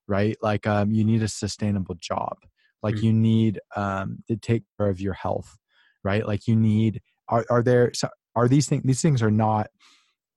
right? 0.08 0.36
Like 0.42 0.66
um, 0.66 0.90
you 0.90 1.04
need 1.04 1.22
a 1.22 1.28
sustainable 1.28 1.94
job. 2.00 2.36
Like 2.82 2.96
mm-hmm. 2.96 3.04
you 3.04 3.12
need 3.12 3.60
um, 3.76 4.24
to 4.26 4.36
take 4.36 4.64
care 4.76 4.88
of 4.88 5.00
your 5.00 5.12
health 5.12 5.56
right? 6.04 6.26
Like 6.26 6.46
you 6.46 6.56
need 6.56 7.00
are, 7.28 7.44
are 7.50 7.62
there 7.62 7.92
are 8.34 8.48
these 8.48 8.68
things 8.68 8.82
these 8.84 9.02
things 9.02 9.22
are 9.22 9.30
not 9.30 9.68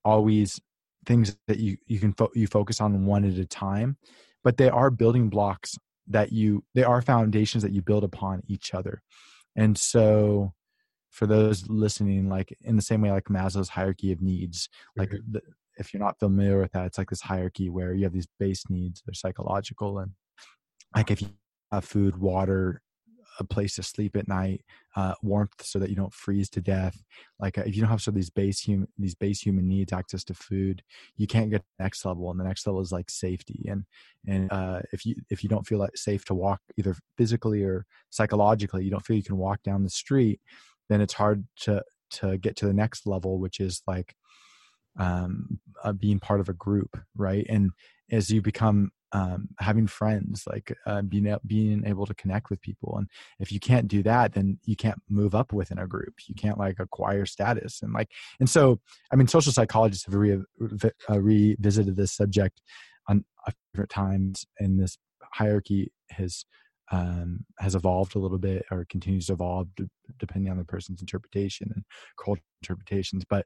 always 0.04 0.60
things 1.06 1.36
that 1.48 1.60
you 1.60 1.78
you 1.86 2.00
can 2.00 2.14
fo- 2.14 2.32
you 2.34 2.48
focus 2.48 2.82
on 2.82 3.06
one 3.06 3.26
at 3.26 3.38
a 3.38 3.46
time 3.46 3.98
but 4.44 4.58
they 4.58 4.70
are 4.70 4.90
building 4.90 5.30
blocks 5.30 5.78
that 6.08 6.32
you 6.32 6.64
they 6.76 6.84
are 6.84 7.02
foundations 7.02 7.64
that 7.64 7.72
you 7.72 7.82
build 7.82 8.04
upon 8.04 8.42
each 8.48 8.74
other 8.74 9.02
and 9.56 9.78
so 9.78 10.54
for 11.12 11.28
those 11.28 11.68
listening 11.70 12.28
like 12.28 12.56
in 12.62 12.76
the 12.76 12.82
same 12.82 13.02
way 13.02 13.12
like 13.12 13.26
maslow's 13.26 13.70
hierarchy 13.70 14.12
of 14.12 14.22
needs 14.22 14.70
like 14.96 15.10
mm-hmm. 15.10 15.32
the, 15.32 15.42
if 15.78 15.94
you're 15.94 16.04
not 16.04 16.20
familiar 16.20 16.60
with 16.60 16.72
that 16.72 16.86
it's 16.86 16.98
like 16.98 17.10
this 17.10 17.22
hierarchy 17.22 17.70
where 17.70 17.94
you 17.94 18.04
have 18.04 18.14
these 18.14 18.28
base 18.40 18.64
needs 18.70 19.02
they're 19.06 19.14
psychological 19.14 20.00
and 20.00 20.12
like 20.96 21.10
if 21.10 21.22
you 21.22 21.30
have 21.72 21.86
food 21.86 22.18
water 22.18 22.82
a 23.40 23.44
place 23.44 23.76
to 23.76 23.84
sleep 23.84 24.16
at 24.16 24.28
night, 24.28 24.64
uh, 24.96 25.14
warmth 25.22 25.66
so 25.66 25.80
that 25.80 25.90
you 25.90 25.96
don't 25.96 26.14
freeze 26.14 26.50
to 26.52 26.62
death. 26.62 27.02
Like 27.40 27.58
uh, 27.58 27.64
if 27.66 27.76
you 27.76 27.82
don't 27.82 27.90
have 27.90 28.02
some 28.02 28.14
of 28.14 28.16
these 28.16 28.30
base 28.30 28.60
human 28.60 28.88
these 28.98 29.16
base 29.16 29.42
human 29.42 29.68
needs, 29.68 29.94
access 29.94 30.24
to 30.26 30.34
food, 30.34 30.84
you 31.18 31.28
can't 31.28 31.50
get 31.50 31.64
the 31.78 31.84
next 31.84 32.06
level. 32.06 32.30
And 32.32 32.40
the 32.40 32.44
next 32.44 32.66
level 32.68 32.82
is 32.82 32.92
like 32.92 33.10
safety. 33.10 33.66
And 33.70 33.86
and 34.28 34.52
uh, 34.52 34.82
if 34.92 35.06
you 35.06 35.16
if 35.30 35.44
you 35.44 35.50
don't 35.50 35.68
feel 35.68 35.80
like 35.80 35.98
safe 35.98 36.26
to 36.26 36.34
walk 36.34 36.62
either 36.78 36.96
physically 37.18 37.64
or 37.64 37.86
psychologically, 38.10 38.84
you 38.84 38.92
don't 38.92 39.06
feel 39.06 39.18
you 39.18 39.24
can 39.24 39.38
walk 39.38 39.64
down 39.64 39.84
the 39.84 39.90
street, 39.90 40.40
then 40.90 41.02
it's 41.02 41.14
hard 41.14 41.46
to 41.62 41.84
to 42.12 42.38
get 42.38 42.56
to 42.58 42.68
the 42.68 42.74
next 42.74 43.08
level, 43.08 43.40
which 43.40 43.60
is 43.60 43.82
like 43.88 44.16
um, 45.00 45.60
uh, 45.84 45.94
being 45.94 46.20
part 46.20 46.40
of 46.40 46.50
a 46.50 46.54
group, 46.54 46.98
right? 47.16 47.46
And 47.50 47.72
as 48.12 48.30
you 48.30 48.42
become 48.42 48.92
um, 49.14 49.48
having 49.60 49.86
friends, 49.86 50.44
like 50.48 50.76
uh, 50.86 51.04
being 51.04 51.34
being 51.46 51.84
able 51.86 52.06
to 52.06 52.16
connect 52.16 52.50
with 52.50 52.62
people. 52.62 52.98
And 52.98 53.08
if 53.40 53.52
you 53.52 53.60
can't 53.60 53.88
do 53.88 54.02
that, 54.04 54.34
then 54.34 54.58
you 54.66 54.76
can't 54.76 55.02
move 55.08 55.36
up 55.36 55.54
within 55.54 55.78
a 55.78 55.88
group. 55.88 56.16
You 56.28 56.36
can't 56.36 56.58
like 56.58 56.80
acquire 56.80 57.26
status 57.26 57.82
and 57.82 57.94
like. 57.94 58.10
And 58.40 58.50
so, 58.50 58.80
I 59.12 59.16
mean, 59.16 59.28
social 59.28 59.54
psychologists 59.54 60.06
have 60.06 60.16
re- 60.16 60.44
uh, 61.10 61.22
revisited 61.22 61.96
this 61.96 62.12
subject 62.12 62.62
on 63.08 63.24
different 63.74 63.92
times, 63.92 64.46
and 64.60 64.80
this 64.80 64.98
hierarchy 65.32 65.92
has 66.10 66.46
um, 66.92 67.46
has 67.60 67.76
evolved 67.76 68.16
a 68.16 68.20
little 68.20 68.40
bit 68.40 68.66
or 68.72 68.86
continues 68.90 69.28
to 69.28 69.34
evolve 69.34 69.68
depending 70.20 70.52
on 70.52 70.58
the 70.58 70.66
person's 70.66 71.02
interpretation 71.02 71.72
and 71.74 71.84
cultural 72.18 72.46
interpretations. 72.62 73.24
But 73.30 73.46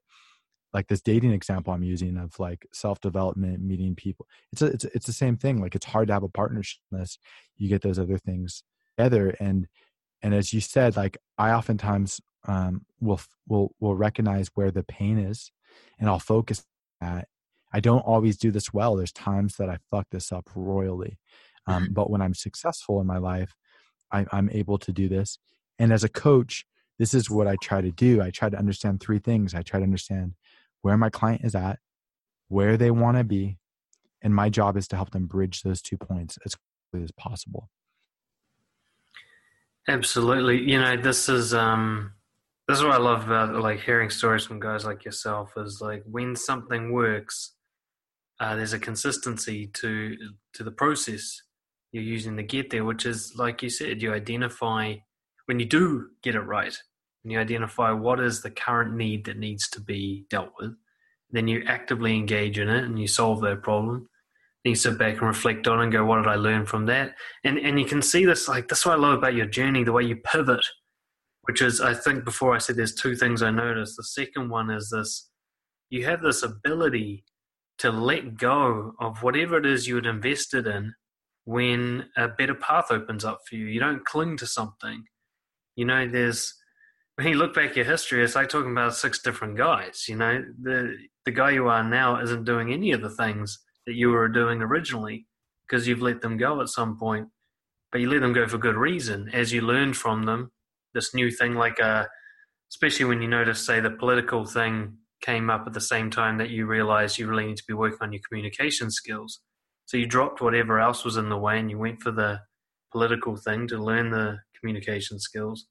like 0.77 0.87
this 0.89 1.01
dating 1.01 1.31
example 1.31 1.73
I'm 1.73 1.81
using 1.81 2.17
of 2.17 2.39
like 2.39 2.67
self 2.71 3.01
development, 3.01 3.63
meeting 3.63 3.95
people. 3.95 4.27
It's 4.53 4.61
a, 4.61 4.65
it's 4.67 4.85
a, 4.85 4.89
it's 4.93 5.05
the 5.07 5.11
same 5.11 5.35
thing. 5.35 5.59
Like 5.59 5.73
it's 5.73 5.87
hard 5.87 6.07
to 6.09 6.13
have 6.13 6.21
a 6.21 6.29
partnership 6.29 6.79
unless 6.91 7.17
you 7.55 7.67
get 7.67 7.81
those 7.81 7.97
other 7.97 8.19
things 8.19 8.61
together. 8.95 9.35
And 9.39 9.67
and 10.21 10.35
as 10.35 10.53
you 10.53 10.61
said, 10.61 10.95
like 10.95 11.17
I 11.35 11.49
oftentimes 11.49 12.21
um, 12.47 12.85
will 13.01 13.19
will 13.47 13.73
will 13.79 13.95
recognize 13.95 14.51
where 14.53 14.69
the 14.69 14.83
pain 14.83 15.17
is, 15.17 15.51
and 15.99 16.07
I'll 16.07 16.19
focus 16.19 16.63
at. 17.01 17.27
I 17.73 17.79
don't 17.79 18.01
always 18.01 18.37
do 18.37 18.51
this 18.51 18.71
well. 18.71 18.95
There's 18.95 19.11
times 19.11 19.55
that 19.55 19.69
I 19.69 19.79
fuck 19.89 20.05
this 20.11 20.31
up 20.31 20.47
royally, 20.53 21.17
um, 21.65 21.85
mm-hmm. 21.85 21.93
but 21.93 22.11
when 22.11 22.21
I'm 22.21 22.35
successful 22.35 23.01
in 23.01 23.07
my 23.07 23.17
life, 23.17 23.55
I, 24.11 24.27
I'm 24.31 24.49
able 24.51 24.77
to 24.77 24.91
do 24.91 25.09
this. 25.09 25.39
And 25.79 25.91
as 25.91 26.03
a 26.03 26.09
coach, 26.09 26.65
this 26.99 27.15
is 27.15 27.31
what 27.31 27.47
I 27.47 27.55
try 27.61 27.81
to 27.81 27.91
do. 27.91 28.21
I 28.21 28.29
try 28.29 28.49
to 28.49 28.57
understand 28.57 28.99
three 28.99 29.19
things. 29.19 29.53
I 29.55 29.63
try 29.63 29.79
to 29.79 29.83
understand 29.83 30.33
where 30.81 30.97
my 30.97 31.09
client 31.09 31.41
is 31.43 31.55
at, 31.55 31.79
where 32.47 32.77
they 32.77 32.91
want 32.91 33.17
to 33.17 33.23
be, 33.23 33.57
and 34.21 34.33
my 34.33 34.49
job 34.49 34.77
is 34.77 34.87
to 34.89 34.95
help 34.95 35.11
them 35.11 35.25
bridge 35.25 35.61
those 35.61 35.81
two 35.81 35.97
points 35.97 36.37
as 36.45 36.55
quickly 36.91 37.03
as 37.03 37.11
possible. 37.11 37.69
Absolutely. 39.87 40.61
You 40.69 40.79
know, 40.79 40.97
this 40.97 41.29
is 41.29 41.53
um 41.53 42.13
this 42.67 42.79
is 42.79 42.83
what 42.83 42.93
I 42.93 42.97
love 42.97 43.25
about 43.25 43.55
like 43.55 43.79
hearing 43.79 44.09
stories 44.09 44.45
from 44.45 44.59
guys 44.59 44.83
like 44.83 45.05
yourself 45.05 45.53
is 45.55 45.79
like 45.81 46.03
when 46.05 46.35
something 46.35 46.91
works, 46.91 47.53
uh, 48.41 48.55
there's 48.55 48.73
a 48.73 48.79
consistency 48.79 49.67
to 49.67 50.17
to 50.53 50.63
the 50.63 50.71
process 50.71 51.41
you're 51.93 52.03
using 52.03 52.35
to 52.35 52.43
get 52.43 52.69
there, 52.69 52.83
which 52.83 53.05
is 53.05 53.33
like 53.37 53.63
you 53.63 53.69
said, 53.69 54.01
you 54.01 54.13
identify 54.13 54.95
when 55.45 55.59
you 55.59 55.65
do 55.65 56.09
get 56.21 56.35
it 56.35 56.41
right, 56.41 56.77
and 57.27 57.33
you 57.33 57.41
identify 57.41 57.91
what 57.91 58.21
is 58.21 58.41
the 58.41 58.49
current 58.49 58.95
need 58.95 59.25
that 59.25 59.37
needs 59.37 59.67
to 59.67 59.81
be 59.81 60.23
dealt 60.29 60.53
with, 60.61 60.73
then 61.29 61.45
you 61.45 61.61
actively 61.67 62.15
engage 62.15 62.57
in 62.57 62.69
it 62.69 62.85
and 62.85 62.97
you 62.97 63.05
solve 63.05 63.41
that 63.41 63.61
problem. 63.61 64.07
Then 64.63 64.69
you 64.71 64.75
sit 64.75 64.97
back 64.97 65.15
and 65.15 65.27
reflect 65.27 65.67
on 65.67 65.81
and 65.81 65.91
go, 65.91 66.05
what 66.05 66.23
did 66.23 66.27
I 66.27 66.35
learn 66.35 66.65
from 66.65 66.85
that? 66.85 67.15
And 67.43 67.59
and 67.59 67.77
you 67.77 67.85
can 67.85 68.01
see 68.01 68.23
this 68.23 68.47
like 68.47 68.69
that's 68.69 68.85
what 68.85 68.93
I 68.93 69.01
love 69.01 69.17
about 69.17 69.35
your 69.35 69.45
journey, 69.45 69.83
the 69.83 69.91
way 69.91 70.03
you 70.03 70.15
pivot, 70.15 70.65
which 71.41 71.61
is 71.61 71.81
I 71.81 71.93
think 71.93 72.23
before 72.23 72.55
I 72.55 72.59
said 72.59 72.77
there's 72.77 72.95
two 72.95 73.13
things 73.13 73.41
I 73.41 73.51
noticed. 73.51 73.97
The 73.97 74.05
second 74.05 74.47
one 74.47 74.69
is 74.69 74.89
this 74.89 75.29
you 75.89 76.05
have 76.05 76.21
this 76.21 76.43
ability 76.43 77.25
to 77.79 77.91
let 77.91 78.37
go 78.37 78.93
of 79.01 79.21
whatever 79.21 79.57
it 79.57 79.65
is 79.65 79.85
you 79.85 79.95
had 79.95 80.05
invested 80.05 80.65
in 80.65 80.93
when 81.43 82.05
a 82.15 82.29
better 82.29 82.55
path 82.55 82.85
opens 82.89 83.25
up 83.25 83.39
for 83.49 83.55
you. 83.55 83.65
You 83.65 83.81
don't 83.81 84.05
cling 84.05 84.37
to 84.37 84.47
something. 84.47 85.03
You 85.75 85.83
know, 85.83 86.07
there's 86.07 86.53
when 87.17 87.27
you 87.27 87.35
look 87.35 87.55
back 87.55 87.71
at 87.71 87.75
your 87.75 87.85
history, 87.85 88.23
it's 88.23 88.35
like 88.35 88.47
talking 88.47 88.71
about 88.71 88.95
six 88.95 89.19
different 89.19 89.57
guys. 89.57 90.05
You 90.07 90.17
know, 90.17 90.45
the 90.61 90.95
the 91.25 91.31
guy 91.31 91.49
you 91.49 91.67
are 91.67 91.83
now 91.83 92.21
isn't 92.21 92.45
doing 92.45 92.71
any 92.71 92.91
of 92.91 93.01
the 93.01 93.09
things 93.09 93.57
that 93.87 93.95
you 93.95 94.09
were 94.09 94.27
doing 94.27 94.61
originally 94.61 95.25
because 95.67 95.87
you've 95.87 96.01
let 96.01 96.21
them 96.21 96.37
go 96.37 96.61
at 96.61 96.69
some 96.69 96.97
point. 96.97 97.27
But 97.91 98.01
you 98.01 98.09
let 98.09 98.21
them 98.21 98.33
go 98.33 98.47
for 98.47 98.59
good 98.59 98.75
reason. 98.75 99.29
As 99.33 99.51
you 99.51 99.61
learned 99.61 99.97
from 99.97 100.23
them, 100.23 100.51
this 100.93 101.15
new 101.15 101.31
thing, 101.31 101.55
like 101.55 101.79
uh, 101.79 102.05
especially 102.71 103.05
when 103.05 103.21
you 103.21 103.27
notice, 103.27 103.65
say, 103.65 103.79
the 103.79 103.89
political 103.89 104.45
thing 104.45 104.97
came 105.21 105.49
up 105.49 105.63
at 105.65 105.73
the 105.73 105.81
same 105.81 106.11
time 106.11 106.37
that 106.37 106.51
you 106.51 106.67
realized 106.67 107.17
you 107.17 107.27
really 107.27 107.47
need 107.47 107.57
to 107.57 107.67
be 107.67 107.73
working 107.73 107.97
on 108.01 108.13
your 108.13 108.21
communication 108.29 108.91
skills. 108.91 109.39
So 109.85 109.97
you 109.97 110.05
dropped 110.05 110.39
whatever 110.39 110.79
else 110.79 111.03
was 111.03 111.17
in 111.17 111.29
the 111.29 111.37
way 111.37 111.57
and 111.57 111.71
you 111.71 111.79
went 111.79 112.03
for 112.03 112.11
the 112.11 112.41
political 112.91 113.35
thing 113.37 113.67
to 113.69 113.83
learn 113.83 114.11
the 114.11 114.37
communication 114.59 115.17
skills 115.19 115.65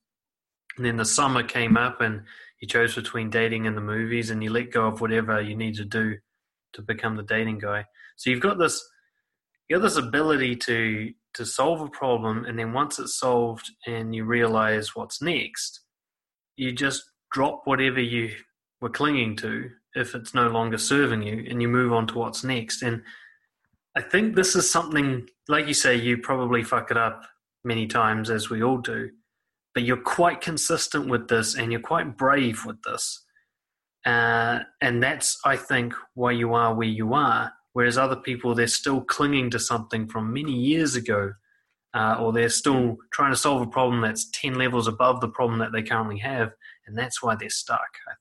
and 0.76 0.84
then 0.84 0.96
the 0.96 1.04
summer 1.04 1.42
came 1.42 1.76
up 1.76 2.00
and 2.00 2.22
you 2.60 2.68
chose 2.68 2.94
between 2.94 3.30
dating 3.30 3.66
and 3.66 3.76
the 3.76 3.82
movies 3.82 4.30
and 4.30 4.42
you 4.42 4.50
let 4.50 4.72
go 4.72 4.86
of 4.86 5.00
whatever 5.00 5.40
you 5.40 5.56
need 5.56 5.74
to 5.76 5.84
do 5.84 6.16
to 6.72 6.82
become 6.82 7.16
the 7.16 7.22
dating 7.22 7.58
guy. 7.58 7.84
So 8.16 8.30
you've 8.30 8.40
got 8.40 8.58
this 8.58 8.82
you 9.68 9.74
have 9.76 9.82
this 9.82 9.96
ability 9.96 10.56
to 10.56 11.12
to 11.34 11.44
solve 11.44 11.80
a 11.80 11.88
problem 11.88 12.44
and 12.44 12.58
then 12.58 12.72
once 12.72 12.98
it's 12.98 13.18
solved 13.18 13.70
and 13.86 14.14
you 14.14 14.24
realize 14.24 14.94
what's 14.94 15.20
next, 15.20 15.80
you 16.56 16.72
just 16.72 17.02
drop 17.32 17.62
whatever 17.64 18.00
you 18.00 18.34
were 18.80 18.88
clinging 18.88 19.36
to 19.36 19.70
if 19.94 20.14
it's 20.14 20.34
no 20.34 20.48
longer 20.48 20.78
serving 20.78 21.22
you 21.22 21.46
and 21.50 21.60
you 21.60 21.68
move 21.68 21.92
on 21.92 22.06
to 22.06 22.18
what's 22.18 22.44
next. 22.44 22.82
And 22.82 23.02
I 23.96 24.02
think 24.02 24.34
this 24.34 24.54
is 24.54 24.70
something 24.70 25.28
like 25.48 25.66
you 25.66 25.74
say, 25.74 25.96
you 25.96 26.18
probably 26.18 26.62
fuck 26.62 26.90
it 26.90 26.96
up 26.96 27.26
many 27.64 27.86
times 27.86 28.30
as 28.30 28.48
we 28.48 28.62
all 28.62 28.78
do 28.78 29.10
but 29.76 29.84
you're 29.84 29.98
quite 29.98 30.40
consistent 30.40 31.06
with 31.06 31.28
this 31.28 31.54
and 31.54 31.70
you're 31.70 31.82
quite 31.82 32.16
brave 32.16 32.64
with 32.64 32.80
this. 32.80 33.22
Uh, 34.06 34.60
and 34.80 35.02
that's, 35.02 35.38
I 35.44 35.56
think, 35.56 35.92
why 36.14 36.32
you 36.32 36.54
are 36.54 36.74
where 36.74 36.88
you 36.88 37.12
are. 37.12 37.52
Whereas 37.74 37.98
other 37.98 38.16
people, 38.16 38.54
they're 38.54 38.68
still 38.68 39.02
clinging 39.02 39.50
to 39.50 39.58
something 39.58 40.08
from 40.08 40.32
many 40.32 40.52
years 40.52 40.96
ago, 40.96 41.34
uh, 41.92 42.16
or 42.18 42.32
they're 42.32 42.48
still 42.48 42.96
trying 43.12 43.32
to 43.32 43.36
solve 43.36 43.60
a 43.60 43.66
problem 43.66 44.00
that's 44.00 44.30
10 44.30 44.54
levels 44.54 44.88
above 44.88 45.20
the 45.20 45.28
problem 45.28 45.58
that 45.58 45.72
they 45.72 45.82
currently 45.82 46.20
have. 46.20 46.52
And 46.86 46.96
that's 46.96 47.22
why 47.22 47.34
they're 47.34 47.50
stuck, 47.50 47.90
I 48.08 48.14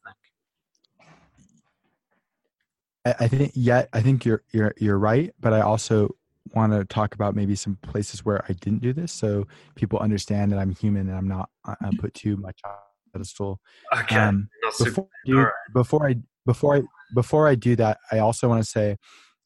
think. 3.05 3.17
I 3.17 3.27
think 3.29 3.51
yeah, 3.55 3.85
I 3.93 4.01
think 4.01 4.25
you're 4.25 4.41
you're 4.51 4.73
you're 4.77 4.97
right, 4.97 5.31
but 5.39 5.53
I 5.53 5.61
also 5.61 6.15
want 6.53 6.73
to 6.73 6.85
talk 6.85 7.15
about 7.15 7.35
maybe 7.35 7.55
some 7.55 7.77
places 7.81 8.23
where 8.23 8.43
I 8.47 8.53
didn't 8.53 8.81
do 8.81 8.93
this, 8.93 9.11
so 9.11 9.47
people 9.75 9.99
understand 9.99 10.51
that 10.51 10.59
I'm 10.59 10.71
human 10.71 11.07
and 11.09 11.17
I'm 11.17 11.27
not 11.27 11.49
I 11.65 11.75
put 11.99 12.13
too 12.13 12.37
much 12.37 12.59
on 12.65 12.73
pedestal. 13.13 13.59
Okay. 14.01 14.17
Um, 14.17 14.49
before, 14.77 15.05
I 15.05 15.29
do, 15.29 15.37
right. 15.39 15.53
before 15.73 16.07
I 16.07 16.15
before 16.45 16.75
I 16.77 16.81
before 17.13 17.47
I 17.47 17.55
do 17.55 17.75
that, 17.77 17.99
I 18.11 18.19
also 18.19 18.47
want 18.47 18.63
to 18.63 18.69
say 18.69 18.97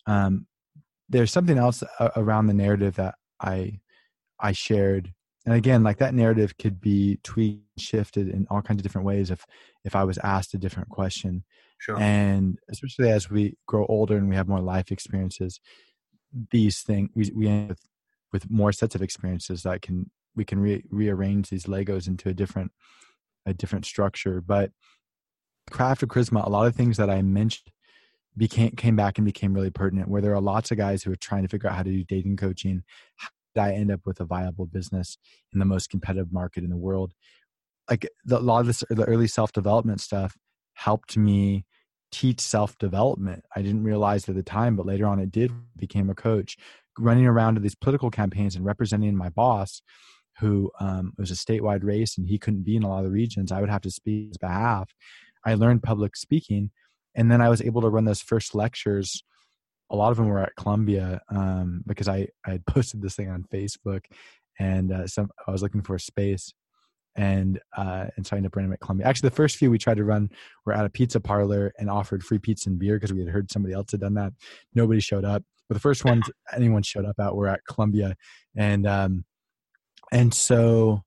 um, 0.07 0.47
there's 1.07 1.31
something 1.31 1.57
else 1.57 1.83
around 2.15 2.47
the 2.47 2.53
narrative 2.53 2.95
that 2.95 3.15
I 3.41 3.79
I 4.39 4.51
shared. 4.51 5.13
And 5.45 5.55
again, 5.55 5.83
like 5.83 5.97
that 5.97 6.13
narrative 6.13 6.57
could 6.57 6.81
be 6.81 7.19
tweaked, 7.23 7.63
shifted 7.79 8.29
in 8.29 8.45
all 8.49 8.61
kinds 8.61 8.79
of 8.79 8.83
different 8.83 9.07
ways 9.07 9.31
if 9.31 9.45
if 9.85 9.95
I 9.95 10.03
was 10.03 10.17
asked 10.19 10.53
a 10.53 10.57
different 10.57 10.89
question. 10.89 11.43
Sure. 11.79 11.97
And 11.97 12.57
especially 12.69 13.09
as 13.09 13.29
we 13.29 13.55
grow 13.65 13.85
older 13.87 14.17
and 14.17 14.29
we 14.29 14.35
have 14.35 14.49
more 14.49 14.59
life 14.59 14.91
experiences, 14.91 15.61
these 16.51 16.82
things 16.82 17.09
we 17.15 17.32
we 17.36 17.47
end 17.47 17.69
with 17.69 17.82
with 18.32 18.49
more 18.49 18.71
sets 18.71 18.95
of 18.95 19.01
experiences 19.01 19.63
that 19.63 19.82
can 19.82 20.09
we 20.36 20.45
can 20.45 20.59
re- 20.59 20.84
rearrange 20.89 21.49
these 21.49 21.65
Legos 21.65 22.07
into 22.07 22.30
a 22.30 22.34
different 22.34 22.71
a 23.45 23.53
different 23.53 23.86
structure. 23.86 24.41
But 24.41 24.71
craft 25.71 26.03
of 26.03 26.09
charisma, 26.09 26.45
a 26.45 26.49
lot 26.49 26.67
of 26.67 26.75
things 26.75 26.97
that 26.97 27.09
I 27.09 27.21
mentioned 27.21 27.71
became 28.38 28.71
came 28.71 28.95
back 28.95 29.17
and 29.17 29.25
became 29.25 29.53
really 29.53 29.71
pertinent. 29.71 30.09
Where 30.09 30.21
there 30.21 30.34
are 30.34 30.41
lots 30.41 30.71
of 30.71 30.77
guys 30.77 31.03
who 31.03 31.11
are 31.11 31.17
trying 31.17 31.43
to 31.43 31.47
figure 31.47 31.69
out 31.69 31.75
how 31.75 31.84
to 31.84 31.91
do 31.91 32.03
dating 32.03 32.38
coaching. 32.38 32.84
How 33.17 33.30
did 33.55 33.61
I 33.61 33.73
end 33.73 33.91
up 33.91 34.01
with 34.05 34.19
a 34.19 34.25
viable 34.25 34.65
business 34.65 35.17
in 35.53 35.59
the 35.59 35.65
most 35.65 35.89
competitive 35.89 36.32
market 36.32 36.63
in 36.63 36.69
the 36.69 36.77
world? 36.77 37.13
Like 37.89 38.07
the, 38.23 38.38
a 38.38 38.41
lot 38.41 38.61
of 38.61 38.67
this, 38.67 38.84
the 38.89 39.05
early 39.05 39.27
self 39.27 39.51
development 39.51 40.01
stuff 40.01 40.38
helped 40.73 41.17
me 41.17 41.65
teach 42.12 42.39
self 42.39 42.78
development. 42.78 43.43
I 43.55 43.62
didn't 43.62 43.84
realize 43.84 44.28
at 44.28 44.36
the 44.36 44.43
time, 44.43 44.76
but 44.76 44.86
later 44.86 45.05
on 45.05 45.20
it 45.20 45.32
did. 45.32 45.51
Became 45.78 46.10
a 46.10 46.16
coach, 46.16 46.57
running 46.97 47.26
around 47.26 47.55
to 47.55 47.62
these 47.62 47.76
political 47.76 48.10
campaigns 48.10 48.55
and 48.55 48.66
representing 48.66 49.16
my 49.16 49.30
boss, 49.30 49.82
who 50.39 50.72
um, 50.80 51.14
was 51.18 51.32
a 51.32 51.36
statewide 51.36 51.84
race 51.84 52.18
and 52.18 52.28
he 52.28 52.38
couldn't 52.38 52.64
be 52.64 52.76
in 52.76 52.84
a 52.84 52.89
lot 52.89 52.99
of 52.99 53.05
the 53.05 53.12
regions. 53.12 53.51
I 53.51 53.62
would 53.62 53.70
have 53.70 53.82
to 53.82 53.91
speak 53.91 54.30
his 54.30 54.38
behalf. 54.38 54.93
I 55.45 55.53
learned 55.53 55.84
public 55.84 56.16
speaking, 56.16 56.72
and 57.16 57.32
then 57.32 57.41
I 57.41 57.49
was 57.49 57.62
able 57.62 57.82
to 57.82 57.89
run 57.89 58.05
those 58.05 58.22
first 58.22 58.55
lectures. 58.55 59.24
A 59.89 59.95
lot 59.95 60.12
of 60.12 60.18
them 60.18 60.28
were 60.28 60.39
at 60.39 60.55
Columbia 60.55 61.22
um, 61.30 61.84
because 61.88 62.07
I 62.07 62.28
I 62.45 62.51
had 62.51 62.66
posted 62.68 63.01
this 63.01 63.16
thing 63.16 63.30
on 63.30 63.45
Facebook, 63.51 64.05
and 64.60 64.91
uh, 64.91 65.07
some 65.07 65.30
I 65.47 65.51
was 65.51 65.62
looking 65.62 65.82
for 65.82 65.95
a 65.95 65.99
space, 65.99 66.53
and 67.16 67.60
uh, 67.76 68.05
and 68.16 68.26
so 68.26 68.36
I 68.36 68.38
ended 68.38 68.51
up 68.51 68.55
running 68.55 68.72
at 68.72 68.80
Columbia. 68.80 69.07
Actually, 69.07 69.30
the 69.30 69.36
first 69.36 69.57
few 69.57 69.72
we 69.72 69.78
tried 69.78 69.97
to 69.97 70.03
run 70.03 70.30
were 70.66 70.74
at 70.74 70.86
a 70.86 70.89
pizza 70.89 71.20
parlor 71.20 71.74
and 71.78 71.89
offered 71.89 72.24
free 72.24 72.39
pizza 72.39 72.70
and 72.70 72.80
beer 72.80 72.95
because 72.95 73.14
we 73.14 73.20
had 73.20 73.30
heard 73.30 73.51
somebody 73.51 73.74
else 73.74 73.91
had 73.91 74.01
done 74.01 74.14
that. 74.16 74.34
Nobody 74.74 74.99
showed 74.99 75.26
up, 75.26 75.43
but 75.68 75.74
the 75.74 75.82
first 75.82 76.05
ones 76.05 76.30
anyone 76.53 76.84
showed 76.84 77.05
up 77.05 77.20
at 77.20 77.36
were 77.36 77.47
at 77.47 77.62
Columbia, 77.68 78.16
and 78.55 78.88
um, 78.88 79.26
and 80.12 80.34
so 80.34 81.03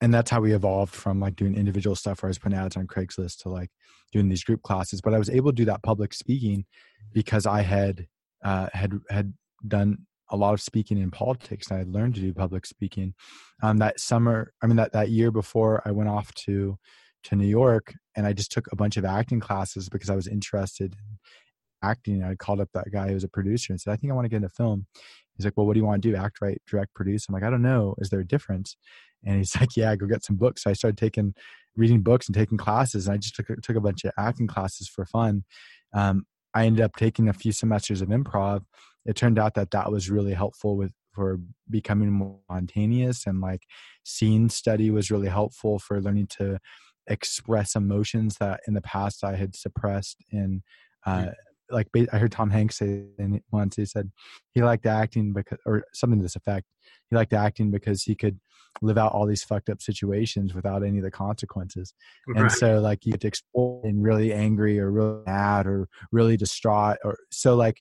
and 0.00 0.12
that's 0.12 0.30
how 0.30 0.40
we 0.40 0.52
evolved 0.52 0.94
from 0.94 1.20
like 1.20 1.36
doing 1.36 1.54
individual 1.56 1.96
stuff 1.96 2.22
where 2.22 2.28
I 2.28 2.30
was 2.30 2.38
putting 2.38 2.58
ads 2.58 2.76
on 2.76 2.86
Craigslist 2.86 3.42
to 3.42 3.48
like 3.48 3.70
doing 4.12 4.28
these 4.28 4.44
group 4.44 4.62
classes. 4.62 5.00
But 5.00 5.14
I 5.14 5.18
was 5.18 5.30
able 5.30 5.50
to 5.50 5.56
do 5.56 5.64
that 5.64 5.82
public 5.82 6.12
speaking 6.12 6.64
because 7.12 7.46
I 7.46 7.62
had 7.62 8.06
uh, 8.44 8.68
had 8.72 8.92
had 9.08 9.32
done 9.66 9.98
a 10.30 10.36
lot 10.36 10.54
of 10.54 10.60
speaking 10.60 10.98
in 10.98 11.10
politics 11.10 11.68
and 11.68 11.76
I 11.76 11.78
had 11.80 11.88
learned 11.88 12.14
to 12.16 12.20
do 12.20 12.32
public 12.32 12.66
speaking. 12.66 13.14
Um, 13.62 13.78
that 13.78 14.00
summer, 14.00 14.52
I 14.62 14.66
mean 14.66 14.76
that 14.76 14.92
that 14.92 15.10
year 15.10 15.30
before 15.30 15.82
I 15.84 15.90
went 15.90 16.08
off 16.08 16.32
to 16.46 16.78
to 17.24 17.36
New 17.36 17.46
York 17.46 17.94
and 18.16 18.26
I 18.26 18.32
just 18.32 18.52
took 18.52 18.70
a 18.70 18.76
bunch 18.76 18.96
of 18.96 19.04
acting 19.04 19.40
classes 19.40 19.88
because 19.88 20.10
I 20.10 20.16
was 20.16 20.28
interested 20.28 20.94
in 20.94 21.18
acting. 21.82 22.22
I 22.22 22.34
called 22.34 22.60
up 22.60 22.68
that 22.74 22.90
guy 22.92 23.08
who 23.08 23.14
was 23.14 23.24
a 23.24 23.28
producer 23.28 23.72
and 23.72 23.80
said, 23.80 23.92
I 23.92 23.96
think 23.96 24.10
I 24.10 24.14
want 24.14 24.26
to 24.26 24.28
get 24.28 24.36
into 24.36 24.48
film. 24.48 24.86
He's 25.36 25.44
like, 25.44 25.54
Well, 25.56 25.66
what 25.66 25.74
do 25.74 25.80
you 25.80 25.86
want 25.86 26.02
to 26.02 26.10
do? 26.10 26.16
Act, 26.16 26.40
write, 26.40 26.62
direct, 26.66 26.94
produce? 26.94 27.26
I'm 27.28 27.34
like, 27.34 27.42
I 27.42 27.50
don't 27.50 27.62
know. 27.62 27.94
Is 27.98 28.10
there 28.10 28.20
a 28.20 28.26
difference? 28.26 28.76
And 29.24 29.36
he's 29.36 29.54
like, 29.60 29.76
yeah, 29.76 29.94
go 29.96 30.06
get 30.06 30.24
some 30.24 30.36
books. 30.36 30.62
So 30.62 30.70
I 30.70 30.74
started 30.74 30.98
taking, 30.98 31.34
reading 31.76 32.02
books 32.02 32.26
and 32.26 32.34
taking 32.34 32.58
classes. 32.58 33.06
And 33.06 33.14
I 33.14 33.16
just 33.18 33.34
took, 33.34 33.46
took 33.62 33.76
a 33.76 33.80
bunch 33.80 34.04
of 34.04 34.12
acting 34.18 34.46
classes 34.46 34.88
for 34.88 35.04
fun. 35.04 35.44
Um, 35.92 36.26
I 36.54 36.66
ended 36.66 36.84
up 36.84 36.94
taking 36.96 37.28
a 37.28 37.32
few 37.32 37.52
semesters 37.52 38.00
of 38.00 38.08
improv. 38.08 38.62
It 39.06 39.16
turned 39.16 39.38
out 39.38 39.54
that 39.54 39.70
that 39.72 39.90
was 39.90 40.10
really 40.10 40.34
helpful 40.34 40.76
with 40.76 40.92
for 41.12 41.38
becoming 41.70 42.10
more 42.10 42.40
spontaneous 42.50 43.26
and 43.26 43.40
like 43.40 43.62
scene 44.02 44.48
study 44.48 44.90
was 44.90 45.10
really 45.12 45.28
helpful 45.28 45.78
for 45.78 46.00
learning 46.00 46.26
to 46.26 46.58
express 47.06 47.76
emotions 47.76 48.36
that 48.40 48.60
in 48.66 48.74
the 48.74 48.82
past 48.82 49.22
I 49.22 49.36
had 49.36 49.54
suppressed 49.54 50.16
in 50.32 50.62
uh, 51.06 51.26
like 51.70 51.88
I 52.12 52.18
heard 52.18 52.32
Tom 52.32 52.50
Hanks 52.50 52.78
say 52.78 53.04
once 53.50 53.76
he 53.76 53.86
said 53.86 54.10
he 54.52 54.62
liked 54.62 54.86
acting 54.86 55.32
because 55.32 55.58
or 55.66 55.84
something 55.92 56.18
to 56.18 56.22
this 56.22 56.36
effect. 56.36 56.66
He 57.10 57.16
liked 57.16 57.32
acting 57.32 57.70
because 57.70 58.02
he 58.02 58.14
could 58.14 58.38
live 58.82 58.98
out 58.98 59.12
all 59.12 59.26
these 59.26 59.44
fucked 59.44 59.70
up 59.70 59.80
situations 59.80 60.54
without 60.54 60.82
any 60.82 60.98
of 60.98 61.04
the 61.04 61.10
consequences. 61.10 61.94
Right. 62.26 62.42
And 62.42 62.52
so 62.52 62.80
like 62.80 63.04
you 63.06 63.12
get 63.12 63.20
to 63.22 63.28
explore 63.28 63.80
and 63.84 64.02
really 64.02 64.32
angry 64.32 64.78
or 64.78 64.90
really 64.90 65.22
mad 65.26 65.66
or 65.66 65.88
really 66.12 66.36
distraught 66.36 66.98
or 67.04 67.16
so 67.30 67.54
like 67.54 67.80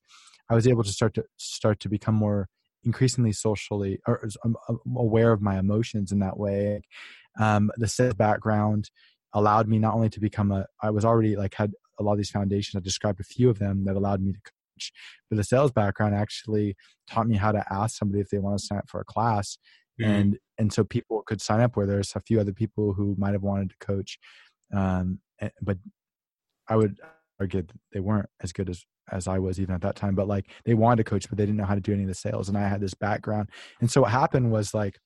I 0.54 0.56
was 0.56 0.68
able 0.68 0.84
to 0.84 0.92
start 0.92 1.16
to 1.16 1.24
start 1.38 1.80
to 1.80 1.90
become 1.90 2.14
more 2.14 2.48
increasingly 2.84 3.32
socially 3.32 4.00
or 4.08 4.30
um, 4.46 4.56
um, 4.70 4.80
aware 4.96 5.32
of 5.32 5.42
my 5.42 5.58
emotions 5.58 6.12
in 6.12 6.20
that 6.20 6.38
way. 6.38 6.82
Um, 7.40 7.72
the 7.78 7.88
sales 7.88 8.14
background 8.14 8.92
allowed 9.34 9.68
me 9.68 9.80
not 9.80 9.96
only 9.96 10.10
to 10.10 10.20
become 10.20 10.52
a 10.52 10.68
I 10.84 10.92
was 10.92 11.06
already 11.06 11.36
like 11.36 11.56
had 11.56 11.72
a 12.00 12.04
lot 12.04 12.12
of 12.12 12.18
these 12.20 12.30
foundations. 12.30 12.80
I 12.80 12.84
described 12.84 13.20
a 13.20 13.24
few 13.24 13.50
of 13.50 13.58
them 13.58 13.86
that 13.86 13.96
allowed 13.96 14.22
me 14.22 14.34
to 14.34 14.40
coach. 14.40 14.92
But 15.28 15.38
the 15.38 15.44
sales 15.44 15.72
background 15.72 16.14
actually 16.14 16.76
taught 17.08 17.28
me 17.28 17.36
how 17.36 17.52
to 17.52 17.64
ask 17.74 17.98
somebody 17.98 18.22
if 18.22 18.30
they 18.30 18.38
want 18.38 18.60
to 18.60 18.64
sign 18.64 18.78
up 18.78 18.90
for 18.90 19.02
a 19.02 19.06
class. 19.06 19.58
Mm-hmm. 20.00 20.12
And 20.12 20.38
and 20.60 20.72
so 20.72 20.84
people 20.84 21.24
could 21.26 21.42
sign 21.42 21.62
up 21.62 21.76
where 21.76 21.88
there's 21.88 22.14
a 22.16 22.20
few 22.20 22.40
other 22.40 22.54
people 22.54 22.94
who 22.94 23.16
might 23.18 23.34
have 23.34 23.42
wanted 23.42 23.72
to 23.72 23.78
coach. 23.80 24.20
Um, 24.72 25.18
eh, 25.42 25.50
but 25.64 25.80
I 26.68 26.76
would 26.76 27.00
argue 27.40 27.64
they 27.92 28.00
weren't 28.00 28.30
as 28.42 28.54
good 28.54 28.70
as 28.70 28.86
as 29.12 29.28
I 29.28 29.38
was 29.38 29.60
even 29.60 29.76
at 29.76 29.82
that 29.82 29.96
time. 29.96 30.16
But 30.16 30.28
like 30.28 30.50
they 30.66 30.74
wanted 30.74 30.98
to 30.98 31.10
coach, 31.10 31.28
but 31.28 31.38
they 31.38 31.46
didn't 31.46 31.58
know 31.58 31.66
how 31.66 31.76
to 31.76 31.82
do 31.82 31.94
any 31.94 32.04
of 32.04 32.08
the 32.08 32.16
sales. 32.16 32.50
And 32.50 32.58
I 32.58 32.68
had 32.68 32.82
this 32.82 32.94
background. 32.94 33.50
And 33.82 33.92
so 33.92 34.02
what 34.02 34.12
happened 34.12 34.52
was 34.52 34.74
like, 34.74 34.98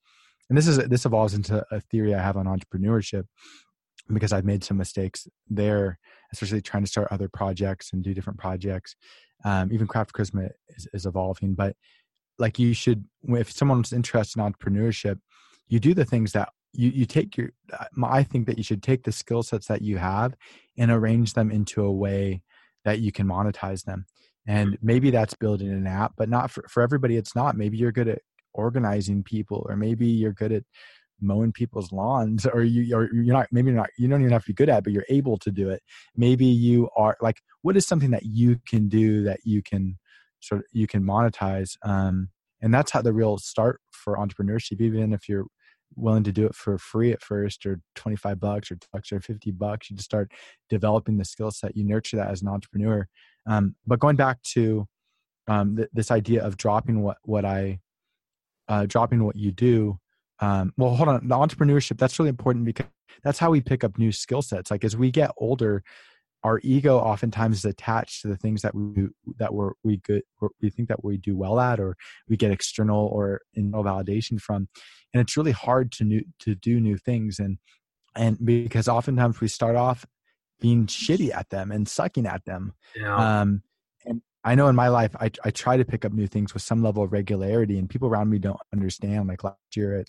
and 0.50 0.58
this 0.58 0.68
is 0.68 0.78
this 0.78 1.06
evolves 1.06 1.34
into 1.34 1.66
a 1.72 1.82
theory 1.82 2.14
I 2.14 2.22
have 2.22 2.38
on 2.38 2.46
entrepreneurship 2.46 3.26
because 4.14 4.32
I've 4.32 4.46
made 4.46 4.64
some 4.64 4.78
mistakes 4.78 5.28
there, 5.50 6.00
especially 6.32 6.62
trying 6.62 6.84
to 6.84 6.90
start 6.90 7.10
other 7.12 7.28
projects 7.28 7.92
and 7.92 8.04
do 8.04 8.14
different 8.14 8.40
projects. 8.40 8.96
Um, 9.44 9.72
even 9.72 9.88
Craft 9.88 10.14
Charisma 10.14 10.50
is, 10.70 10.88
is 10.94 11.06
evolving, 11.06 11.54
but 11.54 11.76
like 12.40 12.58
you 12.60 12.74
should, 12.74 13.04
if 13.30 13.52
someone's 13.52 13.94
interested 13.94 14.40
in 14.40 14.52
entrepreneurship, 14.52 15.20
you 15.68 15.80
do 15.80 15.94
the 15.94 16.06
things 16.06 16.32
that 16.32 16.50
you, 16.78 16.92
you 16.92 17.06
take 17.06 17.36
your, 17.36 17.50
uh, 17.78 17.86
I 18.04 18.24
think 18.24 18.46
that 18.46 18.58
you 18.58 18.64
should 18.64 18.84
take 18.84 19.04
the 19.04 19.12
skill 19.12 19.44
sets 19.44 19.68
that 19.68 19.82
you 19.82 19.98
have 19.98 20.36
and 20.78 20.92
arrange 20.92 21.34
them 21.34 21.52
into 21.52 21.84
a 21.84 21.92
way 21.92 22.44
that 22.86 23.00
you 23.00 23.12
can 23.12 23.28
monetize 23.28 23.84
them. 23.84 24.06
And 24.48 24.78
maybe 24.82 25.10
that's 25.10 25.34
building 25.34 25.70
an 25.70 25.88
app, 25.88 26.14
but 26.18 26.30
not 26.30 26.52
for, 26.52 26.66
for 26.70 26.82
everybody. 26.82 27.18
It's 27.18 27.36
not. 27.36 27.58
Maybe 27.58 27.78
you're 27.78 27.92
good 27.92 28.08
at 28.08 28.22
organizing 28.54 29.24
people, 29.24 29.66
or 29.68 29.76
maybe 29.76 30.08
you're 30.08 30.32
good 30.32 30.54
at 30.54 30.64
mowing 31.20 31.52
people's 31.52 31.92
lawns 31.92 32.46
or 32.46 32.64
you 32.64 32.96
or 32.96 33.10
you're 33.12 33.34
not 33.34 33.48
maybe 33.52 33.72
you're 33.72 33.78
not 33.80 33.90
you 33.98 34.08
don't 34.08 34.22
even 34.22 34.32
have 34.32 34.44
to 34.44 34.52
be 34.52 34.54
good 34.54 34.70
at 34.70 34.78
it, 34.80 34.84
but 34.84 34.94
you're 34.94 35.06
able 35.10 35.36
to 35.36 35.50
do 35.50 35.68
it 35.68 35.82
maybe 36.16 36.46
you 36.46 36.88
are 36.96 37.18
like 37.22 37.42
what 37.64 37.76
is 37.76 37.88
something 37.88 38.12
that 38.12 38.24
you 38.24 38.60
can 38.68 38.88
do 38.88 39.24
that 39.24 39.40
you 39.44 39.64
can 39.64 39.98
sort 40.42 40.62
of 40.62 40.66
you 40.74 40.86
can 40.86 41.04
monetize 41.04 41.76
um 41.84 42.30
and 42.62 42.72
that's 42.72 42.92
how 42.92 43.02
the 43.02 43.14
real 43.14 43.40
start 43.40 43.82
for 43.92 44.16
entrepreneurship 44.18 44.80
even 44.80 45.12
if 45.12 45.28
you're 45.28 45.48
willing 45.96 46.24
to 46.24 46.32
do 46.32 46.46
it 46.46 46.56
for 46.56 46.78
free 46.78 47.12
at 47.12 47.22
first 47.22 47.66
or 47.66 47.80
25 47.96 48.40
bucks 48.40 48.72
or 48.72 48.78
bucks 48.94 49.12
or 49.12 49.20
50 49.20 49.52
bucks 49.52 49.90
you 49.90 49.96
just 49.96 50.06
start 50.06 50.32
developing 50.70 51.18
the 51.18 51.26
skill 51.26 51.52
set 51.52 51.76
you 51.76 51.84
nurture 51.84 52.18
that 52.18 52.30
as 52.30 52.42
an 52.42 52.48
entrepreneur. 52.48 53.08
Um, 53.48 53.76
but 53.86 54.00
going 54.00 54.16
back 54.16 54.42
to 54.54 54.86
um, 55.48 55.78
th- 55.78 55.90
this 55.94 56.12
idea 56.12 56.44
of 56.44 56.58
dropping 56.58 57.02
what 57.02 57.18
what 57.24 57.46
i 57.46 57.80
uh, 58.68 58.86
dropping 58.86 59.24
what 59.24 59.38
you 59.38 59.52
do 59.52 59.98
um, 60.40 60.74
well 60.78 60.94
hold 60.96 61.10
on 61.10 61.28
the 61.28 61.36
entrepreneurship 61.36 61.98
that's 61.98 62.20
really 62.20 62.30
important 62.30 62.66
because 62.66 62.86
that's 63.24 63.40
how 63.40 63.52
we 63.52 63.62
pick 63.62 63.84
up 63.84 63.98
new 63.98 64.12
skill 64.12 64.42
sets. 64.42 64.72
Like 64.72 64.84
as 64.84 64.96
we 64.96 65.12
get 65.12 65.32
older 65.38 65.84
our 66.44 66.60
ego 66.64 66.98
oftentimes 66.98 67.58
is 67.58 67.66
attached 67.66 68.22
to 68.22 68.28
the 68.28 68.38
things 68.38 68.62
that 68.62 68.76
we 68.76 69.08
that 69.40 69.54
we're 69.54 69.72
we 69.84 69.98
good 69.98 70.24
we 70.62 70.70
think 70.70 70.88
that 70.88 71.04
we 71.04 71.18
do 71.18 71.36
well 71.36 71.60
at 71.60 71.80
or 71.80 71.96
we 72.30 72.38
get 72.38 72.52
external 72.52 73.08
or 73.08 73.42
internal 73.54 73.84
validation 73.84 74.40
from. 74.40 74.68
And 75.14 75.22
it's 75.22 75.36
really 75.36 75.52
hard 75.52 75.92
to 75.94 76.04
new 76.04 76.24
to 76.40 76.56
do 76.56 76.80
new 76.80 76.98
things. 76.98 77.40
And 77.40 77.58
and 78.16 78.38
because 78.44 78.88
oftentimes 78.88 79.42
we 79.42 79.48
start 79.48 79.76
off 79.76 80.06
being 80.60 80.88
shitty 80.88 81.34
at 81.36 81.50
them 81.50 81.72
and 81.72 81.88
sucking 81.88 82.26
at 82.26 82.46
them. 82.46 82.74
Yeah. 82.96 83.42
um 83.42 83.64
and 84.06 84.22
i 84.44 84.54
know 84.56 84.68
in 84.68 84.76
my 84.76 84.88
life 84.88 85.16
I, 85.20 85.32
I 85.44 85.50
try 85.50 85.76
to 85.76 85.84
pick 85.84 86.06
up 86.06 86.14
new 86.14 86.28
things 86.28 86.54
with 86.54 86.64
some 86.64 86.84
level 86.84 87.04
of 87.04 87.12
regularity 87.12 87.80
and 87.80 87.90
people 87.90 88.08
around 88.08 88.30
me 88.30 88.40
don't 88.40 88.60
understand. 88.72 89.28
Like 89.28 89.44
last 89.44 89.76
year 89.76 90.00
at 90.00 90.08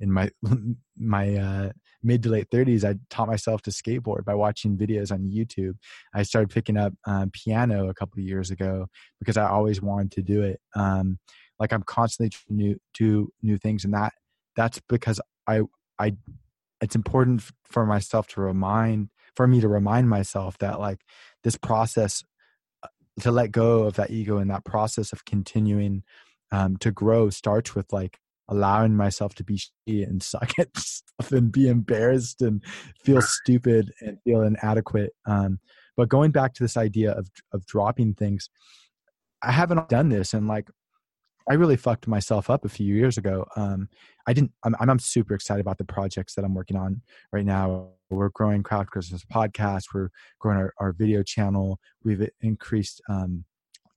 in 0.00 0.12
my 0.12 0.30
my 0.98 1.34
uh, 1.36 1.70
mid 2.02 2.22
to 2.22 2.30
late 2.30 2.50
30s 2.50 2.84
i 2.84 2.94
taught 3.10 3.28
myself 3.28 3.62
to 3.62 3.70
skateboard 3.70 4.24
by 4.24 4.34
watching 4.34 4.76
videos 4.76 5.12
on 5.12 5.30
youtube. 5.30 5.76
I 6.14 6.22
started 6.22 6.50
picking 6.50 6.76
up 6.76 6.92
um, 7.06 7.30
piano 7.30 7.88
a 7.88 7.94
couple 7.94 8.20
years 8.20 8.50
ago 8.50 8.86
because 9.18 9.36
i 9.36 9.48
always 9.48 9.80
wanted 9.80 10.12
to 10.12 10.22
do 10.22 10.42
it. 10.42 10.60
Um, 10.74 11.18
like 11.58 11.72
i'm 11.72 11.82
constantly 11.82 12.30
trying 12.30 12.58
to 12.58 12.80
do 12.94 13.28
new 13.42 13.58
things 13.58 13.84
and 13.84 13.94
that 13.94 14.12
that's 14.56 14.80
because 14.88 15.20
i 15.46 15.60
i 15.98 16.14
it's 16.80 16.96
important 16.96 17.42
for 17.64 17.84
myself 17.86 18.26
to 18.28 18.40
remind 18.40 19.10
for 19.36 19.46
me 19.46 19.60
to 19.60 19.68
remind 19.68 20.08
myself 20.08 20.58
that 20.58 20.80
like 20.80 21.00
this 21.44 21.56
process 21.56 22.24
uh, 22.82 22.88
to 23.20 23.30
let 23.30 23.52
go 23.52 23.84
of 23.84 23.94
that 23.96 24.10
ego 24.10 24.38
and 24.38 24.50
that 24.50 24.64
process 24.64 25.12
of 25.12 25.24
continuing 25.24 26.02
um, 26.52 26.76
to 26.78 26.90
grow 26.90 27.30
starts 27.30 27.74
with 27.74 27.92
like 27.92 28.18
allowing 28.50 28.96
myself 28.96 29.34
to 29.36 29.44
be 29.44 29.56
shitty 29.56 30.06
and 30.06 30.22
suck 30.22 30.52
at 30.58 30.76
stuff 30.76 31.32
and 31.32 31.50
be 31.50 31.68
embarrassed 31.68 32.42
and 32.42 32.62
feel 33.02 33.22
stupid 33.22 33.92
and 34.00 34.18
feel 34.24 34.42
inadequate. 34.42 35.12
Um, 35.26 35.60
but 35.96 36.08
going 36.08 36.30
back 36.30 36.54
to 36.54 36.62
this 36.62 36.76
idea 36.76 37.12
of 37.12 37.30
of 37.52 37.64
dropping 37.66 38.14
things, 38.14 38.50
I 39.42 39.52
haven't 39.52 39.88
done 39.88 40.08
this 40.08 40.34
and 40.34 40.46
like 40.48 40.68
I 41.48 41.54
really 41.54 41.76
fucked 41.76 42.06
myself 42.06 42.48
up 42.48 42.64
a 42.64 42.68
few 42.68 42.94
years 42.94 43.18
ago. 43.18 43.44
Um, 43.56 43.88
I 44.26 44.32
didn't. 44.32 44.52
I'm, 44.64 44.76
I'm 44.78 44.98
super 45.00 45.34
excited 45.34 45.60
about 45.60 45.78
the 45.78 45.84
projects 45.84 46.34
that 46.34 46.44
I'm 46.44 46.54
working 46.54 46.76
on 46.76 47.02
right 47.32 47.44
now. 47.44 47.88
We're 48.08 48.28
growing 48.28 48.62
Craft 48.62 48.90
Charisma 48.94 49.20
podcast. 49.32 49.84
We're 49.92 50.10
growing 50.38 50.58
our, 50.58 50.72
our 50.78 50.92
video 50.92 51.22
channel. 51.22 51.80
We've 52.04 52.28
increased 52.40 53.00
um, 53.08 53.44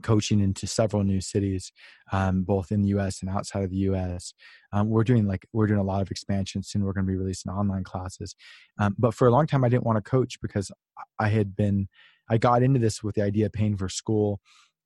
coaching 0.03 0.39
into 0.39 0.67
several 0.67 1.03
new 1.03 1.21
cities, 1.21 1.71
um, 2.11 2.43
both 2.43 2.71
in 2.71 2.81
the 2.81 2.89
U.S. 2.89 3.21
and 3.21 3.29
outside 3.29 3.63
of 3.63 3.71
the 3.71 3.77
U.S. 3.77 4.33
Um, 4.71 4.89
we're 4.89 5.03
doing 5.03 5.27
like 5.27 5.47
we're 5.53 5.67
doing 5.67 5.79
a 5.79 5.83
lot 5.83 6.01
of 6.01 6.11
expansion 6.11 6.61
soon. 6.63 6.83
We're 6.83 6.93
going 6.93 7.05
to 7.05 7.11
be 7.11 7.17
releasing 7.17 7.51
online 7.51 7.83
classes, 7.83 8.35
um, 8.79 8.95
but 8.99 9.13
for 9.13 9.27
a 9.27 9.31
long 9.31 9.47
time 9.47 9.63
I 9.63 9.69
didn't 9.69 9.85
want 9.85 10.03
to 10.03 10.09
coach 10.09 10.39
because 10.41 10.71
I 11.19 11.29
had 11.29 11.55
been 11.55 11.87
I 12.29 12.37
got 12.37 12.63
into 12.63 12.79
this 12.79 13.03
with 13.03 13.15
the 13.15 13.23
idea 13.23 13.47
of 13.47 13.53
paying 13.53 13.77
for 13.77 13.89
school. 13.89 14.39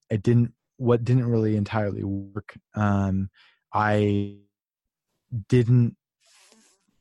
It 0.10 0.24
didn't 0.24 0.54
what 0.78 1.04
didn't 1.04 1.26
really 1.26 1.56
entirely 1.56 2.04
work. 2.04 2.58
Um, 2.76 3.30
I 3.74 4.38
didn't 5.50 5.96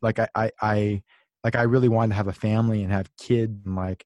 like 0.03 0.19
I, 0.19 0.29
I 0.35 0.51
I 0.61 1.03
like 1.45 1.57
I 1.57 1.63
really 1.63 1.89
wanted 1.89 2.11
to 2.11 2.17
have 2.17 2.29
a 2.29 2.33
family 2.33 2.83
and 2.83 2.93
have 2.93 3.15
kids 3.17 3.65
and 3.65 3.77
like 3.77 4.05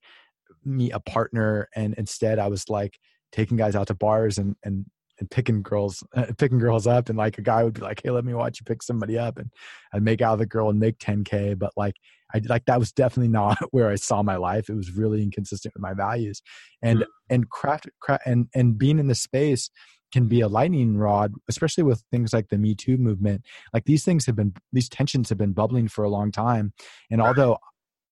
meet 0.64 0.92
a 0.92 1.00
partner 1.00 1.68
and 1.74 1.94
instead 1.94 2.38
I 2.38 2.48
was 2.48 2.68
like 2.68 2.98
taking 3.32 3.56
guys 3.56 3.76
out 3.76 3.86
to 3.88 3.94
bars 3.94 4.38
and 4.38 4.56
and 4.64 4.86
and 5.18 5.30
picking 5.30 5.62
girls 5.62 6.02
uh, 6.16 6.26
picking 6.38 6.58
girls 6.58 6.86
up 6.86 7.08
and 7.08 7.18
like 7.18 7.38
a 7.38 7.42
guy 7.42 7.62
would 7.62 7.74
be 7.74 7.80
like 7.80 8.00
hey 8.02 8.10
let 8.10 8.24
me 8.24 8.34
watch 8.34 8.60
you 8.60 8.64
pick 8.64 8.82
somebody 8.82 9.18
up 9.18 9.38
and 9.38 9.50
I'd 9.92 10.02
make 10.02 10.22
out 10.22 10.34
of 10.34 10.38
the 10.38 10.46
girl 10.46 10.70
and 10.70 10.78
make 10.78 10.98
10k 10.98 11.58
but 11.58 11.72
like 11.76 11.94
I 12.34 12.40
like 12.48 12.64
that 12.66 12.78
was 12.78 12.92
definitely 12.92 13.28
not 13.28 13.58
where 13.70 13.90
I 13.90 13.96
saw 13.96 14.22
my 14.22 14.36
life 14.36 14.68
it 14.68 14.74
was 14.74 14.92
really 14.92 15.22
inconsistent 15.22 15.74
with 15.74 15.82
my 15.82 15.94
values 15.94 16.42
and 16.82 17.00
mm-hmm. 17.00 17.34
and 17.34 17.50
craft, 17.50 17.88
craft 18.00 18.22
and 18.26 18.48
and 18.54 18.78
being 18.78 18.98
in 18.98 19.08
the 19.08 19.14
space 19.14 19.70
can 20.12 20.26
be 20.26 20.40
a 20.40 20.48
lightning 20.48 20.96
rod, 20.96 21.32
especially 21.48 21.84
with 21.84 22.02
things 22.10 22.32
like 22.32 22.48
the 22.48 22.58
Me 22.58 22.74
Too 22.74 22.96
movement. 22.96 23.44
Like 23.72 23.84
these 23.84 24.04
things 24.04 24.26
have 24.26 24.36
been, 24.36 24.54
these 24.72 24.88
tensions 24.88 25.28
have 25.28 25.38
been 25.38 25.52
bubbling 25.52 25.88
for 25.88 26.04
a 26.04 26.08
long 26.08 26.32
time. 26.32 26.72
And 27.10 27.20
although 27.20 27.58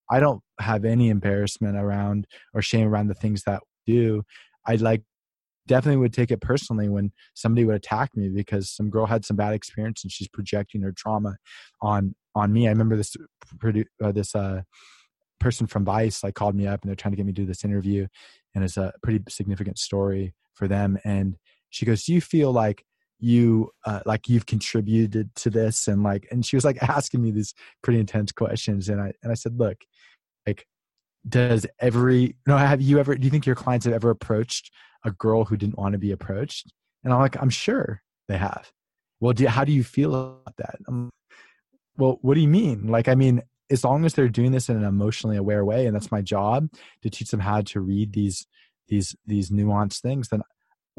I 0.09 0.19
don't 0.19 0.41
have 0.59 0.85
any 0.85 1.09
embarrassment 1.09 1.77
around 1.77 2.27
or 2.53 2.61
shame 2.61 2.87
around 2.87 3.07
the 3.07 3.13
things 3.13 3.43
that 3.43 3.61
we 3.87 3.93
do, 3.93 4.23
I 4.65 4.75
like 4.75 5.03
definitely 5.67 5.97
would 5.97 6.13
take 6.13 6.31
it 6.31 6.41
personally 6.41 6.89
when 6.89 7.11
somebody 7.35 7.63
would 7.63 7.75
attack 7.75 8.09
me 8.15 8.29
because 8.29 8.69
some 8.69 8.89
girl 8.89 9.05
had 9.05 9.23
some 9.23 9.37
bad 9.37 9.53
experience 9.53 10.03
and 10.03 10.11
she's 10.11 10.27
projecting 10.27 10.81
her 10.81 10.93
trauma 10.95 11.37
on 11.81 12.15
on 12.35 12.51
me. 12.51 12.67
I 12.67 12.71
remember 12.71 12.95
this 12.95 13.15
uh, 13.63 14.11
this 14.11 14.35
uh, 14.35 14.61
person 15.39 15.67
from 15.67 15.85
Vice 15.85 16.23
like 16.23 16.35
called 16.35 16.55
me 16.55 16.67
up 16.67 16.81
and 16.81 16.89
they're 16.89 16.95
trying 16.95 17.11
to 17.11 17.17
get 17.17 17.25
me 17.25 17.33
to 17.33 17.41
do 17.41 17.45
this 17.45 17.63
interview, 17.63 18.07
and 18.53 18.63
it's 18.63 18.77
a 18.77 18.93
pretty 19.03 19.23
significant 19.29 19.77
story 19.77 20.33
for 20.55 20.67
them. 20.67 20.97
And 21.05 21.37
she 21.69 21.85
goes 21.85 22.03
do 22.03 22.13
you 22.13 22.21
feel 22.21 22.51
like 22.51 22.83
you 23.19 23.69
uh, 23.85 23.99
like 24.05 24.29
you've 24.29 24.45
contributed 24.45 25.35
to 25.35 25.49
this 25.49 25.87
and 25.87 26.03
like 26.03 26.27
and 26.31 26.45
she 26.45 26.55
was 26.55 26.65
like 26.65 26.81
asking 26.83 27.21
me 27.21 27.31
these 27.31 27.53
pretty 27.83 27.99
intense 27.99 28.31
questions 28.31 28.87
and 28.87 29.01
i 29.01 29.11
and 29.21 29.31
i 29.31 29.35
said 29.35 29.59
look 29.59 29.77
like 30.47 30.65
does 31.27 31.65
every 31.79 32.35
no 32.47 32.57
have 32.57 32.81
you 32.81 32.99
ever 32.99 33.15
do 33.15 33.23
you 33.25 33.29
think 33.29 33.45
your 33.45 33.55
clients 33.55 33.85
have 33.85 33.93
ever 33.93 34.09
approached 34.09 34.71
a 35.05 35.11
girl 35.11 35.45
who 35.45 35.57
didn't 35.57 35.77
want 35.77 35.93
to 35.93 35.99
be 35.99 36.11
approached? 36.11 36.71
And 37.03 37.13
i'm 37.13 37.19
like 37.19 37.41
i'm 37.41 37.49
sure 37.49 38.01
they 38.27 38.37
have. 38.37 38.71
Well 39.19 39.33
do, 39.33 39.47
how 39.47 39.65
do 39.65 39.71
you 39.71 39.83
feel 39.83 40.15
about 40.15 40.55
that? 40.57 40.77
Well 41.97 42.19
what 42.21 42.35
do 42.35 42.41
you 42.41 42.47
mean? 42.47 42.87
Like 42.87 43.07
i 43.07 43.15
mean 43.15 43.41
as 43.71 43.83
long 43.83 44.05
as 44.05 44.13
they're 44.13 44.29
doing 44.29 44.51
this 44.51 44.69
in 44.69 44.77
an 44.77 44.83
emotionally 44.83 45.37
aware 45.37 45.63
way 45.63 45.85
and 45.85 45.95
that's 45.95 46.11
my 46.11 46.21
job 46.21 46.69
to 47.03 47.09
teach 47.09 47.29
them 47.29 47.39
how 47.39 47.61
to 47.61 47.81
read 47.81 48.13
these 48.13 48.47
these 48.87 49.15
these 49.25 49.51
nuanced 49.51 50.01
things 50.01 50.29
then 50.29 50.41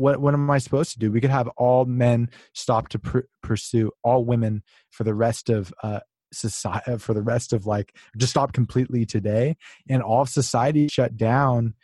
what 0.01 0.21
what 0.21 0.35
am 0.35 0.51
I 0.51 0.59
supposed 0.59 0.93
to 0.93 0.99
do? 0.99 1.13
We 1.13 1.21
could 1.21 1.31
have 1.31 1.49
all 1.57 1.85
men 1.85 2.31
stop 2.55 2.89
to 2.89 2.99
pr- 2.99 3.29
pursue 3.43 3.93
all 4.03 4.25
women 4.25 4.63
for 4.91 5.05
the 5.05 5.15
rest 5.15 5.51
of 5.51 5.75
uh, 5.83 6.01
society, 6.33 6.93
uh, 6.93 6.99
for 6.99 7.15
the 7.15 7.23
rest 7.23 7.53
of 7.53 7.67
like 7.67 7.97
just 8.17 8.31
stop 8.31 8.53
completely 8.53 9.05
today, 9.07 9.57
and 9.89 10.03
all 10.03 10.23
of 10.23 10.29
society 10.29 10.89
shut 10.89 11.17
down. 11.17 11.75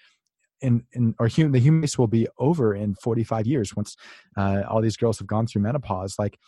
And, 0.63 0.85
and 0.95 1.15
or 1.19 1.29
human, 1.29 1.53
the 1.53 1.59
human 1.59 1.83
race 1.83 1.99
will 1.99 2.07
be 2.07 2.27
over 2.39 2.75
in 2.75 2.95
45 2.95 3.47
years 3.47 3.77
once 3.77 3.95
uh, 4.39 4.63
all 4.67 4.81
these 4.81 4.97
girls 4.97 5.19
have 5.19 5.27
gone 5.27 5.47
through 5.47 5.61
menopause. 5.61 6.17
Like, 6.19 6.39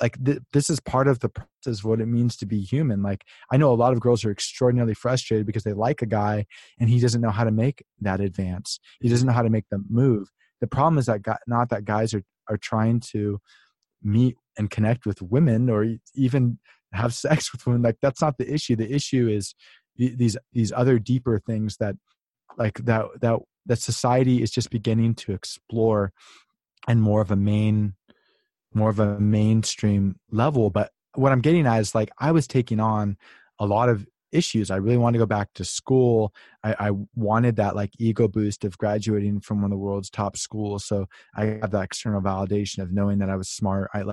like 0.00 0.22
th- 0.24 0.38
this 0.52 0.70
is 0.70 0.80
part 0.80 1.08
of 1.08 1.20
the 1.20 1.28
process 1.28 1.80
of 1.80 1.84
what 1.84 2.00
it 2.00 2.06
means 2.06 2.36
to 2.36 2.46
be 2.46 2.60
human 2.60 3.02
like 3.02 3.24
i 3.50 3.56
know 3.56 3.72
a 3.72 3.74
lot 3.74 3.92
of 3.92 4.00
girls 4.00 4.24
are 4.24 4.30
extraordinarily 4.30 4.94
frustrated 4.94 5.46
because 5.46 5.64
they 5.64 5.72
like 5.72 6.02
a 6.02 6.06
guy 6.06 6.44
and 6.78 6.90
he 6.90 7.00
doesn't 7.00 7.20
know 7.20 7.30
how 7.30 7.44
to 7.44 7.50
make 7.50 7.84
that 8.00 8.20
advance 8.20 8.78
he 9.00 9.08
doesn't 9.08 9.26
know 9.26 9.32
how 9.32 9.42
to 9.42 9.50
make 9.50 9.64
the 9.70 9.82
move 9.88 10.30
the 10.60 10.66
problem 10.66 10.98
is 10.98 11.06
that 11.06 11.22
guy, 11.22 11.38
not 11.46 11.70
that 11.70 11.84
guys 11.84 12.14
are 12.14 12.22
are 12.48 12.56
trying 12.56 13.00
to 13.00 13.40
meet 14.02 14.36
and 14.58 14.70
connect 14.70 15.06
with 15.06 15.20
women 15.22 15.68
or 15.68 15.86
even 16.14 16.58
have 16.92 17.14
sex 17.26 17.52
with 17.52 17.66
women 17.66 17.82
like 17.82 17.96
that's 18.00 18.20
not 18.20 18.38
the 18.38 18.52
issue 18.52 18.76
the 18.76 18.92
issue 18.92 19.28
is 19.28 19.54
these 19.96 20.36
these 20.52 20.72
other 20.72 20.98
deeper 20.98 21.38
things 21.38 21.76
that 21.78 21.94
like 22.58 22.78
that 22.84 23.06
that 23.20 23.38
that 23.66 23.78
society 23.78 24.42
is 24.42 24.50
just 24.50 24.70
beginning 24.70 25.14
to 25.14 25.32
explore 25.32 26.12
and 26.86 27.02
more 27.02 27.20
of 27.20 27.30
a 27.30 27.36
main 27.36 27.94
more 28.74 28.90
of 28.90 29.00
a 29.00 29.18
mainstream 29.18 30.16
level. 30.30 30.70
But 30.70 30.90
what 31.14 31.32
I'm 31.32 31.40
getting 31.40 31.66
at 31.66 31.80
is 31.80 31.94
like 31.94 32.10
I 32.18 32.32
was 32.32 32.46
taking 32.46 32.78
on 32.78 33.16
a 33.58 33.66
lot 33.66 33.88
of 33.88 34.06
issues. 34.36 34.70
I 34.70 34.76
really 34.76 34.98
wanted 34.98 35.18
to 35.18 35.22
go 35.22 35.26
back 35.26 35.52
to 35.54 35.64
school. 35.64 36.34
I, 36.62 36.88
I, 36.88 36.90
wanted 37.14 37.56
that 37.56 37.74
like 37.74 37.92
ego 37.98 38.28
boost 38.28 38.64
of 38.64 38.76
graduating 38.76 39.40
from 39.40 39.62
one 39.62 39.72
of 39.72 39.76
the 39.76 39.82
world's 39.82 40.10
top 40.10 40.36
schools. 40.36 40.84
So 40.84 41.06
I 41.34 41.46
have 41.60 41.70
that 41.70 41.84
external 41.84 42.20
validation 42.20 42.82
of 42.82 42.92
knowing 42.92 43.18
that 43.18 43.30
I 43.30 43.36
was 43.36 43.48
smart. 43.48 43.90
I 43.94 44.04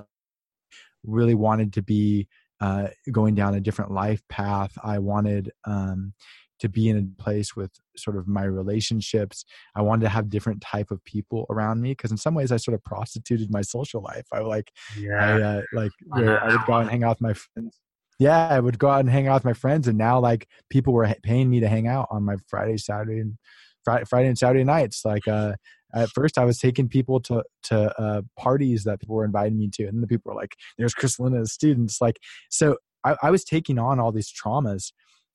really 1.04 1.36
wanted 1.36 1.74
to 1.74 1.82
be 1.82 2.28
uh, 2.62 2.88
going 3.12 3.36
down 3.36 3.56
a 3.56 3.60
different 3.60 3.92
life 3.92 4.22
path. 4.30 4.72
I 4.84 5.00
wanted 5.00 5.52
um, 5.66 6.14
to 6.60 6.70
be 6.70 6.88
in 6.88 6.98
a 6.98 7.22
place 7.22 7.58
with 7.58 7.72
sort 7.98 8.16
of 8.16 8.26
my 8.26 8.44
relationships 8.44 9.44
i 9.76 9.82
wanted 9.82 10.04
to 10.04 10.10
have 10.10 10.30
different 10.30 10.62
type 10.62 10.92
of 10.92 11.04
people 11.04 11.46
around 11.50 11.82
me 11.82 11.92
because 11.92 12.10
in 12.10 12.16
some 12.16 12.34
ways 12.34 12.54
i 12.54 12.58
sort 12.58 12.74
of 12.74 12.84
prostituted 12.86 13.52
my 13.52 13.62
social 13.62 14.02
life 14.02 14.26
i 14.32 14.40
like 14.40 14.72
yeah 14.98 15.26
I, 15.26 15.42
uh, 15.42 15.62
like 15.74 15.92
I, 16.14 16.22
I 16.24 16.48
would 16.50 16.66
go 16.66 16.74
out 16.74 16.82
and 16.82 16.90
hang 16.92 17.04
out 17.04 17.18
with 17.18 17.22
my 17.22 17.34
friends 17.34 17.80
yeah 18.24 18.48
i 18.50 18.60
would 18.60 18.80
go 18.80 18.90
out 18.90 19.02
and 19.02 19.10
hang 19.10 19.28
out 19.28 19.36
with 19.36 19.46
my 19.46 19.54
friends 19.54 19.88
and 19.88 19.98
now 19.98 20.20
like 20.20 20.48
people 20.70 20.94
were 20.94 21.14
paying 21.24 21.50
me 21.50 21.60
to 21.60 21.68
hang 21.68 21.88
out 21.88 22.08
on 22.10 22.24
my 22.24 22.36
friday 22.48 22.78
saturday 22.78 23.20
and 23.20 23.38
friday, 23.84 24.06
friday 24.06 24.28
and 24.28 24.38
saturday 24.38 24.64
nights 24.64 25.04
like 25.06 25.28
uh 25.28 25.54
at 25.96 26.10
first 26.10 26.38
I 26.38 26.46
was 26.46 26.58
taking 26.58 26.90
people 26.90 27.20
to 27.22 27.44
to 27.64 28.02
uh, 28.02 28.22
parties 28.38 28.84
that 28.84 29.00
people 29.00 29.16
were 29.16 29.26
inviting 29.26 29.58
me 29.58 29.70
to, 29.74 29.86
and 29.86 30.02
the 30.02 30.08
people 30.08 30.34
were 30.34 30.42
like, 30.42 30.56
"There's 30.78 30.94
Chris 30.94 31.20
Luna's 31.20 31.54
students." 31.54 32.02
Like, 32.02 32.18
so 32.50 32.78
I, 33.04 33.16
I 33.22 33.32
was 33.32 33.44
taking 33.44 33.78
on 33.78 34.00
all 34.00 34.12
these 34.12 34.32
traumas, 34.32 34.92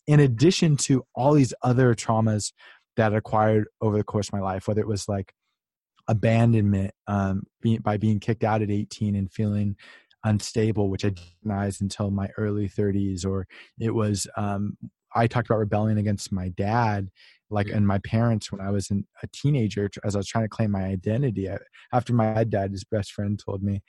in 0.06 0.20
addition 0.20 0.76
to 0.78 1.04
all 1.14 1.32
these 1.32 1.54
other 1.62 1.94
traumas 1.94 2.52
that 2.96 3.14
I 3.14 3.18
acquired 3.18 3.66
over 3.80 3.96
the 3.96 4.04
course 4.04 4.28
of 4.28 4.32
my 4.32 4.40
life, 4.40 4.66
whether 4.66 4.80
it 4.80 4.88
was 4.88 5.08
like 5.08 5.32
abandonment 6.08 6.92
um, 7.06 7.42
being, 7.60 7.78
by 7.78 7.96
being 7.96 8.18
kicked 8.18 8.42
out 8.42 8.62
at 8.62 8.70
18 8.70 9.14
and 9.14 9.30
feeling 9.30 9.76
unstable, 10.24 10.90
which 10.90 11.04
I 11.04 11.08
didn't 11.08 11.26
recognize 11.44 11.80
until 11.80 12.10
my 12.10 12.28
early 12.36 12.68
30s, 12.68 13.24
or 13.24 13.46
it 13.78 13.94
was 13.94 14.26
um, 14.36 14.76
I 15.14 15.26
talked 15.26 15.48
about 15.48 15.58
rebelling 15.58 15.98
against 15.98 16.32
my 16.32 16.48
dad, 16.50 17.08
like 17.50 17.68
and 17.68 17.86
my 17.86 17.98
parents 17.98 18.52
when 18.52 18.60
I 18.60 18.70
was 18.70 18.90
in, 18.90 19.04
a 19.22 19.26
teenager, 19.28 19.88
as 20.04 20.14
I 20.14 20.18
was 20.18 20.28
trying 20.28 20.44
to 20.44 20.48
claim 20.48 20.70
my 20.70 20.84
identity. 20.84 21.48
after 21.92 22.12
my 22.12 22.44
dad, 22.44 22.72
his 22.72 22.84
best 22.84 23.12
friend 23.12 23.40
told 23.42 23.62
me 23.62 23.82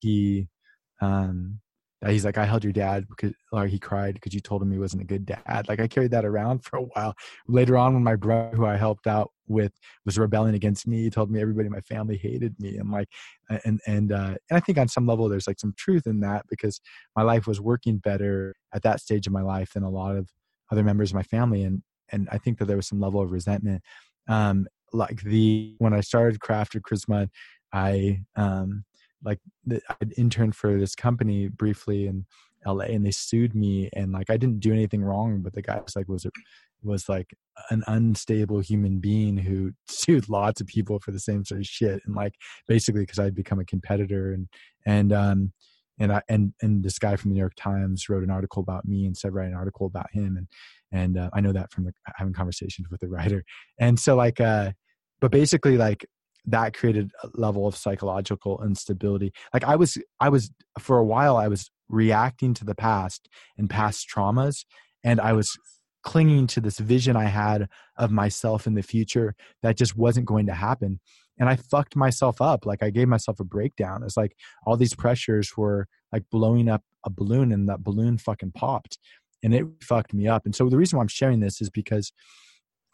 he 0.00 0.48
um, 1.00 1.60
he's 2.04 2.24
like, 2.24 2.38
I 2.38 2.44
held 2.44 2.62
your 2.62 2.72
dad 2.72 3.06
because, 3.08 3.32
or 3.52 3.66
he 3.66 3.78
cried 3.78 4.14
because 4.14 4.34
you 4.34 4.40
told 4.40 4.62
him 4.62 4.70
he 4.70 4.78
wasn't 4.78 5.02
a 5.02 5.06
good 5.06 5.24
dad. 5.24 5.66
Like 5.68 5.80
I 5.80 5.86
carried 5.86 6.10
that 6.10 6.24
around 6.24 6.62
for 6.64 6.76
a 6.76 6.82
while. 6.82 7.14
Later 7.48 7.76
on, 7.76 7.94
when 7.94 8.04
my 8.04 8.16
brother, 8.16 8.54
who 8.54 8.66
I 8.66 8.76
helped 8.76 9.06
out 9.06 9.32
with, 9.48 9.72
was 10.04 10.18
rebelling 10.18 10.54
against 10.54 10.86
me, 10.86 11.02
he 11.02 11.10
told 11.10 11.30
me 11.30 11.40
everybody 11.40 11.66
in 11.66 11.72
my 11.72 11.80
family 11.80 12.16
hated 12.16 12.54
me, 12.60 12.76
and 12.76 12.90
like, 12.90 13.08
and 13.64 13.80
and 13.86 14.12
uh, 14.12 14.34
and 14.50 14.56
I 14.56 14.60
think 14.60 14.78
on 14.78 14.88
some 14.88 15.06
level 15.06 15.28
there's 15.28 15.46
like 15.46 15.58
some 15.58 15.74
truth 15.76 16.06
in 16.06 16.20
that 16.20 16.44
because 16.48 16.80
my 17.14 17.22
life 17.22 17.46
was 17.46 17.60
working 17.60 17.96
better 17.98 18.54
at 18.74 18.82
that 18.82 19.00
stage 19.00 19.26
of 19.26 19.32
my 19.32 19.42
life 19.42 19.72
than 19.72 19.82
a 19.82 19.90
lot 19.90 20.16
of 20.16 20.28
other 20.70 20.84
members 20.84 21.10
of 21.10 21.14
my 21.14 21.22
family, 21.22 21.62
and 21.62 21.82
and 22.10 22.28
I 22.30 22.38
think 22.38 22.58
that 22.58 22.66
there 22.66 22.76
was 22.76 22.86
some 22.86 23.00
level 23.00 23.20
of 23.20 23.32
resentment. 23.32 23.82
Um, 24.28 24.66
like 24.92 25.22
the 25.22 25.74
when 25.78 25.94
I 25.94 26.00
started 26.00 26.40
Craft 26.40 26.74
of 26.74 26.82
Charisma, 26.82 27.28
I 27.72 28.20
um 28.36 28.84
like 29.24 29.38
i 29.68 29.94
interned 30.16 30.54
for 30.54 30.78
this 30.78 30.94
company 30.94 31.48
briefly 31.48 32.06
in 32.06 32.26
LA 32.66 32.86
and 32.86 33.06
they 33.06 33.12
sued 33.12 33.54
me 33.54 33.88
and 33.94 34.10
like 34.10 34.28
I 34.28 34.36
didn't 34.36 34.58
do 34.58 34.72
anything 34.72 35.04
wrong, 35.04 35.40
but 35.40 35.54
the 35.54 35.62
guy 35.62 35.80
was 35.80 35.94
like 35.94 36.08
was 36.08 36.26
was 36.82 37.08
like 37.08 37.34
an 37.70 37.82
unstable 37.86 38.60
human 38.60 38.98
being 38.98 39.36
who 39.36 39.72
sued 39.88 40.28
lots 40.28 40.60
of 40.60 40.66
people 40.66 40.98
for 41.00 41.10
the 41.10 41.20
same 41.20 41.44
sort 41.44 41.60
of 41.60 41.66
shit 41.66 42.00
and 42.06 42.14
like 42.14 42.34
basically 42.68 43.02
because 43.02 43.18
i'd 43.18 43.34
become 43.34 43.58
a 43.58 43.64
competitor 43.64 44.32
and 44.32 44.46
and 44.86 45.12
um 45.12 45.52
and 45.98 46.12
i 46.12 46.22
and 46.28 46.52
and 46.62 46.84
this 46.84 46.98
guy 46.98 47.16
from 47.16 47.30
the 47.30 47.34
new 47.34 47.40
york 47.40 47.54
times 47.56 48.08
wrote 48.08 48.22
an 48.22 48.30
article 48.30 48.62
about 48.62 48.84
me 48.84 49.06
and 49.06 49.16
said 49.16 49.32
write 49.32 49.48
an 49.48 49.54
article 49.54 49.86
about 49.86 50.10
him 50.12 50.36
and 50.36 50.46
and 50.92 51.18
uh, 51.18 51.30
i 51.32 51.40
know 51.40 51.52
that 51.52 51.72
from 51.72 51.84
the, 51.84 51.92
having 52.16 52.32
conversations 52.32 52.88
with 52.90 53.00
the 53.00 53.08
writer 53.08 53.42
and 53.80 53.98
so 53.98 54.14
like 54.14 54.40
uh 54.40 54.70
but 55.20 55.30
basically 55.30 55.76
like 55.76 56.06
that 56.46 56.74
created 56.74 57.10
a 57.22 57.28
level 57.34 57.66
of 57.66 57.76
psychological 57.76 58.62
instability 58.64 59.32
like 59.52 59.64
i 59.64 59.76
was 59.76 59.98
i 60.20 60.28
was 60.28 60.50
for 60.78 60.98
a 60.98 61.04
while 61.04 61.36
i 61.36 61.48
was 61.48 61.70
reacting 61.88 62.54
to 62.54 62.64
the 62.64 62.74
past 62.74 63.28
and 63.56 63.70
past 63.70 64.06
traumas 64.12 64.64
and 65.04 65.20
i 65.20 65.32
was 65.32 65.56
clinging 66.06 66.46
to 66.46 66.60
this 66.60 66.78
vision 66.78 67.16
I 67.16 67.24
had 67.24 67.68
of 67.98 68.12
myself 68.12 68.68
in 68.68 68.74
the 68.74 68.82
future 68.82 69.34
that 69.62 69.76
just 69.76 69.96
wasn't 69.96 70.24
going 70.24 70.46
to 70.46 70.54
happen. 70.54 71.00
And 71.36 71.48
I 71.48 71.56
fucked 71.56 71.96
myself 71.96 72.40
up. 72.40 72.64
Like 72.64 72.80
I 72.80 72.90
gave 72.90 73.08
myself 73.08 73.40
a 73.40 73.44
breakdown. 73.44 74.04
It's 74.04 74.16
like 74.16 74.36
all 74.64 74.76
these 74.76 74.94
pressures 74.94 75.56
were 75.56 75.88
like 76.12 76.22
blowing 76.30 76.68
up 76.68 76.82
a 77.04 77.10
balloon 77.10 77.50
and 77.50 77.68
that 77.68 77.82
balloon 77.82 78.18
fucking 78.18 78.52
popped 78.52 78.98
and 79.42 79.52
it 79.52 79.66
fucked 79.82 80.14
me 80.14 80.28
up. 80.28 80.42
And 80.44 80.54
so 80.54 80.68
the 80.68 80.76
reason 80.76 80.96
why 80.96 81.02
I'm 81.02 81.08
sharing 81.08 81.40
this 81.40 81.60
is 81.60 81.70
because 81.70 82.12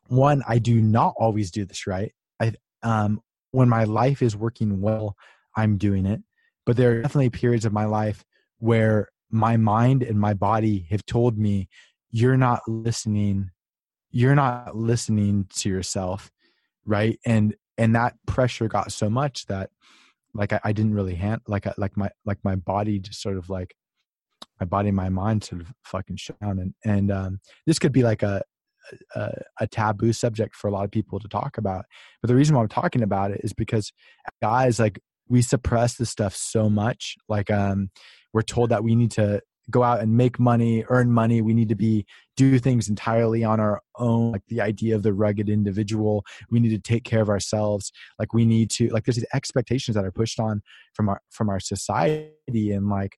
one, 0.09 0.43
I 0.49 0.59
do 0.59 0.81
not 0.81 1.12
always 1.19 1.51
do 1.51 1.66
this 1.66 1.87
right. 1.87 2.12
I 2.41 2.55
um 2.83 3.20
when 3.53 3.69
my 3.69 3.85
life 3.85 4.20
is 4.23 4.37
working 4.37 4.81
well, 4.81 5.16
I'm 5.57 5.79
doing 5.79 6.05
it. 6.05 6.20
But 6.66 6.77
there 6.77 6.93
are 6.93 7.03
definitely 7.03 7.31
periods 7.31 7.65
of 7.65 7.73
my 7.73 7.85
life 7.85 8.24
where 8.59 9.09
my 9.31 9.57
mind 9.57 10.03
and 10.03 10.20
my 10.20 10.35
body 10.35 10.87
have 10.91 11.05
told 11.07 11.39
me 11.39 11.69
you're 12.11 12.37
not 12.37 12.61
listening 12.69 13.51
you're 14.11 14.35
not 14.35 14.77
listening 14.77 15.47
to 15.57 15.70
yourself 15.70 16.31
right 16.85 17.19
and 17.24 17.57
and 17.79 17.97
that 17.97 18.15
pressure 18.27 18.69
got 18.69 18.93
so 18.93 19.09
much 19.09 19.47
that 19.47 19.70
like 20.35 20.53
i, 20.53 20.61
I 20.62 20.73
didn't 20.73 20.95
really 20.95 21.15
hand 21.15 21.41
like 21.49 21.66
I, 21.66 21.73
like 21.79 21.97
my 21.97 22.11
like 22.27 22.39
my 22.45 22.55
body 22.55 22.99
just 22.99 23.23
sort 23.23 23.39
of 23.39 23.49
like 23.49 23.74
my 24.61 24.66
body 24.66 24.91
my 24.91 25.09
mind 25.09 25.45
sort 25.45 25.62
of 25.62 25.73
fucking 25.83 26.16
shut 26.16 26.39
down 26.41 26.59
and 26.59 26.74
and 26.85 27.11
um 27.11 27.41
this 27.66 27.79
could 27.79 27.93
be 27.93 28.03
like 28.03 28.23
a 28.23 28.43
a, 29.14 29.32
a 29.60 29.66
taboo 29.66 30.12
subject 30.12 30.54
for 30.54 30.68
a 30.68 30.70
lot 30.70 30.84
of 30.84 30.90
people 30.90 31.18
to 31.18 31.28
talk 31.28 31.59
about 31.59 31.84
but 32.20 32.28
the 32.28 32.34
reason 32.34 32.54
why 32.54 32.62
i'm 32.62 32.68
talking 32.68 33.02
about 33.02 33.30
it 33.30 33.40
is 33.44 33.52
because 33.52 33.92
guys 34.40 34.78
like 34.78 35.00
we 35.28 35.42
suppress 35.42 35.94
this 35.94 36.10
stuff 36.10 36.34
so 36.34 36.68
much 36.68 37.16
like 37.28 37.50
um 37.50 37.90
we're 38.32 38.42
told 38.42 38.70
that 38.70 38.82
we 38.82 38.94
need 38.94 39.10
to 39.10 39.40
go 39.70 39.82
out 39.82 40.00
and 40.00 40.16
make 40.16 40.38
money, 40.38 40.84
earn 40.88 41.12
money. 41.12 41.40
We 41.40 41.54
need 41.54 41.68
to 41.68 41.74
be 41.74 42.06
do 42.36 42.59
things 42.59 42.88
entirely 42.88 43.44
on 43.44 43.60
our 43.60 43.80
own. 43.96 44.32
Like 44.32 44.42
the 44.48 44.60
idea 44.60 44.94
of 44.94 45.02
the 45.02 45.12
rugged 45.12 45.48
individual. 45.48 46.24
We 46.50 46.60
need 46.60 46.70
to 46.70 46.78
take 46.78 47.04
care 47.04 47.22
of 47.22 47.28
ourselves. 47.28 47.92
Like 48.18 48.32
we 48.32 48.44
need 48.44 48.70
to 48.72 48.88
like 48.88 49.04
there's 49.04 49.16
these 49.16 49.26
expectations 49.34 49.94
that 49.94 50.04
are 50.04 50.12
pushed 50.12 50.40
on 50.40 50.62
from 50.94 51.09
our 51.09 51.20
from 51.30 51.48
our 51.48 51.60
society 51.60 52.30
and 52.70 52.88
like 52.88 53.16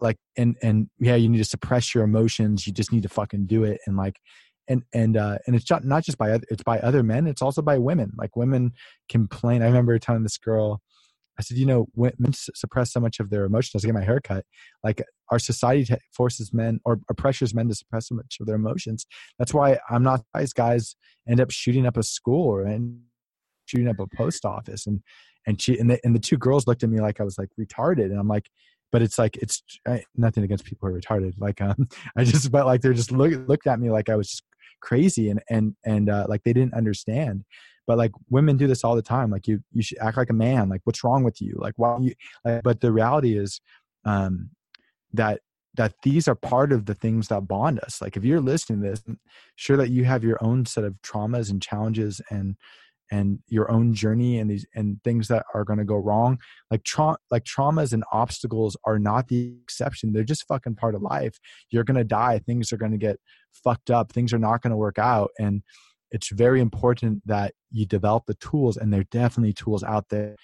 like 0.00 0.16
and 0.36 0.56
and 0.62 0.88
yeah, 0.98 1.16
you 1.16 1.28
need 1.28 1.38
to 1.38 1.44
suppress 1.44 1.94
your 1.94 2.04
emotions. 2.04 2.66
You 2.66 2.72
just 2.72 2.92
need 2.92 3.02
to 3.02 3.08
fucking 3.08 3.46
do 3.46 3.64
it 3.64 3.80
and 3.86 3.96
like 3.96 4.20
and 4.68 4.82
and 4.92 5.16
uh 5.16 5.38
and 5.46 5.54
it's 5.54 5.70
not 5.84 6.04
just 6.04 6.18
by 6.18 6.30
other 6.30 6.44
it's 6.50 6.62
by 6.62 6.78
other 6.80 7.02
men 7.02 7.26
it's 7.26 7.42
also 7.42 7.62
by 7.62 7.78
women 7.78 8.12
like 8.16 8.36
women 8.36 8.72
complain 9.08 9.62
i 9.62 9.66
remember 9.66 9.98
telling 9.98 10.22
this 10.22 10.38
girl 10.38 10.80
I 11.38 11.42
said, 11.42 11.56
you 11.56 11.66
know, 11.66 11.86
women 11.94 12.32
suppress 12.32 12.92
so 12.92 13.00
much 13.00 13.18
of 13.18 13.30
their 13.30 13.44
emotions. 13.44 13.84
I 13.84 13.88
get 13.88 13.94
my 13.94 14.04
hair 14.04 14.20
cut. 14.20 14.44
Like 14.82 15.02
our 15.30 15.38
society 15.38 15.94
forces 16.12 16.52
men 16.52 16.80
or, 16.84 17.00
or, 17.08 17.14
pressures 17.14 17.54
men 17.54 17.68
to 17.68 17.74
suppress 17.74 18.08
so 18.08 18.14
much 18.14 18.36
of 18.40 18.46
their 18.46 18.56
emotions. 18.56 19.06
That's 19.38 19.52
why 19.52 19.78
I'm 19.90 20.02
not 20.02 20.20
surprised 20.20 20.54
guys 20.54 20.96
end 21.28 21.40
up 21.40 21.50
shooting 21.50 21.86
up 21.86 21.96
a 21.96 22.02
school 22.02 22.48
or 22.48 22.62
and 22.62 23.00
shooting 23.66 23.88
up 23.88 23.98
a 23.98 24.06
post 24.16 24.44
office. 24.44 24.86
And 24.86 25.00
and 25.46 25.60
she 25.60 25.78
and 25.78 25.90
the, 25.90 25.98
and 26.04 26.14
the 26.14 26.20
two 26.20 26.38
girls 26.38 26.66
looked 26.66 26.84
at 26.84 26.90
me 26.90 27.00
like 27.00 27.20
I 27.20 27.24
was 27.24 27.36
like 27.36 27.50
retarded. 27.58 28.06
And 28.06 28.18
I'm 28.18 28.28
like, 28.28 28.48
but 28.92 29.02
it's 29.02 29.18
like 29.18 29.36
it's 29.38 29.62
nothing 30.16 30.44
against 30.44 30.64
people 30.64 30.88
who 30.88 30.94
are 30.94 31.00
retarded. 31.00 31.32
Like 31.38 31.60
um, 31.60 31.88
I 32.16 32.24
just 32.24 32.52
but 32.52 32.66
like 32.66 32.80
they're 32.80 32.92
just 32.92 33.10
look, 33.10 33.32
looked 33.48 33.66
at 33.66 33.80
me 33.80 33.90
like 33.90 34.08
I 34.08 34.16
was 34.16 34.28
just 34.28 34.44
crazy 34.84 35.30
and 35.30 35.42
and 35.48 35.74
and 35.84 36.10
uh, 36.10 36.26
like 36.28 36.44
they 36.44 36.52
didn't 36.52 36.74
understand. 36.74 37.44
But 37.86 37.98
like 37.98 38.12
women 38.30 38.56
do 38.56 38.66
this 38.66 38.84
all 38.84 38.94
the 38.94 39.02
time 39.02 39.30
like 39.30 39.46
you 39.46 39.60
you 39.72 39.82
should 39.82 39.98
act 39.98 40.16
like 40.16 40.30
a 40.30 40.34
man 40.34 40.68
like 40.68 40.82
what's 40.84 41.02
wrong 41.02 41.24
with 41.24 41.40
you? 41.40 41.54
Like 41.56 41.74
why 41.76 41.98
you 42.00 42.14
like, 42.44 42.62
but 42.62 42.80
the 42.80 42.92
reality 42.92 43.36
is 43.36 43.60
um 44.04 44.50
that 45.12 45.40
that 45.76 45.94
these 46.02 46.28
are 46.28 46.36
part 46.36 46.72
of 46.72 46.86
the 46.86 46.94
things 46.94 47.28
that 47.28 47.48
bond 47.48 47.80
us. 47.80 48.00
Like 48.00 48.16
if 48.16 48.24
you're 48.24 48.40
listening 48.40 48.82
to 48.82 48.90
this 48.90 49.02
sure 49.56 49.76
that 49.76 49.90
you 49.90 50.04
have 50.04 50.22
your 50.22 50.38
own 50.40 50.66
set 50.66 50.84
of 50.84 50.94
traumas 51.02 51.50
and 51.50 51.60
challenges 51.60 52.20
and 52.30 52.56
and 53.10 53.38
your 53.48 53.70
own 53.70 53.94
journey 53.94 54.38
and 54.38 54.50
these 54.50 54.66
and 54.74 55.02
things 55.04 55.28
that 55.28 55.44
are 55.54 55.64
going 55.64 55.78
to 55.78 55.84
go 55.84 55.96
wrong 55.96 56.38
like 56.70 56.82
tra- 56.84 57.18
like 57.30 57.44
traumas 57.44 57.92
and 57.92 58.04
obstacles 58.12 58.76
are 58.84 58.98
not 58.98 59.28
the 59.28 59.54
exception 59.62 60.12
they're 60.12 60.24
just 60.24 60.46
fucking 60.46 60.74
part 60.74 60.94
of 60.94 61.02
life. 61.02 61.38
You're 61.70 61.84
going 61.84 61.96
to 61.96 62.04
die 62.04 62.38
things 62.38 62.72
are 62.72 62.76
going 62.76 62.92
to 62.92 62.98
get 62.98 63.18
fucked 63.52 63.90
up 63.90 64.12
things 64.12 64.32
are 64.32 64.38
not 64.38 64.62
going 64.62 64.70
to 64.70 64.76
work 64.76 64.98
out 64.98 65.30
and 65.38 65.62
it's 66.10 66.30
very 66.30 66.60
important 66.60 67.22
that 67.26 67.54
you 67.70 67.86
develop 67.86 68.24
the 68.26 68.34
tools 68.34 68.76
and 68.76 68.92
there 68.92 69.00
are 69.00 69.10
definitely 69.10 69.52
tools 69.52 69.82
out 69.82 70.08
there 70.10 70.36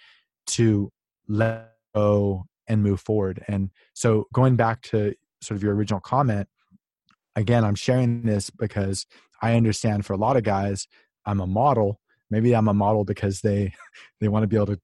to 0.49 0.91
let 1.29 1.75
go 1.95 2.45
and 2.67 2.83
move 2.83 3.01
forward. 3.01 3.45
And 3.47 3.71
so 3.95 4.27
going 4.33 4.57
back 4.57 4.83
to 4.83 5.15
sort 5.43 5.57
of 5.57 5.63
your 5.63 5.75
original 5.75 6.01
comment 6.01 6.49
again 7.37 7.65
i'm 7.65 7.75
sharing 7.75 8.23
this 8.23 8.51
because 8.51 9.07
i 9.43 9.55
understand 9.55 10.05
for 10.05 10.13
a 10.13 10.19
lot 10.19 10.37
of 10.37 10.43
guys 10.43 10.87
i'm 11.27 11.41
a 11.41 11.47
model 11.47 12.00
maybe 12.31 12.55
i'm 12.55 12.69
a 12.69 12.75
model 12.75 13.05
because 13.05 13.41
they 13.41 13.73
they 14.21 14.29
want 14.29 14.43
to 14.43 14.47
be 14.47 14.57
able 14.57 14.67
to 14.67 14.81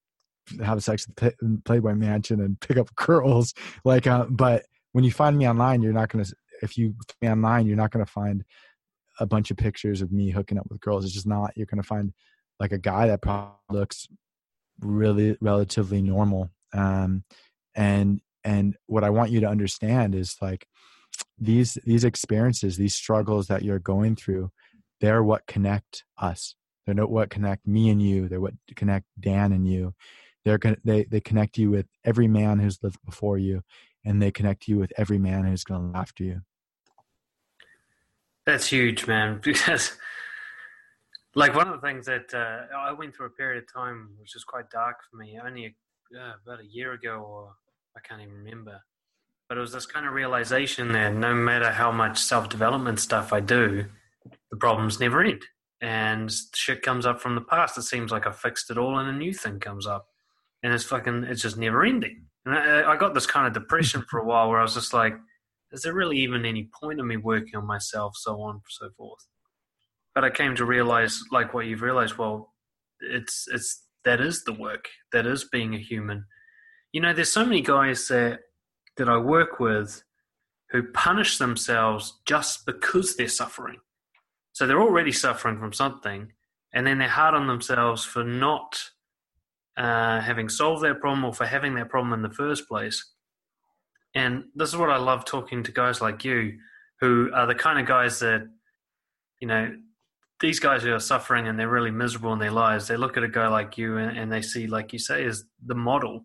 have 0.64 0.82
sex 0.82 1.06
with 1.08 1.64
playboy 1.64 1.94
mansion 1.94 2.40
and 2.40 2.60
pick 2.60 2.76
up 2.76 2.94
girls 2.96 3.54
like 3.84 4.06
uh, 4.06 4.26
but 4.30 4.64
when 4.92 5.04
you 5.04 5.10
find 5.10 5.36
me 5.36 5.48
online 5.48 5.82
you're 5.82 5.92
not 5.92 6.08
going 6.08 6.24
to 6.24 6.34
if 6.62 6.78
you 6.78 6.94
me 7.20 7.28
online 7.28 7.66
you're 7.66 7.76
not 7.76 7.90
going 7.90 8.04
to 8.04 8.10
find 8.10 8.44
a 9.18 9.26
bunch 9.26 9.50
of 9.50 9.56
pictures 9.56 10.02
of 10.02 10.12
me 10.12 10.30
hooking 10.30 10.58
up 10.58 10.66
with 10.68 10.80
girls. 10.80 11.04
It's 11.04 11.14
just 11.14 11.26
not. 11.26 11.52
You're 11.56 11.66
going 11.66 11.82
to 11.82 11.86
find 11.86 12.12
like 12.60 12.72
a 12.72 12.78
guy 12.78 13.06
that 13.08 13.22
probably 13.22 13.54
looks 13.70 14.06
really 14.80 15.36
relatively 15.40 16.02
normal. 16.02 16.50
Um, 16.72 17.24
and 17.74 18.20
and 18.44 18.76
what 18.86 19.04
I 19.04 19.10
want 19.10 19.30
you 19.30 19.40
to 19.40 19.48
understand 19.48 20.14
is 20.14 20.36
like 20.40 20.66
these 21.38 21.78
these 21.84 22.04
experiences, 22.04 22.76
these 22.76 22.94
struggles 22.94 23.48
that 23.48 23.62
you're 23.62 23.78
going 23.78 24.16
through, 24.16 24.50
they're 25.00 25.22
what 25.22 25.46
connect 25.46 26.04
us. 26.18 26.54
They're 26.86 26.94
not 26.94 27.10
what 27.10 27.30
connect 27.30 27.66
me 27.66 27.90
and 27.90 28.00
you. 28.00 28.28
They're 28.28 28.40
what 28.40 28.54
connect 28.76 29.06
Dan 29.18 29.52
and 29.52 29.66
you. 29.68 29.94
They're 30.44 30.60
they 30.84 31.04
they 31.04 31.20
connect 31.20 31.58
you 31.58 31.70
with 31.70 31.86
every 32.04 32.28
man 32.28 32.60
who's 32.60 32.78
lived 32.82 33.00
before 33.04 33.36
you, 33.36 33.62
and 34.04 34.22
they 34.22 34.30
connect 34.30 34.68
you 34.68 34.78
with 34.78 34.92
every 34.96 35.18
man 35.18 35.44
who's 35.44 35.64
going 35.64 35.92
after 35.94 36.22
you. 36.22 36.42
That's 38.46 38.68
huge, 38.68 39.06
man. 39.06 39.40
Because, 39.44 39.96
like, 41.34 41.54
one 41.54 41.68
of 41.68 41.80
the 41.80 41.86
things 41.86 42.06
that 42.06 42.32
uh, 42.32 42.74
I 42.74 42.92
went 42.92 43.14
through 43.14 43.26
a 43.26 43.30
period 43.30 43.62
of 43.62 43.72
time 43.72 44.10
which 44.20 44.34
was 44.34 44.44
quite 44.44 44.70
dark 44.70 44.98
for 45.10 45.16
me, 45.16 45.38
only 45.44 45.76
uh, 46.16 46.32
about 46.44 46.60
a 46.60 46.66
year 46.66 46.92
ago, 46.92 47.26
or 47.28 47.52
I 47.96 48.00
can't 48.08 48.22
even 48.22 48.34
remember. 48.34 48.80
But 49.48 49.58
it 49.58 49.60
was 49.60 49.72
this 49.72 49.86
kind 49.86 50.06
of 50.06 50.12
realization 50.12 50.92
that 50.92 51.12
no 51.12 51.34
matter 51.34 51.72
how 51.72 51.90
much 51.90 52.18
self 52.18 52.48
development 52.48 53.00
stuff 53.00 53.32
I 53.32 53.40
do, 53.40 53.86
the 54.50 54.56
problems 54.56 55.00
never 55.00 55.22
end. 55.22 55.42
And 55.80 56.32
shit 56.54 56.82
comes 56.82 57.04
up 57.04 57.20
from 57.20 57.34
the 57.34 57.42
past. 57.42 57.76
It 57.76 57.82
seems 57.82 58.10
like 58.10 58.26
I 58.26 58.32
fixed 58.32 58.70
it 58.70 58.78
all, 58.78 58.98
and 58.98 59.08
a 59.08 59.12
new 59.12 59.32
thing 59.32 59.60
comes 59.60 59.86
up, 59.86 60.06
and 60.62 60.72
it's 60.72 60.84
fucking, 60.84 61.24
it's 61.24 61.42
just 61.42 61.58
never 61.58 61.84
ending. 61.84 62.26
And 62.46 62.54
I, 62.54 62.92
I 62.92 62.96
got 62.96 63.12
this 63.12 63.26
kind 63.26 63.46
of 63.46 63.52
depression 63.52 64.04
for 64.08 64.18
a 64.20 64.24
while 64.26 64.48
where 64.48 64.58
I 64.58 64.62
was 64.62 64.74
just 64.74 64.94
like, 64.94 65.14
is 65.72 65.82
there 65.82 65.92
really 65.92 66.18
even 66.18 66.44
any 66.44 66.70
point 66.80 67.00
in 67.00 67.06
me 67.06 67.16
working 67.16 67.56
on 67.56 67.66
myself, 67.66 68.16
so 68.16 68.40
on 68.40 68.54
and 68.54 68.62
so 68.68 68.88
forth? 68.96 69.26
But 70.14 70.24
I 70.24 70.30
came 70.30 70.54
to 70.56 70.64
realize, 70.64 71.20
like 71.30 71.52
what 71.52 71.66
you've 71.66 71.82
realized, 71.82 72.16
well, 72.16 72.54
it's 73.00 73.46
it's 73.52 73.84
that 74.04 74.20
is 74.20 74.44
the 74.44 74.52
work, 74.52 74.88
that 75.12 75.26
is 75.26 75.44
being 75.44 75.74
a 75.74 75.78
human. 75.78 76.24
You 76.92 77.02
know, 77.02 77.12
there's 77.12 77.32
so 77.32 77.44
many 77.44 77.60
guys 77.60 78.08
that 78.08 78.40
that 78.96 79.08
I 79.08 79.18
work 79.18 79.60
with 79.60 80.02
who 80.70 80.82
punish 80.92 81.38
themselves 81.38 82.20
just 82.26 82.64
because 82.64 83.16
they're 83.16 83.28
suffering. 83.28 83.78
So 84.56 84.66
they're 84.66 84.80
already 84.80 85.12
suffering 85.12 85.58
from 85.58 85.74
something, 85.74 86.32
and 86.72 86.86
then 86.86 86.96
they're 86.96 87.08
hard 87.08 87.34
on 87.34 87.46
themselves 87.46 88.06
for 88.06 88.24
not 88.24 88.82
uh, 89.76 90.22
having 90.22 90.48
solved 90.48 90.82
their 90.82 90.94
problem 90.94 91.26
or 91.26 91.34
for 91.34 91.44
having 91.44 91.74
that 91.74 91.90
problem 91.90 92.14
in 92.14 92.22
the 92.22 92.34
first 92.34 92.66
place. 92.66 93.04
And 94.14 94.44
this 94.54 94.70
is 94.70 94.78
what 94.78 94.88
I 94.88 94.96
love 94.96 95.26
talking 95.26 95.62
to 95.62 95.72
guys 95.72 96.00
like 96.00 96.24
you, 96.24 96.56
who 97.00 97.30
are 97.34 97.46
the 97.46 97.54
kind 97.54 97.78
of 97.78 97.84
guys 97.84 98.18
that, 98.20 98.48
you 99.40 99.46
know, 99.46 99.76
these 100.40 100.58
guys 100.58 100.82
who 100.82 100.94
are 100.94 101.00
suffering 101.00 101.48
and 101.48 101.58
they're 101.58 101.68
really 101.68 101.90
miserable 101.90 102.32
in 102.32 102.38
their 102.38 102.50
lives, 102.50 102.88
they 102.88 102.96
look 102.96 103.18
at 103.18 103.24
a 103.24 103.28
guy 103.28 103.48
like 103.48 103.76
you 103.76 103.98
and, 103.98 104.16
and 104.16 104.32
they 104.32 104.40
see, 104.40 104.66
like 104.66 104.90
you 104.94 104.98
say, 104.98 105.26
as 105.26 105.44
the 105.66 105.74
model. 105.74 106.24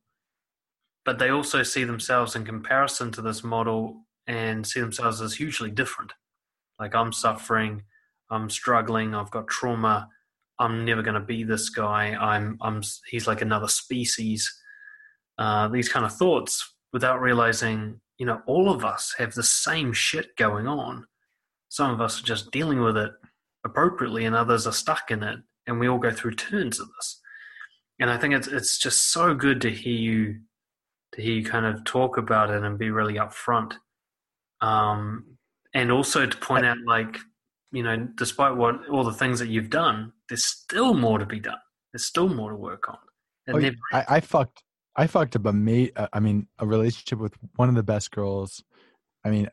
But 1.03 1.20
they 1.20 1.32
also 1.32 1.64
see 1.64 1.84
themselves 1.84 2.38
in 2.38 2.45
comparison 2.45 3.12
to 3.12 3.22
this 3.22 3.44
model 3.44 4.06
and 4.26 4.66
see 4.66 4.80
themselves 4.80 5.20
as 5.20 5.34
hugely 5.34 5.70
different. 5.70 6.14
Like 6.80 6.95
I'm 6.95 7.12
suffering, 7.12 7.84
I'm 8.32 8.49
struggling. 8.49 9.14
I've 9.14 9.32
got 9.32 9.48
trauma. 9.48 10.10
I'm 10.60 10.86
never 10.86 11.02
going 11.02 11.16
to 11.16 11.20
be 11.20 11.44
this 11.44 11.70
guy. 11.70 12.16
I'm, 12.16 12.58
I'm, 12.62 12.82
he's 13.08 13.28
like 13.28 13.41
another 13.41 13.68
species. 13.68 14.52
Uh, 15.38 15.68
these 15.68 15.90
kind 15.90 16.06
of 16.06 16.16
thoughts 16.16 16.76
without 16.94 17.22
realizing, 17.22 17.99
you 18.18 18.26
know, 18.26 18.41
all 18.45 18.70
of 18.70 18.86
us 18.86 19.14
have 19.18 19.34
the 19.34 19.44
same 19.44 19.91
shit 19.94 20.36
going 20.38 20.68
on. 20.68 21.06
Some 21.70 21.91
of 21.91 22.02
us 22.02 22.20
are 22.20 22.26
just 22.26 22.52
dealing 22.52 22.82
with 22.82 22.98
it 22.98 23.12
appropriately, 23.66 24.26
and 24.26 24.36
others 24.36 24.68
are 24.68 24.74
stuck 24.74 25.10
in 25.10 25.24
it, 25.24 25.40
and 25.68 25.80
we 25.80 25.88
all 25.88 25.99
go 25.99 26.12
through 26.12 26.36
turns 26.36 26.80
of 26.80 26.88
this. 26.98 27.22
And 27.99 28.10
I 28.10 28.18
think 28.18 28.34
it's 28.34 28.48
it's 28.48 28.78
just 28.78 29.12
so 29.12 29.34
good 29.34 29.62
to 29.62 29.70
hear 29.70 29.94
you 29.94 30.40
to 31.14 31.22
hear 31.22 31.34
you 31.36 31.45
kind 31.45 31.66
of 31.66 31.84
talk 31.86 32.18
about 32.18 32.49
it 32.49 32.64
and 32.64 32.78
be 32.78 32.91
really 32.91 33.16
upfront. 33.16 33.74
Um, 34.62 35.38
and 35.74 35.91
also 35.91 36.26
to 36.26 36.38
point 36.38 36.66
out, 36.66 36.78
like, 36.86 37.18
you 37.72 37.84
know, 37.84 38.07
despite 38.15 38.56
what 38.56 38.88
all 38.89 39.03
the 39.03 39.14
things 39.14 39.39
that 39.39 39.48
you've 39.48 39.69
done, 39.69 40.11
there's 40.30 40.45
still 40.45 40.93
more 40.93 41.19
to 41.19 41.26
be 41.26 41.39
done. 41.39 41.57
There's 41.93 42.06
still 42.06 42.30
more 42.30 42.52
to 42.52 42.56
work 42.56 42.89
on. 42.89 42.98
Oh, 43.49 43.57
never- 43.57 43.76
I, 43.93 44.06
I, 44.07 44.19
fucked. 44.19 44.64
I 44.95 45.07
fucked 45.07 45.35
up 45.35 45.45
a 45.45 45.53
mate. 45.53 45.93
Uh, 45.95 46.07
I 46.14 46.19
mean, 46.19 46.48
a 46.60 46.68
relationship 46.68 47.19
with 47.19 47.34
one 47.56 47.69
of 47.69 47.76
the 47.76 47.84
best 47.84 48.11
girls. 48.11 48.64
I 49.26 49.30
mean, 49.30 49.49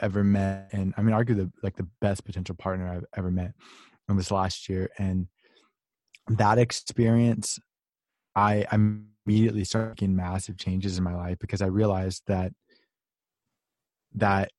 ever 0.00 0.22
met, 0.22 0.70
and 0.72 0.94
I 0.96 1.02
mean, 1.02 1.14
argue 1.14 1.34
the 1.34 1.50
like 1.62 1.76
the 1.76 1.88
best 2.00 2.24
potential 2.24 2.54
partner 2.54 2.88
I've 2.88 3.04
ever 3.16 3.30
met. 3.30 3.52
in 4.08 4.16
this 4.16 4.30
last 4.30 4.68
year, 4.68 4.90
and 4.98 5.26
that 6.28 6.58
experience, 6.58 7.58
I 8.34 8.66
immediately 8.72 9.64
started 9.64 9.90
making 9.90 10.16
massive 10.16 10.56
changes 10.56 10.98
in 10.98 11.04
my 11.04 11.14
life 11.14 11.38
because 11.38 11.62
I 11.62 11.66
realized 11.66 12.22
that 12.26 12.52
that 14.14 14.50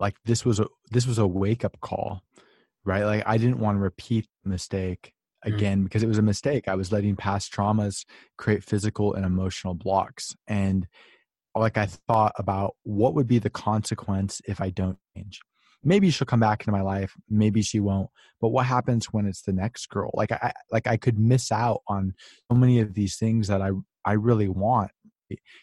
like 0.00 0.16
this 0.24 0.44
was 0.44 0.60
a 0.60 0.66
this 0.90 1.06
was 1.06 1.18
a 1.18 1.26
wake 1.26 1.64
up 1.64 1.78
call 1.80 2.22
right 2.84 3.04
like 3.04 3.22
i 3.26 3.36
didn't 3.36 3.58
want 3.58 3.76
to 3.76 3.80
repeat 3.80 4.26
the 4.44 4.50
mistake 4.50 5.12
mm. 5.46 5.54
again 5.54 5.80
mm. 5.80 5.84
because 5.84 6.02
it 6.02 6.08
was 6.08 6.18
a 6.18 6.22
mistake 6.22 6.68
i 6.68 6.74
was 6.74 6.92
letting 6.92 7.16
past 7.16 7.52
traumas 7.52 8.04
create 8.36 8.62
physical 8.62 9.14
and 9.14 9.24
emotional 9.24 9.74
blocks 9.74 10.34
and 10.46 10.86
like 11.54 11.76
i 11.76 11.86
thought 11.86 12.32
about 12.38 12.74
what 12.84 13.14
would 13.14 13.26
be 13.26 13.38
the 13.38 13.50
consequence 13.50 14.40
if 14.46 14.60
i 14.60 14.70
don't 14.70 14.98
change 15.16 15.40
maybe 15.84 16.10
she'll 16.10 16.26
come 16.26 16.40
back 16.40 16.62
into 16.62 16.72
my 16.72 16.82
life 16.82 17.14
maybe 17.28 17.62
she 17.62 17.80
won't 17.80 18.08
but 18.40 18.48
what 18.48 18.66
happens 18.66 19.06
when 19.06 19.26
it's 19.26 19.42
the 19.42 19.52
next 19.52 19.88
girl 19.88 20.10
like 20.14 20.30
i 20.32 20.52
like 20.70 20.86
i 20.86 20.96
could 20.96 21.18
miss 21.18 21.50
out 21.50 21.82
on 21.88 22.14
so 22.50 22.56
many 22.56 22.80
of 22.80 22.94
these 22.94 23.16
things 23.16 23.48
that 23.48 23.60
i 23.60 23.70
i 24.04 24.12
really 24.12 24.48
want 24.48 24.90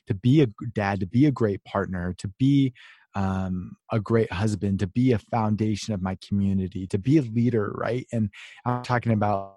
to 0.07 0.13
be 0.13 0.41
a 0.41 0.47
dad 0.73 0.99
to 0.99 1.07
be 1.07 1.25
a 1.25 1.31
great 1.31 1.63
partner 1.63 2.13
to 2.17 2.27
be 2.39 2.73
um, 3.15 3.77
a 3.91 3.99
great 3.99 4.31
husband, 4.31 4.79
to 4.79 4.87
be 4.87 5.13
a 5.13 5.17
foundation 5.17 5.93
of 5.93 6.01
my 6.01 6.17
community, 6.27 6.85
to 6.87 6.97
be 6.97 7.17
a 7.17 7.21
leader, 7.21 7.71
right? 7.75 8.05
And 8.11 8.29
I'm 8.65 8.83
talking 8.83 9.13
about 9.13 9.55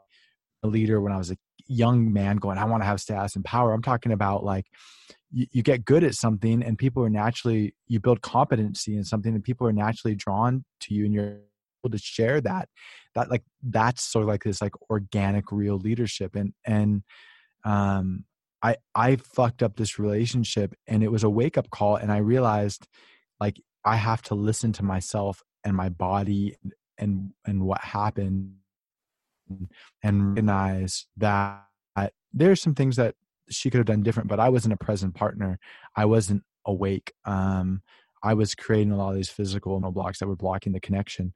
a 0.63 0.69
leader 0.69 1.01
when 1.01 1.13
I 1.13 1.19
was 1.19 1.31
a 1.31 1.37
young 1.67 2.13
man 2.13 2.37
going, 2.37 2.57
I 2.57 2.65
want 2.65 2.83
to 2.83 2.87
have 2.87 3.01
status 3.01 3.37
and 3.37 3.45
power. 3.45 3.73
I'm 3.73 3.83
talking 3.83 4.13
about 4.13 4.45
like 4.45 4.67
you, 5.31 5.47
you 5.53 5.63
get 5.63 5.85
good 5.85 6.05
at 6.05 6.15
something 6.15 6.63
and 6.63 6.79
people 6.79 7.05
are 7.05 7.11
naturally, 7.11 7.75
you 7.87 8.01
build 8.01 8.23
competency 8.23 8.97
in 8.97 9.05
something 9.05 9.35
and 9.35 9.45
people 9.45 9.67
are 9.67 9.73
naturally 9.73 10.15
drawn 10.15 10.65
to 10.81 10.95
you 10.95 11.05
and 11.05 11.13
you're 11.13 11.41
able 11.85 11.91
to 11.91 11.99
share 11.99 12.41
that. 12.41 12.69
That 13.15 13.31
like, 13.31 13.43
that's 13.63 14.05
sort 14.05 14.23
of 14.23 14.29
like 14.29 14.45
this 14.45 14.63
like 14.63 14.73
organic, 14.89 15.53
real 15.53 15.77
leadership. 15.77 16.35
And, 16.35 16.55
and, 16.65 17.03
um, 17.65 18.25
I, 18.61 18.77
I 18.95 19.17
fucked 19.17 19.63
up 19.63 19.77
this 19.77 19.99
relationship 19.99 20.75
and 20.89 21.05
it 21.05 21.13
was 21.13 21.23
a 21.23 21.31
wake 21.31 21.57
up 21.57 21.71
call. 21.71 21.97
And 21.97 22.11
I 22.11 22.19
realized 22.19 22.89
like 23.41 23.61
i 23.85 23.97
have 23.97 24.23
to 24.23 24.35
listen 24.35 24.73
to 24.73 24.85
myself 24.85 25.43
and 25.65 25.77
my 25.77 25.89
body 25.89 26.57
and 26.99 27.31
and 27.47 27.63
what 27.63 27.81
happened 27.81 28.55
and 30.03 30.31
recognize 30.31 31.07
that 31.17 31.65
there's 32.33 32.61
some 32.61 32.75
things 32.75 32.97
that 32.97 33.15
she 33.49 33.71
could 33.71 33.79
have 33.79 33.87
done 33.87 34.03
different 34.03 34.29
but 34.29 34.41
i 34.41 34.49
wasn't 34.49 34.73
a 34.73 34.77
present 34.77 35.15
partner. 35.15 35.59
I 35.97 36.05
wasn't 36.05 36.43
awake 36.67 37.13
um 37.25 37.83
i 38.23 38.35
was 38.35 38.55
creating 38.55 38.93
a 38.93 38.97
lot 38.97 39.11
of 39.11 39.17
these 39.17 39.31
physical 39.31 39.81
blocks 39.91 40.19
that 40.19 40.29
were 40.29 40.37
blocking 40.37 40.73
the 40.73 40.81
connection. 40.81 41.33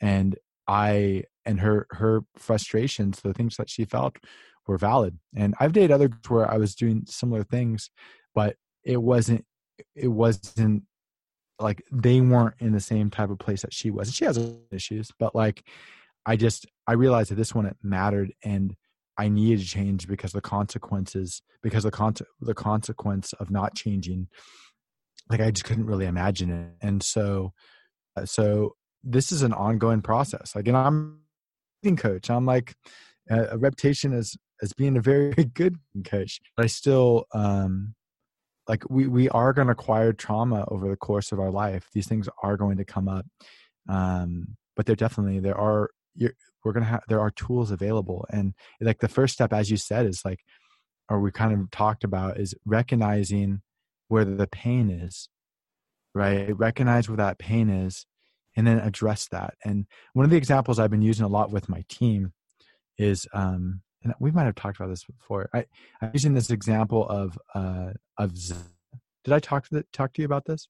And 0.00 0.36
i 0.68 1.24
and 1.46 1.60
her 1.60 1.86
her 1.90 2.22
frustrations 2.36 3.20
the 3.20 3.34
things 3.34 3.56
that 3.56 3.70
she 3.70 3.84
felt 3.84 4.16
were 4.66 4.78
valid. 4.78 5.18
And 5.34 5.54
i've 5.58 5.72
dated 5.72 5.92
others 5.92 6.10
where 6.28 6.50
i 6.50 6.58
was 6.58 6.74
doing 6.74 7.04
similar 7.06 7.44
things 7.44 7.90
but 8.34 8.56
it 8.84 9.00
wasn't 9.00 9.44
it 9.94 10.08
wasn't 10.08 10.82
like 11.58 11.82
they 11.92 12.20
weren't 12.20 12.54
in 12.58 12.72
the 12.72 12.80
same 12.80 13.10
type 13.10 13.30
of 13.30 13.38
place 13.38 13.62
that 13.62 13.72
she 13.72 13.90
was. 13.90 14.12
She 14.12 14.24
has 14.24 14.38
issues, 14.70 15.10
but 15.18 15.34
like 15.34 15.66
I 16.26 16.36
just 16.36 16.66
I 16.86 16.92
realized 16.92 17.30
that 17.30 17.36
this 17.36 17.54
one 17.54 17.66
it 17.66 17.76
mattered 17.82 18.32
and 18.42 18.74
I 19.16 19.28
needed 19.28 19.60
to 19.60 19.66
change 19.66 20.08
because 20.08 20.32
the 20.32 20.40
consequences 20.40 21.42
because 21.62 21.84
the 21.84 21.90
con- 21.90 22.14
the 22.40 22.54
consequence 22.54 23.32
of 23.34 23.50
not 23.50 23.74
changing 23.74 24.28
like 25.30 25.40
I 25.40 25.50
just 25.50 25.64
couldn't 25.64 25.86
really 25.86 26.06
imagine 26.06 26.50
it. 26.50 26.86
And 26.86 27.02
so 27.02 27.52
uh, 28.16 28.26
so 28.26 28.74
this 29.02 29.32
is 29.32 29.42
an 29.42 29.52
ongoing 29.52 30.02
process. 30.02 30.54
Like 30.54 30.66
and 30.68 30.76
I'm 30.76 31.20
a 31.84 31.92
coach. 31.92 32.30
I'm 32.30 32.46
like 32.46 32.74
a, 33.30 33.48
a 33.52 33.58
reputation 33.58 34.12
as 34.12 34.36
as 34.62 34.72
being 34.72 34.96
a 34.96 35.00
very 35.00 35.32
good 35.54 35.76
coach. 36.04 36.40
But 36.56 36.64
I 36.64 36.66
still 36.66 37.26
um 37.32 37.94
like 38.68 38.82
we 38.88 39.06
we 39.06 39.28
are 39.30 39.52
going 39.52 39.66
to 39.66 39.72
acquire 39.72 40.12
trauma 40.12 40.64
over 40.68 40.88
the 40.88 40.96
course 40.96 41.32
of 41.32 41.40
our 41.40 41.50
life. 41.50 41.88
These 41.92 42.06
things 42.06 42.28
are 42.42 42.56
going 42.56 42.76
to 42.78 42.84
come 42.84 43.08
up 43.08 43.26
um 43.88 44.56
but 44.76 44.86
there 44.86 44.96
definitely 44.96 45.40
there 45.40 45.58
are 45.58 45.90
we're 46.18 46.72
going 46.72 46.84
to 46.84 46.88
have 46.88 47.02
there 47.08 47.20
are 47.20 47.30
tools 47.30 47.70
available. 47.70 48.24
And 48.30 48.54
like 48.80 49.00
the 49.00 49.08
first 49.08 49.34
step 49.34 49.52
as 49.52 49.70
you 49.70 49.76
said 49.76 50.06
is 50.06 50.22
like 50.24 50.40
or 51.10 51.20
we 51.20 51.30
kind 51.30 51.52
of 51.52 51.70
talked 51.70 52.04
about 52.04 52.40
is 52.40 52.54
recognizing 52.64 53.60
where 54.08 54.24
the 54.24 54.46
pain 54.46 54.90
is 54.90 55.28
right? 56.14 56.56
Recognize 56.56 57.08
where 57.08 57.16
that 57.16 57.38
pain 57.38 57.68
is 57.68 58.06
and 58.56 58.66
then 58.66 58.78
address 58.78 59.26
that. 59.32 59.54
And 59.64 59.86
one 60.12 60.24
of 60.24 60.30
the 60.30 60.36
examples 60.36 60.78
i've 60.78 60.90
been 60.90 61.02
using 61.02 61.24
a 61.24 61.28
lot 61.28 61.50
with 61.50 61.68
my 61.68 61.84
team 61.88 62.32
is 62.98 63.26
um 63.34 63.82
and 64.04 64.14
we 64.20 64.30
might 64.30 64.44
have 64.44 64.54
talked 64.54 64.76
about 64.76 64.90
this 64.90 65.04
before. 65.04 65.48
I, 65.54 65.64
I'm 66.00 66.10
using 66.12 66.34
this 66.34 66.50
example 66.50 67.08
of 67.08 67.38
uh, 67.54 67.92
of. 68.18 68.34
Did 69.24 69.32
I 69.32 69.40
talk 69.40 69.66
to 69.68 69.76
the, 69.76 69.86
talk 69.92 70.12
to 70.14 70.22
you 70.22 70.26
about 70.26 70.44
this? 70.44 70.68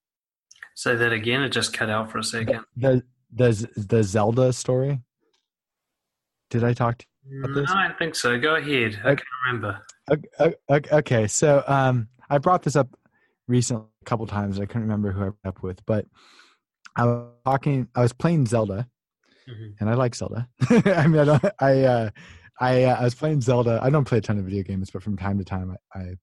Say 0.76 0.94
that 0.94 1.12
again. 1.12 1.42
It 1.42 1.50
just 1.50 1.72
cut 1.72 1.90
out 1.90 2.10
for 2.10 2.18
a 2.18 2.24
second. 2.24 2.60
The 2.76 3.02
the 3.32 3.68
the 3.76 4.02
Zelda 4.02 4.52
story. 4.52 5.00
Did 6.50 6.62
I 6.62 6.72
talk 6.72 6.98
to 6.98 7.06
you 7.28 7.42
about 7.42 7.54
this? 7.54 7.68
No, 7.68 7.76
I 7.76 7.88
don't 7.88 7.98
think 7.98 8.14
so. 8.14 8.38
Go 8.38 8.54
ahead. 8.54 9.00
I 9.04 9.14
can 9.16 9.26
remember. 9.46 9.80
Okay, 10.10 10.88
okay, 10.92 11.26
so 11.26 11.64
um, 11.66 12.08
I 12.28 12.38
brought 12.38 12.62
this 12.62 12.76
up 12.76 12.88
recently 13.48 13.86
a 14.02 14.04
couple 14.04 14.26
times. 14.26 14.60
I 14.60 14.66
couldn't 14.66 14.82
remember 14.82 15.10
who 15.10 15.20
I 15.20 15.28
brought 15.30 15.56
up 15.56 15.62
with, 15.62 15.84
but 15.86 16.06
I 16.96 17.06
was 17.06 17.28
talking. 17.44 17.88
I 17.94 18.02
was 18.02 18.12
playing 18.12 18.46
Zelda, 18.46 18.86
mm-hmm. 19.48 19.70
and 19.80 19.90
I 19.90 19.94
like 19.94 20.14
Zelda. 20.14 20.48
I 20.70 21.06
mean, 21.06 21.20
I 21.20 21.24
don't, 21.24 21.44
I 21.58 21.80
uh, 21.82 22.10
I 22.60 22.84
uh, 22.84 22.96
I 23.00 23.04
was 23.04 23.14
playing 23.14 23.40
Zelda. 23.40 23.80
I 23.82 23.90
don't 23.90 24.04
play 24.04 24.18
a 24.18 24.20
ton 24.20 24.38
of 24.38 24.44
video 24.44 24.62
games, 24.62 24.90
but 24.90 25.02
from 25.02 25.16
time 25.16 25.38
to 25.38 25.44
time 25.44 25.76
I, 25.94 25.98
I 25.98 26.14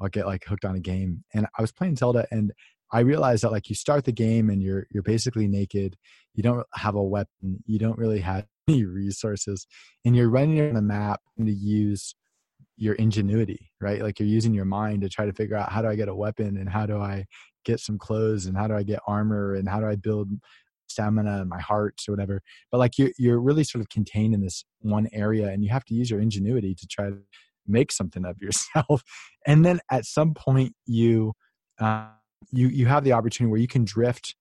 I'll 0.00 0.08
get 0.08 0.26
like 0.26 0.44
hooked 0.44 0.64
on 0.64 0.76
a 0.76 0.80
game. 0.80 1.24
And 1.34 1.46
I 1.58 1.62
was 1.62 1.72
playing 1.72 1.96
Zelda, 1.96 2.26
and 2.30 2.52
I 2.92 3.00
realized 3.00 3.44
that 3.44 3.52
like 3.52 3.68
you 3.68 3.74
start 3.74 4.04
the 4.04 4.12
game 4.12 4.50
and 4.50 4.62
you're 4.62 4.86
you're 4.90 5.02
basically 5.02 5.48
naked. 5.48 5.96
You 6.34 6.42
don't 6.42 6.66
have 6.74 6.94
a 6.94 7.02
weapon. 7.02 7.62
You 7.66 7.78
don't 7.78 7.98
really 7.98 8.20
have 8.20 8.46
any 8.68 8.84
resources, 8.84 9.66
and 10.04 10.14
you're 10.14 10.30
running 10.30 10.60
on 10.60 10.74
the 10.74 10.82
map 10.82 11.20
to 11.38 11.50
use 11.50 12.14
your 12.76 12.94
ingenuity, 12.94 13.70
right? 13.80 14.02
Like 14.02 14.18
you're 14.18 14.28
using 14.28 14.54
your 14.54 14.64
mind 14.64 15.02
to 15.02 15.08
try 15.08 15.26
to 15.26 15.34
figure 15.34 15.56
out 15.56 15.70
how 15.70 15.82
do 15.82 15.88
I 15.88 15.96
get 15.96 16.08
a 16.08 16.14
weapon 16.14 16.56
and 16.56 16.68
how 16.68 16.86
do 16.86 16.98
I 16.98 17.26
get 17.64 17.78
some 17.78 17.98
clothes 17.98 18.46
and 18.46 18.56
how 18.56 18.68
do 18.68 18.74
I 18.74 18.82
get 18.82 19.00
armor 19.06 19.54
and 19.54 19.68
how 19.68 19.80
do 19.80 19.86
I 19.86 19.96
build 19.96 20.30
stamina 20.90 21.40
and 21.40 21.48
my 21.48 21.60
heart 21.60 22.00
or 22.08 22.12
whatever 22.12 22.42
but 22.70 22.78
like 22.78 22.98
you're, 22.98 23.10
you're 23.18 23.40
really 23.40 23.64
sort 23.64 23.80
of 23.80 23.88
contained 23.88 24.34
in 24.34 24.40
this 24.40 24.64
one 24.80 25.08
area 25.12 25.48
and 25.48 25.62
you 25.62 25.70
have 25.70 25.84
to 25.84 25.94
use 25.94 26.10
your 26.10 26.20
ingenuity 26.20 26.74
to 26.74 26.86
try 26.86 27.08
to 27.08 27.18
make 27.66 27.92
something 27.92 28.24
of 28.24 28.36
yourself 28.40 29.02
and 29.46 29.64
then 29.64 29.80
at 29.90 30.04
some 30.04 30.34
point 30.34 30.74
you 30.86 31.32
uh, 31.80 32.08
you 32.50 32.68
you 32.68 32.86
have 32.86 33.04
the 33.04 33.12
opportunity 33.12 33.50
where 33.50 33.60
you 33.60 33.68
can 33.68 33.84
drift 33.84 34.34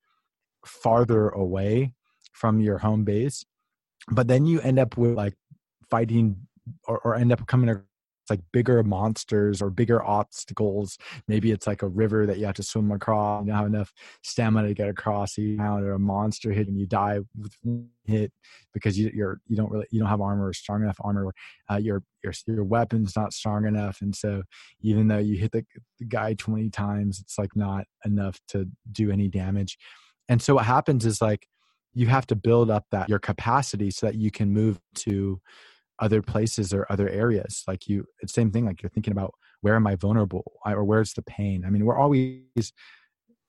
farther 0.65 1.29
away 1.29 1.93
from 2.33 2.59
your 2.59 2.77
home 2.77 3.03
base 3.03 3.45
but 4.11 4.27
then 4.27 4.45
you 4.45 4.59
end 4.61 4.79
up 4.79 4.97
with 4.97 5.13
like 5.13 5.35
fighting 5.89 6.35
or, 6.87 6.99
or 6.99 7.15
end 7.15 7.31
up 7.31 7.45
coming 7.47 7.69
like 8.29 8.41
bigger 8.51 8.83
monsters 8.83 9.61
or 9.61 9.69
bigger 9.69 10.03
obstacles. 10.03 10.97
Maybe 11.27 11.51
it's 11.51 11.67
like 11.67 11.81
a 11.81 11.87
river 11.87 12.25
that 12.25 12.37
you 12.37 12.45
have 12.45 12.55
to 12.55 12.63
swim 12.63 12.91
across. 12.91 13.45
You 13.45 13.51
don't 13.51 13.57
have 13.57 13.67
enough 13.67 13.93
stamina 14.23 14.67
to 14.69 14.73
get 14.73 14.89
across. 14.89 15.35
So 15.35 15.41
you 15.41 15.53
encounter 15.53 15.93
a 15.93 15.99
monster 15.99 16.51
hit 16.51 16.67
and 16.67 16.79
you 16.79 16.85
die 16.85 17.19
with 17.37 17.55
hit 18.05 18.31
because 18.73 18.97
you, 18.97 19.11
you're 19.13 19.39
you 19.47 19.55
don't 19.55 19.71
really 19.71 19.85
you 19.91 19.99
don't 19.99 20.09
have 20.09 20.21
armor 20.21 20.47
or 20.47 20.53
strong 20.53 20.83
enough 20.83 20.97
armor. 21.01 21.31
Uh, 21.69 21.77
your 21.77 22.03
your 22.23 22.33
your 22.47 22.63
weapon's 22.63 23.15
not 23.15 23.33
strong 23.33 23.65
enough, 23.65 24.01
and 24.01 24.15
so 24.15 24.43
even 24.81 25.07
though 25.07 25.17
you 25.17 25.37
hit 25.37 25.51
the, 25.51 25.63
the 25.99 26.05
guy 26.05 26.33
twenty 26.33 26.69
times, 26.69 27.19
it's 27.19 27.37
like 27.37 27.55
not 27.55 27.85
enough 28.05 28.39
to 28.49 28.67
do 28.91 29.11
any 29.11 29.27
damage. 29.27 29.77
And 30.27 30.41
so 30.41 30.55
what 30.55 30.65
happens 30.65 31.05
is 31.05 31.21
like 31.21 31.47
you 31.93 32.07
have 32.07 32.27
to 32.27 32.35
build 32.35 32.69
up 32.69 32.85
that 32.91 33.09
your 33.09 33.19
capacity 33.19 33.91
so 33.91 34.05
that 34.05 34.15
you 34.15 34.31
can 34.31 34.51
move 34.51 34.79
to 34.95 35.41
other 35.99 36.21
places 36.21 36.73
or 36.73 36.85
other 36.89 37.09
areas 37.09 37.63
like 37.67 37.87
you 37.87 38.05
same 38.25 38.51
thing 38.51 38.65
like 38.65 38.81
you're 38.81 38.89
thinking 38.89 39.11
about 39.11 39.33
where 39.61 39.75
am 39.75 39.87
i 39.87 39.95
vulnerable? 39.95 40.53
Or 40.65 40.83
where's 40.83 41.13
the 41.13 41.21
pain? 41.21 41.63
I 41.65 41.69
mean 41.69 41.85
we're 41.85 41.97
always 41.97 42.73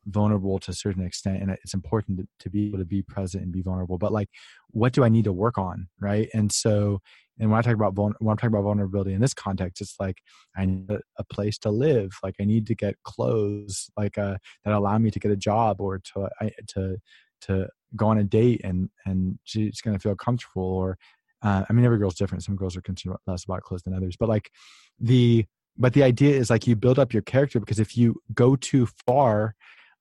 vulnerable 0.07 0.59
to 0.59 0.71
a 0.71 0.75
certain 0.75 1.05
extent 1.05 1.43
and 1.43 1.51
it's 1.51 1.75
important 1.75 2.19
to, 2.19 2.27
to, 2.41 2.49
be 2.51 2.69
able 2.69 2.79
to 2.79 2.87
be 2.87 3.03
present 3.03 3.45
and 3.45 3.53
be 3.53 3.61
vulnerable 3.61 3.99
but 3.99 4.11
like 4.11 4.31
what 4.71 4.95
do 4.95 5.05
i 5.05 5.11
need 5.11 5.25
to 5.25 5.33
work 5.33 5.59
on 5.59 5.89
right? 6.01 6.29
And 6.35 6.51
so 6.51 7.01
and 7.39 7.51
when 7.51 7.59
i 7.59 7.63
talk 7.63 7.75
about 7.75 7.97
when 7.97 8.15
i'm 8.21 8.37
talking 8.37 8.49
about 8.49 8.63
vulnerability 8.63 9.13
in 9.13 9.21
this 9.21 9.35
context 9.35 9.81
it's 9.81 9.97
like 10.01 10.19
i 10.57 10.65
need 10.65 10.91
a, 10.91 11.25
place 11.25 11.59
to 11.59 11.71
live 11.71 12.11
like 12.23 12.35
i 12.41 12.45
need 12.45 12.67
to 12.67 12.75
get 12.75 12.97
clothes 13.05 13.91
like 13.97 14.19
uh, 14.19 14.37
that 14.65 14.75
allow 14.75 14.99
me 14.99 15.11
to 15.11 15.21
get 15.21 15.31
a 15.31 15.37
job 15.37 15.81
or 15.81 15.99
to 15.99 16.29
I, 16.41 16.51
to 16.69 16.97
to 17.43 17.69
go 17.97 18.09
on 18.09 18.19
a 18.19 18.25
date 18.25 18.61
and 18.65 18.89
and 19.07 19.39
she's 19.45 19.81
going 19.81 19.97
to 19.97 20.03
feel 20.03 20.15
comfortable 20.15 20.63
or 20.63 20.99
uh, 21.43 21.65
i 21.69 21.73
mean 21.73 21.85
every 21.85 21.99
girl's 21.99 22.15
different. 22.15 22.45
Some 22.45 22.57
girls 22.57 22.77
are 22.77 22.83
concerned 22.83 23.17
less 23.27 23.45
about 23.45 23.63
clothes 23.63 23.83
than 23.83 23.95
others 23.95 24.17
but 24.19 24.29
like 24.29 24.51
the 24.99 25.47
but 25.77 25.95
the 25.95 26.03
idea 26.03 26.37
is 26.37 26.51
like 26.51 26.67
you 26.67 26.77
build 26.77 26.99
up 26.99 27.13
your 27.13 27.23
character 27.23 27.61
because 27.61 27.79
if 27.79 27.97
you 27.97 28.17
go 28.35 28.57
too 28.57 28.89
far 29.07 29.55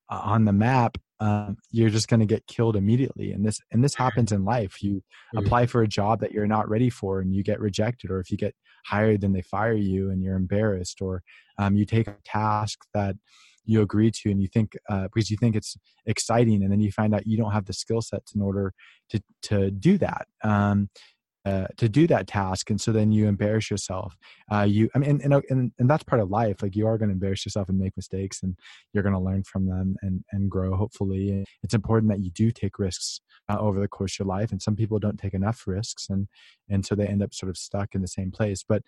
uh, 0.09 0.21
on 0.23 0.45
the 0.45 0.53
map 0.53 0.97
um, 1.21 1.57
you're 1.71 1.89
just 1.89 2.07
going 2.07 2.21
to 2.21 2.25
get 2.25 2.47
killed 2.47 2.75
immediately 2.75 3.31
and 3.31 3.45
this 3.45 3.59
and 3.71 3.83
this 3.83 3.95
happens 3.95 4.31
in 4.31 4.45
life. 4.45 4.81
You 4.81 4.95
mm-hmm. 4.95 5.39
apply 5.39 5.65
for 5.65 5.81
a 5.81 5.87
job 5.87 6.21
that 6.21 6.31
you're 6.31 6.47
not 6.47 6.69
ready 6.69 6.89
for 6.89 7.19
and 7.19 7.33
you 7.33 7.43
get 7.43 7.59
rejected 7.59 8.09
or 8.09 8.19
if 8.19 8.31
you 8.31 8.37
get 8.37 8.55
hired 8.85 9.21
then 9.21 9.33
they 9.33 9.41
fire 9.41 9.73
you 9.73 10.09
and 10.09 10.23
you're 10.23 10.37
embarrassed 10.37 11.01
or 11.01 11.21
um, 11.57 11.75
you 11.75 11.85
take 11.85 12.07
a 12.07 12.15
task 12.23 12.79
that 12.93 13.15
you 13.65 13.81
agree 13.81 14.09
to 14.09 14.31
and 14.31 14.41
you 14.41 14.47
think 14.47 14.77
uh, 14.89 15.07
because 15.13 15.29
you 15.29 15.37
think 15.37 15.55
it's 15.55 15.75
exciting 16.05 16.63
and 16.63 16.71
then 16.71 16.79
you 16.79 16.91
find 16.91 17.13
out 17.13 17.27
you 17.27 17.37
don't 17.37 17.51
have 17.51 17.65
the 17.65 17.73
skill 17.73 18.01
sets 18.01 18.33
in 18.33 18.41
order 18.41 18.73
to 19.09 19.21
to 19.41 19.71
do 19.71 19.97
that. 19.97 20.27
Um, 20.43 20.89
uh, 21.45 21.67
to 21.77 21.87
do 21.87 22.05
that 22.05 22.27
task 22.27 22.69
and 22.69 22.81
so 22.81 22.91
then 22.91 23.11
you 23.11 23.27
embarrass 23.27 23.71
yourself. 23.71 24.17
Uh, 24.51 24.63
you 24.63 24.89
i 24.93 24.99
mean 24.99 25.21
and, 25.23 25.33
and, 25.49 25.71
and 25.79 25.89
that's 25.89 26.03
part 26.03 26.21
of 26.21 26.29
life 26.29 26.61
like 26.61 26.75
you 26.75 26.85
are 26.85 26.97
going 26.97 27.09
to 27.09 27.13
embarrass 27.13 27.45
yourself 27.45 27.69
and 27.69 27.79
make 27.79 27.95
mistakes 27.95 28.43
and 28.43 28.57
you're 28.93 29.03
going 29.03 29.13
to 29.13 29.19
learn 29.19 29.43
from 29.43 29.67
them 29.67 29.95
and 30.01 30.23
and 30.31 30.49
grow 30.49 30.75
hopefully 30.75 31.45
it's 31.63 31.73
important 31.73 32.11
that 32.11 32.19
you 32.19 32.31
do 32.31 32.51
take 32.51 32.77
risks 32.77 33.21
uh, 33.49 33.57
over 33.57 33.79
the 33.79 33.87
course 33.87 34.15
of 34.15 34.25
your 34.25 34.27
life 34.27 34.51
and 34.51 34.61
some 34.61 34.75
people 34.75 34.99
don't 34.99 35.19
take 35.19 35.33
enough 35.33 35.65
risks 35.65 36.09
and 36.09 36.27
and 36.69 36.85
so 36.85 36.95
they 36.95 37.07
end 37.07 37.23
up 37.23 37.33
sort 37.33 37.49
of 37.49 37.57
stuck 37.57 37.95
in 37.95 38.01
the 38.01 38.07
same 38.07 38.31
place 38.31 38.63
but 38.67 38.83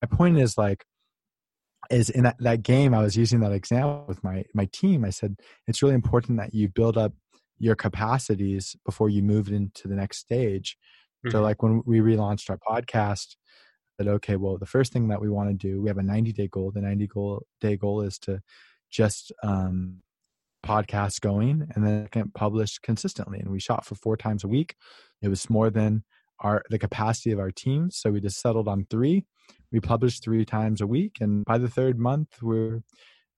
my 0.00 0.16
point 0.16 0.38
is 0.38 0.56
like 0.56 0.84
is 1.90 2.08
in 2.10 2.24
that, 2.24 2.36
that 2.38 2.62
game 2.62 2.94
i 2.94 3.02
was 3.02 3.16
using 3.16 3.40
that 3.40 3.52
example 3.52 4.04
with 4.06 4.22
my 4.22 4.44
my 4.54 4.68
team 4.72 5.04
i 5.04 5.10
said 5.10 5.36
it's 5.66 5.82
really 5.82 5.94
important 5.94 6.38
that 6.38 6.54
you 6.54 6.68
build 6.68 6.96
up 6.96 7.12
your 7.58 7.74
capacities 7.74 8.74
before 8.86 9.10
you 9.10 9.22
move 9.22 9.48
into 9.48 9.86
the 9.86 9.94
next 9.94 10.18
stage 10.18 10.76
Mm-hmm. 11.24 11.30
So 11.30 11.42
like 11.42 11.62
when 11.62 11.82
we 11.86 12.00
relaunched 12.00 12.50
our 12.50 12.58
podcast, 12.58 13.36
that 13.98 14.08
okay, 14.08 14.36
well 14.36 14.58
the 14.58 14.66
first 14.66 14.92
thing 14.92 15.08
that 15.08 15.20
we 15.20 15.28
want 15.28 15.50
to 15.50 15.54
do, 15.54 15.80
we 15.80 15.88
have 15.88 15.98
a 15.98 16.02
90 16.02 16.32
day 16.32 16.48
goal. 16.48 16.70
The 16.70 16.80
90 16.80 17.06
goal 17.06 17.42
day 17.60 17.76
goal 17.76 18.00
is 18.00 18.18
to 18.20 18.40
just 18.90 19.32
um 19.42 20.02
podcast 20.64 21.20
going 21.20 21.68
and 21.74 21.86
then 21.86 22.08
can 22.08 22.30
publish 22.30 22.78
consistently. 22.78 23.38
And 23.38 23.50
we 23.50 23.60
shot 23.60 23.84
for 23.84 23.94
four 23.94 24.16
times 24.16 24.44
a 24.44 24.48
week. 24.48 24.74
It 25.22 25.28
was 25.28 25.48
more 25.48 25.70
than 25.70 26.04
our 26.40 26.62
the 26.70 26.78
capacity 26.78 27.32
of 27.32 27.38
our 27.38 27.50
team. 27.50 27.90
So 27.90 28.10
we 28.10 28.20
just 28.20 28.40
settled 28.40 28.68
on 28.68 28.86
three. 28.90 29.24
We 29.72 29.80
published 29.80 30.24
three 30.24 30.44
times 30.44 30.80
a 30.80 30.86
week, 30.86 31.18
and 31.20 31.44
by 31.44 31.58
the 31.58 31.68
third 31.68 31.98
month, 31.98 32.42
we're 32.42 32.80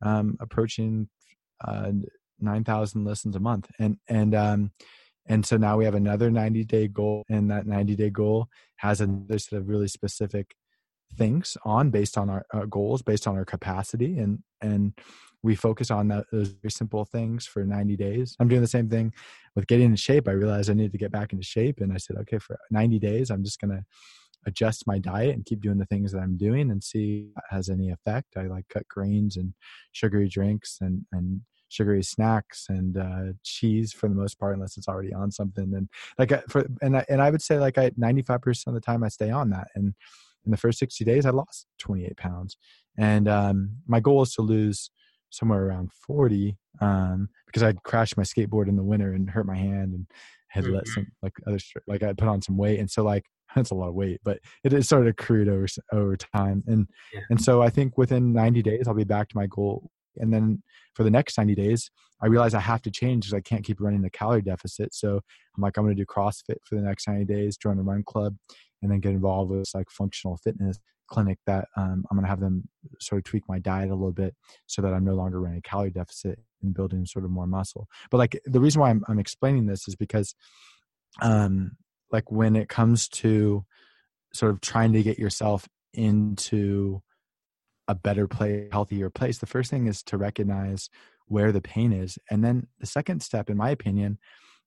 um, 0.01 0.37
approaching 0.41 1.09
uh, 1.63 1.93
nine 2.41 2.65
thousand 2.65 3.05
listens 3.05 3.37
a 3.37 3.41
month. 3.41 3.71
And 3.79 3.99
and 4.09 4.35
um, 4.35 4.71
and 5.27 5.47
so 5.47 5.57
now 5.57 5.77
we 5.77 5.85
have 5.85 5.95
another 5.95 6.31
90 6.31 6.65
day 6.65 6.89
goal, 6.89 7.25
and 7.29 7.51
that 7.51 7.67
90 7.67 7.97
day 7.97 8.11
goal 8.11 8.49
has 8.77 9.01
another 9.01 9.39
set 9.39 9.59
of 9.59 9.69
really 9.69 9.89
specific 9.89 10.55
things 11.17 11.57
on 11.65 11.91
based 11.91 12.17
on 12.17 12.31
our, 12.31 12.45
our 12.53 12.67
goals, 12.67 13.03
based 13.03 13.27
on 13.27 13.37
our 13.37 13.45
capacity, 13.45 14.19
and 14.19 14.41
and 14.61 14.93
we 15.45 15.55
focus 15.57 15.91
on 15.91 16.09
that, 16.09 16.25
those 16.31 16.49
very 16.49 16.71
simple 16.71 17.05
things 17.05 17.47
for 17.47 17.65
90 17.65 17.97
days. 17.97 18.37
I'm 18.39 18.47
doing 18.47 18.61
the 18.61 18.69
same 18.69 18.89
thing 18.89 19.13
with 19.57 19.67
getting 19.67 19.87
in 19.87 19.97
shape. 19.97 20.29
I 20.29 20.33
realized 20.33 20.71
I 20.71 20.75
needed 20.75 20.93
to 20.93 20.99
get 20.99 21.11
back 21.11 21.33
into 21.33 21.45
shape, 21.45 21.81
and 21.81 21.93
I 21.93 21.97
said, 21.97 22.17
okay, 22.21 22.39
for 22.39 22.59
90 22.71 22.99
days, 22.99 23.31
I'm 23.31 23.45
just 23.45 23.61
gonna 23.61 23.85
adjust 24.47 24.87
my 24.87 24.99
diet 24.99 25.35
and 25.35 25.45
keep 25.45 25.61
doing 25.61 25.79
the 25.79 25.87
things 25.87 26.13
that 26.13 26.21
I'm 26.21 26.37
doing 26.37 26.71
and 26.71 26.83
see 26.83 27.31
if 27.37 27.45
has 27.51 27.69
any 27.69 27.91
effect. 27.91 28.37
I 28.37 28.47
like 28.47 28.69
cut 28.69 28.89
grains 28.89 29.37
and 29.37 29.55
sugary 29.93 30.29
drinks 30.29 30.79
and 30.81 31.05
and 31.13 31.43
sugary 31.73 32.03
snacks 32.03 32.67
and 32.69 32.99
uh, 32.99 33.33
cheese 33.43 33.93
for 33.93 34.09
the 34.09 34.15
most 34.15 34.39
part, 34.39 34.55
unless 34.55 34.77
it's 34.77 34.89
already 34.89 35.13
on 35.13 35.31
something. 35.31 35.73
And 35.75 35.89
like 36.19 36.33
for 36.49 36.67
and 36.83 36.99
I, 36.99 37.05
and 37.09 37.23
I 37.23 37.31
would 37.31 37.43
say 37.43 37.59
like 37.59 37.79
I 37.79 37.91
95% 37.91 38.67
of 38.67 38.75
the 38.75 38.81
time 38.81 39.03
I 39.03 39.09
stay 39.09 39.31
on 39.31 39.51
that. 39.51 39.69
And 39.75 39.95
in 40.45 40.51
the 40.51 40.57
first 40.57 40.79
60 40.79 41.05
days, 41.05 41.25
I 41.25 41.31
lost 41.31 41.67
28 41.79 42.17
pounds. 42.17 42.57
And 42.99 43.29
um, 43.29 43.77
my 43.87 44.01
goal 44.01 44.23
is 44.23 44.35
to 44.35 44.43
lose 44.43 44.91
somewhere 45.31 45.65
around 45.65 45.93
40 46.07 46.59
um, 46.81 47.29
because 47.47 47.63
I'd 47.63 47.83
crashed 47.85 48.17
my 48.17 48.23
skateboard 48.23 48.69
in 48.69 48.77
the 48.77 48.83
winter 48.83 49.15
and 49.15 49.31
hurt 49.31 49.47
my 49.47 49.57
hand 49.57 49.95
and 49.95 50.07
had 50.49 50.65
mm-hmm. 50.65 50.75
let 50.75 50.89
some 50.89 51.07
like 51.23 51.33
other 51.47 51.59
like 51.87 52.03
I 52.03 52.13
put 52.13 52.29
on 52.29 52.43
some 52.43 52.59
weight. 52.59 52.81
And 52.81 52.91
so 52.91 53.03
like 53.03 53.25
that's 53.57 53.71
a 53.71 53.75
lot 53.75 53.89
of 53.89 53.95
weight, 53.95 54.21
but 54.25 54.41
it, 54.65 54.73
it 54.73 54.85
started 54.85 55.09
accrued 55.09 55.49
over 55.49 55.67
over 55.93 56.17
time. 56.17 56.63
And 56.67 56.87
yeah. 57.15 57.21
and 57.31 57.43
so 57.43 57.63
I 57.63 57.71
think 57.71 57.97
within 57.97 58.33
90 58.33 58.63
days 58.63 58.85
I'll 58.87 58.95
be 58.95 59.05
back 59.05 59.29
to 59.31 59.37
my 59.37 59.47
goal 59.47 59.91
and 60.17 60.33
then 60.33 60.63
for 60.95 61.05
the 61.05 61.11
next 61.11 61.37
90 61.39 61.55
days, 61.55 61.91
I 62.23 62.27
realize 62.27 62.55
I 62.55 62.61
have 62.61 62.83
to 62.83 62.91
change 62.91 63.25
because 63.25 63.35
I 63.35 63.41
can't 63.41 63.65
keep 63.65 63.81
running 63.81 64.03
the 64.03 64.11
calorie 64.11 64.43
deficit. 64.43 64.95
So 64.95 65.17
I'm 65.17 65.63
like, 65.63 65.77
I'm 65.77 65.85
going 65.85 65.97
to 65.97 66.01
do 66.01 66.07
CrossFit 66.07 66.59
for 66.65 66.77
the 66.77 66.83
next 66.83 67.09
90 67.09 67.25
days, 67.25 67.57
join 67.57 67.79
a 67.79 67.83
run 67.83 68.05
club, 68.05 68.37
and 68.81 68.91
then 68.91 69.01
get 69.01 69.13
involved 69.13 69.51
with 69.51 69.69
like 69.75 69.91
functional 69.91 70.37
fitness 70.37 70.79
clinic 71.09 71.39
that 71.47 71.69
um, 71.77 72.05
I'm 72.11 72.17
going 72.17 72.25
to 72.25 72.31
have 72.31 72.41
them 72.41 72.69
sort 72.99 73.19
of 73.19 73.25
tweak 73.25 73.43
my 73.49 73.59
diet 73.59 73.91
a 73.91 73.95
little 73.95 74.13
bit 74.13 74.35
so 74.67 74.81
that 74.83 74.95
I'm 74.95 75.05
no 75.05 75.15
longer 75.15 75.41
running 75.41 75.59
a 75.59 75.63
calorie 75.63 75.91
deficit 75.91 76.39
and 76.63 76.73
building 76.73 77.05
sort 77.05 77.25
of 77.25 77.31
more 77.31 77.47
muscle. 77.47 77.87
But 78.11 78.19
like 78.19 78.41
the 78.47 78.61
reason 78.61 78.81
why 78.81 78.91
I'm, 78.91 79.05
I'm 79.09 79.19
explaining 79.19 79.67
this 79.67 79.87
is 79.89 79.95
because, 79.95 80.35
um, 81.21 81.73
like 82.11 82.31
when 82.31 82.57
it 82.57 82.69
comes 82.69 83.09
to 83.09 83.65
sort 84.33 84.53
of 84.53 84.61
trying 84.61 84.93
to 84.95 85.03
get 85.03 85.19
yourself 85.19 85.69
into 85.93 87.03
a 87.89 87.95
better 87.95 88.29
place, 88.29 88.69
healthier 88.73 89.11
place, 89.11 89.39
the 89.39 89.47
first 89.47 89.71
thing 89.71 89.87
is 89.87 90.03
to 90.05 90.17
recognize 90.17 90.89
where 91.27 91.53
the 91.53 91.61
pain 91.61 91.93
is. 91.93 92.19
And 92.31 92.45
then 92.45 92.67
the 92.79 92.87
second 92.87 93.23
step, 93.23 93.51
in 93.51 93.57
my 93.57 93.71
opinion, 93.71 94.19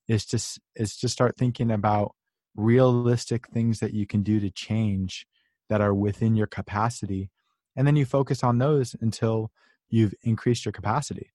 is 0.08 0.26
to, 0.28 0.60
is 0.76 0.98
to 0.98 1.10
start 1.10 1.38
thinking 1.38 1.72
about 1.72 2.16
realistic 2.56 3.48
things 3.50 3.80
that 3.80 3.94
you 3.94 4.06
can 4.06 4.24
do 4.24 4.40
to 4.40 4.50
change 4.50 5.26
that 5.70 5.82
are 5.82 5.94
within 5.94 6.36
your 6.36 6.48
capacity. 6.48 7.30
And 7.76 7.86
then 7.86 7.96
you 7.96 8.06
focus 8.06 8.44
on 8.44 8.58
those 8.58 8.96
until 9.02 9.52
you've 9.90 10.14
increased 10.24 10.66
your 10.66 10.72
capacity. 10.72 11.32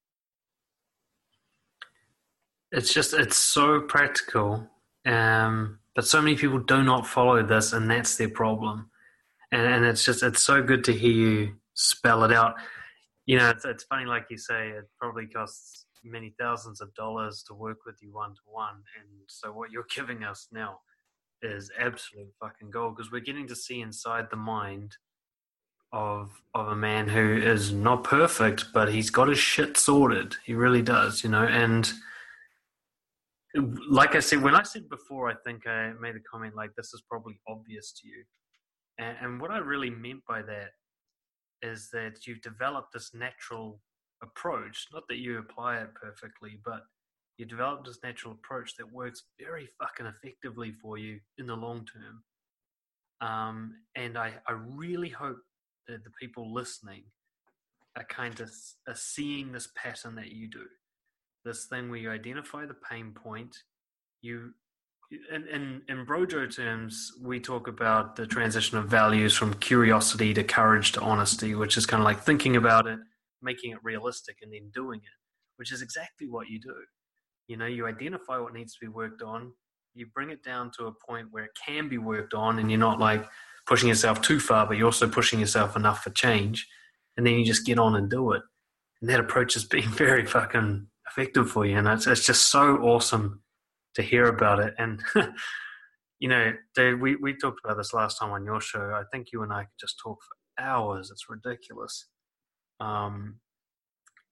It's 2.72 2.92
just, 2.92 3.12
it's 3.12 3.36
so 3.36 3.80
practical. 3.80 4.68
Um, 5.04 5.80
but 5.94 6.06
so 6.06 6.22
many 6.22 6.36
people 6.36 6.60
do 6.60 6.82
not 6.82 7.06
follow 7.06 7.42
this, 7.42 7.72
and 7.72 7.90
that's 7.90 8.16
their 8.16 8.28
problem. 8.28 8.90
And, 9.50 9.62
and 9.62 9.84
it's 9.84 10.04
just, 10.04 10.22
it's 10.22 10.42
so 10.42 10.62
good 10.62 10.84
to 10.84 10.92
hear 10.92 11.10
you 11.10 11.54
spell 11.80 12.24
it 12.24 12.32
out. 12.32 12.54
You 13.26 13.38
know, 13.38 13.50
it's, 13.50 13.64
it's 13.64 13.84
funny, 13.84 14.06
like 14.06 14.26
you 14.30 14.38
say, 14.38 14.68
it 14.68 14.84
probably 14.98 15.26
costs 15.26 15.86
many 16.04 16.34
thousands 16.38 16.80
of 16.80 16.92
dollars 16.94 17.44
to 17.46 17.54
work 17.54 17.78
with 17.86 17.96
you 18.00 18.12
one 18.12 18.30
to 18.30 18.40
one. 18.46 18.82
And 18.98 19.08
so 19.28 19.52
what 19.52 19.70
you're 19.70 19.86
giving 19.94 20.24
us 20.24 20.48
now 20.52 20.80
is 21.42 21.70
absolute 21.78 22.28
fucking 22.40 22.70
gold 22.70 22.96
because 22.96 23.10
we're 23.10 23.20
getting 23.20 23.48
to 23.48 23.56
see 23.56 23.80
inside 23.80 24.26
the 24.30 24.36
mind 24.36 24.96
of 25.92 26.30
of 26.54 26.68
a 26.68 26.76
man 26.76 27.08
who 27.08 27.36
is 27.36 27.72
not 27.72 28.04
perfect, 28.04 28.66
but 28.72 28.92
he's 28.92 29.10
got 29.10 29.28
his 29.28 29.38
shit 29.38 29.76
sorted. 29.76 30.36
He 30.44 30.54
really 30.54 30.82
does, 30.82 31.24
you 31.24 31.30
know. 31.30 31.44
And 31.44 31.90
like 33.88 34.14
I 34.14 34.20
said, 34.20 34.42
when 34.42 34.54
I 34.54 34.62
said 34.62 34.88
before, 34.88 35.28
I 35.28 35.34
think 35.44 35.66
I 35.66 35.92
made 36.00 36.14
a 36.14 36.20
comment 36.30 36.54
like 36.54 36.70
this 36.76 36.94
is 36.94 37.02
probably 37.08 37.40
obvious 37.48 37.92
to 38.00 38.08
you. 38.08 38.22
And, 38.98 39.16
and 39.20 39.40
what 39.40 39.50
I 39.50 39.58
really 39.58 39.90
meant 39.90 40.20
by 40.28 40.42
that 40.42 40.70
is 41.62 41.90
that 41.92 42.26
you've 42.26 42.42
developed 42.42 42.92
this 42.92 43.12
natural 43.14 43.80
approach. 44.22 44.86
Not 44.92 45.04
that 45.08 45.18
you 45.18 45.38
apply 45.38 45.78
it 45.78 45.94
perfectly, 45.94 46.58
but 46.64 46.82
you 47.38 47.46
develop 47.46 47.84
this 47.84 47.98
natural 48.02 48.34
approach 48.34 48.76
that 48.76 48.92
works 48.92 49.24
very 49.38 49.68
fucking 49.78 50.06
effectively 50.06 50.72
for 50.72 50.98
you 50.98 51.20
in 51.38 51.46
the 51.46 51.56
long 51.56 51.86
term. 51.86 52.22
Um, 53.20 53.74
and 53.96 54.16
I, 54.18 54.34
I 54.46 54.52
really 54.52 55.08
hope 55.08 55.38
that 55.88 56.04
the 56.04 56.10
people 56.20 56.52
listening 56.52 57.04
are 57.96 58.04
kind 58.04 58.40
of 58.40 58.50
are 58.86 58.94
seeing 58.94 59.52
this 59.52 59.68
pattern 59.74 60.14
that 60.16 60.32
you 60.32 60.48
do. 60.48 60.64
This 61.44 61.66
thing 61.66 61.88
where 61.90 61.98
you 61.98 62.10
identify 62.10 62.66
the 62.66 62.76
pain 62.88 63.12
point, 63.12 63.56
you 64.20 64.52
in, 65.10 65.48
in, 65.48 65.82
in 65.88 66.06
Brojo 66.06 66.54
terms, 66.54 67.12
we 67.20 67.40
talk 67.40 67.66
about 67.66 68.16
the 68.16 68.26
transition 68.26 68.78
of 68.78 68.86
values 68.86 69.34
from 69.34 69.54
curiosity 69.54 70.32
to 70.34 70.44
courage 70.44 70.92
to 70.92 71.00
honesty, 71.00 71.54
which 71.54 71.76
is 71.76 71.86
kind 71.86 72.00
of 72.00 72.04
like 72.04 72.20
thinking 72.20 72.56
about 72.56 72.86
it, 72.86 72.98
making 73.42 73.72
it 73.72 73.78
realistic, 73.82 74.36
and 74.42 74.52
then 74.52 74.70
doing 74.72 75.00
it, 75.00 75.18
which 75.56 75.72
is 75.72 75.82
exactly 75.82 76.28
what 76.28 76.48
you 76.48 76.60
do. 76.60 76.74
You 77.48 77.56
know, 77.56 77.66
you 77.66 77.86
identify 77.86 78.38
what 78.38 78.54
needs 78.54 78.74
to 78.74 78.78
be 78.80 78.88
worked 78.88 79.22
on, 79.22 79.52
you 79.94 80.06
bring 80.14 80.30
it 80.30 80.44
down 80.44 80.70
to 80.78 80.86
a 80.86 80.92
point 80.92 81.28
where 81.32 81.44
it 81.44 81.58
can 81.66 81.88
be 81.88 81.98
worked 81.98 82.34
on, 82.34 82.60
and 82.60 82.70
you're 82.70 82.78
not 82.78 83.00
like 83.00 83.26
pushing 83.66 83.88
yourself 83.88 84.22
too 84.22 84.38
far, 84.38 84.66
but 84.66 84.76
you're 84.76 84.86
also 84.86 85.08
pushing 85.08 85.40
yourself 85.40 85.74
enough 85.74 86.04
for 86.04 86.10
change, 86.10 86.68
and 87.16 87.26
then 87.26 87.34
you 87.34 87.44
just 87.44 87.66
get 87.66 87.80
on 87.80 87.96
and 87.96 88.08
do 88.08 88.32
it. 88.32 88.42
And 89.00 89.10
that 89.10 89.18
approach 89.18 89.54
has 89.54 89.64
been 89.64 89.88
very 89.90 90.24
fucking 90.24 90.86
effective 91.08 91.50
for 91.50 91.66
you, 91.66 91.76
and 91.76 91.88
it's, 91.88 92.06
it's 92.06 92.24
just 92.24 92.52
so 92.52 92.76
awesome 92.76 93.42
to 93.94 94.02
hear 94.02 94.26
about 94.26 94.60
it. 94.60 94.74
And 94.78 95.02
you 96.20 96.28
know, 96.28 96.52
Dave, 96.74 97.00
we, 97.00 97.16
we 97.16 97.34
talked 97.34 97.60
about 97.64 97.76
this 97.76 97.94
last 97.94 98.18
time 98.18 98.30
on 98.30 98.44
your 98.44 98.60
show. 98.60 98.92
I 98.94 99.02
think 99.10 99.28
you 99.32 99.42
and 99.42 99.52
I 99.52 99.62
could 99.62 99.80
just 99.80 99.98
talk 100.02 100.18
for 100.22 100.62
hours. 100.62 101.10
It's 101.10 101.30
ridiculous. 101.30 102.06
Um, 102.78 103.36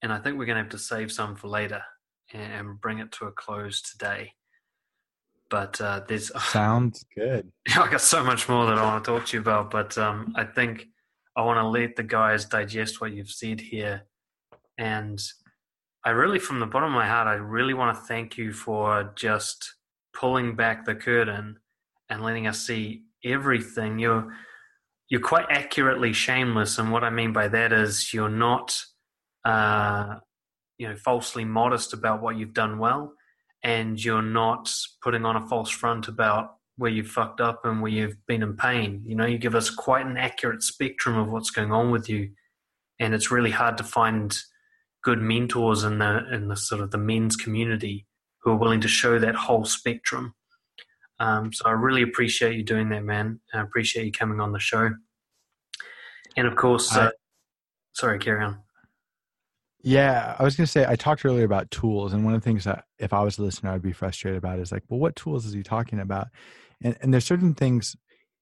and 0.02 0.12
I 0.12 0.18
think 0.18 0.38
we're 0.38 0.46
going 0.46 0.56
to 0.56 0.62
have 0.62 0.70
to 0.70 0.78
save 0.78 1.10
some 1.10 1.34
for 1.34 1.48
later 1.48 1.82
and, 2.32 2.52
and 2.52 2.80
bring 2.80 2.98
it 2.98 3.10
to 3.12 3.26
a 3.26 3.32
close 3.32 3.82
today. 3.82 4.32
But 5.50 5.80
uh, 5.80 6.02
there's 6.06 6.30
sounds 6.44 7.04
good. 7.16 7.50
I 7.74 7.90
got 7.90 8.02
so 8.02 8.22
much 8.22 8.48
more 8.48 8.66
that 8.66 8.78
I 8.78 8.84
want 8.84 9.04
to 9.04 9.10
talk 9.10 9.26
to 9.26 9.36
you 9.36 9.40
about, 9.40 9.70
but 9.70 9.96
um, 9.96 10.34
I 10.36 10.44
think 10.44 10.86
I 11.36 11.42
want 11.42 11.58
to 11.58 11.66
let 11.66 11.96
the 11.96 12.02
guys 12.02 12.44
digest 12.44 13.00
what 13.00 13.12
you've 13.12 13.30
said 13.30 13.60
here. 13.60 14.02
And 14.76 15.18
I 16.04 16.10
really, 16.10 16.38
from 16.38 16.60
the 16.60 16.66
bottom 16.66 16.90
of 16.90 16.94
my 16.94 17.06
heart, 17.06 17.26
I 17.26 17.34
really 17.34 17.74
want 17.74 17.96
to 17.96 18.02
thank 18.04 18.38
you 18.38 18.52
for 18.52 19.12
just 19.16 19.74
pulling 20.14 20.56
back 20.56 20.84
the 20.84 20.94
curtain 20.94 21.58
and 22.08 22.22
letting 22.22 22.46
us 22.46 22.66
see 22.66 23.02
everything. 23.24 23.98
You're 23.98 24.32
you're 25.08 25.20
quite 25.20 25.46
accurately 25.50 26.12
shameless, 26.12 26.78
and 26.78 26.92
what 26.92 27.02
I 27.02 27.10
mean 27.10 27.32
by 27.32 27.48
that 27.48 27.72
is 27.72 28.12
you're 28.12 28.28
not, 28.28 28.78
uh, 29.44 30.16
you 30.76 30.88
know, 30.88 30.96
falsely 30.96 31.44
modest 31.44 31.94
about 31.94 32.20
what 32.20 32.36
you've 32.36 32.52
done 32.52 32.78
well, 32.78 33.14
and 33.62 34.02
you're 34.02 34.22
not 34.22 34.72
putting 35.02 35.24
on 35.24 35.36
a 35.36 35.46
false 35.48 35.70
front 35.70 36.08
about 36.08 36.56
where 36.76 36.90
you've 36.90 37.08
fucked 37.08 37.40
up 37.40 37.64
and 37.64 37.82
where 37.82 37.90
you've 37.90 38.24
been 38.26 38.42
in 38.42 38.56
pain. 38.56 39.02
You 39.04 39.16
know, 39.16 39.26
you 39.26 39.38
give 39.38 39.54
us 39.54 39.70
quite 39.70 40.06
an 40.06 40.16
accurate 40.16 40.62
spectrum 40.62 41.16
of 41.16 41.32
what's 41.32 41.50
going 41.50 41.72
on 41.72 41.90
with 41.90 42.08
you, 42.08 42.30
and 43.00 43.14
it's 43.14 43.30
really 43.30 43.50
hard 43.50 43.78
to 43.78 43.84
find 43.84 44.38
good 45.02 45.20
mentors 45.20 45.84
in 45.84 45.98
the 45.98 46.24
in 46.32 46.48
the 46.48 46.56
sort 46.56 46.80
of 46.80 46.90
the 46.90 46.98
men's 46.98 47.36
community 47.36 48.06
who 48.42 48.50
are 48.52 48.56
willing 48.56 48.80
to 48.80 48.88
show 48.88 49.18
that 49.18 49.34
whole 49.34 49.64
spectrum. 49.64 50.34
Um, 51.20 51.52
so 51.52 51.66
I 51.66 51.72
really 51.72 52.02
appreciate 52.02 52.56
you 52.56 52.62
doing 52.62 52.90
that, 52.90 53.02
man. 53.02 53.40
I 53.52 53.60
appreciate 53.60 54.06
you 54.06 54.12
coming 54.12 54.40
on 54.40 54.52
the 54.52 54.60
show. 54.60 54.90
And 56.36 56.46
of 56.46 56.54
course, 56.54 56.94
uh, 56.94 57.00
I, 57.00 57.10
sorry, 57.92 58.18
carry 58.18 58.44
on. 58.44 58.60
Yeah, 59.82 60.36
I 60.38 60.42
was 60.42 60.56
going 60.56 60.66
to 60.66 60.70
say, 60.70 60.84
I 60.86 60.96
talked 60.96 61.24
earlier 61.24 61.44
about 61.44 61.70
tools. 61.70 62.12
And 62.12 62.24
one 62.24 62.34
of 62.34 62.40
the 62.40 62.44
things 62.44 62.64
that 62.64 62.84
if 62.98 63.12
I 63.12 63.22
was 63.22 63.38
a 63.38 63.42
listener, 63.42 63.70
I'd 63.70 63.82
be 63.82 63.92
frustrated 63.92 64.38
about 64.38 64.58
is 64.58 64.72
like, 64.72 64.82
well, 64.88 65.00
what 65.00 65.16
tools 65.16 65.46
is 65.46 65.52
he 65.52 65.62
talking 65.62 66.00
about? 66.00 66.28
And, 66.82 66.96
and 67.00 67.12
there's 67.12 67.24
certain 67.24 67.54
things, 67.54 67.96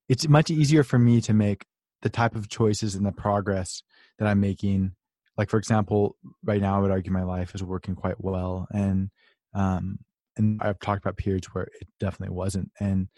it's 0.09 0.29
much 0.29 0.51
easier 0.51 0.83
for 0.83 0.99
me 0.99 1.21
to 1.23 1.33
make 1.33 1.65
the 2.03 2.09
type 2.09 2.35
of 2.35 2.49
choices 2.49 2.95
and 2.95 3.07
the 3.07 3.13
progress 3.13 3.83
that 4.19 4.29
I'm 4.29 4.41
making. 4.41 4.93
Like, 5.37 5.51
for 5.51 5.59
example, 5.59 6.17
right 6.45 6.61
now, 6.61 6.77
I 6.77 6.81
would 6.81 6.91
argue 6.91 7.13
my 7.13 7.25
life 7.25 7.55
is 7.55 7.63
working 7.63 7.95
quite 7.95 8.17
well. 8.19 8.67
And 8.73 9.11
um, 9.55 9.99
and 10.37 10.61
I've 10.63 10.79
talked 10.81 11.03
about 11.03 11.17
periods 11.17 11.49
where 11.49 11.65
it 11.65 11.89
definitely 11.99 12.35
wasn't. 12.35 12.71
And 12.81 13.09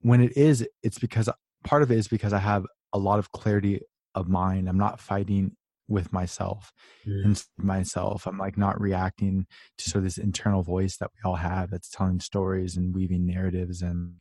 when 0.00 0.20
it 0.20 0.36
is, 0.36 0.66
it's 0.82 0.98
because 0.98 1.28
part 1.64 1.82
of 1.82 1.90
it 1.90 1.98
is 1.98 2.08
because 2.08 2.32
I 2.32 2.38
have 2.38 2.64
a 2.92 2.98
lot 2.98 3.18
of 3.18 3.32
clarity 3.32 3.80
of 4.14 4.28
mind. 4.28 4.68
I'm 4.68 4.78
not 4.78 5.00
fighting 5.00 5.56
with 5.88 6.12
myself 6.12 6.72
mm. 7.06 7.24
and 7.24 7.44
myself. 7.58 8.26
I'm 8.26 8.38
like 8.38 8.56
not 8.56 8.80
reacting 8.80 9.46
to 9.78 9.90
sort 9.90 10.00
of 10.00 10.04
this 10.04 10.18
internal 10.18 10.62
voice 10.62 10.96
that 10.98 11.10
we 11.12 11.28
all 11.28 11.36
have 11.36 11.70
that's 11.70 11.90
telling 11.90 12.20
stories 12.20 12.76
and 12.76 12.94
weaving 12.94 13.26
narratives 13.26 13.82
and 13.82 14.14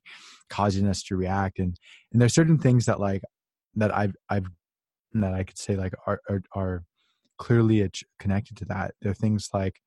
causing 0.49 0.87
us 0.87 1.03
to 1.03 1.15
react. 1.15 1.59
And 1.59 1.77
and 2.11 2.19
there's 2.19 2.33
certain 2.33 2.57
things 2.57 2.85
that 2.87 2.99
like 2.99 3.21
that 3.75 3.95
I've 3.95 4.15
I've 4.29 4.47
that 5.13 5.33
I 5.33 5.43
could 5.43 5.57
say 5.57 5.75
like 5.75 5.93
are 6.07 6.19
are, 6.27 6.41
are 6.53 6.83
clearly 7.39 7.89
connected 8.19 8.57
to 8.57 8.65
that. 8.65 8.93
There 9.01 9.11
are 9.11 9.15
things 9.15 9.49
like 9.53 9.81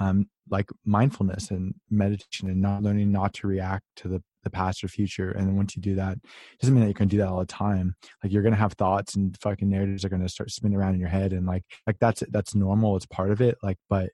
um, 0.00 0.26
like 0.50 0.68
mindfulness 0.84 1.50
and 1.50 1.74
meditation 1.90 2.48
and 2.48 2.60
not 2.60 2.82
learning 2.82 3.12
not 3.12 3.32
to 3.34 3.46
react 3.46 3.84
to 3.96 4.08
the, 4.08 4.22
the 4.42 4.50
past 4.50 4.82
or 4.82 4.88
future. 4.88 5.30
And 5.30 5.56
once 5.56 5.76
you 5.76 5.82
do 5.82 5.94
that, 5.94 6.18
doesn't 6.60 6.74
mean 6.74 6.82
that 6.82 6.88
you 6.88 6.94
can 6.94 7.08
do 7.08 7.18
that 7.18 7.28
all 7.28 7.38
the 7.38 7.46
time. 7.46 7.94
Like 8.22 8.32
you're 8.32 8.42
gonna 8.42 8.56
have 8.56 8.72
thoughts 8.72 9.14
and 9.14 9.36
fucking 9.40 9.68
narratives 9.68 10.04
are 10.04 10.08
gonna 10.08 10.28
start 10.28 10.50
spinning 10.50 10.76
around 10.76 10.94
in 10.94 11.00
your 11.00 11.08
head, 11.08 11.32
and 11.32 11.46
like 11.46 11.62
like 11.86 11.96
that's 12.00 12.22
that's 12.30 12.54
normal. 12.54 12.96
It's 12.96 13.06
part 13.06 13.30
of 13.30 13.40
it. 13.40 13.56
Like, 13.62 13.78
but 13.88 14.10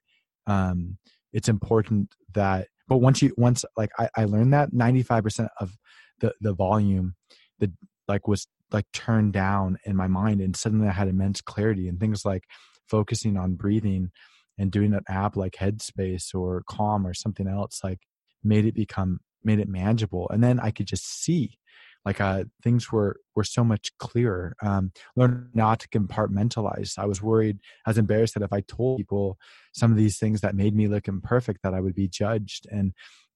um, 0.47 0.97
it's 1.33 1.49
important 1.49 2.13
that. 2.33 2.67
But 2.87 2.97
once 2.97 3.21
you 3.21 3.33
once 3.37 3.63
like 3.77 3.91
I, 3.97 4.09
I 4.17 4.25
learned 4.25 4.53
that 4.53 4.73
ninety 4.73 5.01
five 5.01 5.23
percent 5.23 5.49
of 5.59 5.75
the 6.19 6.33
the 6.41 6.53
volume, 6.53 7.15
the 7.59 7.71
like 8.07 8.27
was 8.27 8.47
like 8.71 8.85
turned 8.93 9.33
down 9.33 9.77
in 9.85 9.95
my 9.95 10.07
mind, 10.07 10.41
and 10.41 10.55
suddenly 10.55 10.87
I 10.87 10.91
had 10.91 11.07
immense 11.07 11.41
clarity 11.41 11.87
and 11.87 11.99
things 11.99 12.25
like 12.25 12.43
focusing 12.87 13.37
on 13.37 13.55
breathing 13.55 14.11
and 14.57 14.71
doing 14.71 14.93
an 14.93 15.03
app 15.07 15.35
like 15.35 15.53
headspace 15.53 16.35
or 16.35 16.63
calm 16.67 17.07
or 17.07 17.13
something 17.13 17.47
else 17.47 17.81
like 17.83 17.99
made 18.43 18.65
it 18.65 18.75
become 18.75 19.19
made 19.43 19.59
it 19.59 19.69
manageable. 19.69 20.29
And 20.29 20.43
then 20.43 20.59
i 20.59 20.71
could 20.71 20.87
just 20.87 21.05
see 21.23 21.57
like 22.03 22.19
uh, 22.19 22.45
things 22.63 22.91
were 22.91 23.17
were 23.35 23.43
so 23.43 23.63
much 23.63 23.95
clearer 23.99 24.55
um, 24.63 24.91
learn 25.15 25.49
not 25.53 25.79
to 25.81 25.87
compartmentalize. 25.89 26.97
I 26.97 27.05
was 27.05 27.21
worried 27.21 27.59
i 27.85 27.89
was 27.89 27.97
embarrassed 27.97 28.33
that 28.33 28.43
if 28.43 28.53
i 28.53 28.61
told 28.61 28.97
people 28.97 29.37
some 29.73 29.91
of 29.91 29.97
these 29.97 30.17
things 30.17 30.41
that 30.41 30.55
made 30.55 30.75
me 30.75 30.87
look 30.87 31.07
imperfect 31.07 31.61
that 31.63 31.73
i 31.73 31.79
would 31.79 31.95
be 31.95 32.07
judged. 32.07 32.67
And 32.71 32.93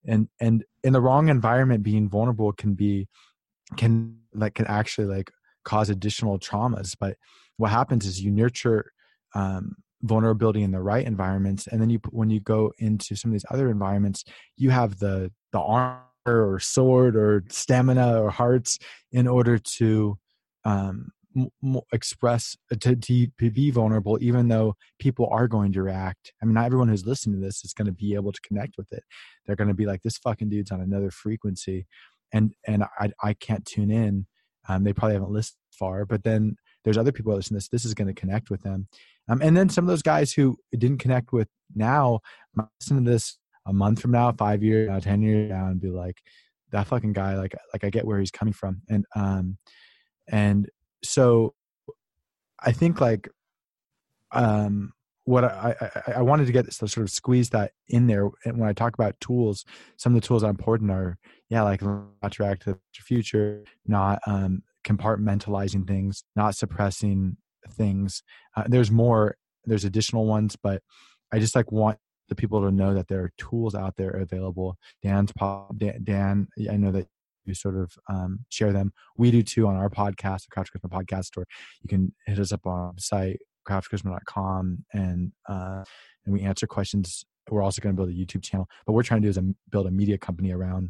and 0.07 0.27
and 0.39 0.63
in 0.84 0.93
the 0.93 1.01
wrong 1.01 1.30
environment 1.30 1.84
being 1.84 2.09
vulnerable 2.09 2.51
can 2.53 2.73
be 2.73 3.07
can 3.77 4.17
like 4.34 4.55
can 4.55 4.67
actually 4.67 5.07
like 5.07 5.31
cause 5.63 5.89
additional 5.89 6.39
traumas. 6.39 6.95
But 6.99 7.17
what 7.57 7.72
happens 7.72 8.05
is 8.05 8.22
you 8.22 8.31
nurture 8.31 8.91
um, 9.36 9.76
vulnerability 10.02 10.64
in 10.64 10.72
the 10.72 10.82
right 10.82 11.06
environments 11.06 11.68
and 11.68 11.82
then 11.82 11.90
you 11.90 11.99
when 12.12 12.30
you 12.30 12.40
go 12.40 12.72
into 12.80 13.16
some 13.16 13.30
of 13.30 13.34
these 13.34 13.45
other 13.49 13.70
environments 13.70 14.24
you 14.57 14.70
have 14.70 14.99
the 14.99 15.32
the 15.52 15.60
armor 15.60 16.02
or 16.28 16.60
sword 16.60 17.16
or 17.16 17.44
stamina 17.49 18.22
or 18.22 18.30
hearts 18.30 18.80
in 19.12 19.28
order 19.28 19.57
to 19.57 20.18
um, 20.64 21.12
m- 21.36 21.80
express 21.91 22.56
uh, 22.72 22.76
to, 22.80 22.95
to, 22.95 23.28
be 23.38 23.72
vulnerable 23.72 24.18
even 24.22 24.48
though 24.48 24.76
people 24.99 25.28
are 25.32 25.48
going 25.48 25.72
to 25.72 25.84
react. 25.84 26.34
I 26.41 26.45
mean 26.45 26.56
not 26.56 26.66
everyone 26.66 26.88
who's 26.88 27.06
listening 27.06 27.40
to 27.40 27.45
this 27.45 27.64
is 27.64 27.74
going 27.74 27.88
to 27.88 27.91
be 27.91 28.16
able 28.16 28.32
to 28.32 28.41
connect 28.41 28.78
with 28.78 28.91
it. 28.91 29.03
They're 29.45 29.56
going 29.56 29.68
to 29.68 29.74
be 29.74 29.86
like 29.86 30.02
this 30.02 30.18
fucking 30.18 30.49
dude's 30.49 30.72
on 30.72 30.82
another 30.82 31.12
frequency 31.12 31.86
and 32.34 32.53
and 32.68 32.84
i 32.99 33.12
i 33.24 33.34
can't 33.34 33.66
tune 33.66 33.91
in. 33.91 34.26
Um, 34.68 34.84
they 34.84 34.94
probably 34.94 35.14
haven't 35.14 35.32
listened 35.32 35.57
far 35.72 36.06
but 36.06 36.24
then 36.24 36.56
there's 36.84 36.98
other 36.98 37.12
people 37.12 37.32
that 37.32 37.38
listen 37.38 37.49
to 37.49 37.56
this. 37.56 37.68
This 37.68 37.86
is 37.86 37.94
going 37.94 38.07
to 38.07 38.20
connect 38.20 38.49
with 38.49 38.62
them 38.62 38.88
um, 39.27 39.41
and 39.41 39.56
then 39.56 39.69
some 39.69 39.84
of 39.84 39.88
those 39.88 40.02
guys 40.02 40.31
who 40.34 40.57
didn't 40.72 40.99
connect 40.99 41.34
with 41.34 41.47
now 41.76 42.19
listen 42.80 43.03
to 43.03 43.11
this 43.11 43.38
a 43.65 43.73
month 43.73 43.99
from 43.99 44.11
now, 44.11 44.31
five 44.31 44.64
years 44.64 44.89
now, 44.89 44.99
ten 44.99 45.22
years 45.22 45.49
now, 45.49 45.68
and 45.68 45.81
be 45.81 45.89
like, 45.89 46.22
that 46.72 46.88
fucking 46.88 47.14
guy, 47.14 47.35
like 47.38 47.56
like 47.73 47.84
I 47.84 47.89
get 47.89 48.06
where 48.06 48.19
he's 48.19 48.31
coming 48.31 48.53
from. 48.53 48.81
And 48.89 49.06
um 49.15 49.57
and 50.27 50.69
so 51.03 51.53
I 52.60 52.72
think 52.72 52.99
like 52.99 53.30
um 54.31 54.91
what 55.26 55.43
I, 55.43 55.76
I, 56.07 56.11
I 56.18 56.22
wanted 56.22 56.45
to 56.45 56.53
get 56.53 56.65
this 56.65 56.77
to 56.77 56.88
sort 56.88 57.06
of 57.06 57.11
squeeze 57.11 57.49
that 57.49 57.72
in 57.88 58.06
there. 58.06 58.30
And 58.45 58.60
when 58.60 58.69
I 58.69 58.73
talk 58.73 58.93
about 58.93 59.19
tools, 59.19 59.65
some 59.97 60.15
of 60.15 60.22
the 60.22 60.27
tools 60.27 60.43
that 60.43 60.47
are 60.47 60.52
important 60.52 60.91
are, 60.91 61.18
yeah, 61.49 61.64
like 61.64 61.80
to 61.80 61.88
the 62.22 62.77
future, 62.93 63.64
not 63.88 64.19
um, 64.27 64.61
compartmentalizing 64.85 65.88
things, 65.88 66.23
not 66.35 66.56
suppressing 66.56 67.38
things. 67.71 68.23
Uh, 68.55 68.63
there's 68.67 68.91
more, 68.91 69.37
there's 69.65 69.85
additional 69.85 70.25
ones, 70.25 70.55
but 70.61 70.81
I 71.33 71.39
just 71.39 71.55
like 71.55 71.71
want 71.71 71.97
the 72.29 72.35
people 72.35 72.61
to 72.61 72.71
know 72.71 72.93
that 72.93 73.07
there 73.07 73.21
are 73.21 73.31
tools 73.37 73.75
out 73.75 73.95
there 73.97 74.11
available. 74.11 74.77
Dan's 75.03 75.31
Dan, 75.77 75.99
Dan 76.03 76.47
I 76.71 76.77
know 76.77 76.91
that 76.91 77.07
you 77.45 77.53
sort 77.53 77.75
of 77.75 77.93
um, 78.09 78.39
share 78.49 78.73
them. 78.73 78.91
We 79.17 79.31
do 79.31 79.43
too 79.43 79.67
on 79.67 79.75
our 79.75 79.89
podcast, 79.89 80.45
the 80.45 80.51
Craft 80.51 80.71
Charisma 80.73 80.89
Podcast, 80.89 81.37
or 81.37 81.45
you 81.81 81.87
can 81.87 82.13
hit 82.25 82.39
us 82.39 82.51
up 82.51 82.65
on 82.65 82.79
our 82.79 82.93
site, 82.97 83.39
craftcharisma.com, 83.67 84.85
and 84.93 85.31
uh, 85.47 85.83
and 86.25 86.33
we 86.33 86.41
answer 86.41 86.67
questions. 86.67 87.25
We're 87.49 87.61
also 87.61 87.81
going 87.81 87.95
to 87.95 87.97
build 87.97 88.09
a 88.09 88.17
YouTube 88.17 88.43
channel, 88.43 88.67
but 88.85 88.93
we're 88.93 89.03
trying 89.03 89.21
to 89.21 89.25
do 89.27 89.29
is 89.29 89.37
a, 89.37 89.43
build 89.69 89.85
a 89.85 89.91
media 89.91 90.17
company 90.17 90.51
around 90.51 90.89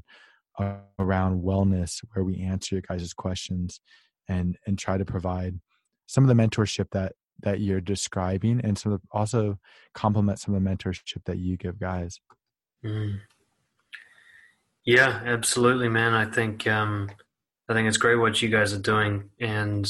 uh, 0.57 0.76
around 0.99 1.43
wellness, 1.43 2.02
where 2.14 2.23
we 2.23 2.39
answer 2.39 2.76
your 2.76 2.84
guys' 2.88 3.14
questions 3.14 3.81
and 4.30 4.57
and 4.65 4.80
try 4.80 4.97
to 4.97 5.06
provide 5.06 5.60
some 6.07 6.23
of 6.23 6.36
the 6.36 6.41
mentorship 6.41 6.90
that 6.91 7.14
that 7.41 7.60
you're 7.60 7.82
describing 7.82 8.61
and 8.64 8.77
some 8.77 8.94
of 8.94 9.02
also 9.11 9.57
complement 9.94 10.40
some 10.40 10.56
of 10.56 10.64
the 10.64 10.69
mentorship 10.69 11.23
that 11.26 11.38
you 11.38 11.57
give 11.57 11.80
guys 11.80 12.19
mm. 12.84 13.19
yeah 14.86 15.22
absolutely 15.26 15.90
man 15.90 16.14
i 16.14 16.26
think 16.26 16.65
um 16.68 17.10
i 17.69 17.73
think 17.73 17.88
it's 17.88 17.98
great 17.98 18.15
what 18.15 18.41
you 18.41 18.49
guys 18.49 18.73
are 18.73 18.80
doing 18.80 19.30
and 19.40 19.90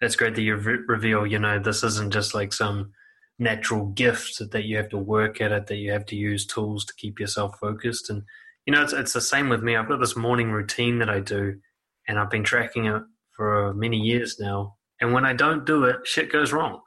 it's 0.00 0.16
great 0.16 0.34
that 0.34 0.42
you 0.42 0.54
re- 0.56 0.84
reveal 0.86 1.26
you 1.26 1.38
know 1.38 1.58
this 1.58 1.82
isn't 1.82 2.12
just 2.12 2.34
like 2.34 2.52
some 2.52 2.92
natural 3.38 3.86
gift 3.86 4.40
that 4.50 4.64
you 4.64 4.76
have 4.76 4.88
to 4.88 4.98
work 4.98 5.40
at 5.40 5.52
it, 5.52 5.66
that 5.66 5.76
you 5.76 5.92
have 5.92 6.06
to 6.06 6.16
use 6.16 6.46
tools 6.46 6.84
to 6.84 6.94
keep 6.94 7.20
yourself 7.20 7.58
focused. 7.58 8.08
And 8.08 8.22
you 8.64 8.72
know, 8.72 8.82
it's 8.82 8.92
it's 8.92 9.12
the 9.12 9.20
same 9.20 9.48
with 9.48 9.62
me. 9.62 9.76
I've 9.76 9.88
got 9.88 10.00
this 10.00 10.16
morning 10.16 10.50
routine 10.50 10.98
that 10.98 11.10
I 11.10 11.20
do, 11.20 11.60
and 12.08 12.18
I've 12.18 12.30
been 12.30 12.44
tracking 12.44 12.86
it 12.86 13.02
for 13.30 13.74
many 13.74 13.98
years 13.98 14.38
now. 14.40 14.76
And 15.00 15.12
when 15.12 15.24
I 15.24 15.32
don't 15.32 15.66
do 15.66 15.84
it, 15.84 16.06
shit 16.06 16.32
goes 16.32 16.52
wrong. 16.52 16.80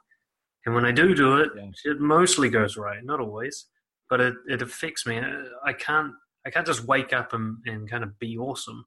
And 0.66 0.74
when 0.74 0.84
I 0.84 0.92
do 0.92 1.14
do 1.14 1.36
it, 1.36 1.50
yeah. 1.56 1.70
shit 1.74 2.00
mostly 2.00 2.50
goes 2.50 2.76
right. 2.76 3.04
Not 3.04 3.20
always, 3.20 3.66
but 4.08 4.20
it, 4.20 4.34
it 4.48 4.62
affects 4.62 5.06
me. 5.06 5.20
I 5.64 5.72
can't 5.72 6.12
I 6.46 6.50
can't 6.50 6.66
just 6.66 6.86
wake 6.86 7.12
up 7.12 7.32
and, 7.32 7.58
and 7.66 7.88
kind 7.88 8.02
of 8.02 8.18
be 8.18 8.38
awesome. 8.38 8.84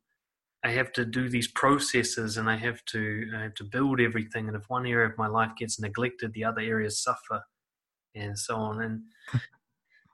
I 0.65 0.71
have 0.71 0.91
to 0.93 1.05
do 1.05 1.29
these 1.29 1.47
processes 1.47 2.37
and 2.37 2.49
I 2.49 2.55
have 2.57 2.83
to 2.85 3.29
I 3.35 3.43
have 3.43 3.53
to 3.55 3.63
build 3.63 3.99
everything. 3.99 4.47
And 4.47 4.55
if 4.55 4.69
one 4.69 4.85
area 4.85 5.07
of 5.07 5.17
my 5.17 5.27
life 5.27 5.51
gets 5.57 5.79
neglected, 5.79 6.33
the 6.33 6.45
other 6.45 6.61
areas 6.61 7.01
suffer, 7.01 7.43
and 8.15 8.37
so 8.37 8.55
on. 8.55 8.81
And 8.81 9.01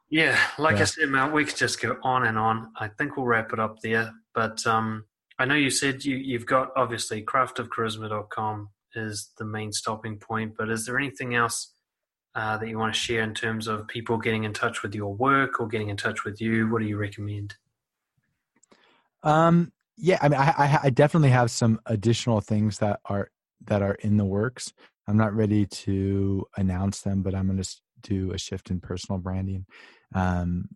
yeah, 0.10 0.38
like 0.57 0.77
yeah. 0.77 0.81
I 0.81 0.86
said, 0.86 1.10
Mel, 1.10 1.31
we 1.31 1.45
could 1.45 1.57
just 1.57 1.81
go 1.81 1.98
on 2.03 2.26
and 2.26 2.38
on. 2.38 2.72
I 2.77 2.88
think 2.88 3.18
we'll 3.18 3.26
wrap 3.26 3.53
it 3.53 3.60
up 3.60 3.77
there. 3.81 4.14
But 4.34 4.65
um, 4.65 5.06
I 5.38 5.45
know 5.45 5.56
you 5.56 5.69
said 5.69 6.06
you, 6.06 6.15
you've 6.15 6.45
got 6.45 6.72
obviously 6.76 7.23
craftofcharisma.com 7.23 8.69
is 8.95 9.31
the 9.37 9.45
main 9.45 9.71
stopping 9.71 10.17
point. 10.17 10.55
But 10.57 10.69
is 10.69 10.85
there 10.85 10.97
anything 10.97 11.35
else 11.35 11.73
uh, 12.35 12.57
that 12.57 12.67
you 12.67 12.77
want 12.77 12.93
to 12.93 12.99
share 12.99 13.23
in 13.23 13.33
terms 13.33 13.67
of 13.67 13.87
people 13.87 14.17
getting 14.17 14.43
in 14.43 14.53
touch 14.53 14.83
with 14.83 14.93
your 14.95 15.13
work 15.13 15.59
or 15.59 15.67
getting 15.67 15.89
in 15.89 15.97
touch 15.97 16.23
with 16.23 16.39
you? 16.41 16.69
What 16.69 16.81
do 16.81 16.87
you 16.87 16.97
recommend? 16.97 17.55
Um, 19.23 19.71
yeah, 19.97 20.17
I 20.21 20.29
mean, 20.29 20.39
I, 20.39 20.79
I 20.83 20.89
definitely 20.89 21.29
have 21.29 21.51
some 21.51 21.79
additional 21.85 22.39
things 22.39 22.77
that 22.77 23.01
are 23.05 23.29
that 23.65 23.81
are 23.81 23.95
in 23.95 24.17
the 24.17 24.25
works. 24.25 24.73
I'm 25.07 25.17
not 25.17 25.35
ready 25.35 25.65
to 25.65 26.45
announce 26.55 27.01
them, 27.01 27.21
but 27.21 27.35
I'm 27.35 27.47
going 27.47 27.61
to 27.61 27.75
do 28.01 28.31
a 28.31 28.37
shift 28.37 28.69
in 28.69 28.79
personal 28.79 29.19
branding. 29.19 29.65
Um, 30.15 30.69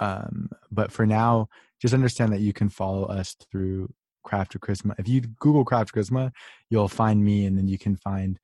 um, 0.00 0.50
but 0.70 0.92
for 0.92 1.06
now, 1.06 1.48
just 1.80 1.94
understand 1.94 2.32
that 2.32 2.40
you 2.40 2.52
can 2.52 2.68
follow 2.68 3.04
us 3.04 3.34
through 3.50 3.88
Craft 4.26 4.56
of 4.56 4.60
Charisma. 4.60 4.94
If 4.98 5.08
you 5.08 5.22
Google 5.22 5.64
Craft 5.64 5.96
of 5.96 6.02
Charisma, 6.02 6.32
you'll 6.68 6.88
find 6.88 7.24
me, 7.24 7.46
and 7.46 7.56
then 7.56 7.68
you 7.68 7.78
can 7.78 7.96
find 7.96 8.38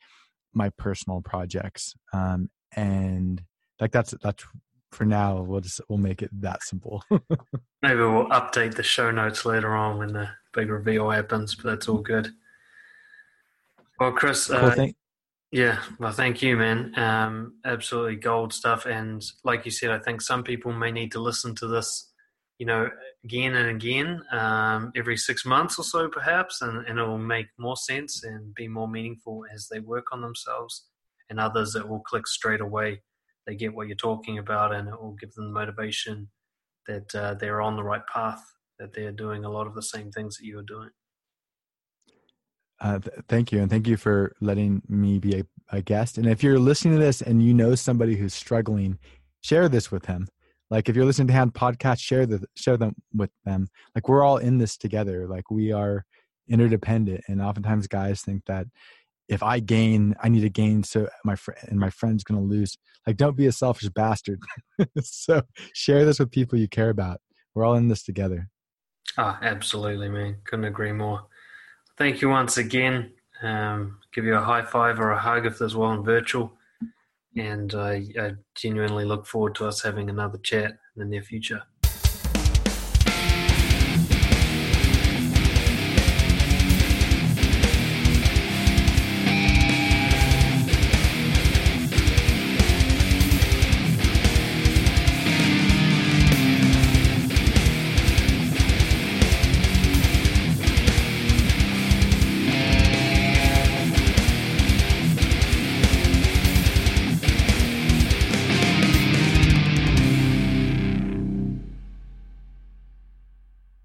my 0.54 0.70
personal 0.70 1.20
projects. 1.20 1.94
Um, 2.14 2.48
and 2.74 3.42
like 3.80 3.92
that's 3.92 4.14
that's 4.22 4.44
for 4.92 5.04
now. 5.04 5.42
We'll 5.42 5.60
just 5.60 5.80
we'll 5.88 5.98
make 5.98 6.22
it 6.22 6.30
that 6.40 6.62
simple. 6.62 7.04
Maybe 7.10 8.00
we'll 8.00 8.28
update 8.28 8.76
the 8.76 8.82
show 8.82 9.10
notes 9.10 9.44
later 9.44 9.74
on 9.74 9.98
when 9.98 10.12
the 10.12 10.30
big 10.54 10.70
reveal 10.70 11.10
happens, 11.10 11.54
but 11.54 11.64
that's 11.64 11.88
all 11.88 11.98
good. 11.98 12.32
Well, 13.98 14.12
Chris, 14.12 14.46
cool, 14.46 14.56
uh, 14.56 14.86
yeah, 15.52 15.80
well, 15.98 16.12
thank 16.12 16.40
you, 16.40 16.56
man. 16.56 16.98
Um, 16.98 17.54
absolutely 17.64 18.16
gold 18.16 18.54
stuff. 18.54 18.86
And 18.86 19.22
like 19.44 19.66
you 19.66 19.70
said, 19.70 19.90
I 19.90 19.98
think 19.98 20.22
some 20.22 20.42
people 20.42 20.72
may 20.72 20.90
need 20.90 21.12
to 21.12 21.20
listen 21.20 21.54
to 21.56 21.66
this, 21.66 22.11
you 22.62 22.66
know, 22.66 22.88
again 23.24 23.56
and 23.56 23.70
again, 23.70 24.22
um, 24.30 24.92
every 24.94 25.16
six 25.16 25.44
months 25.44 25.80
or 25.80 25.82
so, 25.82 26.08
perhaps, 26.08 26.62
and, 26.62 26.86
and 26.86 26.96
it 26.96 27.02
will 27.02 27.18
make 27.18 27.48
more 27.58 27.76
sense 27.76 28.22
and 28.22 28.54
be 28.54 28.68
more 28.68 28.86
meaningful 28.86 29.42
as 29.52 29.66
they 29.66 29.80
work 29.80 30.04
on 30.12 30.20
themselves. 30.20 30.84
And 31.28 31.40
others, 31.40 31.74
it 31.74 31.88
will 31.88 31.98
click 31.98 32.28
straight 32.28 32.60
away. 32.60 33.02
They 33.48 33.56
get 33.56 33.74
what 33.74 33.88
you're 33.88 33.96
talking 33.96 34.38
about, 34.38 34.72
and 34.72 34.88
it 34.88 34.94
will 34.94 35.16
give 35.20 35.32
them 35.32 35.46
the 35.46 35.52
motivation 35.52 36.30
that 36.86 37.12
uh, 37.16 37.34
they're 37.34 37.60
on 37.60 37.74
the 37.74 37.82
right 37.82 38.06
path, 38.06 38.40
that 38.78 38.94
they're 38.94 39.10
doing 39.10 39.44
a 39.44 39.50
lot 39.50 39.66
of 39.66 39.74
the 39.74 39.82
same 39.82 40.12
things 40.12 40.36
that 40.36 40.46
you 40.46 40.60
are 40.60 40.62
doing. 40.62 40.90
Uh, 42.80 43.00
th- 43.00 43.16
thank 43.28 43.50
you, 43.50 43.60
and 43.60 43.70
thank 43.70 43.88
you 43.88 43.96
for 43.96 44.36
letting 44.40 44.82
me 44.88 45.18
be 45.18 45.40
a, 45.40 45.44
a, 45.76 45.82
guest. 45.82 46.16
And 46.16 46.28
if 46.28 46.44
you're 46.44 46.60
listening 46.60 46.94
to 46.94 47.04
this 47.04 47.22
and 47.22 47.42
you 47.42 47.54
know 47.54 47.74
somebody 47.74 48.14
who's 48.14 48.34
struggling, 48.34 49.00
share 49.40 49.68
this 49.68 49.90
with 49.90 50.06
him. 50.06 50.28
Like 50.72 50.88
if 50.88 50.96
you're 50.96 51.04
listening 51.04 51.28
to 51.28 51.34
Hand 51.34 51.54
Podcast, 51.54 52.00
share 52.00 52.26
the 52.26 52.44
share 52.56 52.76
them 52.76 52.94
with 53.14 53.30
them. 53.44 53.68
Like 53.94 54.08
we're 54.08 54.24
all 54.24 54.38
in 54.38 54.58
this 54.58 54.76
together. 54.76 55.28
Like 55.28 55.50
we 55.50 55.72
are 55.72 56.04
interdependent, 56.48 57.22
and 57.28 57.40
oftentimes 57.40 57.86
guys 57.86 58.22
think 58.22 58.44
that 58.46 58.66
if 59.28 59.42
I 59.42 59.60
gain, 59.60 60.14
I 60.22 60.28
need 60.28 60.40
to 60.40 60.50
gain 60.50 60.82
so 60.82 61.08
my 61.24 61.36
friend 61.36 61.60
and 61.68 61.78
my 61.78 61.90
friend's 61.90 62.24
going 62.24 62.40
to 62.40 62.46
lose. 62.46 62.76
Like 63.06 63.16
don't 63.16 63.36
be 63.36 63.46
a 63.46 63.52
selfish 63.52 63.88
bastard. 63.90 64.40
so 65.00 65.42
share 65.74 66.04
this 66.04 66.18
with 66.18 66.30
people 66.30 66.58
you 66.58 66.68
care 66.68 66.90
about. 66.90 67.20
We're 67.54 67.64
all 67.64 67.74
in 67.74 67.88
this 67.88 68.02
together. 68.02 68.48
Ah, 69.18 69.38
oh, 69.40 69.46
absolutely, 69.46 70.08
man. 70.08 70.38
Couldn't 70.44 70.64
agree 70.64 70.92
more 70.92 71.26
thank 72.02 72.20
you 72.20 72.28
once 72.28 72.56
again. 72.56 73.12
Um, 73.42 73.98
give 74.12 74.24
you 74.24 74.34
a 74.34 74.40
high 74.40 74.64
five 74.64 75.00
or 75.00 75.10
a 75.10 75.18
hug 75.18 75.46
if 75.46 75.58
there's 75.58 75.76
one 75.76 76.04
virtual. 76.04 76.52
And 77.36 77.74
I, 77.74 78.06
I 78.18 78.32
genuinely 78.54 79.04
look 79.04 79.26
forward 79.26 79.54
to 79.56 79.66
us 79.66 79.82
having 79.82 80.10
another 80.10 80.38
chat 80.38 80.72
in 80.72 81.00
the 81.00 81.04
near 81.04 81.22
future. 81.22 81.62